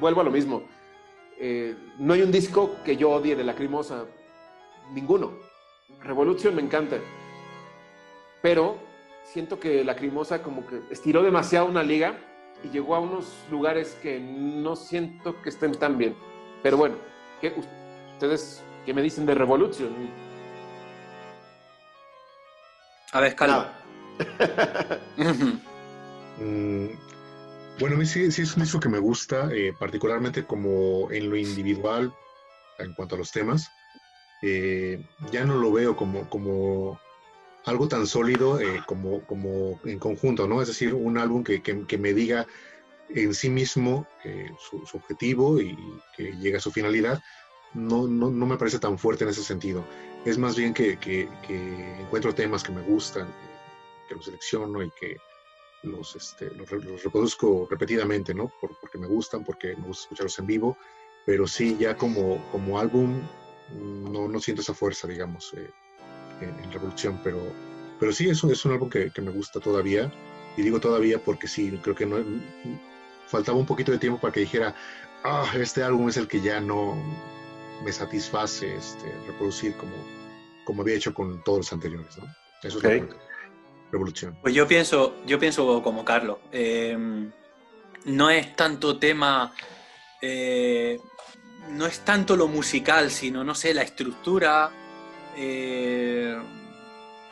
vuelvo 0.00 0.20
a 0.20 0.24
lo 0.24 0.30
mismo. 0.30 0.62
Eh, 1.38 1.76
no 1.98 2.14
hay 2.14 2.22
un 2.22 2.30
disco 2.30 2.76
que 2.84 2.96
yo 2.96 3.10
odie 3.10 3.34
de 3.34 3.44
Lacrimosa, 3.44 4.06
ninguno. 4.92 5.32
Revolution 6.02 6.54
me 6.54 6.62
encanta. 6.62 6.98
Pero 8.42 8.78
siento 9.24 9.58
que 9.58 9.84
Lacrimosa 9.84 10.42
como 10.42 10.66
que 10.66 10.82
estiró 10.90 11.22
demasiado 11.22 11.66
una 11.66 11.82
liga 11.82 12.18
y 12.64 12.68
llegó 12.68 12.94
a 12.94 13.00
unos 13.00 13.32
lugares 13.50 13.96
que 14.02 14.20
no 14.20 14.76
siento 14.76 15.40
que 15.42 15.48
estén 15.48 15.72
tan 15.72 15.98
bien. 15.98 16.14
Pero 16.62 16.76
bueno, 16.76 16.96
¿qué, 17.40 17.54
ustedes 18.12 18.62
qué 18.84 18.94
me 18.94 19.02
dicen 19.02 19.26
de 19.26 19.34
Revolution? 19.34 19.90
A 23.12 23.20
ver, 23.20 23.34
Carlos. 23.34 23.66
Mm, 26.38 26.86
bueno, 27.78 27.96
a 27.96 27.98
mí 27.98 28.06
sí, 28.06 28.24
es 28.24 28.56
un 28.56 28.62
disco 28.62 28.80
que 28.80 28.88
me 28.88 28.98
gusta, 28.98 29.50
eh, 29.52 29.74
particularmente 29.78 30.46
como 30.46 31.10
en 31.12 31.28
lo 31.28 31.36
individual, 31.36 32.12
en 32.78 32.94
cuanto 32.94 33.14
a 33.14 33.18
los 33.18 33.30
temas. 33.30 33.68
Eh, 34.42 35.00
ya 35.30 35.44
no 35.44 35.56
lo 35.56 35.72
veo 35.72 35.96
como, 35.96 36.28
como 36.28 37.00
algo 37.64 37.88
tan 37.88 38.06
sólido 38.06 38.60
eh, 38.60 38.82
como, 38.86 39.24
como 39.26 39.80
en 39.84 39.98
conjunto, 39.98 40.48
¿no? 40.48 40.60
Es 40.60 40.68
decir, 40.68 40.94
un 40.94 41.16
álbum 41.16 41.44
que, 41.44 41.62
que, 41.62 41.98
me 41.98 42.12
diga 42.12 42.46
en 43.08 43.34
sí 43.34 43.50
mismo 43.50 44.06
su, 44.58 44.96
objetivo 44.96 45.60
y 45.60 45.76
que 46.16 46.32
llegue 46.32 46.56
a 46.56 46.60
su 46.60 46.72
finalidad, 46.72 47.22
no, 47.72 48.08
no, 48.08 48.30
no 48.30 48.46
me 48.46 48.56
parece 48.56 48.78
tan 48.80 48.98
fuerte 48.98 49.24
en 49.24 49.30
ese 49.30 49.44
sentido 49.44 49.84
es 50.24 50.38
más 50.38 50.56
bien 50.56 50.72
que, 50.72 51.28
encuentro 52.00 52.34
temas 52.34 52.62
que 52.62 52.72
me 52.72 52.82
gustan, 52.82 53.32
que 54.08 54.14
los 54.14 54.24
selecciono 54.24 54.82
y 54.82 54.90
que 54.90 55.16
los, 55.82 56.14
este, 56.14 56.50
los, 56.54 56.70
reproduzco 56.70 57.66
repetidamente, 57.68 58.32
¿no? 58.34 58.52
porque 58.60 58.98
me 58.98 59.06
gustan, 59.06 59.44
porque 59.44 59.74
me 59.76 59.86
gusta 59.88 60.04
escucharlos 60.04 60.38
en 60.38 60.46
vivo, 60.46 60.76
pero 61.26 61.46
sí, 61.46 61.76
ya 61.78 61.96
como, 61.96 62.44
como 62.52 62.78
álbum 62.78 63.20
no, 63.70 64.28
no 64.28 64.40
siento 64.40 64.62
esa 64.62 64.74
fuerza, 64.74 65.06
digamos, 65.08 65.52
eh, 65.56 65.70
en, 66.40 66.72
Revolución, 66.72 67.20
pero, 67.22 67.40
pero 68.00 68.12
sí, 68.12 68.28
es 68.28 68.42
un, 68.42 68.50
es 68.50 68.64
un 68.64 68.72
álbum 68.72 68.90
que, 68.90 69.10
me 69.20 69.30
gusta 69.30 69.60
todavía, 69.60 70.12
y 70.56 70.62
digo 70.62 70.80
todavía 70.80 71.18
porque 71.18 71.46
sí, 71.46 71.78
creo 71.82 71.94
que 71.94 72.06
no, 72.06 72.16
faltaba 73.26 73.58
un 73.58 73.66
poquito 73.66 73.92
de 73.92 73.98
tiempo 73.98 74.20
para 74.20 74.32
que 74.32 74.40
dijera, 74.40 74.74
ah, 75.24 75.50
este 75.54 75.82
álbum 75.82 76.08
es 76.08 76.16
el 76.16 76.28
que 76.28 76.40
ya 76.40 76.60
no, 76.60 76.96
me 77.84 77.92
satisface 77.92 78.76
este, 78.76 79.12
reproducir 79.26 79.74
como, 79.74 79.92
como 80.64 80.82
había 80.82 80.96
hecho 80.96 81.14
con 81.14 81.42
todos 81.44 81.58
los 81.58 81.72
anteriores, 81.72 82.16
¿no? 82.18 82.24
Eso 82.62 82.78
es 82.78 82.84
la 82.84 83.08
revolución. 83.90 84.38
Pues 84.40 84.54
yo 84.54 84.66
pienso, 84.66 85.16
yo 85.26 85.38
pienso 85.38 85.82
como 85.82 86.04
Carlos. 86.04 86.38
Eh, 86.52 86.96
no 88.04 88.30
es 88.30 88.56
tanto 88.56 88.98
tema, 88.98 89.52
eh, 90.20 90.98
no 91.70 91.86
es 91.86 92.00
tanto 92.00 92.36
lo 92.36 92.48
musical, 92.48 93.10
sino, 93.10 93.44
no 93.44 93.54
sé, 93.54 93.74
la 93.74 93.82
estructura. 93.82 94.70
Eh, 95.36 96.36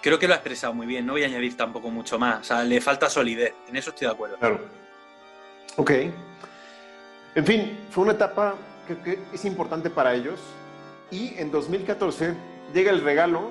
creo 0.00 0.18
que 0.18 0.26
lo 0.26 0.34
ha 0.34 0.36
expresado 0.36 0.72
muy 0.72 0.86
bien, 0.86 1.04
no 1.04 1.12
voy 1.12 1.24
a 1.24 1.26
añadir 1.26 1.56
tampoco 1.56 1.90
mucho 1.90 2.18
más. 2.18 2.40
O 2.40 2.44
sea, 2.44 2.64
le 2.64 2.80
falta 2.80 3.10
solidez, 3.10 3.54
en 3.68 3.76
eso 3.76 3.90
estoy 3.90 4.06
de 4.06 4.12
acuerdo. 4.12 4.36
Claro. 4.38 4.60
Ok. 5.76 5.90
En 7.34 7.46
fin, 7.46 7.78
fue 7.90 8.04
una 8.04 8.12
etapa 8.12 8.54
que 9.04 9.18
es 9.32 9.44
importante 9.44 9.90
para 9.90 10.14
ellos. 10.14 10.40
Y 11.10 11.34
en 11.38 11.50
2014 11.50 12.34
llega 12.72 12.90
el 12.90 13.02
regalo 13.02 13.50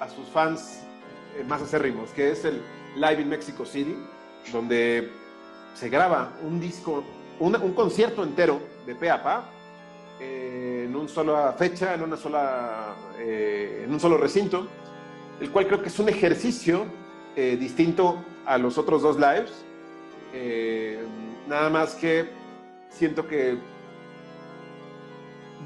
a 0.00 0.08
sus 0.08 0.26
fans 0.28 0.80
eh, 1.36 1.44
más 1.44 1.60
acérrimos, 1.62 2.10
que 2.10 2.30
es 2.30 2.44
el 2.44 2.62
Live 2.96 3.20
in 3.20 3.28
Mexico 3.28 3.66
City, 3.66 3.96
donde 4.52 5.10
se 5.74 5.88
graba 5.88 6.32
un 6.42 6.60
disco, 6.60 7.04
un, 7.38 7.52
concierto 7.74 8.22
entero 8.22 8.60
de 8.86 8.94
pe 8.94 9.10
eh, 10.18 10.84
en 10.86 10.96
una 10.96 11.08
sola 11.08 11.54
fecha, 11.58 11.94
en, 11.94 12.02
una 12.02 12.16
sola, 12.16 12.94
eh, 13.18 13.82
en 13.84 13.92
un 13.92 14.00
solo 14.00 14.16
recinto, 14.16 14.66
el 15.40 15.50
cual 15.50 15.66
creo 15.66 15.82
que 15.82 15.88
es 15.88 15.98
un 15.98 16.08
ejercicio 16.08 16.86
eh, 17.34 17.56
distinto 17.58 18.24
a 18.46 18.56
los 18.56 18.78
otros 18.78 19.02
dos 19.02 19.16
lives. 19.18 19.52
nada 21.48 21.70
más 21.70 21.94
que 21.94 22.28
siento 22.88 23.26
que 23.28 23.58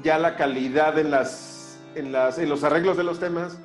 ya 0.03 0.17
la 0.17 0.35
calidad 0.35 0.99
en, 0.99 1.11
las, 1.11 1.79
en, 1.95 2.11
las, 2.11 2.37
en 2.37 2.49
los 2.49 2.63
arreglos 2.63 2.97
de 2.97 3.03
los 3.03 3.19
temas 3.19 3.57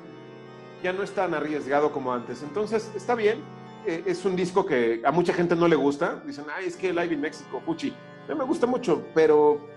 ya 0.83 0.93
no 0.93 1.03
es 1.03 1.11
tan 1.11 1.33
arriesgado 1.33 1.91
como 1.91 2.13
antes. 2.13 2.43
Entonces, 2.43 2.89
está 2.95 3.15
bien. 3.15 3.41
es 3.85 4.23
un 4.25 4.35
disco 4.35 4.65
que 4.65 5.01
a 5.03 5.11
mucha 5.11 5.33
gente 5.33 5.55
no 5.55 5.67
le 5.67 5.75
gusta. 5.75 6.21
Dicen, 6.25 6.45
ay, 6.55 6.67
es 6.67 6.75
que 6.75 6.93
Live 6.93 7.13
in 7.13 7.21
México, 7.21 7.61
Puchi. 7.65 7.93
A 8.27 8.33
mí 8.33 8.37
me 8.37 8.45
gusta 8.45 8.67
mucho, 8.67 9.03
pero 9.13 9.76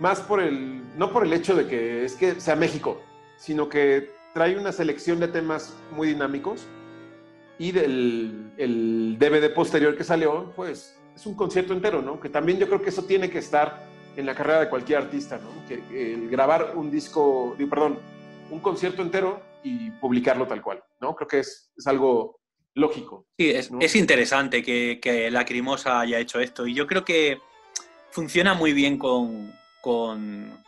más 0.00 0.20
por 0.20 0.40
el, 0.40 0.98
no 0.98 1.12
por 1.12 1.24
el 1.24 1.32
hecho 1.32 1.54
de 1.54 1.68
que 1.68 2.04
es 2.04 2.14
que 2.14 2.40
sea 2.40 2.56
México, 2.56 3.00
sino 3.36 3.68
que 3.68 4.10
trae 4.34 4.56
una 4.56 4.72
selección 4.72 5.20
de 5.20 5.28
temas 5.28 5.76
muy 5.92 6.08
dinámicos 6.08 6.66
y 7.58 7.72
del 7.72 8.52
el 8.56 9.16
DVD 9.18 9.52
posterior 9.52 9.96
que 9.96 10.02
salió, 10.02 10.52
pues 10.56 10.98
es 11.14 11.26
un 11.26 11.34
concierto 11.34 11.74
entero, 11.74 12.00
¿no? 12.00 12.18
Que 12.18 12.30
también 12.30 12.58
yo 12.58 12.66
creo 12.66 12.80
que 12.80 12.88
eso 12.88 13.04
tiene 13.04 13.30
que 13.30 13.38
estar 13.38 13.86
en 14.16 14.24
la 14.24 14.34
carrera 14.34 14.60
de 14.60 14.70
cualquier 14.70 14.98
artista, 14.98 15.38
¿no? 15.38 15.50
Que 15.68 16.14
el 16.14 16.30
grabar 16.30 16.72
un 16.76 16.90
disco, 16.90 17.54
perdón, 17.68 17.98
un 18.50 18.60
concierto 18.60 19.02
entero 19.02 19.42
y 19.62 19.90
publicarlo 19.90 20.46
tal 20.46 20.62
cual, 20.62 20.82
¿no? 21.00 21.14
Creo 21.14 21.28
que 21.28 21.38
es, 21.40 21.70
es 21.76 21.86
algo 21.86 22.40
lógico. 22.74 23.26
Sí, 23.38 23.50
es, 23.50 23.70
es 23.78 23.96
interesante 23.96 24.62
que, 24.62 24.98
que 25.02 25.30
Lacrimosa 25.30 26.00
haya 26.00 26.18
hecho 26.18 26.40
esto 26.40 26.66
y 26.66 26.72
yo 26.74 26.86
creo 26.86 27.04
que 27.04 27.38
funciona 28.10 28.54
muy 28.54 28.72
bien 28.72 28.96
con, 28.96 29.52
con, 29.80 30.62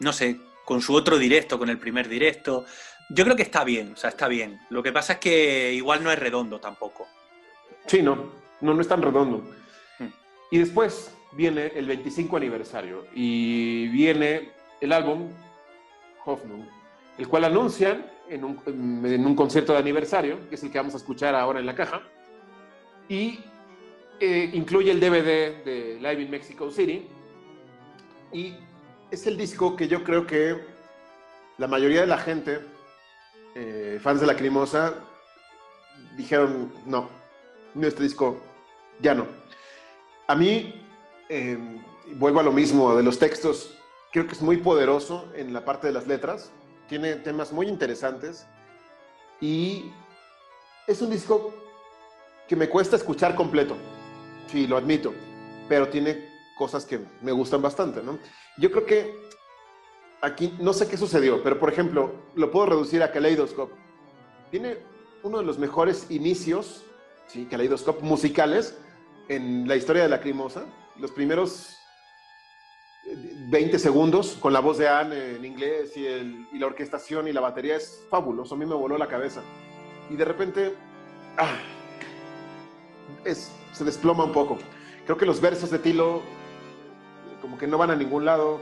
no 0.00 0.12
sé, 0.12 0.38
con 0.64 0.80
su 0.80 0.94
otro 0.94 1.18
directo, 1.18 1.58
con 1.58 1.68
el 1.68 1.78
primer 1.78 2.08
directo. 2.08 2.64
Yo 3.10 3.24
creo 3.24 3.36
que 3.36 3.42
está 3.42 3.64
bien, 3.64 3.92
o 3.92 3.96
sea, 3.96 4.10
está 4.10 4.28
bien. 4.28 4.60
Lo 4.70 4.82
que 4.82 4.92
pasa 4.92 5.14
es 5.14 5.18
que 5.18 5.72
igual 5.72 6.04
no 6.04 6.10
es 6.10 6.18
redondo 6.18 6.60
tampoco. 6.60 7.06
Sí, 7.86 8.02
no, 8.02 8.32
no, 8.60 8.74
no 8.74 8.80
es 8.80 8.88
tan 8.88 9.00
redondo. 9.00 9.38
Hmm. 9.98 10.08
Y 10.50 10.58
después 10.58 11.14
viene 11.32 11.72
el 11.74 11.86
25 11.86 12.36
aniversario 12.36 13.06
y 13.14 13.88
viene 13.88 14.50
el 14.80 14.92
álbum 14.92 15.30
Hoffman, 16.24 16.68
el 17.16 17.28
cual 17.28 17.44
anuncian 17.44 18.10
en 18.28 18.44
un, 18.44 18.60
en 18.66 19.26
un, 19.26 19.34
concierto 19.34 19.72
de 19.72 19.78
aniversario, 19.78 20.48
que 20.48 20.56
es 20.56 20.62
el 20.62 20.70
que 20.70 20.78
vamos 20.78 20.94
a 20.94 20.98
escuchar 20.98 21.34
ahora 21.34 21.60
en 21.60 21.66
la 21.66 21.74
caja, 21.74 22.02
y 23.08 23.40
eh, 24.20 24.50
incluye 24.52 24.90
el 24.90 25.00
DVD 25.00 25.64
de 25.64 25.98
Live 26.00 26.22
in 26.22 26.30
Mexico 26.30 26.70
City, 26.70 27.06
y 28.32 28.54
es 29.10 29.26
el 29.26 29.36
disco 29.36 29.76
que 29.76 29.88
yo 29.88 30.04
creo 30.04 30.26
que 30.26 30.60
la 31.56 31.66
mayoría 31.66 32.02
de 32.02 32.06
la 32.06 32.18
gente, 32.18 32.60
eh, 33.54 33.98
fans 34.02 34.20
de 34.20 34.26
la 34.26 34.36
Crimosa, 34.36 34.94
dijeron, 36.16 36.72
no, 36.86 37.08
este 37.80 38.02
disco 38.02 38.40
ya 39.00 39.14
no. 39.14 39.26
A 40.26 40.34
mí, 40.34 40.84
em, 41.28 41.82
vuelvo 42.14 42.40
a 42.40 42.42
lo 42.42 42.52
mismo 42.52 42.94
de 42.94 43.02
los 43.02 43.18
textos, 43.18 43.74
creo 44.12 44.26
que 44.26 44.32
es 44.32 44.42
muy 44.42 44.58
poderoso 44.58 45.28
en 45.34 45.52
la 45.52 45.64
parte 45.64 45.86
de 45.86 45.92
las 45.92 46.06
letras, 46.06 46.50
tiene 46.88 47.16
temas 47.16 47.52
muy 47.52 47.66
interesantes. 47.66 48.46
Y 49.40 49.90
es 50.86 51.00
un 51.00 51.10
disco 51.10 51.54
que 52.48 52.56
me 52.56 52.68
cuesta 52.68 52.96
escuchar 52.96 53.34
completo, 53.34 53.76
sí, 54.50 54.66
lo 54.66 54.76
admito, 54.76 55.14
pero 55.68 55.88
tiene 55.88 56.27
cosas 56.58 56.84
que 56.84 57.00
me 57.22 57.32
gustan 57.32 57.62
bastante, 57.62 58.02
¿no? 58.02 58.18
Yo 58.58 58.70
creo 58.70 58.84
que 58.84 59.14
aquí, 60.20 60.54
no 60.60 60.72
sé 60.72 60.88
qué 60.88 60.96
sucedió, 60.96 61.42
pero 61.42 61.58
por 61.58 61.72
ejemplo, 61.72 62.12
lo 62.34 62.50
puedo 62.50 62.66
reducir 62.66 63.02
a 63.02 63.12
Kaleidoscope. 63.12 63.74
Tiene 64.50 64.78
uno 65.22 65.38
de 65.38 65.44
los 65.44 65.58
mejores 65.58 66.10
inicios, 66.10 66.84
sí, 67.28 67.46
Kaleidoscope, 67.46 68.02
musicales 68.02 68.76
en 69.28 69.68
la 69.68 69.76
historia 69.76 70.02
de 70.02 70.08
la 70.08 70.20
Crimosa. 70.20 70.64
Los 70.96 71.12
primeros 71.12 71.76
20 73.50 73.76
eh, 73.76 73.78
segundos 73.78 74.36
con 74.40 74.52
la 74.52 74.60
voz 74.60 74.78
de 74.78 74.88
Anne 74.88 75.36
en 75.36 75.44
inglés 75.44 75.96
y, 75.96 76.06
el, 76.06 76.46
y 76.52 76.58
la 76.58 76.66
orquestación 76.66 77.28
y 77.28 77.32
la 77.32 77.40
batería 77.40 77.76
es 77.76 78.04
fabuloso. 78.10 78.54
A 78.54 78.58
mí 78.58 78.66
me 78.66 78.74
voló 78.74 78.98
la 78.98 79.06
cabeza. 79.06 79.42
Y 80.10 80.16
de 80.16 80.24
repente, 80.24 80.74
ah, 81.36 81.56
es, 83.24 83.52
se 83.72 83.84
desploma 83.84 84.24
un 84.24 84.32
poco. 84.32 84.58
Creo 85.04 85.16
que 85.16 85.26
los 85.26 85.40
versos 85.40 85.70
de 85.70 85.78
Tilo 85.78 86.22
como 87.40 87.58
que 87.58 87.66
no 87.66 87.78
van 87.78 87.90
a 87.90 87.96
ningún 87.96 88.24
lado, 88.24 88.60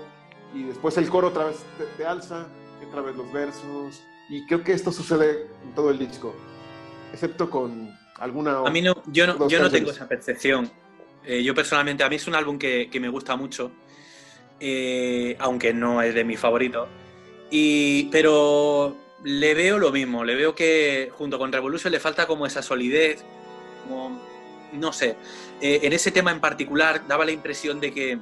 y 0.55 0.65
después 0.65 0.97
el 0.99 1.09
coro 1.09 1.29
otra 1.29 1.45
vez 1.45 1.65
te, 1.97 2.07
alza, 2.07 2.47
otra 2.89 3.03
vez 3.03 3.17
los 3.17 3.33
versos, 3.33 4.03
y 4.29 4.47
creo 4.47 4.63
que 4.63 4.73
esto 4.73 4.93
sucede 4.93 5.49
en 5.63 5.75
todo 5.75 5.91
el 5.91 5.99
disco, 5.99 6.35
excepto 7.13 7.51
con 7.51 7.97
alguna... 8.19 8.59
A 8.59 8.71
mí 8.71 8.83
no, 8.83 9.03
yo 9.07 9.27
no, 9.27 9.49
yo 9.49 9.61
no 9.61 9.71
tengo 9.71 9.91
esa 9.91 10.09
percepción. 10.09 10.71
Eh, 11.25 11.43
yo 11.43 11.55
personalmente, 11.55 12.05
a 12.05 12.09
mí 12.09 12.17
es 12.17 12.27
un 12.29 12.35
álbum 12.35 12.59
que, 12.59 12.89
que 12.91 13.01
me 13.01 13.09
gusta 13.09 13.35
mucho, 13.37 13.73
eh, 14.61 15.37
aunque 15.41 15.75
no 15.75 16.01
es 16.03 16.15
de 16.15 16.25
mis 16.25 16.39
favoritos, 16.39 16.89
y, 17.51 18.05
pero 18.05 18.97
le 19.25 19.55
veo 19.55 19.79
lo 19.79 19.91
mismo, 19.91 20.25
le 20.25 20.35
veo 20.35 20.55
que 20.55 21.11
junto 21.13 21.39
con 21.39 21.53
Revolution 21.53 21.93
le 21.93 22.01
falta 22.01 22.27
como 22.27 22.47
esa 22.47 22.63
solidez, 22.63 23.25
como, 23.83 24.21
no 24.73 24.93
sé, 24.93 25.17
eh, 25.61 25.81
en 25.83 25.93
ese 25.93 26.11
tema 26.11 26.31
en 26.31 26.41
particular 26.41 27.07
daba 27.07 27.25
la 27.25 27.33
impresión 27.33 27.81
de 27.81 27.93
que 27.93 28.19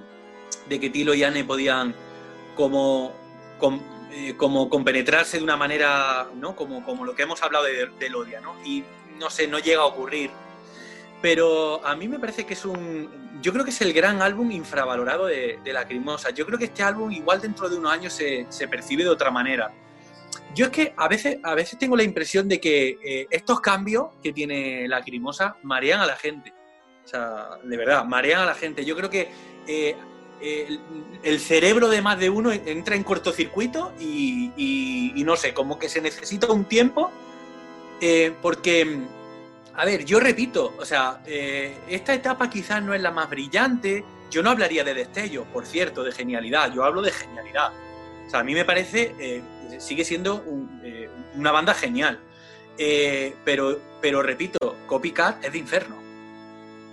de 0.69 0.81
que 0.81 0.91
Tilo 0.91 1.15
y 1.15 1.25
Anne 1.25 1.45
podían 1.45 1.95
como, 2.55 3.13
eh, 4.13 4.35
como 4.37 4.69
compenetrarse 4.69 5.39
de 5.39 5.45
una 5.45 5.57
manera, 5.57 6.29
¿no? 6.35 6.55
Como, 6.57 6.85
como 6.85 7.05
lo 7.05 7.15
que 7.15 7.23
hemos 7.23 7.43
hablado 7.43 7.65
de, 7.65 7.87
de 7.99 8.11
Lodia, 8.11 8.41
¿no? 8.41 8.55
Y 8.65 8.85
no 9.19 9.31
sé, 9.31 9.47
no 9.47 9.59
llega 9.59 9.83
a 9.83 9.87
ocurrir. 9.87 10.31
Pero 11.23 11.85
a 11.87 11.97
mí 11.97 12.07
me 12.07 12.19
parece 12.19 12.45
que 12.45 12.55
es 12.55 12.65
un. 12.65 13.41
Yo 13.41 13.53
creo 13.53 13.65
que 13.65 13.71
es 13.71 13.81
el 13.81 13.93
gran 13.93 14.21
álbum 14.21 14.51
infravalorado 14.51 15.27
de, 15.27 15.59
de 15.65 15.73
Lacrimosa. 15.73 16.31
Yo 16.31 16.45
creo 16.45 16.59
que 16.59 16.67
este 16.67 16.83
álbum, 16.83 17.11
igual 17.11 17.41
dentro 17.41 17.69
de 17.69 17.77
unos 17.77 17.93
años, 17.93 18.13
se, 18.13 18.47
se, 18.51 18.69
percibe 18.69 19.05
de 19.05 19.09
otra 19.09 19.31
manera. 19.31 19.73
Yo 20.55 20.67
es 20.67 20.71
que 20.71 20.95
a 20.97 21.09
veces, 21.09 21.39
a 21.43 21.55
veces 21.55 21.79
tengo 21.79 21.97
la 21.97 22.03
impresión 22.03 22.47
de 22.49 22.61
que 22.61 22.99
eh, 23.03 23.27
estos 23.31 23.61
cambios 23.61 24.09
que 24.23 24.33
tiene 24.33 24.87
Lacrimosa 24.87 25.57
marean 25.63 26.01
a 26.01 26.07
la 26.07 26.17
gente. 26.17 26.53
O 27.05 27.09
sea, 27.09 27.59
de 27.63 27.77
verdad, 27.77 28.05
marean 28.05 28.43
a 28.43 28.47
la 28.47 28.55
gente. 28.55 28.85
Yo 28.85 28.95
creo 28.95 29.11
que 29.11 29.31
eh, 29.67 29.97
el, 30.41 31.41
cerebro 31.41 31.89
de 31.89 32.03
más 32.03 32.19
de 32.19 32.31
uno 32.31 32.53
entra 32.53 32.97
en 32.97 33.03
cortocircuito 33.03 33.93
y, 33.99 35.13
no 35.25 35.37
sé, 35.37 35.55
como 35.55 35.79
que 35.79 35.89
se 35.89 36.01
necesita 36.01 36.51
un 36.53 36.65
tiempo 36.67 37.11
eh, 38.01 38.35
porque, 38.43 38.99
a 39.75 39.85
ver, 39.85 40.05
yo 40.05 40.21
repito, 40.21 40.75
o 40.79 40.85
sea, 40.85 41.23
eh, 41.27 41.79
esta 41.89 42.13
etapa 42.13 42.51
quizás 42.51 42.83
no 42.83 42.95
es 42.95 43.01
la 43.01 43.11
más 43.11 43.31
brillante, 43.31 44.05
yo 44.31 44.43
no 44.43 44.51
hablaría 44.51 44.85
de 44.85 44.95
destello, 44.95 45.45
por 45.45 45.65
cierto, 45.65 46.03
de 46.03 46.13
genialidad, 46.13 46.73
yo 46.73 46.85
hablo 46.85 47.01
de 47.01 47.13
genialidad. 47.13 47.73
O 48.27 48.31
sea, 48.31 48.41
a 48.41 48.45
mí 48.45 48.55
me 48.55 48.65
parece, 48.65 49.15
eh, 49.19 49.43
sigue 49.79 50.05
siendo 50.05 50.45
una 51.35 51.53
banda 51.53 51.75
genial, 51.75 52.21
pero, 53.45 53.81
pero 54.01 54.23
repito, 54.23 54.77
Copycat 54.87 55.45
es 55.45 55.53
de 55.53 55.59
Inferno, 55.59 55.97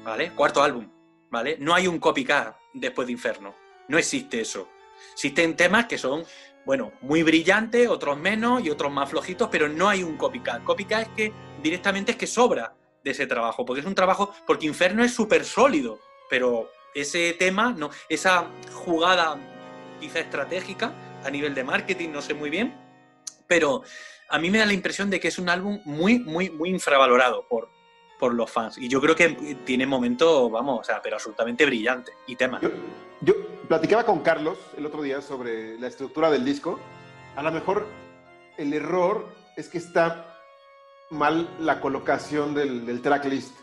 ¿vale? 0.04 0.32
Cuarto 0.32 0.64
álbum, 0.64 0.88
¿vale? 1.30 1.58
No 1.60 1.74
hay 1.74 1.88
un 1.88 2.00
Copycat 2.00 2.61
después 2.74 3.08
de 3.08 3.14
Inferno. 3.14 3.56
No 3.88 3.98
existe 3.98 4.42
eso. 4.42 4.70
Existen 5.14 5.56
temas 5.56 5.86
que 5.86 5.98
son, 5.98 6.24
bueno, 6.66 6.94
muy 7.02 7.24
brillantes, 7.24 7.90
otros 7.90 8.18
menos 8.18 8.64
y 8.64 8.70
otros 8.70 8.92
más 8.92 9.10
flojitos, 9.10 9.50
pero 9.52 9.68
no 9.68 9.90
hay 9.90 10.04
un 10.04 10.18
copycat. 10.18 10.64
Copycat 10.64 11.02
es 11.02 11.10
que 11.16 11.34
directamente 11.62 12.12
es 12.12 12.18
que 12.18 12.28
sobra 12.28 12.76
de 13.04 13.12
ese 13.12 13.28
trabajo, 13.28 13.66
porque 13.66 13.82
es 13.82 13.88
un 13.88 13.96
trabajo, 13.96 14.34
porque 14.46 14.68
Inferno 14.68 15.04
es 15.04 15.14
súper 15.14 15.44
sólido, 15.44 16.00
pero 16.30 16.70
ese 16.94 17.34
tema, 17.34 17.74
no, 17.76 17.90
esa 18.10 18.48
jugada 18.74 19.40
quizá 20.00 20.20
estratégica 20.20 20.94
a 21.24 21.30
nivel 21.30 21.54
de 21.54 21.64
marketing, 21.64 22.10
no 22.10 22.22
sé 22.22 22.34
muy 22.34 22.50
bien, 22.50 22.76
pero 23.48 23.84
a 24.30 24.40
mí 24.40 24.50
me 24.50 24.60
da 24.60 24.66
la 24.66 24.74
impresión 24.74 25.10
de 25.10 25.20
que 25.20 25.28
es 25.28 25.40
un 25.40 25.50
álbum 25.50 25.82
muy, 25.86 26.20
muy, 26.20 26.50
muy 26.50 26.70
infravalorado 26.70 27.48
por, 27.48 27.70
por 28.22 28.36
los 28.36 28.52
fans. 28.52 28.78
Y 28.78 28.88
yo 28.88 29.02
creo 29.02 29.16
que 29.16 29.30
tiene 29.66 29.88
momentos, 29.88 30.52
vamos, 30.52 30.82
o 30.82 30.84
sea, 30.84 31.02
pero 31.02 31.16
absolutamente 31.16 31.66
brillante 31.66 32.14
y 32.28 32.36
tema. 32.36 32.62
Yo, 33.20 33.34
platicaba 33.68 34.06
con 34.06 34.20
Carlos 34.20 34.60
el 34.78 34.86
otro 34.86 35.02
día 35.02 35.24
sobre 35.24 35.80
la 35.80 35.88
estructura 35.88 36.30
del 36.30 36.46
disco. 36.46 36.80
A 37.36 37.42
lo 37.42 37.52
mejor 37.52 37.88
el 38.58 38.74
error 38.74 39.28
es 39.58 39.70
que 39.70 39.80
está 39.80 40.38
mal 41.10 41.50
la 41.60 41.82
colocación 41.82 42.54
del, 42.54 42.86
del 42.86 43.02
tracklist. 43.02 43.58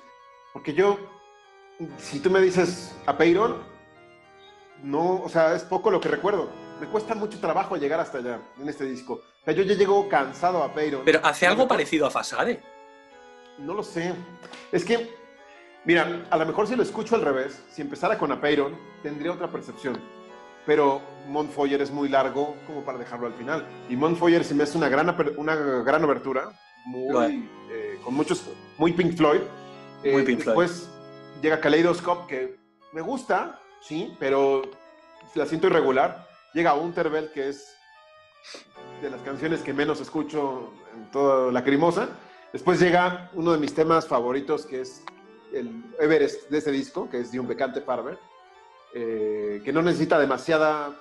Porque 0.53 0.75
yo, 0.75 0.99
si 1.99 2.19
tú 2.19 2.29
me 2.29 2.41
dices 2.41 2.97
a 3.07 3.17
Peyron, 3.17 3.63
no, 4.83 5.23
o 5.23 5.29
sea, 5.29 5.55
es 5.55 5.63
poco 5.63 5.89
lo 5.89 6.01
que 6.01 6.09
recuerdo. 6.09 6.51
Me 6.81 6.89
cuesta 6.89 7.15
mucho 7.15 7.39
trabajo 7.39 7.77
llegar 7.77 8.01
hasta 8.01 8.19
allá 8.19 8.41
en 8.61 8.69
este 8.69 8.87
disco. 8.87 9.23
O 9.41 9.45
sea, 9.45 9.55
yo 9.55 9.63
ya 9.63 9.75
llego 9.75 10.09
cansado 10.09 10.65
a 10.65 10.75
Peyron. 10.75 11.03
Pero 11.05 11.21
hace 11.23 11.47
algo 11.47 11.69
parecido 11.69 12.07
a 12.07 12.11
Fasade. 12.11 12.61
No 13.59 13.75
lo 13.75 13.83
sé. 13.83 14.15
Es 14.73 14.85
que, 14.85 15.15
mira, 15.85 16.27
a 16.31 16.37
lo 16.37 16.47
mejor 16.47 16.67
si 16.67 16.77
lo 16.77 16.83
escucho 16.83 17.15
al 17.17 17.23
revés, 17.23 17.63
si 17.71 17.83
empezara 17.83 18.17
con 18.19 18.31
Apeiron, 18.33 18.77
tendría 19.03 19.33
otra 19.33 19.49
percepción. 19.49 19.99
pero 20.67 21.01
Montfoyer 21.29 21.81
es 21.81 21.91
muy 21.91 22.11
largo 22.11 22.55
como 22.67 22.83
para 22.85 22.99
dejarlo 22.99 23.27
al 23.27 23.33
final. 23.33 23.67
Y 23.89 23.97
Montfoyer 23.97 24.45
se 24.45 24.55
me 24.55 24.65
hace 24.65 24.77
una 24.77 24.91
gran, 24.91 25.17
una 25.39 25.55
gran 25.57 26.05
abertura, 26.05 26.53
muy, 26.85 27.49
eh, 27.71 27.99
con 28.05 28.13
muchos, 28.13 28.45
muy 28.77 28.93
Pink 28.93 29.17
Floyd. 29.17 29.41
muy 30.05 30.25
Pink 30.25 30.41
Floyd. 30.41 30.59
Después 30.59 30.91
llega 31.41 31.61
Kaleidoscope, 31.61 32.27
que 32.29 32.57
me 32.93 33.01
gusta, 33.01 33.59
sí, 33.81 34.15
pero 34.19 34.61
la 35.35 35.47
siento 35.47 35.69
irregular. 35.69 36.29
Llega 36.53 36.75
Unterbell, 36.75 37.31
que 37.33 37.49
es 37.49 37.75
de 39.01 39.09
las 39.09 39.23
canciones 39.23 39.61
que 39.61 39.73
menos 39.73 40.03
escucho 40.03 40.71
en 40.95 41.11
toda 41.11 41.51
la 41.51 41.65
crimosa. 41.65 42.11
Después 42.53 42.81
llega 42.81 43.31
uno 43.35 43.53
de 43.53 43.59
mis 43.59 43.75
temas 43.75 44.07
favoritos, 44.07 44.65
que 44.65 44.81
es 44.81 45.05
el 45.53 45.85
Everest 45.99 46.49
de 46.49 46.59
ese 46.59 46.71
disco, 46.71 47.09
que 47.11 47.21
es 47.21 47.31
de 47.33 47.41
un 47.41 47.47
becante 47.47 47.81
Farber, 47.81 48.19
eh, 48.95 49.61
que 49.65 49.73
no 49.73 49.83
necesita 49.83 50.19
demasiada 50.19 50.99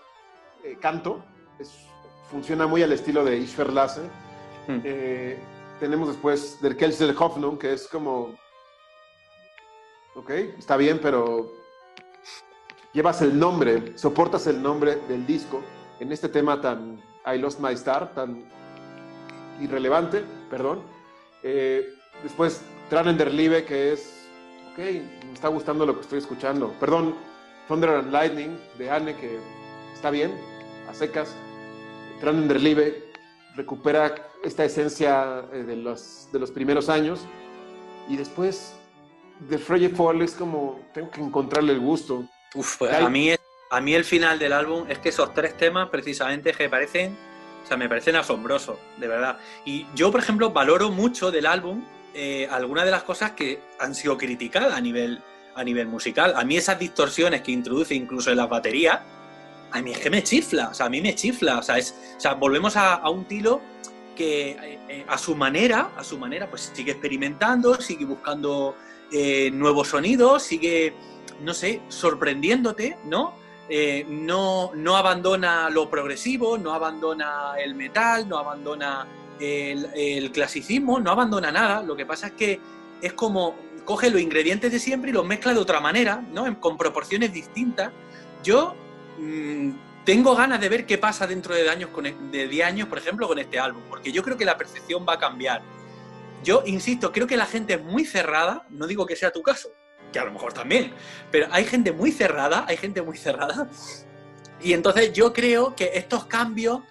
eh, 0.64 0.78
canto, 0.80 1.24
funciona 2.30 2.68
muy 2.68 2.84
al 2.84 2.92
estilo 2.92 3.24
de 3.24 3.38
Ishver 3.38 3.72
Lasse. 3.72 4.02
Hmm. 4.68 4.82
Eh, 4.84 5.40
tenemos 5.80 6.10
después 6.10 6.62
del 6.62 6.76
Kelsey 6.76 7.16
Hoffnung, 7.18 7.58
que 7.58 7.74
es 7.74 7.88
como, 7.88 8.36
ok, 10.16 10.30
está 10.58 10.76
bien, 10.76 11.00
pero 11.02 11.54
llevas 12.92 13.22
el 13.22 13.38
nombre, 13.40 13.98
soportas 13.98 14.48
el 14.48 14.62
nombre 14.62 14.98
del 15.08 15.26
disco 15.26 15.62
en 16.00 16.12
este 16.12 16.28
tema 16.28 16.60
tan 16.60 17.02
I 17.26 17.38
Lost 17.38 17.60
My 17.60 17.74
Star, 17.74 18.14
tan 18.14 18.44
irrelevante, 19.62 20.26
perdón. 20.50 20.97
Eh, 21.50 21.94
después 22.24 22.62
Tranender 22.90 23.34
Live, 23.34 23.64
que 23.64 23.94
es, 23.94 24.28
ok, 24.74 24.80
me 24.80 25.34
está 25.34 25.48
gustando 25.48 25.86
lo 25.86 25.96
que 25.96 26.02
estoy 26.02 26.20
escuchando. 26.20 26.74
Perdón, 26.78 27.16
Thunder 27.70 27.92
and 27.92 28.12
Lightning 28.12 28.60
de 28.78 28.92
Anne, 28.92 29.16
que 29.16 29.40
está 29.94 30.10
bien, 30.10 30.38
a 30.90 30.94
secas. 30.94 31.34
Tranender 32.20 32.60
Live 32.60 33.02
recupera 33.56 34.14
esta 34.44 34.66
esencia 34.66 35.46
eh, 35.54 35.64
de 35.64 35.78
los, 35.78 36.28
de 36.34 36.40
los 36.40 36.52
primeros 36.52 36.90
años. 36.90 37.22
Y 38.10 38.18
después 38.18 38.76
de 39.40 39.58
Freddie 39.58 39.90
Fall 39.90 40.22
es 40.22 40.34
como, 40.34 40.82
tengo 40.94 41.10
que 41.12 41.22
encontrarle 41.22 41.72
el 41.72 41.80
gusto. 41.80 42.26
Uf, 42.56 42.78
pues 42.78 42.94
a 42.94 43.10
mí, 43.10 43.32
a 43.70 43.82
mí 43.82 43.94
el 43.94 44.04
final 44.04 44.38
del 44.38 44.52
álbum 44.52 44.86
es 44.90 45.00
que 45.00 45.10
esos 45.10 45.34
tres 45.34 45.56
temas 45.56 45.90
precisamente 45.90 46.52
que 46.52 46.70
parecen, 46.70 47.18
o 47.68 47.70
sea, 47.70 47.76
me 47.76 47.90
parecen 47.90 48.16
asombrosos, 48.16 48.78
de 48.96 49.10
verdad. 49.10 49.40
Y 49.66 49.86
yo, 49.94 50.10
por 50.10 50.22
ejemplo, 50.22 50.52
valoro 50.52 50.90
mucho 50.90 51.32
del 51.32 51.46
álbum 51.46 51.84
eh, 52.14 52.48
algunas 52.50 52.86
de 52.86 52.92
las 52.92 53.04
cosas 53.04 53.32
que 53.32 53.62
han 53.78 53.94
sido 53.94 54.18
criticadas 54.18 54.74
a 54.74 54.80
nivel, 54.80 55.22
a 55.54 55.66
nivel 55.66 55.88
musical. 55.88 56.34
A 56.38 56.46
mí 56.46 56.56
esas 56.56 56.80
distorsiones 56.80 57.42
que 57.42 57.52
introduce 57.52 57.94
incluso 57.94 58.32
en 58.32 58.38
las 58.38 58.48
baterías, 58.48 59.02
a 59.72 59.82
mí 59.82 59.92
es 59.92 60.00
que 60.00 60.10
me 60.10 60.24
chifla, 60.24 60.70
o 60.70 60.74
sea, 60.74 60.86
a 60.86 60.90
mí 60.90 61.02
me 61.02 61.14
chifla. 61.14 61.60
O 61.60 61.62
sea, 61.62 61.78
es, 61.78 61.94
o 62.16 62.20
sea 62.22 62.36
volvemos 62.36 62.78
a, 62.78 63.08
un 63.10 63.26
tilo 63.26 63.60
que 64.16 64.52
eh, 64.52 64.80
eh, 64.88 65.06
a 65.10 65.18
su 65.18 65.36
manera, 65.36 65.92
a 65.98 66.06
su 66.06 66.18
manera, 66.18 66.50
pues 66.50 66.72
sigue 66.74 66.94
experimentando, 66.94 67.80
sigue 67.82 68.06
buscando 68.06 68.76
nuevos 69.52 69.90
sonidos, 69.90 70.44
sigue 70.44 70.94
no 71.42 71.54
sé, 71.54 71.82
sorprendiéndote, 71.90 72.98
¿no? 73.06 73.34
Eh, 73.70 74.06
no, 74.08 74.72
no 74.76 74.96
abandona 74.96 75.70
lo 75.70 75.90
progresivo, 75.90 76.58
no 76.58 76.74
abandona 76.74 77.54
el 77.58 77.76
metal, 77.76 78.28
no 78.28 78.38
abandona 78.38 79.06
el, 79.40 80.32
clasicismo, 80.32 81.00
no 81.00 81.12
abandona 81.12 81.52
nada. 81.52 81.84
Lo 81.84 81.96
que 81.96 82.06
pasa 82.06 82.28
es 82.28 82.34
que 82.34 82.60
es 83.02 83.14
como 83.14 83.56
coge 83.86 84.10
los 84.10 84.22
ingredientes 84.22 84.72
de 84.72 84.80
siempre 84.80 85.12
y 85.12 85.14
los 85.14 85.26
mezcla 85.26 85.54
de 85.54 85.60
otra 85.60 85.80
manera, 85.80 86.22
¿no? 86.34 86.60
Con 86.60 86.78
proporciones 86.78 87.32
distintas. 87.32 87.92
Yo 88.44 88.76
mm, 89.18 89.72
tengo 90.06 90.36
ganas 90.36 90.60
de 90.60 90.70
ver 90.70 90.86
qué 90.86 90.98
pasa 90.98 91.28
dentro 91.28 91.56
de, 91.56 91.70
años 91.70 91.90
con, 91.92 92.06
e, 92.06 92.16
de 92.32 92.48
10 92.48 92.68
años, 92.68 92.88
por 92.88 92.98
ejemplo, 92.98 93.28
con 93.28 93.40
este 93.40 93.60
álbum, 93.60 93.82
porque 93.90 94.12
yo 94.12 94.24
creo 94.24 94.38
que 94.38 94.46
la 94.46 94.58
percepción 94.58 95.06
va 95.08 95.14
a 95.14 95.20
cambiar. 95.20 95.62
Yo 96.44 96.64
insisto, 96.66 97.12
creo 97.12 97.28
que 97.28 97.38
la 97.38 97.46
gente 97.46 97.76
es 97.76 97.84
muy 97.84 98.06
cerrada, 98.06 98.66
no 98.70 98.88
digo 98.88 99.06
que 99.06 99.16
sea 99.16 99.32
tu 99.32 99.42
caso, 99.42 99.70
que 100.12 100.20
a 100.20 100.26
lo 100.26 100.32
mejor 100.32 100.54
también, 100.54 100.94
pero 101.32 101.48
hay 101.52 101.66
gente 101.66 101.92
muy 101.92 102.12
cerrada, 102.12 102.66
hay 102.68 102.78
gente 102.78 103.02
muy 103.02 103.18
cerrada, 103.18 103.70
y 104.62 104.74
entonces 104.74 105.14
yo 105.14 105.34
creo 105.34 105.76
que 105.76 105.92
estos 105.94 106.26
cambios, 106.26 106.82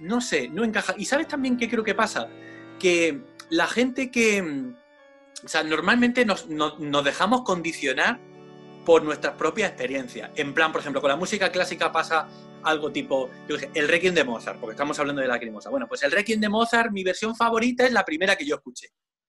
no 0.00 0.20
sé, 0.20 0.48
no 0.48 0.64
encajan. 0.64 0.96
¿Y 0.98 1.04
sabes 1.04 1.28
también 1.28 1.56
qué 1.56 1.68
creo 1.68 1.84
que 1.84 1.94
pasa? 1.94 2.28
Que 2.78 3.20
la 3.50 3.66
gente 3.66 4.10
que, 4.10 4.72
o 5.44 5.48
sea, 5.48 5.62
normalmente 5.62 6.24
nos, 6.24 6.46
dejamos 7.04 7.42
condicionar 7.42 8.18
por 8.86 9.02
nuestras 9.02 9.34
propias 9.34 9.70
experiencias. 9.70 10.30
En 10.36 10.54
plan, 10.54 10.72
por 10.72 10.80
ejemplo, 10.80 11.00
con 11.00 11.10
la 11.10 11.16
música 11.16 11.50
clásica 11.50 11.92
pasa 11.92 12.28
algo 12.62 12.90
tipo, 12.90 13.30
yo 13.48 13.56
dije, 13.56 13.70
el 13.74 13.88
Requiem 13.88 14.14
de 14.14 14.24
Mozart, 14.24 14.58
porque 14.58 14.72
estamos 14.72 14.98
hablando 14.98 15.20
de 15.20 15.28
la 15.28 15.34
Lacrimosa. 15.34 15.68
Bueno, 15.68 15.86
pues 15.86 16.02
el 16.02 16.12
Requiem 16.12 16.40
de 16.40 16.48
Mozart, 16.48 16.90
mi 16.90 17.04
versión 17.04 17.36
favorita 17.36 17.84
es 17.84 17.92
la 17.92 18.04
primera 18.04 18.36
que 18.36 18.46
yo 18.46 18.56
escuché 18.56 18.88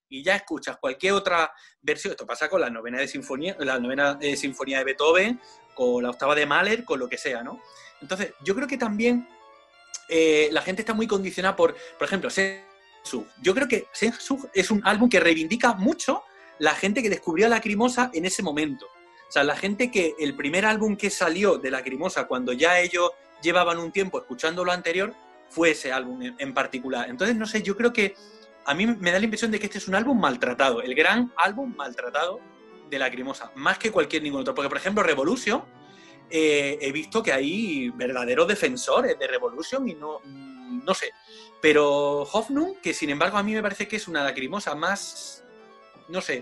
y 0.09 0.23
ya 0.23 0.35
escuchas 0.35 0.77
cualquier 0.77 1.13
otra 1.13 1.51
versión, 1.81 2.11
esto 2.11 2.25
pasa 2.25 2.49
con 2.49 2.61
la 2.61 2.69
novena 2.69 2.99
de 2.99 3.07
sinfonía, 3.07 3.55
la 3.59 3.79
novena 3.79 4.15
de 4.15 4.35
sinfonía 4.35 4.79
de 4.79 4.85
Beethoven, 4.85 5.39
con 5.73 6.03
la 6.03 6.09
octava 6.09 6.35
de 6.35 6.45
Mahler, 6.45 6.85
con 6.85 6.99
lo 6.99 7.09
que 7.09 7.17
sea, 7.17 7.43
¿no? 7.43 7.61
Entonces, 8.01 8.33
yo 8.43 8.55
creo 8.55 8.67
que 8.67 8.77
también 8.77 9.27
eh, 10.07 10.49
la 10.51 10.61
gente 10.61 10.81
está 10.81 10.93
muy 10.93 11.07
condicionada 11.07 11.55
por, 11.55 11.75
por 11.97 12.07
ejemplo, 12.07 12.29
Sensug. 12.29 13.25
Yo 13.41 13.53
creo 13.53 13.67
que 13.67 13.87
Sensug 13.91 14.49
es 14.53 14.71
un 14.71 14.81
álbum 14.85 15.09
que 15.09 15.19
reivindica 15.19 15.73
mucho 15.73 16.23
la 16.59 16.75
gente 16.75 17.01
que 17.01 17.09
descubrió 17.09 17.49
la 17.49 17.57
Lacrimosa 17.57 18.09
en 18.13 18.25
ese 18.25 18.43
momento. 18.43 18.85
O 19.27 19.31
sea, 19.31 19.43
la 19.43 19.55
gente 19.55 19.91
que 19.91 20.13
el 20.19 20.35
primer 20.35 20.65
álbum 20.65 20.95
que 20.95 21.09
salió 21.09 21.57
de 21.57 21.71
la 21.71 21.79
Lacrimosa, 21.79 22.27
cuando 22.27 22.53
ya 22.53 22.79
ellos 22.79 23.09
llevaban 23.41 23.79
un 23.79 23.91
tiempo 23.91 24.19
escuchando 24.19 24.63
lo 24.63 24.71
anterior, 24.71 25.13
fue 25.49 25.71
ese 25.71 25.91
álbum 25.91 26.19
en 26.37 26.53
particular. 26.53 27.09
Entonces, 27.09 27.35
no 27.35 27.45
sé, 27.45 27.61
yo 27.61 27.75
creo 27.75 27.91
que 27.91 28.15
a 28.65 28.73
mí 28.73 28.87
me 28.87 29.11
da 29.11 29.19
la 29.19 29.25
impresión 29.25 29.51
de 29.51 29.59
que 29.59 29.67
este 29.67 29.77
es 29.77 29.87
un 29.87 29.95
álbum 29.95 30.19
maltratado, 30.19 30.81
el 30.81 30.95
gran 30.95 31.31
álbum 31.37 31.75
maltratado 31.75 32.39
de 32.89 32.99
Lacrimosa, 32.99 33.51
más 33.55 33.77
que 33.77 33.91
cualquier 33.91 34.23
ningún 34.23 34.41
otro. 34.41 34.55
Porque, 34.55 34.69
por 34.69 34.77
ejemplo, 34.77 35.03
Revolution, 35.03 35.63
eh, 36.29 36.77
he 36.81 36.91
visto 36.91 37.21
que 37.21 37.31
hay 37.31 37.89
verdaderos 37.91 38.47
defensores 38.47 39.17
de 39.19 39.27
Revolution 39.27 39.87
y 39.87 39.93
no, 39.93 40.19
no 40.23 40.93
sé. 40.93 41.11
Pero 41.61 42.23
Hoffnung, 42.23 42.77
que 42.81 42.93
sin 42.93 43.11
embargo 43.11 43.37
a 43.37 43.43
mí 43.43 43.53
me 43.53 43.61
parece 43.61 43.87
que 43.87 43.97
es 43.97 44.07
una 44.07 44.23
Lacrimosa 44.23 44.73
más, 44.73 45.43
no 46.09 46.21
sé, 46.21 46.41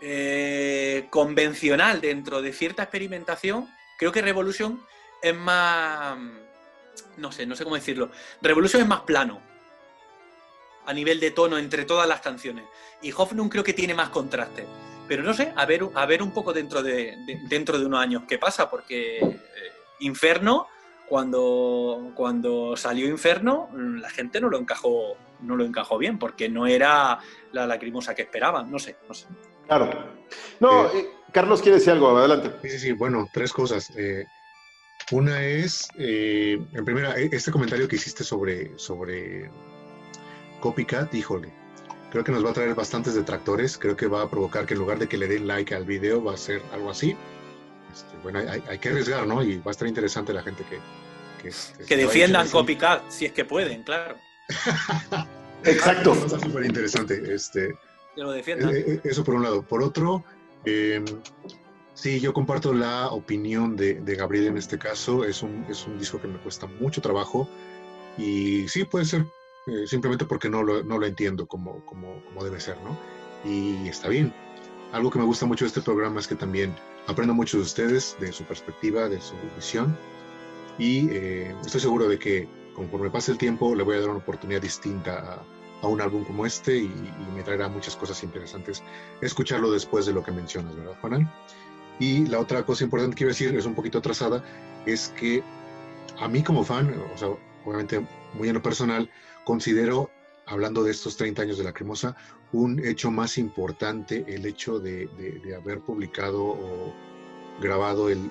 eh, 0.00 1.06
convencional 1.10 2.00
dentro 2.00 2.40
de 2.40 2.52
cierta 2.52 2.84
experimentación, 2.84 3.68
creo 3.98 4.10
que 4.10 4.22
Revolution 4.22 4.82
es 5.22 5.34
más, 5.34 6.16
no 7.18 7.30
sé, 7.30 7.44
no 7.44 7.56
sé 7.56 7.64
cómo 7.64 7.76
decirlo. 7.76 8.10
Revolution 8.40 8.80
es 8.80 8.88
más 8.88 9.02
plano 9.02 9.51
a 10.86 10.92
nivel 10.92 11.20
de 11.20 11.30
tono 11.30 11.58
entre 11.58 11.84
todas 11.84 12.08
las 12.08 12.20
canciones. 12.20 12.64
Y 13.00 13.12
Hoffnung 13.12 13.48
creo 13.48 13.64
que 13.64 13.72
tiene 13.72 13.94
más 13.94 14.10
contraste. 14.10 14.66
Pero 15.08 15.22
no 15.22 15.34
sé, 15.34 15.52
a 15.56 15.66
ver, 15.66 15.88
a 15.94 16.06
ver 16.06 16.22
un 16.22 16.32
poco 16.32 16.52
dentro 16.52 16.82
de, 16.82 17.16
dentro 17.48 17.78
de 17.78 17.86
unos 17.86 18.00
años 18.00 18.22
qué 18.26 18.38
pasa, 18.38 18.70
porque 18.70 19.18
eh, 19.18 19.36
Inferno, 20.00 20.68
cuando, 21.08 22.12
cuando 22.14 22.76
salió 22.76 23.06
Inferno, 23.08 23.68
la 23.74 24.08
gente 24.10 24.40
no 24.40 24.48
lo 24.48 24.58
encajó, 24.58 25.16
no 25.40 25.56
lo 25.56 25.64
encajó 25.64 25.98
bien, 25.98 26.18
porque 26.18 26.48
no 26.48 26.66
era 26.66 27.18
la 27.52 27.66
lacrimosa 27.66 28.14
que 28.14 28.22
esperaban, 28.22 28.70
no 28.70 28.78
sé, 28.78 28.96
no 29.08 29.14
sé. 29.14 29.26
Claro. 29.66 29.90
No, 30.60 30.86
eh, 30.86 31.10
Carlos 31.32 31.60
quiere 31.60 31.78
decir 31.78 31.92
algo, 31.92 32.16
adelante. 32.16 32.52
Sí, 32.62 32.70
sí, 32.70 32.78
sí, 32.78 32.92
bueno, 32.92 33.28
tres 33.32 33.52
cosas. 33.52 33.90
Eh, 33.96 34.24
una 35.10 35.44
es, 35.44 35.88
en 35.98 36.84
primera, 36.84 37.18
e-, 37.18 37.28
este 37.32 37.50
comentario 37.50 37.88
que 37.88 37.96
hiciste 37.96 38.24
sobre, 38.24 38.78
sobre 38.78 39.50
Copycat, 40.62 41.12
híjole, 41.12 41.52
creo 42.12 42.22
que 42.22 42.30
nos 42.30 42.44
va 42.44 42.50
a 42.50 42.52
traer 42.52 42.74
bastantes 42.74 43.14
detractores. 43.14 43.76
Creo 43.76 43.96
que 43.96 44.06
va 44.06 44.22
a 44.22 44.30
provocar 44.30 44.64
que 44.64 44.74
en 44.74 44.80
lugar 44.80 44.98
de 44.98 45.08
que 45.08 45.18
le 45.18 45.26
den 45.26 45.46
like 45.46 45.74
al 45.74 45.84
video, 45.84 46.22
va 46.22 46.34
a 46.34 46.36
ser 46.36 46.62
algo 46.72 46.90
así. 46.90 47.16
Este, 47.92 48.16
bueno, 48.22 48.38
hay, 48.38 48.78
que 48.78 48.90
arriesgar, 48.90 49.26
¿no? 49.26 49.42
Y 49.42 49.56
va 49.58 49.66
a 49.66 49.70
estar 49.72 49.88
interesante 49.88 50.32
la 50.32 50.42
gente 50.42 50.64
que. 50.70 50.78
Que, 51.42 51.48
este, 51.48 51.96
defiendan 51.96 52.48
Copycat, 52.48 53.10
si 53.10 53.26
es 53.26 53.32
que 53.32 53.44
pueden, 53.44 53.82
claro. 53.82 54.16
Exacto. 55.64 56.14
Va 56.14 56.36
a 56.36 56.40
súper 56.40 56.64
interesante. 56.64 57.34
Este, 57.34 57.74
que 58.14 58.22
lo 58.22 58.30
defiendan. 58.30 58.70
Eh, 58.70 58.84
eh, 58.86 59.00
eso 59.02 59.24
por 59.24 59.34
un 59.34 59.42
lado. 59.42 59.62
Por 59.62 59.82
otro, 59.82 60.24
eh, 60.64 61.04
sí, 61.94 62.20
yo 62.20 62.32
comparto 62.32 62.72
la 62.72 63.08
opinión 63.08 63.74
de, 63.74 63.94
de, 63.94 64.14
Gabriel 64.14 64.46
en 64.46 64.58
este 64.58 64.78
caso. 64.78 65.24
Es 65.24 65.42
un, 65.42 65.66
es 65.68 65.84
un 65.88 65.98
disco 65.98 66.20
que 66.20 66.28
me 66.28 66.38
cuesta 66.38 66.66
mucho 66.66 67.00
trabajo. 67.00 67.48
Y 68.16 68.68
sí, 68.68 68.84
puede 68.84 69.06
ser 69.06 69.26
eh, 69.66 69.86
simplemente 69.86 70.24
porque 70.24 70.48
no 70.48 70.62
lo, 70.62 70.82
no 70.82 70.98
lo 70.98 71.06
entiendo 71.06 71.46
como, 71.46 71.84
como, 71.86 72.22
como, 72.24 72.44
debe 72.44 72.60
ser, 72.60 72.76
¿no? 72.82 72.98
Y 73.44 73.88
está 73.88 74.08
bien. 74.08 74.32
Algo 74.92 75.10
que 75.10 75.18
me 75.18 75.24
gusta 75.24 75.46
mucho 75.46 75.64
de 75.64 75.68
este 75.68 75.80
programa 75.80 76.20
es 76.20 76.28
que 76.28 76.34
también 76.34 76.74
aprendo 77.06 77.34
mucho 77.34 77.56
de 77.56 77.62
ustedes, 77.62 78.16
de 78.20 78.32
su 78.32 78.44
perspectiva, 78.44 79.08
de 79.08 79.20
su 79.20 79.34
visión, 79.56 79.96
y 80.78 81.08
eh, 81.10 81.54
estoy 81.64 81.80
seguro 81.80 82.08
de 82.08 82.18
que 82.18 82.48
conforme 82.74 83.10
pase 83.10 83.32
el 83.32 83.38
tiempo 83.38 83.74
le 83.74 83.82
voy 83.82 83.96
a 83.96 84.00
dar 84.00 84.10
una 84.10 84.18
oportunidad 84.18 84.62
distinta 84.62 85.44
a, 85.82 85.86
un 85.86 86.00
álbum 86.00 86.24
como 86.24 86.46
este 86.46 86.76
y, 86.76 86.88
me 87.34 87.42
traerá 87.42 87.68
muchas 87.68 87.96
cosas 87.96 88.22
interesantes 88.22 88.84
escucharlo 89.20 89.72
después 89.72 90.06
de 90.06 90.12
lo 90.12 90.22
que 90.22 90.30
mencionas, 90.30 90.76
¿verdad, 90.76 90.96
Juanan? 91.00 91.32
Y 91.98 92.26
la 92.26 92.38
otra 92.38 92.64
cosa 92.64 92.84
importante 92.84 93.16
que 93.16 93.24
iba 93.24 93.30
a 93.30 93.34
decir, 93.34 93.54
es 93.56 93.66
un 93.66 93.74
poquito 93.74 93.98
atrasada, 93.98 94.44
es 94.86 95.08
que 95.08 95.42
a 96.20 96.28
mí 96.28 96.42
como 96.42 96.62
fan, 96.62 96.94
o 97.12 97.18
sea, 97.18 97.28
obviamente 97.64 98.06
muy 98.34 98.48
en 98.48 98.54
lo 98.54 98.62
personal, 98.62 99.10
considero, 99.44 100.10
hablando 100.46 100.82
de 100.82 100.90
estos 100.90 101.16
30 101.16 101.42
años 101.42 101.58
de 101.58 101.64
la 101.64 101.72
Cremosa, 101.72 102.16
un 102.52 102.84
hecho 102.84 103.10
más 103.10 103.38
importante 103.38 104.24
el 104.28 104.46
hecho 104.46 104.78
de, 104.78 105.08
haber 105.56 105.80
publicado 105.80 106.44
o 106.44 106.94
grabado 107.60 108.08
el, 108.08 108.30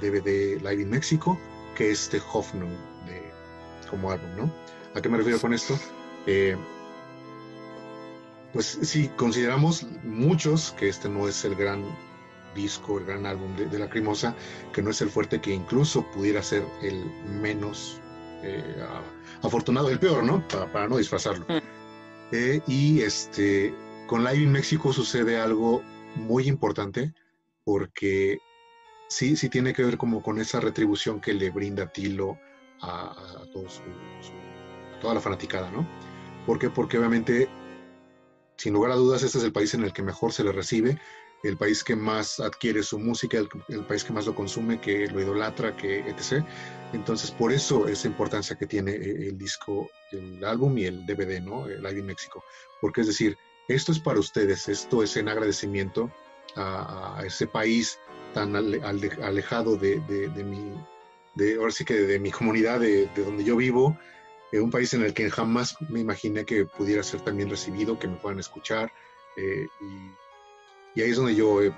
DVD 0.00 0.60
Live 0.60 0.82
in 0.82 0.90
México 0.90 1.38
que 1.76 1.90
este 1.90 2.20
Hoffnung 2.32 2.70
de, 3.06 3.22
como 3.90 4.10
álbum, 4.10 4.36
¿no? 4.36 4.54
¿A 4.94 5.00
qué 5.00 5.08
me 5.08 5.18
refiero 5.18 5.40
con 5.40 5.52
esto? 5.52 5.78
Eh, 6.26 6.56
pues 8.52 8.78
sí, 8.82 9.10
consideramos 9.16 9.86
muchos 10.02 10.72
que 10.72 10.88
este 10.88 11.08
no 11.08 11.28
es 11.28 11.44
el 11.44 11.54
gran 11.54 11.84
disco, 12.54 12.98
el 12.98 13.04
gran 13.04 13.26
álbum 13.26 13.54
de, 13.56 13.66
de 13.66 13.78
Lacrimosa, 13.78 14.34
que 14.72 14.82
no 14.82 14.90
es 14.90 15.00
el 15.00 15.10
fuerte, 15.10 15.40
que 15.40 15.52
incluso 15.52 16.04
pudiera 16.12 16.42
ser 16.42 16.64
el 16.82 17.04
menos 17.40 18.00
eh, 18.42 18.86
afortunado, 19.42 19.90
el 19.90 19.98
peor, 19.98 20.24
¿no? 20.24 20.46
Para, 20.48 20.88
no 20.88 20.96
disfrazarlo. 20.96 21.44
Mm. 21.48 21.58
Eh, 22.32 22.60
y 22.66 23.00
este, 23.00 23.74
con 24.06 24.22
Live 24.24 24.42
in 24.42 24.52
México 24.52 24.92
sucede 24.92 25.40
algo 25.40 25.82
muy 26.14 26.46
importante 26.46 27.14
porque 27.64 28.38
sí, 29.08 29.36
sí 29.36 29.48
tiene 29.48 29.72
que 29.72 29.82
ver 29.82 29.98
como 29.98 30.22
con 30.22 30.40
esa 30.40 30.60
retribución 30.60 31.20
que 31.20 31.34
le 31.34 31.50
brinda 31.50 31.86
Tilo 31.86 32.38
a, 32.80 33.14
toda 35.00 35.14
la 35.14 35.20
fanaticada, 35.20 35.70
¿no? 35.70 35.86
¿Por 36.46 36.72
Porque 36.72 36.98
obviamente, 36.98 37.48
sin 38.56 38.72
lugar 38.72 38.92
a 38.92 38.96
dudas, 38.96 39.22
este 39.22 39.38
es 39.38 39.44
el 39.44 39.52
país 39.52 39.74
en 39.74 39.84
el 39.84 39.92
que 39.92 40.02
mejor 40.02 40.32
se 40.32 40.44
le 40.44 40.52
recibe, 40.52 40.98
el 41.42 41.56
país 41.56 41.84
que 41.84 41.94
más 41.94 42.40
adquiere 42.40 42.82
su 42.82 42.98
música, 42.98 43.38
el, 43.38 43.84
país 43.86 44.02
que 44.02 44.12
más 44.12 44.26
lo 44.26 44.34
consume, 44.34 44.80
que 44.80 45.06
lo 45.08 45.20
idolatra, 45.20 45.76
que 45.76 46.00
etc. 46.00 46.44
Entonces, 46.92 47.30
por 47.30 47.52
eso 47.52 47.86
esa 47.86 48.08
importancia 48.08 48.56
que 48.56 48.66
tiene 48.66 48.92
eh, 48.92 49.28
el 49.28 49.38
disco, 49.38 49.88
el 50.10 50.44
álbum 50.44 50.76
y 50.78 50.86
el 50.86 51.06
DVD, 51.06 51.40
¿no? 51.40 51.66
El 51.66 51.82
Live 51.82 52.00
in 52.00 52.06
México. 52.06 52.42
Porque 52.80 53.02
es 53.02 53.06
decir, 53.06 53.36
esto 53.68 53.92
es 53.92 54.00
para 54.00 54.18
ustedes, 54.18 54.68
esto 54.68 55.02
es 55.02 55.16
en 55.16 55.28
agradecimiento 55.28 56.10
a, 56.56 57.22
ese 57.24 57.46
país 57.46 57.98
tan 58.34 58.56
alejado 58.56 59.76
de, 59.76 60.00
mi, 60.44 60.74
de, 61.34 61.56
ahora 61.56 61.70
sí 61.70 61.84
que 61.84 61.94
de 61.94 62.18
mi 62.18 62.30
comunidad, 62.30 62.80
de, 62.80 63.08
donde 63.16 63.44
yo 63.44 63.56
vivo, 63.56 63.96
eh, 64.52 64.60
un 64.60 64.70
país 64.70 64.92
en 64.94 65.02
el 65.02 65.14
que 65.14 65.30
jamás 65.30 65.76
me 65.88 66.00
imaginé 66.00 66.44
que 66.44 66.64
pudiera 66.64 67.02
ser 67.02 67.20
también 67.20 67.50
recibido, 67.50 67.98
que 67.98 68.08
me 68.08 68.16
puedan 68.16 68.38
escuchar. 68.38 68.90
Eh, 69.36 69.66
y 69.80 70.10
y 70.94 71.02
ahí 71.02 71.10
es 71.10 71.16
donde 71.16 71.34
yo 71.34 71.62
eh, 71.62 71.72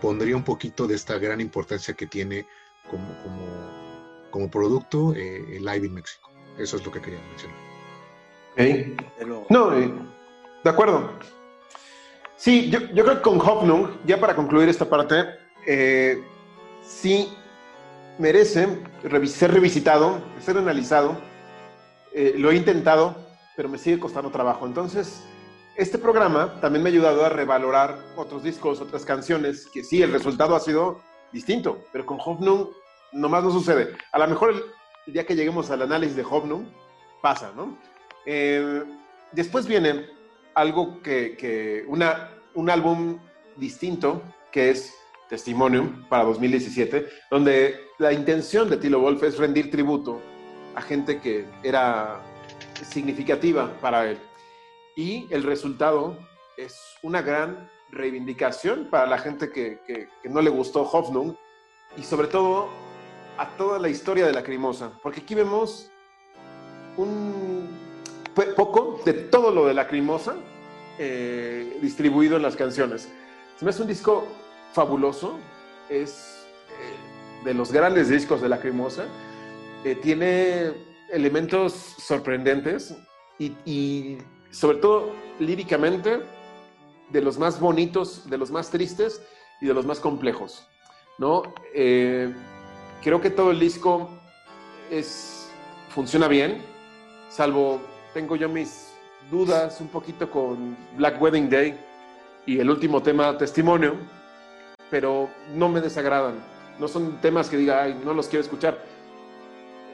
pondría 0.00 0.36
un 0.36 0.44
poquito 0.44 0.86
de 0.86 0.94
esta 0.94 1.18
gran 1.18 1.40
importancia 1.40 1.94
que 1.94 2.06
tiene 2.06 2.46
como, 2.90 3.06
como, 3.22 4.30
como 4.30 4.50
producto 4.50 5.14
eh, 5.14 5.56
el 5.56 5.64
Live 5.64 5.86
in 5.86 5.94
México. 5.94 6.30
Eso 6.58 6.76
es 6.76 6.84
lo 6.84 6.90
que 6.90 7.00
quería 7.00 7.20
mencionar. 7.28 7.56
No, 9.48 9.78
eh, 9.78 9.92
de 10.64 10.70
acuerdo. 10.70 11.12
Sí, 12.36 12.70
yo, 12.70 12.80
yo, 12.92 13.04
creo 13.04 13.16
que 13.16 13.22
con 13.22 13.40
Hoffnung, 13.40 13.90
ya 14.04 14.18
para 14.18 14.34
concluir 14.34 14.68
esta 14.68 14.88
parte, 14.88 15.24
sí 16.82 17.32
merece 18.18 18.80
ser 19.26 19.52
revisitado, 19.52 20.20
ser 20.40 20.56
analizado. 20.56 21.20
lo 22.14 22.50
he 22.50 22.56
intentado, 22.56 23.16
pero 23.56 23.68
me 23.68 23.78
sigue 23.78 23.98
costando 23.98 24.30
trabajo. 24.30 24.66
Entonces, 24.66 25.24
este 25.78 25.96
programa 25.96 26.60
también 26.60 26.82
me 26.82 26.90
ha 26.90 26.92
ayudado 26.92 27.24
a 27.24 27.28
revalorar 27.28 27.98
otros 28.16 28.42
discos, 28.42 28.80
otras 28.80 29.04
canciones, 29.04 29.68
que 29.72 29.84
sí, 29.84 30.02
el 30.02 30.12
resultado 30.12 30.56
ha 30.56 30.60
sido 30.60 31.00
distinto, 31.32 31.84
pero 31.92 32.04
con 32.04 32.18
Hoffnung 32.18 32.70
nomás 33.12 33.44
no 33.44 33.52
sucede. 33.52 33.96
A 34.10 34.18
lo 34.18 34.26
mejor 34.26 34.50
el, 34.50 35.12
día 35.12 35.24
que 35.24 35.36
lleguemos 35.36 35.70
al 35.70 35.82
análisis 35.82 36.16
de 36.16 36.24
Hoffnung, 36.24 36.66
pasa, 37.22 37.52
¿no? 37.54 37.78
Eh, 38.26 38.82
después 39.30 39.68
viene 39.68 40.06
algo 40.54 41.00
que, 41.00 41.84
una, 41.86 42.28
un 42.54 42.70
álbum 42.70 43.20
distinto, 43.56 44.20
que 44.50 44.70
es 44.70 44.92
Testimonium 45.28 46.08
para 46.08 46.24
2017, 46.24 47.08
donde 47.30 47.86
la 47.98 48.12
intención 48.12 48.68
de 48.68 48.78
Tilo 48.78 48.98
Wolf 48.98 49.22
es 49.22 49.38
rendir 49.38 49.70
tributo 49.70 50.20
a 50.74 50.82
gente 50.82 51.20
que 51.20 51.46
era 51.62 52.20
significativa 52.82 53.72
para 53.80 54.10
él. 54.10 54.18
Y 54.98 55.28
el 55.30 55.44
resultado 55.44 56.18
es 56.56 56.76
una 57.02 57.22
gran 57.22 57.70
reivindicación 57.92 58.88
para 58.90 59.06
la 59.06 59.18
gente 59.18 59.48
que, 59.48 60.08
no 60.24 60.42
le 60.42 60.50
gustó 60.50 60.82
Hoffnung 60.82 61.36
y 61.96 62.02
sobre 62.02 62.26
todo 62.26 62.68
a 63.36 63.46
toda 63.56 63.78
la 63.78 63.88
historia 63.88 64.26
de 64.26 64.32
la 64.32 64.42
Crimosa, 64.42 64.90
porque 65.00 65.20
aquí 65.20 65.36
vemos 65.36 65.92
un 66.96 67.68
poco 68.56 69.00
de 69.04 69.12
todo 69.12 69.52
lo 69.52 69.66
de 69.66 69.74
la 69.74 69.86
Crimosa 69.86 70.34
eh, 70.98 71.78
distribuido 71.80 72.36
en 72.36 72.42
las 72.42 72.56
canciones. 72.56 73.08
Se 73.56 73.64
me 73.64 73.70
hace 73.70 73.82
un 73.82 73.88
disco 73.88 74.26
fabuloso, 74.72 75.38
es 75.88 76.44
eh, 76.70 77.44
de 77.44 77.54
los 77.54 77.70
grandes 77.70 78.08
discos 78.08 78.40
de 78.40 78.48
la 78.48 78.58
Crimosa, 78.58 79.06
eh, 79.84 79.94
tiene 79.94 80.72
elementos 81.12 81.72
sorprendentes 81.72 82.96
y 83.38 84.18
sobre 84.50 84.78
todo 84.78 85.12
líricamente, 85.38 86.20
de 87.10 87.20
los 87.22 87.38
más 87.38 87.58
bonitos, 87.58 88.28
de 88.28 88.38
los 88.38 88.50
más 88.50 88.70
tristes 88.70 89.22
y 89.60 89.66
de 89.66 89.74
los 89.74 89.86
más 89.86 90.00
complejos. 90.00 90.66
¿no? 91.18 91.42
Eh, 91.74 92.32
creo 93.02 93.20
que 93.20 93.30
todo 93.30 93.50
el 93.50 93.58
disco 93.58 94.10
es, 94.90 95.50
funciona 95.90 96.28
bien, 96.28 96.62
salvo 97.28 97.80
tengo 98.14 98.36
yo 98.36 98.48
mis 98.48 98.92
dudas 99.30 99.80
un 99.80 99.88
poquito 99.88 100.30
con 100.30 100.76
Black 100.96 101.20
Wedding 101.20 101.50
Day 101.50 101.78
y 102.46 102.58
el 102.58 102.70
último 102.70 103.02
tema, 103.02 103.36
Testimonio, 103.36 103.96
pero 104.90 105.28
no 105.54 105.68
me 105.68 105.80
desagradan. 105.80 106.34
No 106.78 106.88
son 106.88 107.20
temas 107.20 107.50
que 107.50 107.56
diga, 107.56 107.82
ay, 107.82 108.00
no 108.04 108.14
los 108.14 108.28
quiero 108.28 108.42
escuchar. 108.42 108.82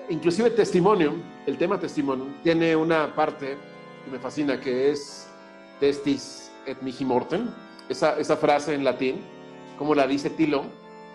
Inclusive 0.09 0.51
Testimonio, 0.51 1.15
el 1.47 1.59
tema 1.59 1.81
Testimonio, 1.81 2.27
tiene 2.43 2.77
una 2.77 3.15
parte 3.15 3.57
que 4.05 4.11
me 4.11 4.19
fascina, 4.19 4.61
que 4.61 4.91
es 4.91 5.27
testis 5.81 6.51
et 6.67 6.81
mihi 6.83 7.05
mortem. 7.05 7.49
Esa, 7.89 8.19
esa 8.19 8.37
frase 8.37 8.75
en 8.75 8.85
latín, 8.85 9.23
como 9.79 9.95
la 9.95 10.07
dice 10.07 10.31
Tilo, 10.31 10.65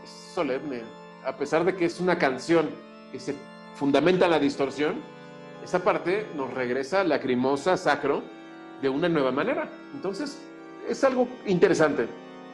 es 0.03 0.09
solemne. 0.33 0.83
A 1.25 1.35
pesar 1.35 1.63
de 1.65 1.75
que 1.75 1.85
es 1.85 1.99
una 1.99 2.17
canción 2.17 2.69
que 3.11 3.19
se 3.19 3.35
fundamenta 3.75 4.25
en 4.25 4.31
la 4.31 4.39
distorsión, 4.39 5.01
esa 5.63 5.83
parte 5.83 6.25
nos 6.35 6.53
regresa 6.53 7.03
lacrimosa, 7.03 7.77
sacro, 7.77 8.23
de 8.81 8.89
una 8.89 9.09
nueva 9.09 9.31
manera. 9.31 9.69
Entonces, 9.93 10.39
es 10.87 11.03
algo 11.03 11.27
interesante. 11.45 12.07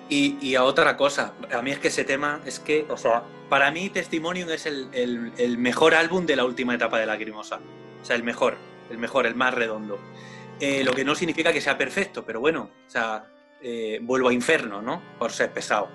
Y, 0.10 0.38
y, 0.40 0.56
a 0.56 0.64
otra 0.64 0.98
cosa, 0.98 1.34
a 1.52 1.62
mí 1.62 1.72
es 1.72 1.80
que 1.80 1.88
ese 1.88 2.04
tema 2.04 2.40
es 2.46 2.60
que, 2.60 2.86
o 2.90 2.98
sea, 2.98 3.24
para 3.50 3.72
mí 3.72 3.90
Testimonium 3.90 4.50
es 4.50 4.68
el, 4.68 4.88
el, 4.92 5.32
el 5.38 5.58
mejor 5.58 5.96
álbum 5.96 6.26
de 6.28 6.36
la 6.36 6.46
última 6.46 6.76
etapa 6.76 7.00
de 7.00 7.08
Lacrimosa. 7.08 7.60
O 8.02 8.06
sea, 8.06 8.16
el 8.16 8.24
mejor 8.24 8.56
el 8.90 8.98
mejor, 8.98 9.26
el 9.26 9.36
más 9.36 9.54
redondo. 9.54 10.00
Eh, 10.60 10.84
lo 10.84 10.94
que 10.94 11.04
no 11.04 11.16
significa 11.16 11.52
que 11.52 11.62
sea 11.62 11.78
perfecto, 11.78 12.26
pero 12.26 12.40
bueno, 12.40 12.70
o 12.88 12.90
sea, 12.90 13.26
eh, 13.62 14.00
vuelvo 14.02 14.30
a 14.30 14.34
Inferno, 14.34 14.82
¿no? 14.82 15.02
Por 15.20 15.32
ser 15.32 15.52
pesado. 15.52 15.90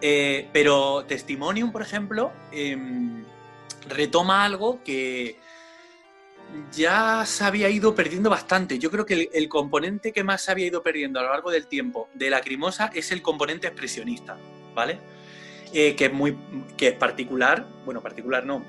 Eh, 0.00 0.48
pero 0.52 1.04
Testimonium, 1.06 1.72
por 1.72 1.82
ejemplo, 1.82 2.32
em, 2.52 3.24
retoma 3.88 4.44
algo 4.44 4.82
que 4.84 5.36
ya 6.70 7.24
se 7.26 7.44
había 7.44 7.68
ido 7.68 7.94
perdiendo 7.94 8.30
bastante. 8.30 8.78
Yo 8.78 8.90
creo 8.90 9.04
que 9.04 9.28
el, 9.32 9.48
componente 9.48 10.12
que 10.12 10.22
más 10.22 10.42
se 10.42 10.52
había 10.52 10.66
ido 10.66 10.82
perdiendo 10.82 11.18
a 11.18 11.24
lo 11.24 11.30
largo 11.30 11.50
del 11.50 11.66
tiempo 11.66 12.08
de 12.14 12.30
Lacrimosa 12.30 12.90
es 12.94 13.10
el 13.10 13.22
componente 13.22 13.66
expresionista, 13.66 14.36
¿vale? 14.74 14.98
que 15.72 15.96
es 15.98 16.12
muy 16.12 16.34
que 16.76 16.88
es 16.88 16.94
particular, 16.94 17.66
bueno, 17.84 18.00
particular 18.00 18.46
no, 18.46 18.64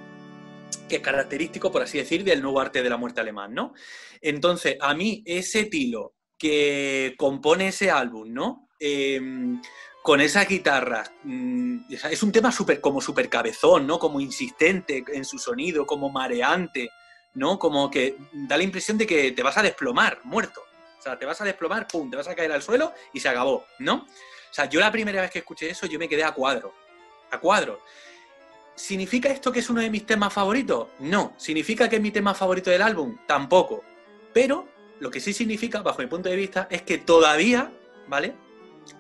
que 0.88 0.98
es 0.98 1.02
característico, 1.02 1.72
por 1.72 1.82
así 1.82 1.98
decir, 1.98 2.24
del 2.24 2.42
nuevo 2.42 2.60
arte 2.60 2.82
de 2.82 2.90
la 2.90 2.98
muerte 2.98 3.22
alemán, 3.22 3.54
¿no? 3.54 3.74
Entonces, 4.22 4.78
a 4.80 4.94
mí 4.94 5.24
ese 5.26 5.66
tilo 5.66 6.16
que 6.38 7.16
compone 7.18 7.70
ese 7.70 7.92
álbum, 7.92 8.32
¿no? 8.32 8.70
Em, 8.80 9.62
con 10.04 10.22
esas 10.22 10.48
guitarras, 10.48 11.12
mm, 11.24 11.94
es 12.10 12.24
un 12.24 12.32
tema 12.32 12.52
super, 12.52 12.80
como 12.80 13.02
súper 13.02 13.30
cabezón, 13.30 13.86
¿no? 13.86 14.00
Como 14.00 14.22
insistente 14.22 15.04
en 15.12 15.26
su 15.26 15.38
sonido, 15.38 15.86
como 15.86 16.10
mareante, 16.10 16.90
¿no? 17.34 17.60
Como 17.60 17.90
que 17.92 18.16
da 18.34 18.58
la 18.58 18.64
impresión 18.64 18.98
de 18.98 19.06
que 19.06 19.32
te 19.32 19.44
vas 19.44 19.58
a 19.58 19.64
desplomar, 19.64 20.22
muerto. 20.24 20.62
O 20.98 21.02
sea, 21.02 21.18
te 21.20 21.26
vas 21.26 21.42
a 21.42 21.46
desplomar, 21.46 21.88
pum, 21.88 22.10
te 22.10 22.18
vas 22.18 22.28
a 22.28 22.36
caer 22.36 22.52
al 22.52 22.62
suelo 22.62 22.94
y 23.14 23.20
se 23.20 23.30
acabó, 23.30 23.66
¿no? 23.80 23.96
O 24.50 24.54
sea, 24.54 24.66
yo 24.66 24.80
la 24.80 24.92
primera 24.92 25.22
vez 25.22 25.32
que 25.32 25.40
escuché 25.40 25.70
eso, 25.70 25.86
yo 25.88 26.00
me 26.00 26.08
quedé 26.10 26.24
a 26.24 26.32
cuadro. 26.32 26.74
A 27.32 27.40
cuadro. 27.40 27.82
¿Significa 28.78 29.30
esto 29.30 29.52
que 29.52 29.60
es 29.60 29.70
uno 29.72 29.82
de 29.82 29.90
mis 29.90 30.06
temas 30.06 30.32
favoritos? 30.32 30.90
No. 31.00 31.34
¿Significa 31.36 31.90
que 31.90 31.96
es 31.96 32.02
mi 32.02 32.12
tema 32.12 32.36
favorito 32.36 32.70
del 32.70 32.84
álbum? 32.84 33.18
Tampoco. 33.26 33.84
Pero 34.34 34.68
lo 35.00 35.10
que 35.10 35.20
sí 35.20 35.34
significa, 35.34 35.82
bajo 35.82 36.04
mi 36.04 36.08
punto 36.08 36.30
de 36.30 36.36
vista, 36.36 36.68
es 36.70 36.84
que 36.84 37.00
todavía, 37.00 37.72
¿vale? 38.08 38.36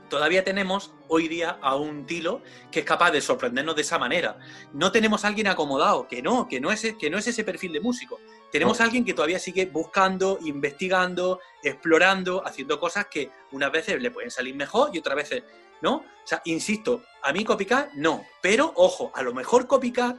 todavía 0.09 0.43
tenemos 0.43 0.93
hoy 1.07 1.27
día 1.27 1.57
a 1.61 1.75
un 1.75 2.05
Tilo 2.05 2.41
que 2.71 2.79
es 2.79 2.85
capaz 2.85 3.11
de 3.11 3.21
sorprendernos 3.21 3.75
de 3.75 3.83
esa 3.83 3.99
manera. 3.99 4.39
No 4.73 4.91
tenemos 4.91 5.23
a 5.23 5.27
alguien 5.27 5.47
acomodado, 5.47 6.07
que 6.07 6.21
no, 6.21 6.47
que 6.47 6.59
no 6.59 6.71
es, 6.71 6.95
que 6.99 7.09
no 7.09 7.17
es 7.17 7.27
ese 7.27 7.43
perfil 7.43 7.73
de 7.73 7.79
músico. 7.79 8.19
Tenemos 8.51 8.79
a 8.81 8.85
alguien 8.85 9.05
que 9.05 9.13
todavía 9.13 9.39
sigue 9.39 9.65
buscando, 9.65 10.39
investigando, 10.41 11.39
explorando, 11.61 12.45
haciendo 12.45 12.79
cosas 12.79 13.07
que 13.07 13.29
unas 13.51 13.71
veces 13.71 14.01
le 14.01 14.11
pueden 14.11 14.31
salir 14.31 14.55
mejor 14.55 14.89
y 14.93 14.99
otras 14.99 15.15
veces 15.15 15.43
no. 15.81 15.95
O 15.97 16.27
sea, 16.29 16.41
insisto, 16.45 17.03
a 17.23 17.31
mí 17.31 17.45
Copycat 17.45 17.93
no, 17.93 18.25
pero 18.41 18.73
ojo, 18.75 19.11
a 19.15 19.21
lo 19.21 19.33
mejor 19.33 19.67
Copycat 19.67 20.17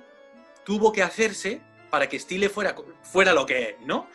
tuvo 0.65 0.93
que 0.93 1.03
hacerse 1.03 1.61
para 1.91 2.09
que 2.09 2.19
Stile 2.19 2.49
fuera, 2.49 2.75
fuera 3.03 3.33
lo 3.33 3.47
que 3.47 3.63
es, 3.63 3.81
¿no? 3.87 4.09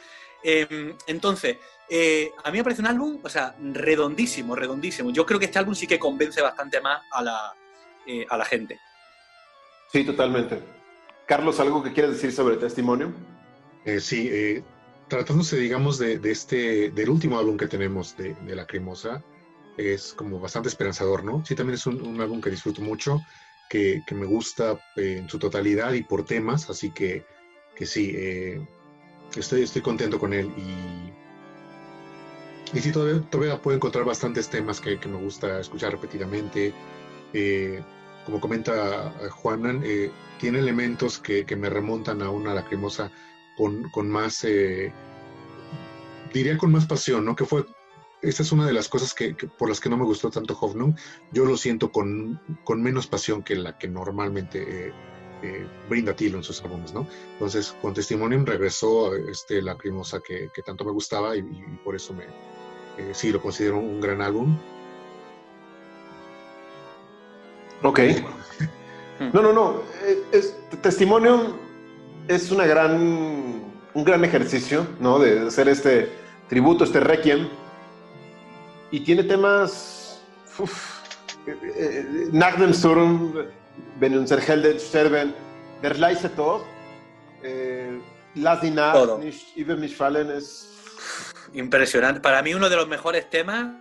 Em, 0.43 0.95
entonces, 1.07 1.57
eh, 1.89 2.31
a 2.43 2.51
mí 2.51 2.57
me 2.57 2.63
parece 2.63 2.81
un 2.81 2.87
álbum, 2.87 3.19
o 3.23 3.29
sea, 3.29 3.55
redondísimo, 3.59 4.55
redondísimo. 4.55 5.11
Yo 5.11 5.25
creo 5.25 5.39
que 5.39 5.45
este 5.45 5.59
álbum 5.59 5.73
sí 5.73 5.87
que 5.87 5.99
convence 5.99 6.41
bastante 6.41 6.81
más 6.81 7.01
a 7.11 7.23
la, 7.23 7.55
eh, 8.05 8.25
a 8.29 8.37
la 8.37 8.45
gente. 8.45 8.79
Sí, 9.91 10.03
totalmente. 10.03 10.59
Carlos, 11.25 11.59
¿algo 11.59 11.81
que 11.81 11.93
quieras 11.93 12.11
decir 12.11 12.31
sobre 12.31 12.57
Testimonio? 12.57 13.13
Eh, 13.85 13.99
sí, 13.99 14.63
tratándose, 15.07 15.57
digamos, 15.57 15.97
de, 15.97 16.19
este, 16.23 16.91
del 16.91 17.09
último 17.09 17.37
álbum 17.37 17.57
que 17.57 17.67
tenemos 17.67 18.17
de, 18.17 18.33
de 18.33 18.55
Lacrimosa, 18.55 19.23
es 19.77 20.13
como 20.13 20.39
bastante 20.39 20.69
esperanzador, 20.69 21.23
¿no? 21.23 21.43
Sí, 21.45 21.55
también 21.55 21.75
es 21.75 21.85
un, 21.87 22.19
álbum 22.21 22.41
que 22.41 22.49
disfruto 22.49 22.81
mucho, 22.81 23.21
que, 23.69 24.03
me 24.11 24.25
gusta 24.25 24.79
en 24.95 25.27
su 25.29 25.39
totalidad 25.39 25.93
y 25.93 26.03
por 26.03 26.25
temas, 26.25 26.69
así 26.69 26.91
que, 26.91 27.25
que 27.75 27.85
sí, 27.85 28.15
estoy, 29.35 29.63
estoy 29.63 29.81
contento 29.81 30.19
con 30.19 30.33
él 30.33 30.51
y 30.57 31.11
y 32.73 32.79
sí, 32.79 32.91
todavía, 32.91 33.21
todavía 33.29 33.61
puedo 33.61 33.77
encontrar 33.77 34.03
bastantes 34.03 34.49
temas 34.49 34.81
que, 34.81 34.97
me 35.07 35.17
gusta 35.17 35.59
escuchar 35.59 35.91
repetidamente. 35.91 36.73
Eh, 37.31 37.83
como 38.25 38.39
comenta 38.39 39.13
eh, 39.21 39.29
Juanan, 39.29 39.81
eh, 39.83 40.11
tiene 40.39 40.59
elementos 40.59 41.19
que, 41.19 41.45
me 41.55 41.69
remontan 41.69 42.21
a 42.23 42.31
una 42.31 42.53
lacrimosa 42.53 43.11
con, 43.55 43.89
con 43.91 44.09
más, 44.09 44.45
diría 46.33 46.57
con 46.57 46.71
más 46.71 46.87
pasión, 46.87 47.25
¿no? 47.25 47.35
Que 47.35 47.45
fue, 47.45 47.63
esta 48.23 48.43
es 48.43 48.51
una 48.51 48.65
de 48.65 48.73
las 48.73 48.89
cosas 48.89 49.13
que, 49.13 49.35
por 49.57 49.69
las 49.69 49.79
que 49.79 49.89
no 49.89 49.97
me 49.97 50.05
gustó 50.05 50.31
tanto 50.31 50.57
Hoffnung. 50.59 50.95
Yo 51.31 51.45
lo 51.45 51.57
siento 51.57 51.91
con, 51.91 52.41
con 52.63 52.81
menos 52.81 53.07
pasión 53.07 53.43
que 53.43 53.55
la 53.55 53.77
que 53.77 53.87
normalmente 53.87 54.93
brinda 55.89 56.15
Tilo 56.15 56.37
en 56.37 56.43
sus 56.43 56.61
álbumes, 56.63 56.93
¿no? 56.93 57.07
Entonces, 57.33 57.75
con 57.81 57.93
Testimonium 57.93 58.45
regresó 58.45 59.13
este 59.15 59.61
lacrimosa 59.61 60.21
que, 60.21 60.49
que 60.53 60.61
tanto 60.61 60.85
me 60.85 60.91
gustaba 60.91 61.35
y 61.35 61.43
por 61.83 61.95
eso 61.95 62.13
me, 62.13 62.23
eh, 62.97 63.11
sí, 63.13 63.31
lo 63.31 63.41
considero 63.41 63.77
un 63.77 63.99
gran 63.99 64.21
álbum. 64.21 64.57
Ok. 67.81 67.99
No, 69.33 69.41
no, 69.41 69.53
no. 69.53 69.81
Eh, 70.03 70.23
es, 70.31 70.55
testimonio 70.81 71.57
es 72.27 72.51
una 72.51 72.65
gran, 72.65 73.63
un 73.93 74.03
gran 74.03 74.23
ejercicio, 74.23 74.87
¿no? 74.99 75.19
De 75.19 75.47
hacer 75.47 75.67
este 75.67 76.09
tributo, 76.49 76.83
este 76.83 76.99
requiem. 76.99 77.47
Y 78.93 78.99
tiene 78.99 79.23
temas. 79.23 80.21
Uf, 80.59 81.01
eh, 81.47 82.05
Nach 82.31 82.55
dem 82.57 82.73
Sturm, 82.73 83.33
Wenn 83.99 84.15
unser 84.15 84.39
Helden 84.39 84.79
sterben, 84.79 85.33
Der 85.81 85.95
leise 85.95 86.29
Tod, 86.35 86.61
Lass 88.35 88.61
die 88.61 88.69
Nacht 88.69 89.19
nicht 89.19 89.57
über 89.57 89.75
mich 89.75 89.95
fallen, 89.95 90.29
es 90.29 90.69
Impresionante. 91.53 92.21
Para 92.21 92.43
mí 92.43 92.53
uno 92.53 92.69
de 92.69 92.75
los 92.75 92.87
mejores 92.87 93.29
temas 93.31 93.71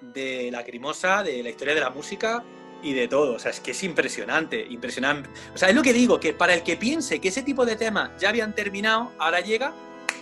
de 0.00 0.50
la 0.50 0.58
Lacrimosa, 0.58 1.22
de 1.22 1.42
la 1.42 1.50
historia 1.50 1.74
de 1.74 1.80
la 1.80 1.90
música 1.90 2.42
y 2.82 2.94
de 2.94 3.08
todo. 3.08 3.34
O 3.34 3.38
sea, 3.38 3.50
es 3.50 3.60
que 3.60 3.72
es 3.72 3.82
impresionante, 3.84 4.66
impresionante. 4.70 5.28
O 5.54 5.58
sea, 5.58 5.68
es 5.68 5.74
lo 5.74 5.82
que 5.82 5.92
digo, 5.92 6.18
que 6.18 6.32
para 6.32 6.54
el 6.54 6.62
que 6.62 6.76
piense 6.78 7.20
que 7.20 7.28
ese 7.28 7.42
tipo 7.42 7.66
de 7.66 7.76
temas 7.76 8.10
ya 8.18 8.30
habían 8.30 8.54
terminado, 8.54 9.12
ahora 9.18 9.40
llega, 9.40 9.74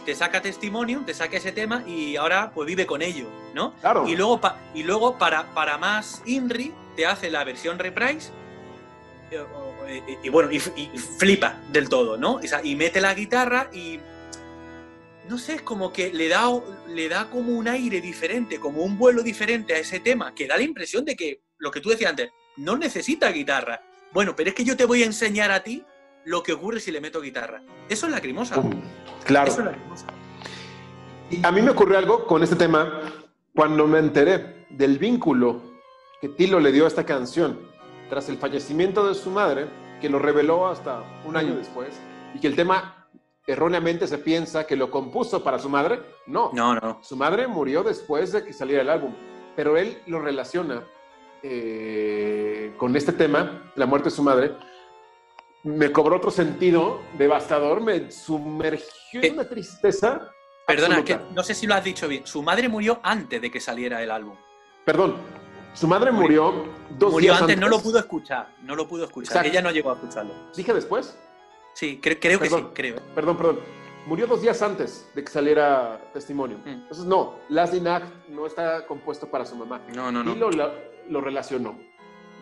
te 0.04 0.14
saca 0.14 0.40
testimonio, 0.42 1.02
te 1.04 1.14
saca 1.14 1.36
ese 1.36 1.52
tema 1.52 1.82
y 1.86 2.16
ahora 2.16 2.52
pues 2.54 2.66
vive 2.66 2.86
con 2.86 3.02
ello, 3.02 3.26
¿no? 3.54 3.74
Claro. 3.80 4.06
Y 4.06 4.16
luego, 4.16 4.40
y 4.74 4.82
luego 4.82 5.18
para, 5.18 5.54
para 5.54 5.78
más 5.78 6.22
Inri, 6.26 6.72
te 6.96 7.06
hace 7.06 7.30
la 7.30 7.44
versión 7.44 7.78
reprise 7.78 8.30
eh, 9.30 10.18
y, 10.22 10.28
bueno, 10.28 10.50
y, 10.50 10.60
flipa 10.60 11.60
del 11.72 11.88
todo, 11.88 12.16
¿no? 12.16 12.40
y 12.62 12.76
mete 12.76 13.00
la 13.00 13.14
guitarra 13.14 13.68
y 13.72 13.98
no 15.28 15.38
sé, 15.38 15.54
es 15.54 15.62
como 15.62 15.92
que 15.92 16.12
le 16.12 16.28
da, 16.28 16.48
le 16.88 17.08
da 17.08 17.30
como 17.30 17.52
un 17.52 17.66
aire 17.66 18.00
diferente, 18.00 18.60
como 18.60 18.82
un 18.82 18.98
vuelo 18.98 19.22
diferente 19.22 19.74
a 19.74 19.78
ese 19.78 20.00
tema, 20.00 20.34
que 20.34 20.46
da 20.46 20.56
la 20.56 20.62
impresión 20.62 21.04
de 21.04 21.16
que, 21.16 21.40
lo 21.58 21.70
que 21.70 21.80
tú 21.80 21.88
decías 21.90 22.10
antes, 22.10 22.30
no 22.56 22.76
necesita 22.76 23.30
guitarra. 23.30 23.82
Bueno, 24.12 24.36
pero 24.36 24.50
es 24.50 24.54
que 24.54 24.64
yo 24.64 24.76
te 24.76 24.84
voy 24.84 25.02
a 25.02 25.06
enseñar 25.06 25.50
a 25.50 25.62
ti 25.62 25.82
lo 26.24 26.42
que 26.42 26.52
ocurre 26.52 26.80
si 26.80 26.90
le 26.90 27.00
meto 27.00 27.20
guitarra. 27.20 27.62
Eso 27.88 28.06
es 28.06 28.12
lacrimosa. 28.12 28.62
claro. 29.24 29.50
Eso 29.50 29.60
es 29.60 29.66
lacrimosa. 29.66 30.06
Y 31.30 31.44
a 31.44 31.50
mí 31.50 31.62
me 31.62 31.70
ocurrió 31.70 31.98
algo 31.98 32.26
con 32.26 32.42
este 32.42 32.56
tema 32.56 33.00
cuando 33.54 33.86
me 33.86 33.98
enteré 33.98 34.66
del 34.70 34.98
vínculo 34.98 35.62
que 36.20 36.28
Tilo 36.28 36.60
le 36.60 36.72
dio 36.72 36.84
a 36.84 36.88
esta 36.88 37.04
canción 37.04 37.58
tras 38.08 38.28
el 38.28 38.36
fallecimiento 38.36 39.06
de 39.06 39.14
su 39.14 39.30
madre, 39.30 39.66
que 40.00 40.08
lo 40.08 40.18
reveló 40.18 40.66
hasta 40.66 41.02
un 41.24 41.36
año 41.36 41.56
después, 41.56 41.94
y 42.34 42.40
que 42.40 42.46
el 42.46 42.56
tema 42.56 43.08
erróneamente 43.46 44.06
se 44.06 44.18
piensa 44.18 44.66
que 44.66 44.76
lo 44.76 44.90
compuso 44.90 45.42
para 45.42 45.58
su 45.58 45.68
madre. 45.68 46.00
No, 46.26 46.50
no, 46.52 46.74
no. 46.74 46.98
Su 47.02 47.16
madre 47.16 47.46
murió 47.46 47.82
después 47.82 48.32
de 48.32 48.44
que 48.44 48.52
saliera 48.52 48.82
el 48.82 48.90
álbum, 48.90 49.14
pero 49.56 49.76
él 49.76 49.98
lo 50.06 50.20
relaciona 50.20 50.82
eh, 51.42 52.72
con 52.76 52.96
este 52.96 53.12
tema, 53.12 53.72
la 53.74 53.86
muerte 53.86 54.08
de 54.08 54.16
su 54.16 54.22
madre. 54.22 54.52
Me 55.64 55.90
cobró 55.90 56.16
otro 56.16 56.30
sentido 56.30 57.00
devastador, 57.16 57.80
me 57.80 58.10
sumergió 58.10 59.22
en 59.22 59.32
una 59.32 59.48
tristeza. 59.48 60.30
Perdona, 60.66 61.04
que 61.04 61.18
no 61.34 61.42
sé 61.42 61.54
si 61.54 61.66
lo 61.66 61.74
has 61.74 61.82
dicho 61.82 62.06
bien. 62.06 62.26
Su 62.26 62.42
madre 62.42 62.68
murió 62.68 63.00
antes 63.02 63.40
de 63.40 63.50
que 63.50 63.60
saliera 63.60 64.02
el 64.02 64.10
álbum. 64.10 64.36
Perdón, 64.84 65.16
su 65.72 65.88
madre 65.88 66.12
murió, 66.12 66.66
dos 66.90 67.12
murió 67.12 67.32
días 67.32 67.42
antes, 67.42 67.58
no 67.58 67.68
lo 67.68 67.80
pudo 67.80 67.98
escuchar, 67.98 68.54
no 68.62 68.76
lo 68.76 68.86
pudo 68.86 69.04
escuchar. 69.04 69.46
Ella 69.46 69.60
no 69.60 69.70
llegó 69.70 69.90
a 69.90 69.94
escucharlo. 69.94 70.34
¿Dije 70.54 70.72
después? 70.72 71.18
Sí, 71.74 71.98
creo 72.00 72.20
que 72.20 72.48
sí, 72.48 72.66
creo. 72.72 72.96
Perdón, 73.14 73.36
perdón. 73.36 73.60
Murió 74.06 74.26
dos 74.26 74.42
días 74.42 74.60
antes 74.60 75.08
de 75.14 75.24
que 75.24 75.30
saliera 75.30 75.98
testimonio. 76.12 76.58
Mm. 76.58 76.68
Entonces, 76.68 77.04
no, 77.06 77.36
Last 77.48 77.74
Act 77.74 78.28
no 78.28 78.46
está 78.46 78.86
compuesto 78.86 79.28
para 79.28 79.46
su 79.46 79.56
mamá. 79.56 79.80
No, 79.94 80.12
no, 80.12 80.22
no. 80.22 80.32
Y 80.32 80.38
lo, 80.38 80.50
lo, 81.08 81.20
relacionó 81.20 81.78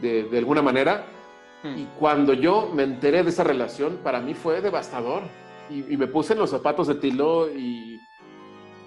de, 0.00 0.24
de, 0.24 0.38
alguna 0.38 0.60
manera. 0.60 1.06
Mm. 1.62 1.78
Y 1.78 1.84
cuando 1.98 2.32
yo 2.34 2.68
me 2.72 2.82
enteré 2.82 3.22
de 3.22 3.30
esa 3.30 3.44
relación, 3.44 3.98
para 4.02 4.20
mí 4.20 4.34
fue 4.34 4.60
devastador. 4.60 5.22
Y, 5.70 5.96
me 5.96 6.06
puse 6.06 6.34
en 6.34 6.40
los 6.40 6.50
zapatos 6.50 6.88
de 6.88 6.96
Tilo 6.96 7.48
y 7.50 7.98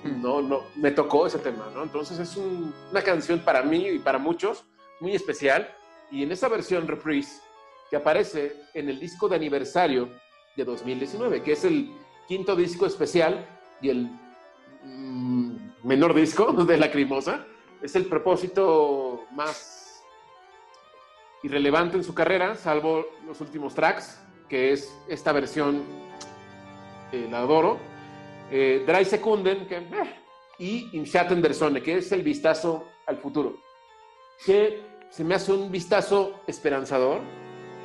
mm. 0.04 0.22
no, 0.22 0.42
no, 0.42 0.64
me 0.76 0.92
tocó 0.92 1.26
ese 1.26 1.40
tema, 1.40 1.70
¿no? 1.74 1.84
Entonces 1.84 2.20
es 2.20 2.38
una 2.38 3.02
canción 3.02 3.40
para 3.40 3.64
mí 3.64 3.88
y 3.88 4.00
para 4.00 4.20
muchos 4.20 4.66
muy 5.00 5.16
especial. 5.16 5.70
Y 6.12 6.24
en 6.24 6.32
esa 6.32 6.48
versión 6.48 6.88
reprise 6.88 7.42
que 7.90 7.96
aparece 7.96 8.56
en 8.74 8.90
el 8.90 9.00
disco 9.00 9.28
de 9.28 9.36
aniversario 9.36 10.10
de 10.56 10.64
2019, 10.64 11.42
que 11.42 11.54
es 11.54 11.64
el 11.66 11.92
quinto 12.28 12.56
disco 12.56 12.86
especial 12.86 13.48
y 13.82 13.90
el 13.90 14.10
mm, 14.84 15.56
menor 15.84 16.14
disco 16.14 16.52
de 16.68 16.78
Lacrimosa. 16.78 17.46
Es 17.82 17.96
el 17.96 18.06
propósito 18.06 19.26
más 19.32 19.85
irrelevante 21.46 21.96
en 21.96 22.04
su 22.04 22.16
carrera, 22.16 22.56
salvo 22.56 23.06
los 23.28 23.40
últimos 23.40 23.76
tracks, 23.76 24.20
que 24.50 24.74
es 24.74 24.92
esta 25.08 25.32
versión, 25.32 25.84
eh, 27.12 27.28
la 27.30 27.40
adoro. 27.40 27.78
Eh, 28.52 28.84
Dry 28.86 29.06
Sekunden 29.06 29.68
que, 29.68 29.78
eh, 29.78 30.16
y 30.58 30.90
Inschatten 30.98 31.44
der 31.44 31.54
Sonne, 31.54 31.84
que 31.84 31.98
es 31.98 32.12
el 32.12 32.24
vistazo 32.24 32.88
al 33.06 33.18
futuro. 33.18 33.58
Que 34.44 34.82
se 35.12 35.24
me 35.24 35.36
hace 35.36 35.54
un 35.54 35.72
vistazo 35.72 36.42
esperanzador, 36.48 37.22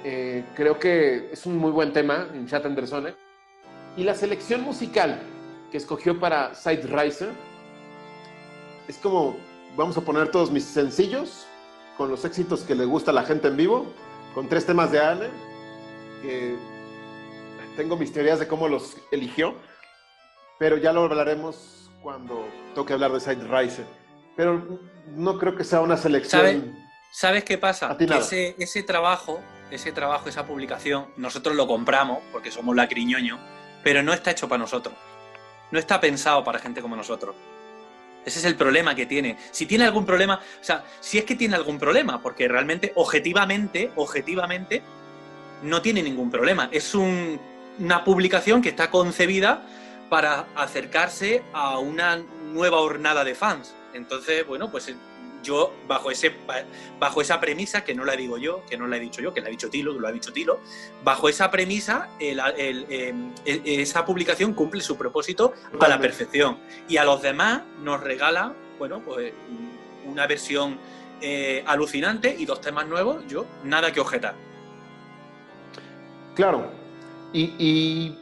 eh, 0.04 0.42
creo 0.54 0.78
que 0.78 1.30
es 1.30 1.44
un 1.44 1.58
muy 1.58 1.70
buen 1.70 1.92
tema 1.92 2.28
en 2.32 2.46
Chat 2.46 2.64
Anderson. 2.64 3.14
Y 3.94 4.04
la 4.04 4.14
selección 4.14 4.62
musical 4.62 5.20
que 5.70 5.76
escogió 5.76 6.18
para 6.18 6.54
Side 6.54 6.84
Riser 6.84 7.28
es 8.88 8.96
como, 8.96 9.36
vamos 9.76 9.98
a 9.98 10.00
poner 10.00 10.30
todos 10.30 10.50
mis 10.50 10.64
sencillos 10.64 11.46
con 12.00 12.08
los 12.08 12.24
éxitos 12.24 12.62
que 12.62 12.74
le 12.74 12.86
gusta 12.86 13.10
a 13.10 13.14
la 13.14 13.24
gente 13.24 13.48
en 13.48 13.58
vivo, 13.58 13.84
con 14.32 14.48
tres 14.48 14.64
temas 14.64 14.90
de 14.90 15.00
Anne, 15.00 15.28
que 16.22 16.56
tengo 17.76 17.94
mis 17.98 18.10
teorías 18.10 18.38
de 18.38 18.48
cómo 18.48 18.68
los 18.68 18.96
eligió, 19.12 19.54
pero 20.58 20.78
ya 20.78 20.94
lo 20.94 21.02
hablaremos 21.02 21.90
cuando 22.02 22.48
toque 22.74 22.94
hablar 22.94 23.12
de 23.12 23.20
Side 23.20 23.46
Riser. 23.46 23.84
Pero 24.34 24.80
no 25.14 25.36
creo 25.36 25.54
que 25.54 25.62
sea 25.62 25.82
una 25.82 25.98
selección. 25.98 26.74
¿Sabes 27.12 27.44
qué 27.44 27.58
pasa? 27.58 27.94
ese, 28.00 28.54
ese 28.58 28.82
trabajo 28.82 29.38
ese 29.70 29.92
trabajo, 29.92 30.30
esa 30.30 30.46
publicación, 30.46 31.08
nosotros 31.18 31.54
lo 31.54 31.66
compramos 31.66 32.20
porque 32.32 32.50
somos 32.50 32.74
lacriñoño, 32.74 33.38
pero 33.84 34.02
no 34.02 34.14
está 34.14 34.30
hecho 34.30 34.48
para 34.48 34.60
nosotros. 34.60 34.94
No 35.70 35.78
está 35.78 36.00
pensado 36.00 36.42
para 36.44 36.60
gente 36.60 36.80
como 36.80 36.96
nosotros. 36.96 37.36
Ese 38.24 38.38
es 38.38 38.44
el 38.44 38.56
problema 38.56 38.94
que 38.94 39.06
tiene. 39.06 39.36
Si 39.50 39.66
tiene 39.66 39.84
algún 39.84 40.04
problema, 40.04 40.36
o 40.36 40.64
sea, 40.64 40.84
si 41.00 41.18
es 41.18 41.24
que 41.24 41.36
tiene 41.36 41.56
algún 41.56 41.78
problema, 41.78 42.20
porque 42.20 42.48
realmente, 42.48 42.92
objetivamente, 42.94 43.90
objetivamente, 43.96 44.82
no 45.62 45.82
tiene 45.82 46.02
ningún 46.02 46.30
problema. 46.30 46.68
Es 46.72 46.94
una 46.94 48.04
publicación 48.04 48.62
que 48.62 48.70
está 48.70 48.90
concebida 48.90 49.62
para 50.08 50.46
acercarse 50.54 51.42
a 51.52 51.78
una 51.78 52.16
nueva 52.52 52.80
hornada 52.80 53.24
de 53.24 53.34
fans. 53.34 53.74
Entonces, 53.94 54.46
bueno, 54.46 54.70
pues 54.70 54.94
yo 55.42 55.74
bajo, 55.86 56.10
ese, 56.10 56.34
bajo 56.98 57.20
esa 57.20 57.40
premisa, 57.40 57.84
que 57.84 57.94
no 57.94 58.04
la 58.04 58.16
digo 58.16 58.38
yo, 58.38 58.64
que 58.66 58.76
no 58.76 58.86
la 58.86 58.96
he 58.96 59.00
dicho 59.00 59.20
yo, 59.20 59.32
que 59.32 59.40
la 59.40 59.48
ha 59.48 59.50
dicho 59.50 59.70
Tilo, 59.70 59.94
que 59.94 60.00
lo 60.00 60.08
ha 60.08 60.12
dicho 60.12 60.32
Tilo, 60.32 60.60
bajo 61.02 61.28
esa 61.28 61.50
premisa, 61.50 62.08
em, 62.18 63.32
esa 63.44 64.04
publicación 64.04 64.54
cumple 64.54 64.80
su 64.80 64.96
propósito 64.96 65.54
a 65.78 65.88
la 65.88 65.98
perfección. 65.98 66.58
Y 66.88 66.96
a 66.96 67.04
los 67.04 67.22
demás 67.22 67.62
nos 67.82 68.00
regala, 68.00 68.54
bueno, 68.78 69.00
pues 69.00 69.32
una 70.06 70.26
versión 70.26 70.78
eh, 71.20 71.62
alucinante 71.66 72.34
y 72.38 72.44
dos 72.46 72.60
temas 72.60 72.86
nuevos, 72.86 73.26
yo 73.26 73.46
nada 73.64 73.92
que 73.92 74.00
objetar. 74.00 74.34
Claro, 76.34 76.70
y 77.32 78.16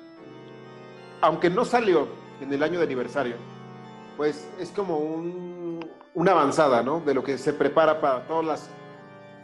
aunque 1.20 1.50
no 1.50 1.64
salió 1.64 2.08
en 2.40 2.52
el 2.52 2.62
año 2.62 2.78
de 2.78 2.84
aniversario, 2.84 3.36
pues 4.16 4.48
es 4.58 4.70
como 4.70 4.98
una 6.18 6.32
avanzada, 6.32 6.82
¿no? 6.82 7.00
De 7.00 7.14
lo 7.14 7.22
que 7.22 7.38
se 7.38 7.52
prepara 7.52 8.00
para 8.00 8.26
todos 8.26 8.44
los 8.44 8.68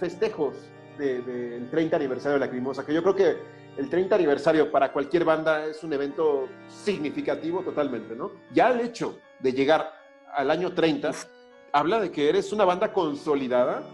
festejos 0.00 0.56
del 0.98 1.70
30 1.70 1.94
aniversario 1.94 2.34
de 2.34 2.44
la 2.44 2.50
Crimosa, 2.50 2.84
que 2.84 2.92
yo 2.92 3.00
creo 3.00 3.14
que 3.14 3.36
el 3.76 3.88
30 3.88 4.16
aniversario 4.16 4.72
para 4.72 4.92
cualquier 4.92 5.24
banda 5.24 5.66
es 5.66 5.84
un 5.84 5.92
evento 5.92 6.48
significativo 6.66 7.62
totalmente, 7.62 8.16
¿no? 8.16 8.32
Ya 8.52 8.72
el 8.72 8.80
hecho 8.80 9.20
de 9.38 9.52
llegar 9.52 9.92
al 10.32 10.50
año 10.50 10.72
30 10.74 11.12
habla 11.72 12.00
de 12.00 12.10
que 12.10 12.28
eres 12.28 12.52
una 12.52 12.64
banda 12.64 12.92
consolidada 12.92 13.84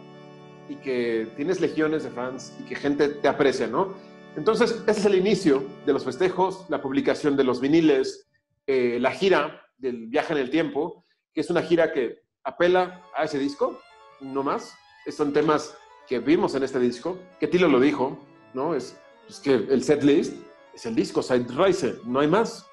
y 0.70 0.76
que 0.76 1.28
tienes 1.36 1.60
legiones 1.60 2.04
de 2.04 2.10
fans 2.10 2.54
y 2.60 2.64
que 2.64 2.76
gente 2.76 3.08
te 3.08 3.28
aprecia, 3.28 3.66
¿no? 3.66 3.94
Entonces, 4.36 4.82
ese 4.86 5.00
es 5.00 5.04
el 5.04 5.16
inicio 5.16 5.64
de 5.84 5.92
los 5.92 6.04
festejos, 6.06 6.64
la 6.70 6.80
publicación 6.80 7.36
de 7.36 7.44
los 7.44 7.60
viniles, 7.60 8.30
eh, 8.66 8.96
la 9.00 9.10
gira 9.10 9.66
del 9.76 10.06
viaje 10.06 10.32
en 10.32 10.38
el 10.38 10.48
tiempo, 10.48 11.04
que 11.34 11.42
es 11.42 11.50
una 11.50 11.60
gira 11.60 11.92
que 11.92 12.29
apela 12.44 13.02
a 13.16 13.24
ese 13.24 13.38
disco, 13.38 13.80
no 14.20 14.42
más. 14.42 14.76
Son 15.10 15.32
temas 15.32 15.76
que 16.06 16.18
vimos 16.18 16.54
en 16.54 16.62
este 16.62 16.78
disco, 16.78 17.18
que 17.38 17.48
Tilo 17.48 17.68
lo 17.68 17.80
dijo, 17.80 18.18
¿no? 18.54 18.74
Es, 18.74 18.98
que 19.42 19.54
el 19.54 19.84
set 19.84 20.02
list 20.02 20.34
es 20.74 20.86
el 20.86 20.94
disco 20.94 21.22
Side 21.22 21.46
Rise, 21.48 21.96
no 22.04 22.20
hay 22.20 22.28
más. 22.28 22.66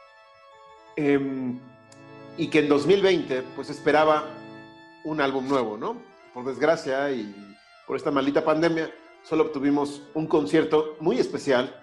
Em, 0.95 1.59
y 2.37 2.47
que 2.47 2.59
en 2.59 2.69
2020, 2.69 3.43
pues 3.55 3.69
esperaba 3.69 4.25
un 5.03 5.21
álbum 5.21 5.47
nuevo, 5.47 5.77
¿no? 5.77 5.97
Por 6.33 6.45
desgracia 6.45 7.11
y 7.11 7.33
por 7.85 7.95
esta 7.95 8.11
maldita 8.11 8.43
pandemia, 8.43 8.91
solo 9.23 9.43
obtuvimos 9.43 10.01
un 10.13 10.27
concierto 10.27 10.95
muy 10.99 11.19
especial, 11.19 11.79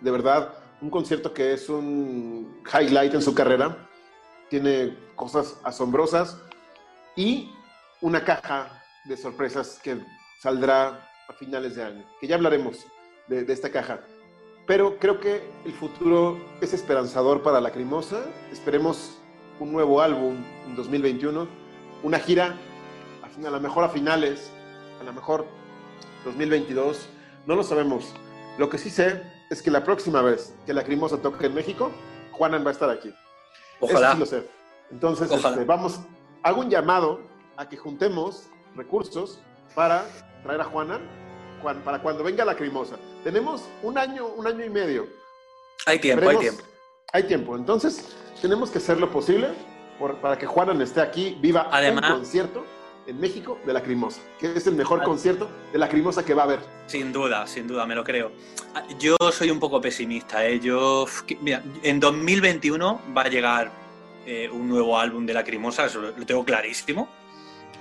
de 0.00 0.10
verdad, 0.10 0.54
un 0.80 0.90
concierto 0.90 1.32
que 1.32 1.52
es 1.52 1.68
un 1.68 2.62
highlight 2.72 3.14
en 3.14 3.22
su 3.22 3.34
carrera, 3.34 3.88
tiene 4.48 4.96
cosas 5.14 5.58
asombrosas 5.62 6.38
y 7.16 7.50
una 8.02 8.24
caja 8.24 8.82
de 9.06 9.16
sorpresas 9.16 9.80
que 9.82 9.98
saldrá 10.40 11.08
a 11.28 11.32
finales 11.32 11.74
de 11.74 11.82
año, 11.82 12.04
que 12.20 12.26
ya 12.26 12.36
hablaremos 12.36 12.86
de, 13.26 13.50
esta 13.52 13.70
caja. 13.70 14.00
Pero 14.66 14.98
creo 14.98 15.18
que 15.18 15.42
el 15.64 15.72
futuro 15.72 16.38
es 16.60 16.74
esperanzador 16.74 17.42
para 17.42 17.60
Lacrimosa. 17.60 18.24
Esperemos 18.52 19.18
un 19.58 19.72
nuevo 19.72 20.00
álbum 20.00 20.36
en 20.66 20.76
2021, 20.76 21.48
una 22.02 22.18
gira 22.18 22.56
a, 23.22 23.50
lo 23.50 23.60
mejor 23.60 23.84
a 23.84 23.88
finales, 23.88 24.50
a 25.00 25.04
lo 25.04 25.12
mejor 25.12 25.46
2022, 26.24 27.08
no 27.46 27.54
lo 27.54 27.62
sabemos. 27.62 28.12
Lo 28.58 28.68
que 28.68 28.78
sí 28.78 28.90
sé 28.90 29.22
es 29.50 29.62
que 29.62 29.70
la 29.70 29.84
próxima 29.84 30.20
vez 30.22 30.54
que 30.66 30.74
Lacrimosa 30.74 31.18
toque 31.18 31.46
en 31.46 31.54
México, 31.54 31.90
Juanan 32.32 32.64
va 32.64 32.70
a 32.70 32.72
estar 32.72 32.90
aquí. 32.90 33.14
Ojalá. 33.80 34.08
Eso 34.08 34.12
sí 34.14 34.18
lo 34.18 34.26
sé. 34.26 34.48
Entonces, 34.90 35.30
este, 35.30 35.64
vamos, 35.64 36.00
hago 36.46 36.60
un 36.60 36.70
llamado 36.70 37.20
a 37.56 37.68
que 37.68 37.76
juntemos 37.76 38.44
recursos 38.76 39.40
para 39.74 40.06
traer 40.44 40.60
a 40.60 40.64
Juana 40.64 41.00
para 41.84 42.00
cuando 42.00 42.22
venga 42.22 42.44
Lacrimosa. 42.44 42.96
Tenemos 43.24 43.64
un 43.82 43.98
año, 43.98 44.28
un 44.28 44.46
año 44.46 44.64
y 44.64 44.70
medio. 44.70 45.08
Hay 45.86 45.98
tiempo, 45.98 46.28
hay 46.28 46.36
tiempo. 46.36 46.62
Hay 47.12 47.22
tiempo. 47.24 47.56
Entonces, 47.56 48.14
tenemos 48.40 48.70
que 48.70 48.78
hacer 48.78 49.00
lo 49.00 49.10
posible 49.10 49.48
para 50.22 50.38
que 50.38 50.46
Juanan 50.46 50.80
esté 50.80 51.00
aquí, 51.00 51.36
viva 51.40 51.68
Además, 51.72 52.10
un 52.10 52.18
concierto 52.18 52.64
en 53.08 53.18
México 53.18 53.58
de 53.66 53.72
Lacrimosa, 53.72 54.20
que 54.38 54.52
es 54.52 54.68
el 54.68 54.76
mejor 54.76 55.02
concierto 55.02 55.48
de 55.72 55.78
Lacrimosa 55.80 56.24
que 56.24 56.34
va 56.34 56.42
a 56.42 56.44
haber. 56.44 56.60
Sin 56.86 57.12
duda, 57.12 57.44
sin 57.48 57.66
duda, 57.66 57.86
me 57.86 57.96
lo 57.96 58.04
creo. 58.04 58.30
Ah, 58.72 58.84
yo 59.00 59.16
soy 59.32 59.50
un 59.50 59.58
poco 59.58 59.80
pesimista, 59.80 60.46
¿eh? 60.46 60.60
Yo, 60.60 61.06
mira, 61.40 61.60
en 61.82 61.98
2021 61.98 63.00
va 63.16 63.22
a 63.22 63.28
llegar 63.28 63.85
eh, 64.26 64.48
un 64.50 64.68
nuevo 64.68 64.98
álbum 64.98 65.24
de 65.24 65.34
Lacrimosa, 65.34 65.86
eso 65.86 66.00
lo 66.00 66.26
tengo 66.26 66.44
clarísimo. 66.44 67.08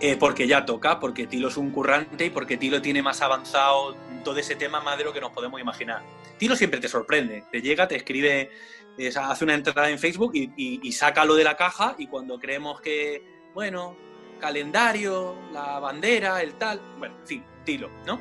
Eh, 0.01 0.17
porque 0.17 0.45
ya 0.45 0.65
toca, 0.65 0.99
porque 0.99 1.25
Tilo 1.25 1.47
es 1.47 1.55
un 1.55 1.71
currante 1.71 2.25
y 2.25 2.29
porque 2.29 2.57
Tilo 2.57 2.81
tiene 2.81 3.01
más 3.01 3.21
avanzado 3.21 3.95
todo 4.25 4.37
ese 4.37 4.57
tema 4.57 4.81
más 4.81 4.97
de 4.97 5.05
lo 5.05 5.13
que 5.13 5.21
nos 5.21 5.31
podemos 5.31 5.61
imaginar. 5.61 6.01
Tilo 6.37 6.57
siempre 6.57 6.81
te 6.81 6.89
sorprende, 6.89 7.45
te 7.49 7.61
llega, 7.61 7.87
te 7.87 7.95
escribe, 7.95 8.51
hace 9.15 9.43
una 9.45 9.53
entrada 9.53 9.89
en 9.89 9.97
Facebook 9.97 10.31
y, 10.35 10.51
y 10.57 10.91
saca 10.91 11.23
lo 11.23 11.35
de 11.35 11.45
la 11.45 11.55
caja 11.55 11.95
y 11.97 12.07
cuando 12.07 12.37
creemos 12.37 12.81
que, 12.81 13.23
bueno, 13.53 13.95
calendario, 14.39 15.35
la 15.53 15.79
bandera, 15.79 16.41
el 16.41 16.55
tal, 16.55 16.79
bueno, 16.99 17.15
en 17.21 17.27
fin, 17.27 17.43
tilo, 17.63 17.89
¿no? 18.05 18.19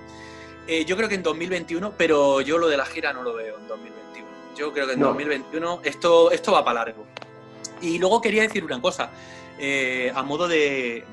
Eh, 0.66 0.84
yo 0.84 0.96
creo 0.96 1.08
que 1.08 1.14
en 1.14 1.22
2021, 1.22 1.94
pero 1.96 2.40
yo 2.40 2.58
lo 2.58 2.68
de 2.68 2.76
la 2.76 2.86
gira 2.86 3.12
no 3.12 3.22
lo 3.22 3.34
veo 3.34 3.58
en 3.58 3.68
2021. 3.68 4.28
Yo 4.56 4.72
creo 4.72 4.86
que 4.86 4.94
en 4.94 5.00
2021 5.00 5.80
esto, 5.84 6.30
esto 6.30 6.52
va 6.52 6.64
para 6.64 6.84
largo. 6.84 7.06
Y 7.84 7.98
luego 7.98 8.20
quería 8.20 8.42
decir 8.42 8.64
una 8.64 8.80
cosa, 8.80 9.10
eh, 9.58 10.10
a 10.14 10.22
modo 10.22 10.48
de, 10.48 11.04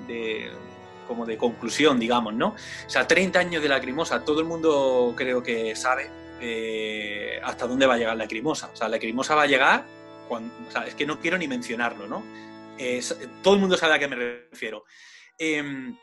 como 1.07 1.26
de 1.26 1.38
conclusión, 1.38 1.99
digamos, 1.99 2.34
¿no? 2.34 2.49
O 2.49 2.89
sea, 2.89 3.07
30 3.07 3.39
años 3.39 3.61
de 3.61 3.69
Lacrimosa, 3.69 4.23
todo 4.23 4.39
el 4.39 4.45
mundo 4.45 5.14
creo 5.15 5.43
que 5.43 5.76
sabe 5.76 6.10
eh, 6.39 7.39
hasta 7.43 7.68
dónde 7.68 7.85
va 7.85 7.95
a 7.95 7.98
llegar 7.98 8.15
Lacrimosa. 8.15 8.69
O 8.73 8.76
sea, 8.76 8.88
Lacrimosa 8.88 9.35
va 9.35 9.43
a 9.43 9.48
llegar, 9.48 9.84
cuando, 10.27 10.53
o 10.68 10.72
sea, 10.72 10.88
es 10.88 10.95
que 10.95 11.06
no 11.06 11.19
quiero 11.19 11.38
ni 11.38 11.48
mencionarlo, 11.48 12.07
¿no? 12.07 12.23
todo 13.43 13.53
el 13.53 13.60
mundo 13.60 13.77
sabe 13.77 13.93
a 13.93 13.99
qué 13.99 14.07
me 14.07 14.15
refiero. 14.15 14.85
Em, 15.38 15.95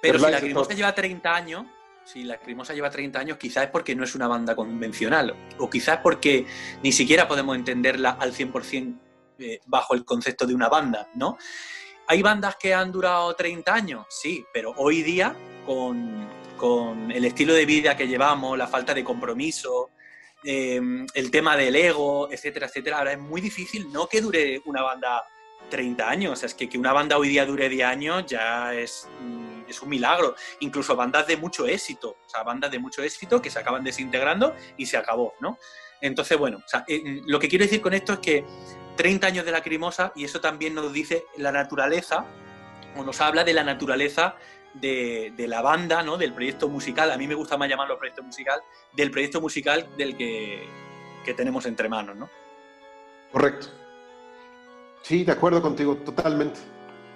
pero 0.00 0.18
si 0.18 0.30
la 0.30 0.38
Crimosa 0.38 0.74
lleva 0.74 0.94
30 0.94 1.34
años, 1.34 1.66
si 2.04 2.22
la 2.22 2.38
Crimosa 2.38 2.72
lleva 2.72 2.88
30 2.88 3.18
años, 3.18 3.36
quizás 3.36 3.64
es 3.64 3.70
porque 3.70 3.96
no 3.96 4.04
es 4.04 4.14
una 4.14 4.28
banda 4.28 4.54
convencional, 4.54 5.34
o 5.58 5.68
quizás 5.68 5.98
porque 6.02 6.46
ni 6.84 6.92
siquiera 6.92 7.26
podemos 7.26 7.56
entenderla 7.56 8.10
al 8.10 8.32
100% 8.32 9.09
eh, 9.40 9.60
bajo 9.66 9.94
el 9.94 10.04
concepto 10.04 10.46
de 10.46 10.54
una 10.54 10.68
banda, 10.68 11.08
¿no? 11.14 11.38
¿Hay 12.06 12.22
bandas 12.22 12.56
que 12.56 12.74
han 12.74 12.90
durado 12.90 13.34
30 13.34 13.72
años? 13.72 14.06
Sí, 14.08 14.44
pero 14.52 14.72
hoy 14.76 15.02
día, 15.02 15.34
con, 15.64 16.28
con 16.56 17.10
el 17.10 17.24
estilo 17.24 17.54
de 17.54 17.64
vida 17.64 17.96
que 17.96 18.08
llevamos, 18.08 18.58
la 18.58 18.66
falta 18.66 18.92
de 18.92 19.04
compromiso, 19.04 19.90
em, 20.42 21.06
el 21.14 21.30
tema 21.30 21.56
del 21.56 21.76
ego, 21.76 22.30
etcétera, 22.30 22.66
etcétera, 22.66 22.98
ahora 22.98 23.12
es 23.12 23.18
muy 23.18 23.40
difícil 23.40 23.92
no 23.92 24.08
que 24.08 24.20
dure 24.20 24.60
una 24.66 24.82
banda 24.82 25.22
30 25.70 26.08
años. 26.08 26.42
Es 26.42 26.54
que 26.54 26.68
que 26.68 26.76
una 26.76 26.92
banda 26.92 27.16
hoy 27.16 27.28
día 27.28 27.46
dure 27.46 27.68
10 27.68 27.86
años 27.86 28.26
ya 28.26 28.74
es, 28.74 29.08
mm, 29.20 29.62
es 29.68 29.80
un 29.80 29.88
milagro. 29.88 30.34
Incluso 30.60 30.94
bandas 30.96 31.26
de 31.26 31.36
mucho 31.36 31.66
éxito, 31.66 32.10
o 32.10 32.28
sea, 32.28 32.42
bandas 32.42 32.70
de 32.70 32.78
mucho 32.78 33.02
éxito 33.02 33.40
que 33.40 33.50
se 33.50 33.58
acaban 33.58 33.84
desintegrando 33.84 34.54
y 34.76 34.86
se 34.86 34.96
acabó, 34.96 35.34
¿no? 35.40 35.58
Entonces, 36.00 36.38
bueno, 36.38 36.62
eh, 36.88 37.22
lo 37.26 37.38
que 37.38 37.48
quiero 37.48 37.64
decir 37.64 37.80
con 37.80 37.94
esto 37.94 38.14
es 38.14 38.18
que 38.20 38.44
30 38.96 39.26
años 39.26 39.44
de 39.44 39.52
lacrimosa, 39.52 40.12
y 40.14 40.24
eso 40.24 40.40
también 40.40 40.74
nos 40.74 40.92
dice 40.92 41.24
la 41.36 41.52
naturaleza, 41.52 42.24
o 42.96 43.04
nos 43.04 43.20
habla 43.20 43.44
de 43.44 43.52
la 43.52 43.64
naturaleza 43.64 44.36
de, 44.74 45.32
la 45.36 45.62
banda, 45.62 46.02
¿no? 46.02 46.16
Del 46.16 46.32
proyecto 46.32 46.68
musical, 46.68 47.10
a 47.10 47.16
mí 47.16 47.26
me 47.26 47.34
gusta 47.34 47.56
más 47.56 47.68
llamarlo 47.68 47.98
proyecto 47.98 48.22
musical, 48.22 48.60
del 48.92 49.10
proyecto 49.10 49.40
musical 49.40 49.88
del 49.96 50.16
que, 50.16 50.62
que 51.24 51.34
tenemos 51.34 51.66
entre 51.66 51.88
manos, 51.88 52.16
¿no? 52.16 52.30
Correcto. 53.32 53.68
Sí, 55.02 55.24
de 55.24 55.32
acuerdo 55.32 55.62
contigo, 55.62 55.96
totalmente. 55.96 56.60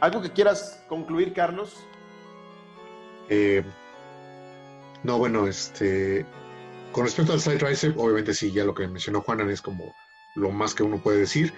¿Algo 0.00 0.20
que 0.20 0.30
quieras 0.30 0.84
concluir, 0.88 1.32
Carlos? 1.32 1.76
Eh, 3.28 3.62
no, 5.02 5.18
bueno, 5.18 5.46
este. 5.46 6.26
Con 6.94 7.06
respecto 7.06 7.32
al 7.32 7.40
Side 7.40 7.58
Riser, 7.58 7.92
obviamente 7.96 8.32
sí, 8.34 8.52
ya 8.52 8.64
lo 8.64 8.72
que 8.72 8.86
mencionó 8.86 9.20
Juanan 9.20 9.50
es 9.50 9.60
como 9.60 9.96
lo 10.36 10.52
más 10.52 10.76
que 10.76 10.84
uno 10.84 11.02
puede 11.02 11.18
decir. 11.18 11.52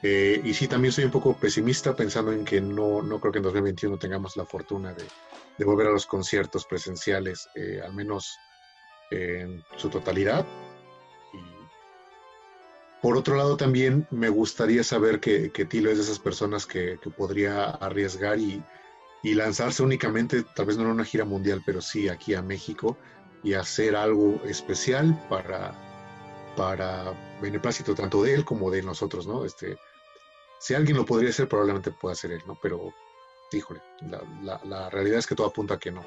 Eh, 0.00 0.40
y 0.44 0.54
sí, 0.54 0.68
también 0.68 0.92
soy 0.92 1.02
un 1.02 1.10
poco 1.10 1.36
pesimista 1.36 1.96
pensando 1.96 2.30
en 2.30 2.44
que 2.44 2.60
no, 2.60 3.02
no 3.02 3.18
creo 3.18 3.32
que 3.32 3.38
en 3.38 3.42
2021 3.42 3.98
tengamos 3.98 4.36
la 4.36 4.46
fortuna 4.46 4.94
de, 4.94 5.64
volver 5.64 5.88
a 5.88 5.90
los 5.90 6.06
conciertos 6.06 6.66
presenciales, 6.66 7.48
eh, 7.56 7.80
al 7.84 7.94
menos 7.94 8.38
en 9.10 9.64
su 9.76 9.88
totalidad. 9.88 10.46
por 13.02 13.16
otro 13.16 13.34
lado, 13.34 13.56
también 13.56 14.06
me 14.12 14.28
gustaría 14.28 14.84
saber 14.84 15.18
que, 15.18 15.50
que 15.50 15.64
Tilo 15.64 15.90
es 15.90 15.98
de 15.98 16.04
esas 16.04 16.20
personas 16.20 16.64
que, 16.64 17.00
que 17.02 17.10
podría 17.10 17.70
arriesgar 17.70 18.38
y, 18.38 18.62
y, 19.24 19.34
lanzarse 19.34 19.82
únicamente, 19.82 20.44
tal 20.54 20.66
vez 20.66 20.76
no 20.76 20.84
en 20.84 20.90
una 20.90 21.04
gira 21.04 21.24
mundial, 21.24 21.60
pero 21.66 21.80
sí 21.80 22.08
aquí 22.08 22.34
a 22.34 22.42
México 22.42 22.96
y 23.42 23.54
hacer 23.54 23.96
algo 23.96 24.40
especial 24.44 25.18
para, 25.28 25.74
para 26.56 27.12
beneplácito 27.40 27.94
tanto 27.94 28.22
de 28.22 28.34
él 28.34 28.44
como 28.44 28.70
de 28.70 28.82
nosotros, 28.82 29.26
¿no? 29.26 29.44
Este, 29.44 29.78
si 30.58 30.74
alguien 30.74 30.96
lo 30.96 31.06
podría 31.06 31.30
hacer, 31.30 31.48
probablemente 31.48 31.90
pueda 31.90 32.14
ser 32.14 32.32
él, 32.32 32.42
¿no? 32.46 32.58
Pero, 32.60 32.92
híjole, 33.52 33.80
la, 34.42 34.60
la, 34.64 34.90
realidad 34.90 35.18
es 35.18 35.26
que 35.26 35.34
todo 35.34 35.46
apunta 35.46 35.74
a 35.74 35.78
que 35.78 35.92
no 35.92 36.04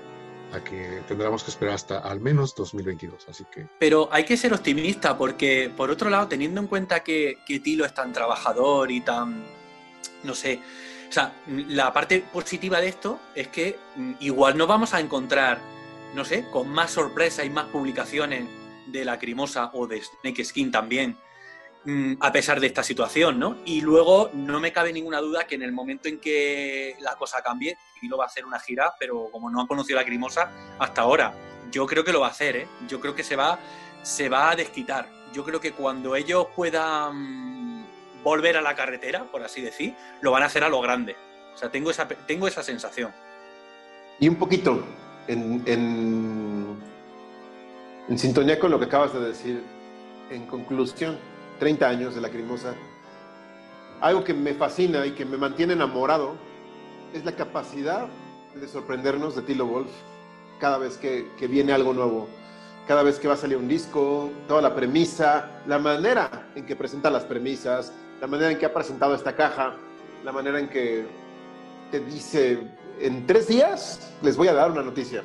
a 0.52 0.64
que 0.64 1.04
tendremos 1.08 1.44
que 1.44 1.52
esperar 1.52 1.76
hasta 1.76 2.00
al 2.00 2.20
menos 2.20 2.56
2022. 2.56 3.28
Así 3.30 3.46
que. 3.52 3.68
Pero 3.80 4.10
hay 4.12 4.26
que 4.26 4.36
ser 4.38 4.54
optimista 4.54 5.18
porque, 5.18 5.72
por 5.76 5.92
otro 5.92 6.10
lado, 6.10 6.28
teniendo 6.28 6.60
en 6.60 6.68
cuenta 6.68 7.04
que, 7.04 7.38
que 7.46 7.60
Tilo 7.60 7.86
es 7.86 7.94
tan 7.94 8.14
trabajador 8.14 8.92
y 8.92 9.02
tan. 9.02 9.44
No 10.24 10.34
sé. 10.34 10.60
O 11.08 11.12
sea, 11.12 11.34
la 11.48 11.92
parte 11.92 12.24
positiva 12.34 12.80
de 12.80 12.90
esto 12.90 13.20
es 13.34 13.48
que 13.48 13.78
mm, 13.96 14.14
igual 14.20 14.58
nos 14.58 14.68
vamos 14.68 14.94
a 14.94 15.00
encontrar, 15.00 15.60
no 16.14 16.26
sé, 16.26 16.46
con 16.52 16.70
más 16.70 16.92
sorpresa 16.92 17.44
y 17.44 17.50
más 17.50 17.66
publicaciones 17.68 18.48
de 18.88 19.06
Lacrimosa 19.06 19.72
o 19.74 19.88
de 19.88 20.02
Snake 20.02 20.44
Skin 20.44 20.72
también, 20.72 21.18
mm, 21.86 22.14
a 22.20 22.32
pesar 22.32 22.60
de 22.60 22.68
esta 22.68 22.84
situación, 22.84 23.40
¿no? 23.40 23.58
Y 23.66 23.82
luego 23.82 24.30
no 24.34 24.60
me 24.60 24.72
cabe 24.72 24.92
ninguna 24.92 25.20
duda 25.20 25.46
que 25.46 25.56
en 25.56 25.64
el 25.64 25.72
momento 25.72 26.10
en 26.10 26.20
que 26.20 26.96
la 27.00 27.16
cosa 27.16 27.42
cambie, 27.42 27.78
Tilo 28.00 28.18
va 28.18 28.26
a 28.26 28.28
hacer 28.28 28.46
una 28.46 28.60
gira, 28.60 28.94
pero 29.00 29.30
como 29.32 29.50
no 29.50 29.62
ha 29.62 29.68
conocido 29.68 29.98
Lacrimosa 29.98 30.52
hasta 30.80 31.02
ahora, 31.02 31.34
yo 31.72 31.86
creo 31.86 32.04
que 32.04 32.12
lo 32.12 32.22
va 32.22 32.28
a 32.28 32.32
hacer, 32.32 32.56
¿eh? 32.56 32.68
Yo 32.88 33.00
creo 33.00 33.14
que 33.14 33.24
se 33.24 33.36
va, 33.36 33.60
se 34.02 34.30
va 34.30 34.50
a 34.50 34.56
desquitar. 34.56 35.08
Yo 35.34 35.44
creo 35.44 35.62
que 35.62 35.74
cuando 35.74 36.16
ellos 36.16 36.48
puedan 36.56 37.86
volver 38.24 38.58
a 38.58 38.62
la 38.62 38.76
carretera, 38.76 39.26
por 39.26 39.44
así 39.44 39.62
decir, 39.62 39.96
lo 40.22 40.32
van 40.32 40.44
a 40.44 40.48
hacer 40.48 40.64
a 40.64 40.70
lo 40.70 40.82
grande. 40.82 41.16
O 41.54 41.58
sea, 41.58 41.70
tengo 41.70 41.92
esa, 41.92 42.08
tengo 42.08 42.48
esa 42.48 42.64
sensación. 42.64 43.14
Y 44.20 44.28
un 44.28 44.36
poquito 44.36 44.84
en, 45.30 45.64
en, 48.08 48.18
sintonía 48.18 48.60
con 48.60 48.72
lo 48.72 48.80
que 48.80 48.86
acabas 48.86 49.14
de 49.14 49.20
decir, 49.20 49.64
en 50.32 50.48
conclusión, 50.48 51.18
30 51.60 51.88
años 51.88 52.16
de 52.16 52.22
Lacrimosa, 52.22 52.74
algo 54.02 54.24
que 54.24 54.34
me 54.34 54.54
fascina 54.54 55.06
y 55.06 55.12
que 55.12 55.26
me 55.26 55.38
mantiene 55.38 55.74
enamorado 55.74 56.34
es 57.14 57.24
la 57.26 57.34
capacidad 57.34 58.08
de 58.56 58.68
sorprendernos 58.68 59.36
de 59.36 59.44
Tilo 59.44 59.68
Wolf 59.68 59.90
cada 60.60 60.80
vez 60.80 60.98
que, 60.98 61.28
que, 61.38 61.48
viene 61.48 61.74
algo 61.74 61.94
nuevo, 61.94 62.28
cada 62.88 63.04
vez 63.04 63.20
que 63.20 63.28
va 63.28 63.36
a 63.36 63.38
salir 63.38 63.58
un 63.58 63.68
disco, 63.68 64.32
toda 64.48 64.62
la 64.62 64.76
premisa, 64.76 65.62
la 65.68 65.78
manera 65.78 66.50
en 66.56 66.66
que 66.66 66.76
presenta 66.76 67.12
las 67.12 67.24
premisas, 67.24 67.94
la 68.20 68.28
manera 68.28 68.52
en 68.52 68.58
que 68.58 68.66
ha 68.66 68.74
presentado 68.74 69.14
esta 69.14 69.36
caja, 69.36 69.76
la 70.26 70.32
manera 70.32 70.60
en 70.60 70.70
que 70.70 71.06
te 71.92 72.00
dice, 72.00 72.60
en 73.00 73.26
tres 73.26 73.48
días 73.48 74.12
les 74.22 74.38
voy 74.38 74.48
a 74.48 74.54
dar 74.54 74.72
una 74.72 74.84
noticia. 74.84 75.24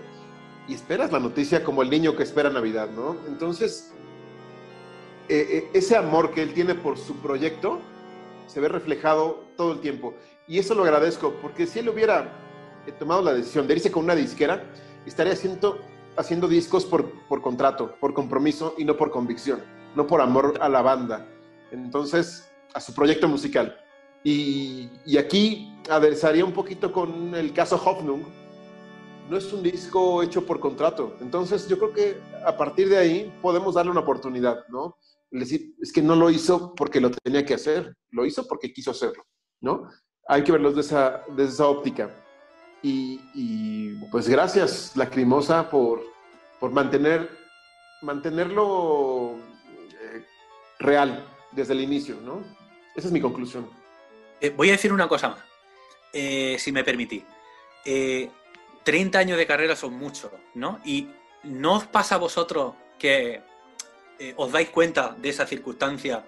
Y 0.66 0.74
esperas 0.74 1.12
la 1.12 1.20
noticia 1.20 1.62
como 1.62 1.82
el 1.82 1.90
niño 1.90 2.16
que 2.16 2.22
espera 2.22 2.48
Navidad, 2.48 2.88
¿no? 2.90 3.16
Entonces, 3.26 3.92
eh, 5.28 5.46
eh, 5.50 5.70
ese 5.74 5.96
amor 5.96 6.32
que 6.32 6.42
él 6.42 6.54
tiene 6.54 6.74
por 6.74 6.98
su 6.98 7.16
proyecto 7.16 7.80
se 8.46 8.60
ve 8.60 8.68
reflejado 8.68 9.44
todo 9.56 9.72
el 9.72 9.80
tiempo. 9.80 10.14
Y 10.46 10.58
eso 10.58 10.74
lo 10.74 10.84
agradezco, 10.84 11.34
porque 11.42 11.66
si 11.66 11.80
él 11.80 11.88
hubiera 11.88 12.32
tomado 12.98 13.22
la 13.22 13.32
decisión 13.32 13.66
de 13.66 13.74
irse 13.74 13.90
con 13.90 14.04
una 14.04 14.14
disquera, 14.14 14.64
estaría 15.06 15.32
haciendo, 15.32 15.80
haciendo 16.16 16.48
discos 16.48 16.84
por, 16.84 17.10
por 17.26 17.42
contrato, 17.42 17.96
por 18.00 18.14
compromiso 18.14 18.74
y 18.78 18.84
no 18.84 18.96
por 18.96 19.10
convicción, 19.10 19.62
no 19.94 20.06
por 20.06 20.20
amor 20.20 20.58
a 20.60 20.68
la 20.68 20.82
banda. 20.82 21.26
Entonces, 21.70 22.50
a 22.74 22.80
su 22.80 22.94
proyecto 22.94 23.28
musical. 23.28 23.83
Y, 24.24 24.88
y 25.06 25.18
aquí 25.18 25.72
adversaría 25.88 26.44
un 26.44 26.52
poquito 26.52 26.90
con 26.92 27.34
el 27.34 27.52
caso 27.52 27.76
Hoffnung. 27.76 28.22
No 29.30 29.36
es 29.36 29.52
un 29.52 29.62
disco 29.62 30.22
hecho 30.22 30.44
por 30.44 30.58
contrato. 30.58 31.16
Entonces, 31.20 31.68
yo 31.68 31.78
creo 31.78 31.92
que 31.92 32.16
a 32.44 32.56
partir 32.56 32.88
de 32.88 32.98
ahí 32.98 33.32
podemos 33.40 33.74
darle 33.74 33.92
una 33.92 34.00
oportunidad, 34.00 34.66
¿no? 34.68 34.96
decir, 35.40 35.74
es 35.80 35.92
que 35.92 36.02
no 36.02 36.14
lo 36.14 36.30
hizo 36.30 36.74
porque 36.74 37.00
lo 37.00 37.10
tenía 37.10 37.44
que 37.44 37.54
hacer, 37.54 37.96
lo 38.10 38.24
hizo 38.24 38.46
porque 38.46 38.72
quiso 38.72 38.90
hacerlo, 38.90 39.24
¿no? 39.60 39.88
Hay 40.28 40.44
que 40.44 40.52
verlos 40.52 40.76
desde 40.76 40.88
esa, 40.88 41.24
esa 41.36 41.66
óptica. 41.66 42.10
Y, 42.82 43.20
y, 43.34 43.94
pues 44.10 44.28
gracias, 44.28 44.96
Lacrimosa, 44.96 45.70
por, 45.70 46.02
por 46.60 46.70
mantener, 46.70 47.30
mantenerlo 48.02 49.32
eh, 49.32 50.24
real 50.78 51.26
desde 51.52 51.72
el 51.72 51.80
inicio, 51.80 52.16
¿no? 52.22 52.42
Esa 52.94 53.08
es 53.08 53.12
mi 53.12 53.20
conclusión. 53.20 53.66
Eh, 54.40 54.50
voy 54.50 54.68
a 54.68 54.72
decir 54.72 54.92
una 54.92 55.08
cosa 55.08 55.30
más, 55.30 55.40
eh, 56.12 56.56
si 56.58 56.72
me 56.72 56.84
permitís. 56.84 57.22
30 58.84 59.18
años 59.18 59.38
de 59.38 59.46
carrera 59.46 59.74
son 59.74 59.94
muchos, 59.94 60.30
¿no? 60.54 60.80
Y 60.84 61.08
¿no 61.42 61.74
os 61.76 61.86
pasa 61.86 62.16
a 62.16 62.18
vosotros 62.18 62.74
que 62.98 63.42
eh, 64.18 64.34
os 64.36 64.52
dais 64.52 64.68
cuenta 64.70 65.16
de 65.18 65.28
esa 65.30 65.46
circunstancia 65.46 66.24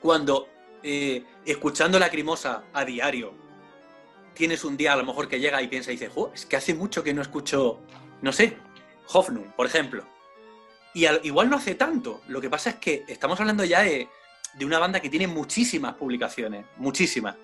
cuando 0.00 0.48
eh, 0.82 1.24
escuchando 1.44 1.98
Lacrimosa 1.98 2.64
a 2.72 2.84
diario 2.84 3.32
tienes 4.34 4.64
un 4.64 4.76
día 4.76 4.94
a 4.94 4.96
lo 4.96 5.04
mejor 5.04 5.28
que 5.28 5.38
llega 5.38 5.62
y 5.62 5.68
piensa 5.68 5.92
y 5.92 5.96
dice, 5.96 6.10
es 6.34 6.44
que 6.44 6.56
hace 6.56 6.74
mucho 6.74 7.04
que 7.04 7.14
no 7.14 7.22
escucho, 7.22 7.80
no 8.20 8.32
sé, 8.32 8.56
Hoffnung, 9.12 9.52
por 9.52 9.66
ejemplo. 9.66 10.04
Y 10.92 11.06
al, 11.06 11.20
igual 11.22 11.48
no 11.50 11.56
hace 11.56 11.76
tanto. 11.76 12.20
Lo 12.26 12.40
que 12.40 12.50
pasa 12.50 12.70
es 12.70 12.76
que 12.76 13.04
estamos 13.06 13.38
hablando 13.38 13.64
ya 13.64 13.82
de, 13.82 14.08
de 14.56 14.64
una 14.64 14.78
banda 14.78 15.00
que 15.00 15.10
tiene 15.10 15.26
muchísimas 15.26 15.94
publicaciones, 15.94 16.66
muchísimas. 16.76 17.36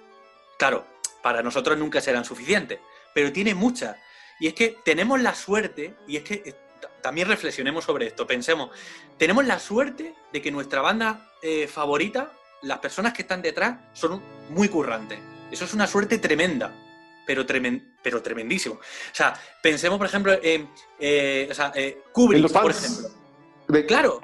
Claro, 0.59 0.87
para 1.23 1.43
nosotros 1.43 1.77
nunca 1.79 2.01
serán 2.01 2.25
suficientes, 2.25 2.79
pero 3.15 3.33
tiene 3.33 3.55
muchas. 3.55 3.97
Y 4.39 4.47
es 4.47 4.55
que 4.55 4.77
tenemos 4.85 5.21
la 5.21 5.35
suerte, 5.35 5.97
y 6.07 6.17
es 6.17 6.23
que 6.23 6.55
también 7.03 7.29
reflexionemos 7.29 7.85
sobre 7.85 8.07
esto, 8.07 8.27
pensemos, 8.27 8.71
tenemos 9.19 9.45
la 9.45 9.59
suerte 9.59 10.15
de 10.33 10.43
que 10.43 10.51
nuestra 10.51 10.81
banda 10.81 11.33
eh, 11.43 11.67
favorita, 11.67 12.33
las 12.63 12.79
personas 12.79 13.13
que 13.13 13.23
están 13.23 13.43
detrás, 13.43 13.79
son 13.93 14.23
muy 14.51 14.69
currantes. 14.69 15.19
Eso 15.51 15.65
es 15.65 15.75
una 15.75 15.87
suerte 15.87 16.19
tremenda, 16.19 16.73
pero, 17.27 17.45
tremen, 17.45 17.97
pero 18.03 18.23
tremendísimo. 18.23 18.77
O 18.77 19.15
sea, 19.15 19.35
pensemos, 19.63 19.99
por 19.99 20.07
ejemplo, 20.07 20.33
en 20.43 20.71
eh, 20.99 21.49
o 21.51 21.55
sea, 21.55 21.73
eh, 21.75 22.03
Kubrick, 22.13 22.51
por 22.53 22.71
ejemplo. 22.71 23.09
De, 23.69 23.87
claro. 23.87 24.21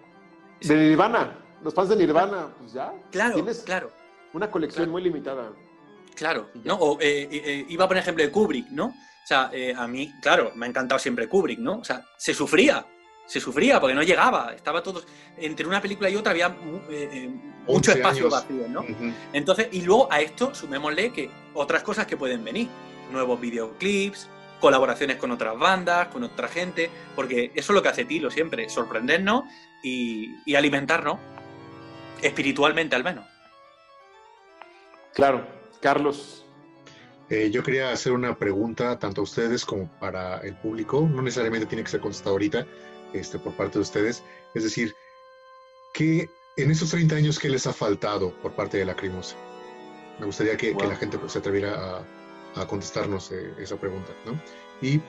De 0.61 0.75
Nirvana, 0.77 1.46
los 1.63 1.75
fans 1.75 1.89
de 1.89 1.97
Nirvana, 1.97 2.49
pues 2.59 2.73
ya. 2.73 2.93
Claro, 3.11 3.35
tienes 3.35 3.61
claro. 3.61 3.91
Una 4.33 4.51
colección 4.51 4.85
claro. 4.85 4.93
muy 4.93 5.03
limitada. 5.03 5.53
Claro, 6.15 6.49
¿no? 6.65 6.77
O 6.77 6.99
iba 7.03 7.85
a 7.85 7.89
poner 7.89 8.03
ejemplo 8.03 8.25
de 8.25 8.31
Kubrick, 8.31 8.69
¿no? 8.71 8.87
O 9.27 9.29
sea, 9.29 9.51
eh, 9.53 9.75
a 9.77 9.89
mí, 9.89 10.15
claro, 10.23 10.53
me 10.55 10.67
ha 10.67 10.69
encantado 10.69 11.01
siempre 11.01 11.29
Kubrick, 11.29 11.59
¿no? 11.59 11.79
O 11.79 11.85
sea, 11.85 12.05
se 12.17 12.33
sufría, 12.33 12.87
se 13.27 13.41
sufría 13.41 13.81
porque 13.81 13.93
no 13.93 14.05
llegaba, 14.05 14.55
estaba 14.55 14.85
todo, 14.85 15.03
entre 15.37 15.67
una 15.67 15.83
película 15.83 16.09
y 16.09 16.15
otra 16.15 16.31
había 16.31 16.47
eh, 16.89 17.11
eh, 17.13 17.31
mucho 17.67 17.91
espacio 17.91 18.27
años. 18.27 18.33
vacío, 18.33 18.69
¿no? 18.69 18.83
Uh 18.83 18.85
-huh. 18.85 19.13
Entonces, 19.33 19.67
y 19.73 19.83
luego 19.83 20.07
a 20.13 20.21
esto 20.21 20.55
sumémosle 20.55 21.13
que 21.13 21.29
otras 21.55 21.83
cosas 21.83 22.07
que 22.07 22.17
pueden 22.17 22.45
venir, 22.45 22.69
nuevos 23.11 23.41
videoclips, 23.41 24.29
colaboraciones 24.61 25.17
con 25.17 25.33
otras 25.33 25.59
bandas, 25.59 26.07
con 26.07 26.23
otra 26.23 26.47
gente, 26.47 26.89
porque 27.17 27.51
eso 27.57 27.73
es 27.73 27.75
lo 27.75 27.83
que 27.83 27.89
hace 27.89 28.05
Tilo 28.05 28.31
siempre, 28.31 28.69
sorprendernos 28.69 29.43
y, 29.83 30.37
y 30.45 30.55
alimentarnos, 30.55 31.19
espiritualmente 32.23 32.97
al 32.97 33.05
menos. 33.05 33.27
Claro, 35.15 35.47
Carlos, 35.81 36.45
eh, 37.29 37.51
yo 37.51 37.63
quería 37.63 37.91
hacer 37.91 38.13
una 38.13 38.37
pregunta 38.37 38.99
tanto 38.99 39.21
a 39.21 39.25
ustedes 39.25 39.65
como 39.65 39.89
para 39.99 40.39
el 40.39 40.57
público. 40.57 41.09
No 41.11 41.23
necesariamente 41.23 41.67
tiene 41.67 41.83
que 41.83 41.91
ser 41.91 42.01
contestada 42.01 42.31
ahorita 42.33 42.67
este, 43.13 43.39
por 43.39 43.55
parte 43.55 43.79
de 43.79 43.83
ustedes. 43.83 44.23
Es 44.55 44.63
decir, 44.63 44.95
¿qué, 45.93 46.29
en 46.57 46.71
esos 46.71 46.91
30 46.91 47.17
años, 47.17 47.39
¿qué 47.39 47.49
les 47.49 47.67
ha 47.67 47.73
faltado 47.73 48.33
por 48.43 48.53
parte 48.53 48.79
de 48.79 48.85
Lacrimosa? 48.85 49.37
Me 50.19 50.27
gustaría 50.27 50.57
que, 50.57 50.73
wow. 50.73 50.83
que 50.83 50.87
la 50.87 50.97
gente 50.97 51.19
pues, 51.19 51.33
se 51.33 51.39
atreviera 51.39 51.99
a, 52.55 52.63
a 52.63 52.67
contestarnos 52.67 53.33
eh, 53.33 53.55
esa 53.59 53.77
pregunta. 53.77 54.13
¿no? 54.25 54.41
Y 54.81 55.01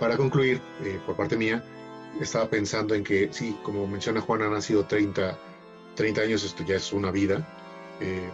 para 0.00 0.16
concluir, 0.16 0.60
eh, 0.82 0.98
por 1.06 1.16
parte 1.16 1.36
mía, 1.36 1.62
estaba 2.20 2.48
pensando 2.48 2.94
en 2.94 3.04
que, 3.04 3.32
sí, 3.32 3.56
como 3.62 3.86
menciona 3.86 4.20
Juan, 4.20 4.42
han 4.42 4.62
sido 4.62 4.84
30, 4.84 5.38
30 6.00 6.22
años, 6.22 6.42
esto 6.44 6.64
ya 6.64 6.76
es 6.76 6.94
una 6.94 7.10
vida 7.10 7.46
eh, 8.00 8.30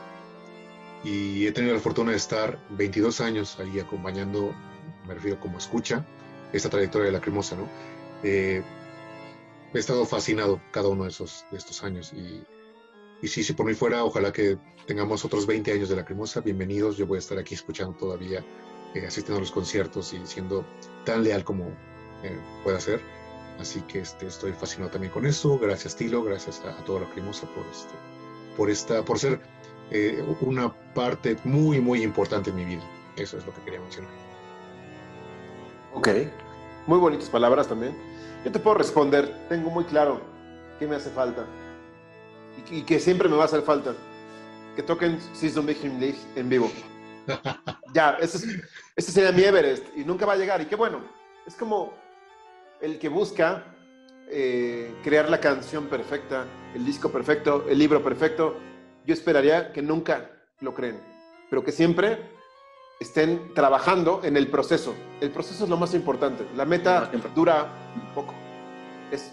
y 1.02 1.48
he 1.48 1.50
tenido 1.50 1.74
la 1.74 1.80
fortuna 1.80 2.12
de 2.12 2.16
estar 2.16 2.60
22 2.70 3.20
años 3.20 3.58
ahí 3.58 3.80
acompañando, 3.80 4.54
me 5.04 5.14
refiero 5.14 5.40
como 5.40 5.58
escucha, 5.58 6.06
esta 6.52 6.70
trayectoria 6.70 7.06
de 7.06 7.12
la 7.12 7.20
cremosa, 7.20 7.56
¿no? 7.56 7.68
Eh, 8.22 8.62
he 9.74 9.78
estado 9.78 10.06
fascinado 10.06 10.62
cada 10.70 10.86
uno 10.86 11.02
de, 11.02 11.08
esos, 11.08 11.44
de 11.50 11.58
estos 11.58 11.82
años 11.82 12.12
y, 12.12 12.44
y 13.20 13.26
sí, 13.26 13.42
si 13.42 13.52
por 13.52 13.66
mí 13.66 13.74
fuera, 13.74 14.04
ojalá 14.04 14.32
que 14.32 14.58
tengamos 14.86 15.24
otros 15.24 15.44
20 15.44 15.72
años 15.72 15.88
de 15.88 15.96
la 15.96 16.04
cremosa, 16.04 16.42
bienvenidos, 16.42 16.96
yo 16.96 17.08
voy 17.08 17.16
a 17.16 17.18
estar 17.18 17.36
aquí 17.36 17.56
escuchando 17.56 17.96
todavía, 17.98 18.44
eh, 18.94 19.04
asistiendo 19.04 19.38
a 19.38 19.40
los 19.40 19.50
conciertos 19.50 20.12
y 20.12 20.24
siendo 20.24 20.64
tan 21.04 21.24
leal 21.24 21.42
como 21.42 21.74
pueda 22.62 22.78
ser. 22.78 23.00
Así 23.60 23.80
que 23.82 24.00
este, 24.00 24.26
estoy 24.26 24.52
fascinado 24.52 24.90
también 24.90 25.12
con 25.12 25.26
eso. 25.26 25.58
Gracias, 25.58 25.96
Tilo. 25.96 26.22
Gracias 26.22 26.62
a, 26.64 26.70
a 26.70 26.84
toda 26.84 27.00
la 27.00 27.10
cremosa 27.10 27.46
por, 27.48 27.64
este, 27.66 27.94
por, 28.56 28.70
esta, 28.70 29.04
por 29.04 29.18
ser 29.18 29.40
eh, 29.90 30.24
una 30.40 30.74
parte 30.94 31.36
muy, 31.44 31.80
muy 31.80 32.02
importante 32.02 32.50
en 32.50 32.56
mi 32.56 32.64
vida. 32.64 32.82
Eso 33.16 33.38
es 33.38 33.46
lo 33.46 33.54
que 33.54 33.60
quería 33.62 33.80
mencionar. 33.80 34.10
Ok, 35.94 36.08
muy 36.86 36.98
bonitas 36.98 37.28
palabras 37.30 37.68
también. 37.68 37.96
Yo 38.44 38.52
te 38.52 38.58
puedo 38.58 38.76
responder, 38.76 39.46
tengo 39.48 39.70
muy 39.70 39.84
claro 39.84 40.20
qué 40.78 40.86
me 40.86 40.96
hace 40.96 41.10
falta 41.10 41.46
y, 42.70 42.82
que 42.82 43.00
siempre 43.00 43.28
me 43.28 43.36
va 43.36 43.42
a 43.42 43.46
hacer 43.46 43.62
falta. 43.62 43.94
Que 44.74 44.82
toquen 44.82 45.18
Big 45.64 45.84
League 45.98 46.18
en 46.34 46.48
vivo. 46.48 46.70
ya, 47.94 48.10
ese, 48.20 48.60
ese 48.94 49.12
sería 49.12 49.32
mi 49.32 49.42
Everest 49.42 49.86
y 49.96 50.04
nunca 50.04 50.26
va 50.26 50.34
a 50.34 50.36
llegar. 50.36 50.60
Y 50.60 50.66
qué 50.66 50.76
bueno, 50.76 51.00
es 51.46 51.54
como 51.54 51.94
el 52.80 52.98
que 52.98 53.08
busca 53.08 53.64
eh, 54.28 54.92
crear 55.04 55.28
la 55.28 55.40
canción 55.40 55.86
perfecta, 55.86 56.46
el 56.74 56.84
disco 56.84 57.10
perfecto, 57.10 57.64
el 57.68 57.78
libro 57.78 58.02
perfecto. 58.02 58.56
Yo 59.04 59.14
esperaría 59.14 59.72
que 59.72 59.82
nunca 59.82 60.30
lo 60.60 60.74
creen, 60.74 61.00
pero 61.48 61.62
que 61.62 61.72
siempre 61.72 62.18
estén 62.98 63.54
trabajando 63.54 64.20
en 64.24 64.36
el 64.36 64.48
proceso. 64.48 64.94
El 65.20 65.30
proceso 65.30 65.64
es 65.64 65.70
lo 65.70 65.76
más 65.76 65.94
importante. 65.94 66.44
La 66.56 66.64
meta 66.64 67.10
dura 67.34 67.68
poco. 68.14 68.34
Es 69.12 69.32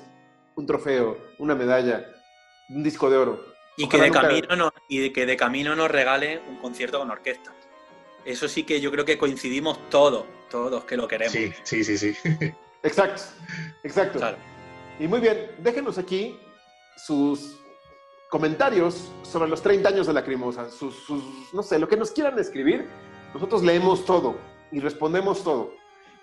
un 0.56 0.68
trofeo, 0.68 1.18
una 1.40 1.56
medalla, 1.56 2.06
un 2.70 2.84
disco 2.84 3.10
de 3.10 3.18
oro. 3.18 3.54
Y 3.78 3.90
que, 3.90 3.98
de 3.98 4.12
camino 4.12 4.56
no, 4.56 4.72
y 4.88 5.10
que 5.10 5.26
de 5.26 5.36
camino 5.36 5.76
nos 5.76 5.90
regale 5.90 6.40
un 6.48 6.58
concierto 6.58 7.00
con 7.00 7.10
orquesta. 7.10 7.52
Eso 8.24 8.48
sí 8.48 8.64
que 8.64 8.80
yo 8.80 8.92
creo 8.92 9.04
que 9.04 9.18
coincidimos 9.18 9.90
todos, 9.90 10.26
todos 10.52 10.84
que 10.86 10.96
lo 10.96 11.08
queremos. 11.08 11.34
Sí, 11.34 11.52
sí, 11.64 11.84
sí, 11.84 11.98
sí. 11.98 12.16
Exacto, 12.84 13.24
exacto. 13.84 14.20
Y 15.00 15.08
muy 15.08 15.20
bien, 15.20 15.52
déjenos 15.60 15.98
aquí 15.98 16.40
sus 16.98 17.60
comentarios 18.30 19.12
sobre 19.24 19.50
los 19.50 19.62
30 19.62 19.90
años 19.90 20.08
de 20.08 20.14
la 20.14 20.24
Crimosa, 20.24 20.70
sus, 20.70 20.96
sus, 20.96 21.24
no 21.54 21.64
sé, 21.64 21.80
lo 21.80 21.88
que 21.88 21.98
nos 21.98 22.12
quieran 22.12 22.38
escribir 22.38 22.88
nosotros 23.34 23.64
leemos 23.64 24.06
todo 24.06 24.36
y 24.72 24.80
respondemos 24.80 25.44
todo. 25.44 25.72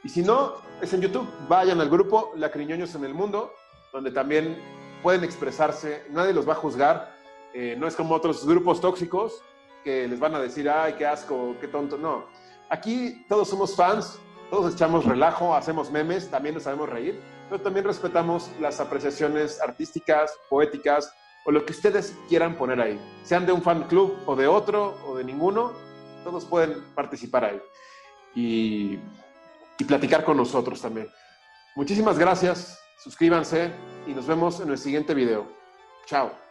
Y 0.04 0.08
si 0.08 0.22
no, 0.22 0.54
es 0.80 0.92
en 0.92 1.00
YouTube. 1.00 1.28
Vayan 1.48 1.80
al 1.80 1.90
grupo 1.90 2.32
Lacriñoños 2.36 2.94
en 2.94 3.04
el 3.04 3.14
Mundo, 3.14 3.52
donde 3.92 4.12
también 4.12 4.62
pueden 5.02 5.24
expresarse. 5.24 6.04
Nadie 6.10 6.32
los 6.32 6.48
va 6.48 6.52
a 6.52 6.56
juzgar. 6.56 7.12
Eh, 7.52 7.74
no 7.76 7.88
es 7.88 7.96
como 7.96 8.14
otros 8.14 8.46
grupos 8.46 8.80
tóxicos 8.80 9.42
que 9.82 10.06
les 10.06 10.20
van 10.20 10.36
a 10.36 10.40
decir, 10.40 10.70
ay, 10.70 10.94
qué 10.96 11.04
asco, 11.04 11.56
qué 11.60 11.66
tonto. 11.66 11.98
No. 11.98 12.26
Aquí 12.68 13.26
todos 13.28 13.48
somos 13.48 13.74
fans, 13.74 14.20
todos 14.50 14.74
echamos 14.74 15.04
relajo, 15.04 15.54
hacemos 15.54 15.90
memes, 15.90 16.28
también 16.28 16.56
nos 16.56 16.64
sabemos 16.64 16.88
reír, 16.88 17.20
pero 17.48 17.62
también 17.62 17.86
respetamos 17.86 18.50
las 18.60 18.80
apreciaciones 18.80 19.60
artísticas, 19.60 20.36
poéticas 20.48 21.12
o 21.44 21.52
lo 21.52 21.64
que 21.64 21.72
ustedes 21.72 22.16
quieran 22.28 22.56
poner 22.56 22.80
ahí. 22.80 23.00
Sean 23.22 23.46
de 23.46 23.52
un 23.52 23.62
fan 23.62 23.84
club 23.84 24.16
o 24.26 24.36
de 24.36 24.46
otro 24.46 24.98
o 25.06 25.16
de 25.16 25.24
ninguno, 25.24 25.72
todos 26.24 26.44
pueden 26.44 26.82
participar 26.94 27.44
ahí 27.44 27.60
y, 28.34 28.98
y 29.78 29.84
platicar 29.84 30.24
con 30.24 30.36
nosotros 30.36 30.80
también. 30.82 31.08
Muchísimas 31.76 32.18
gracias, 32.18 32.78
suscríbanse 32.98 33.72
y 34.06 34.10
nos 34.10 34.26
vemos 34.26 34.60
en 34.60 34.70
el 34.70 34.78
siguiente 34.78 35.14
video. 35.14 35.46
Chao. 36.06 36.49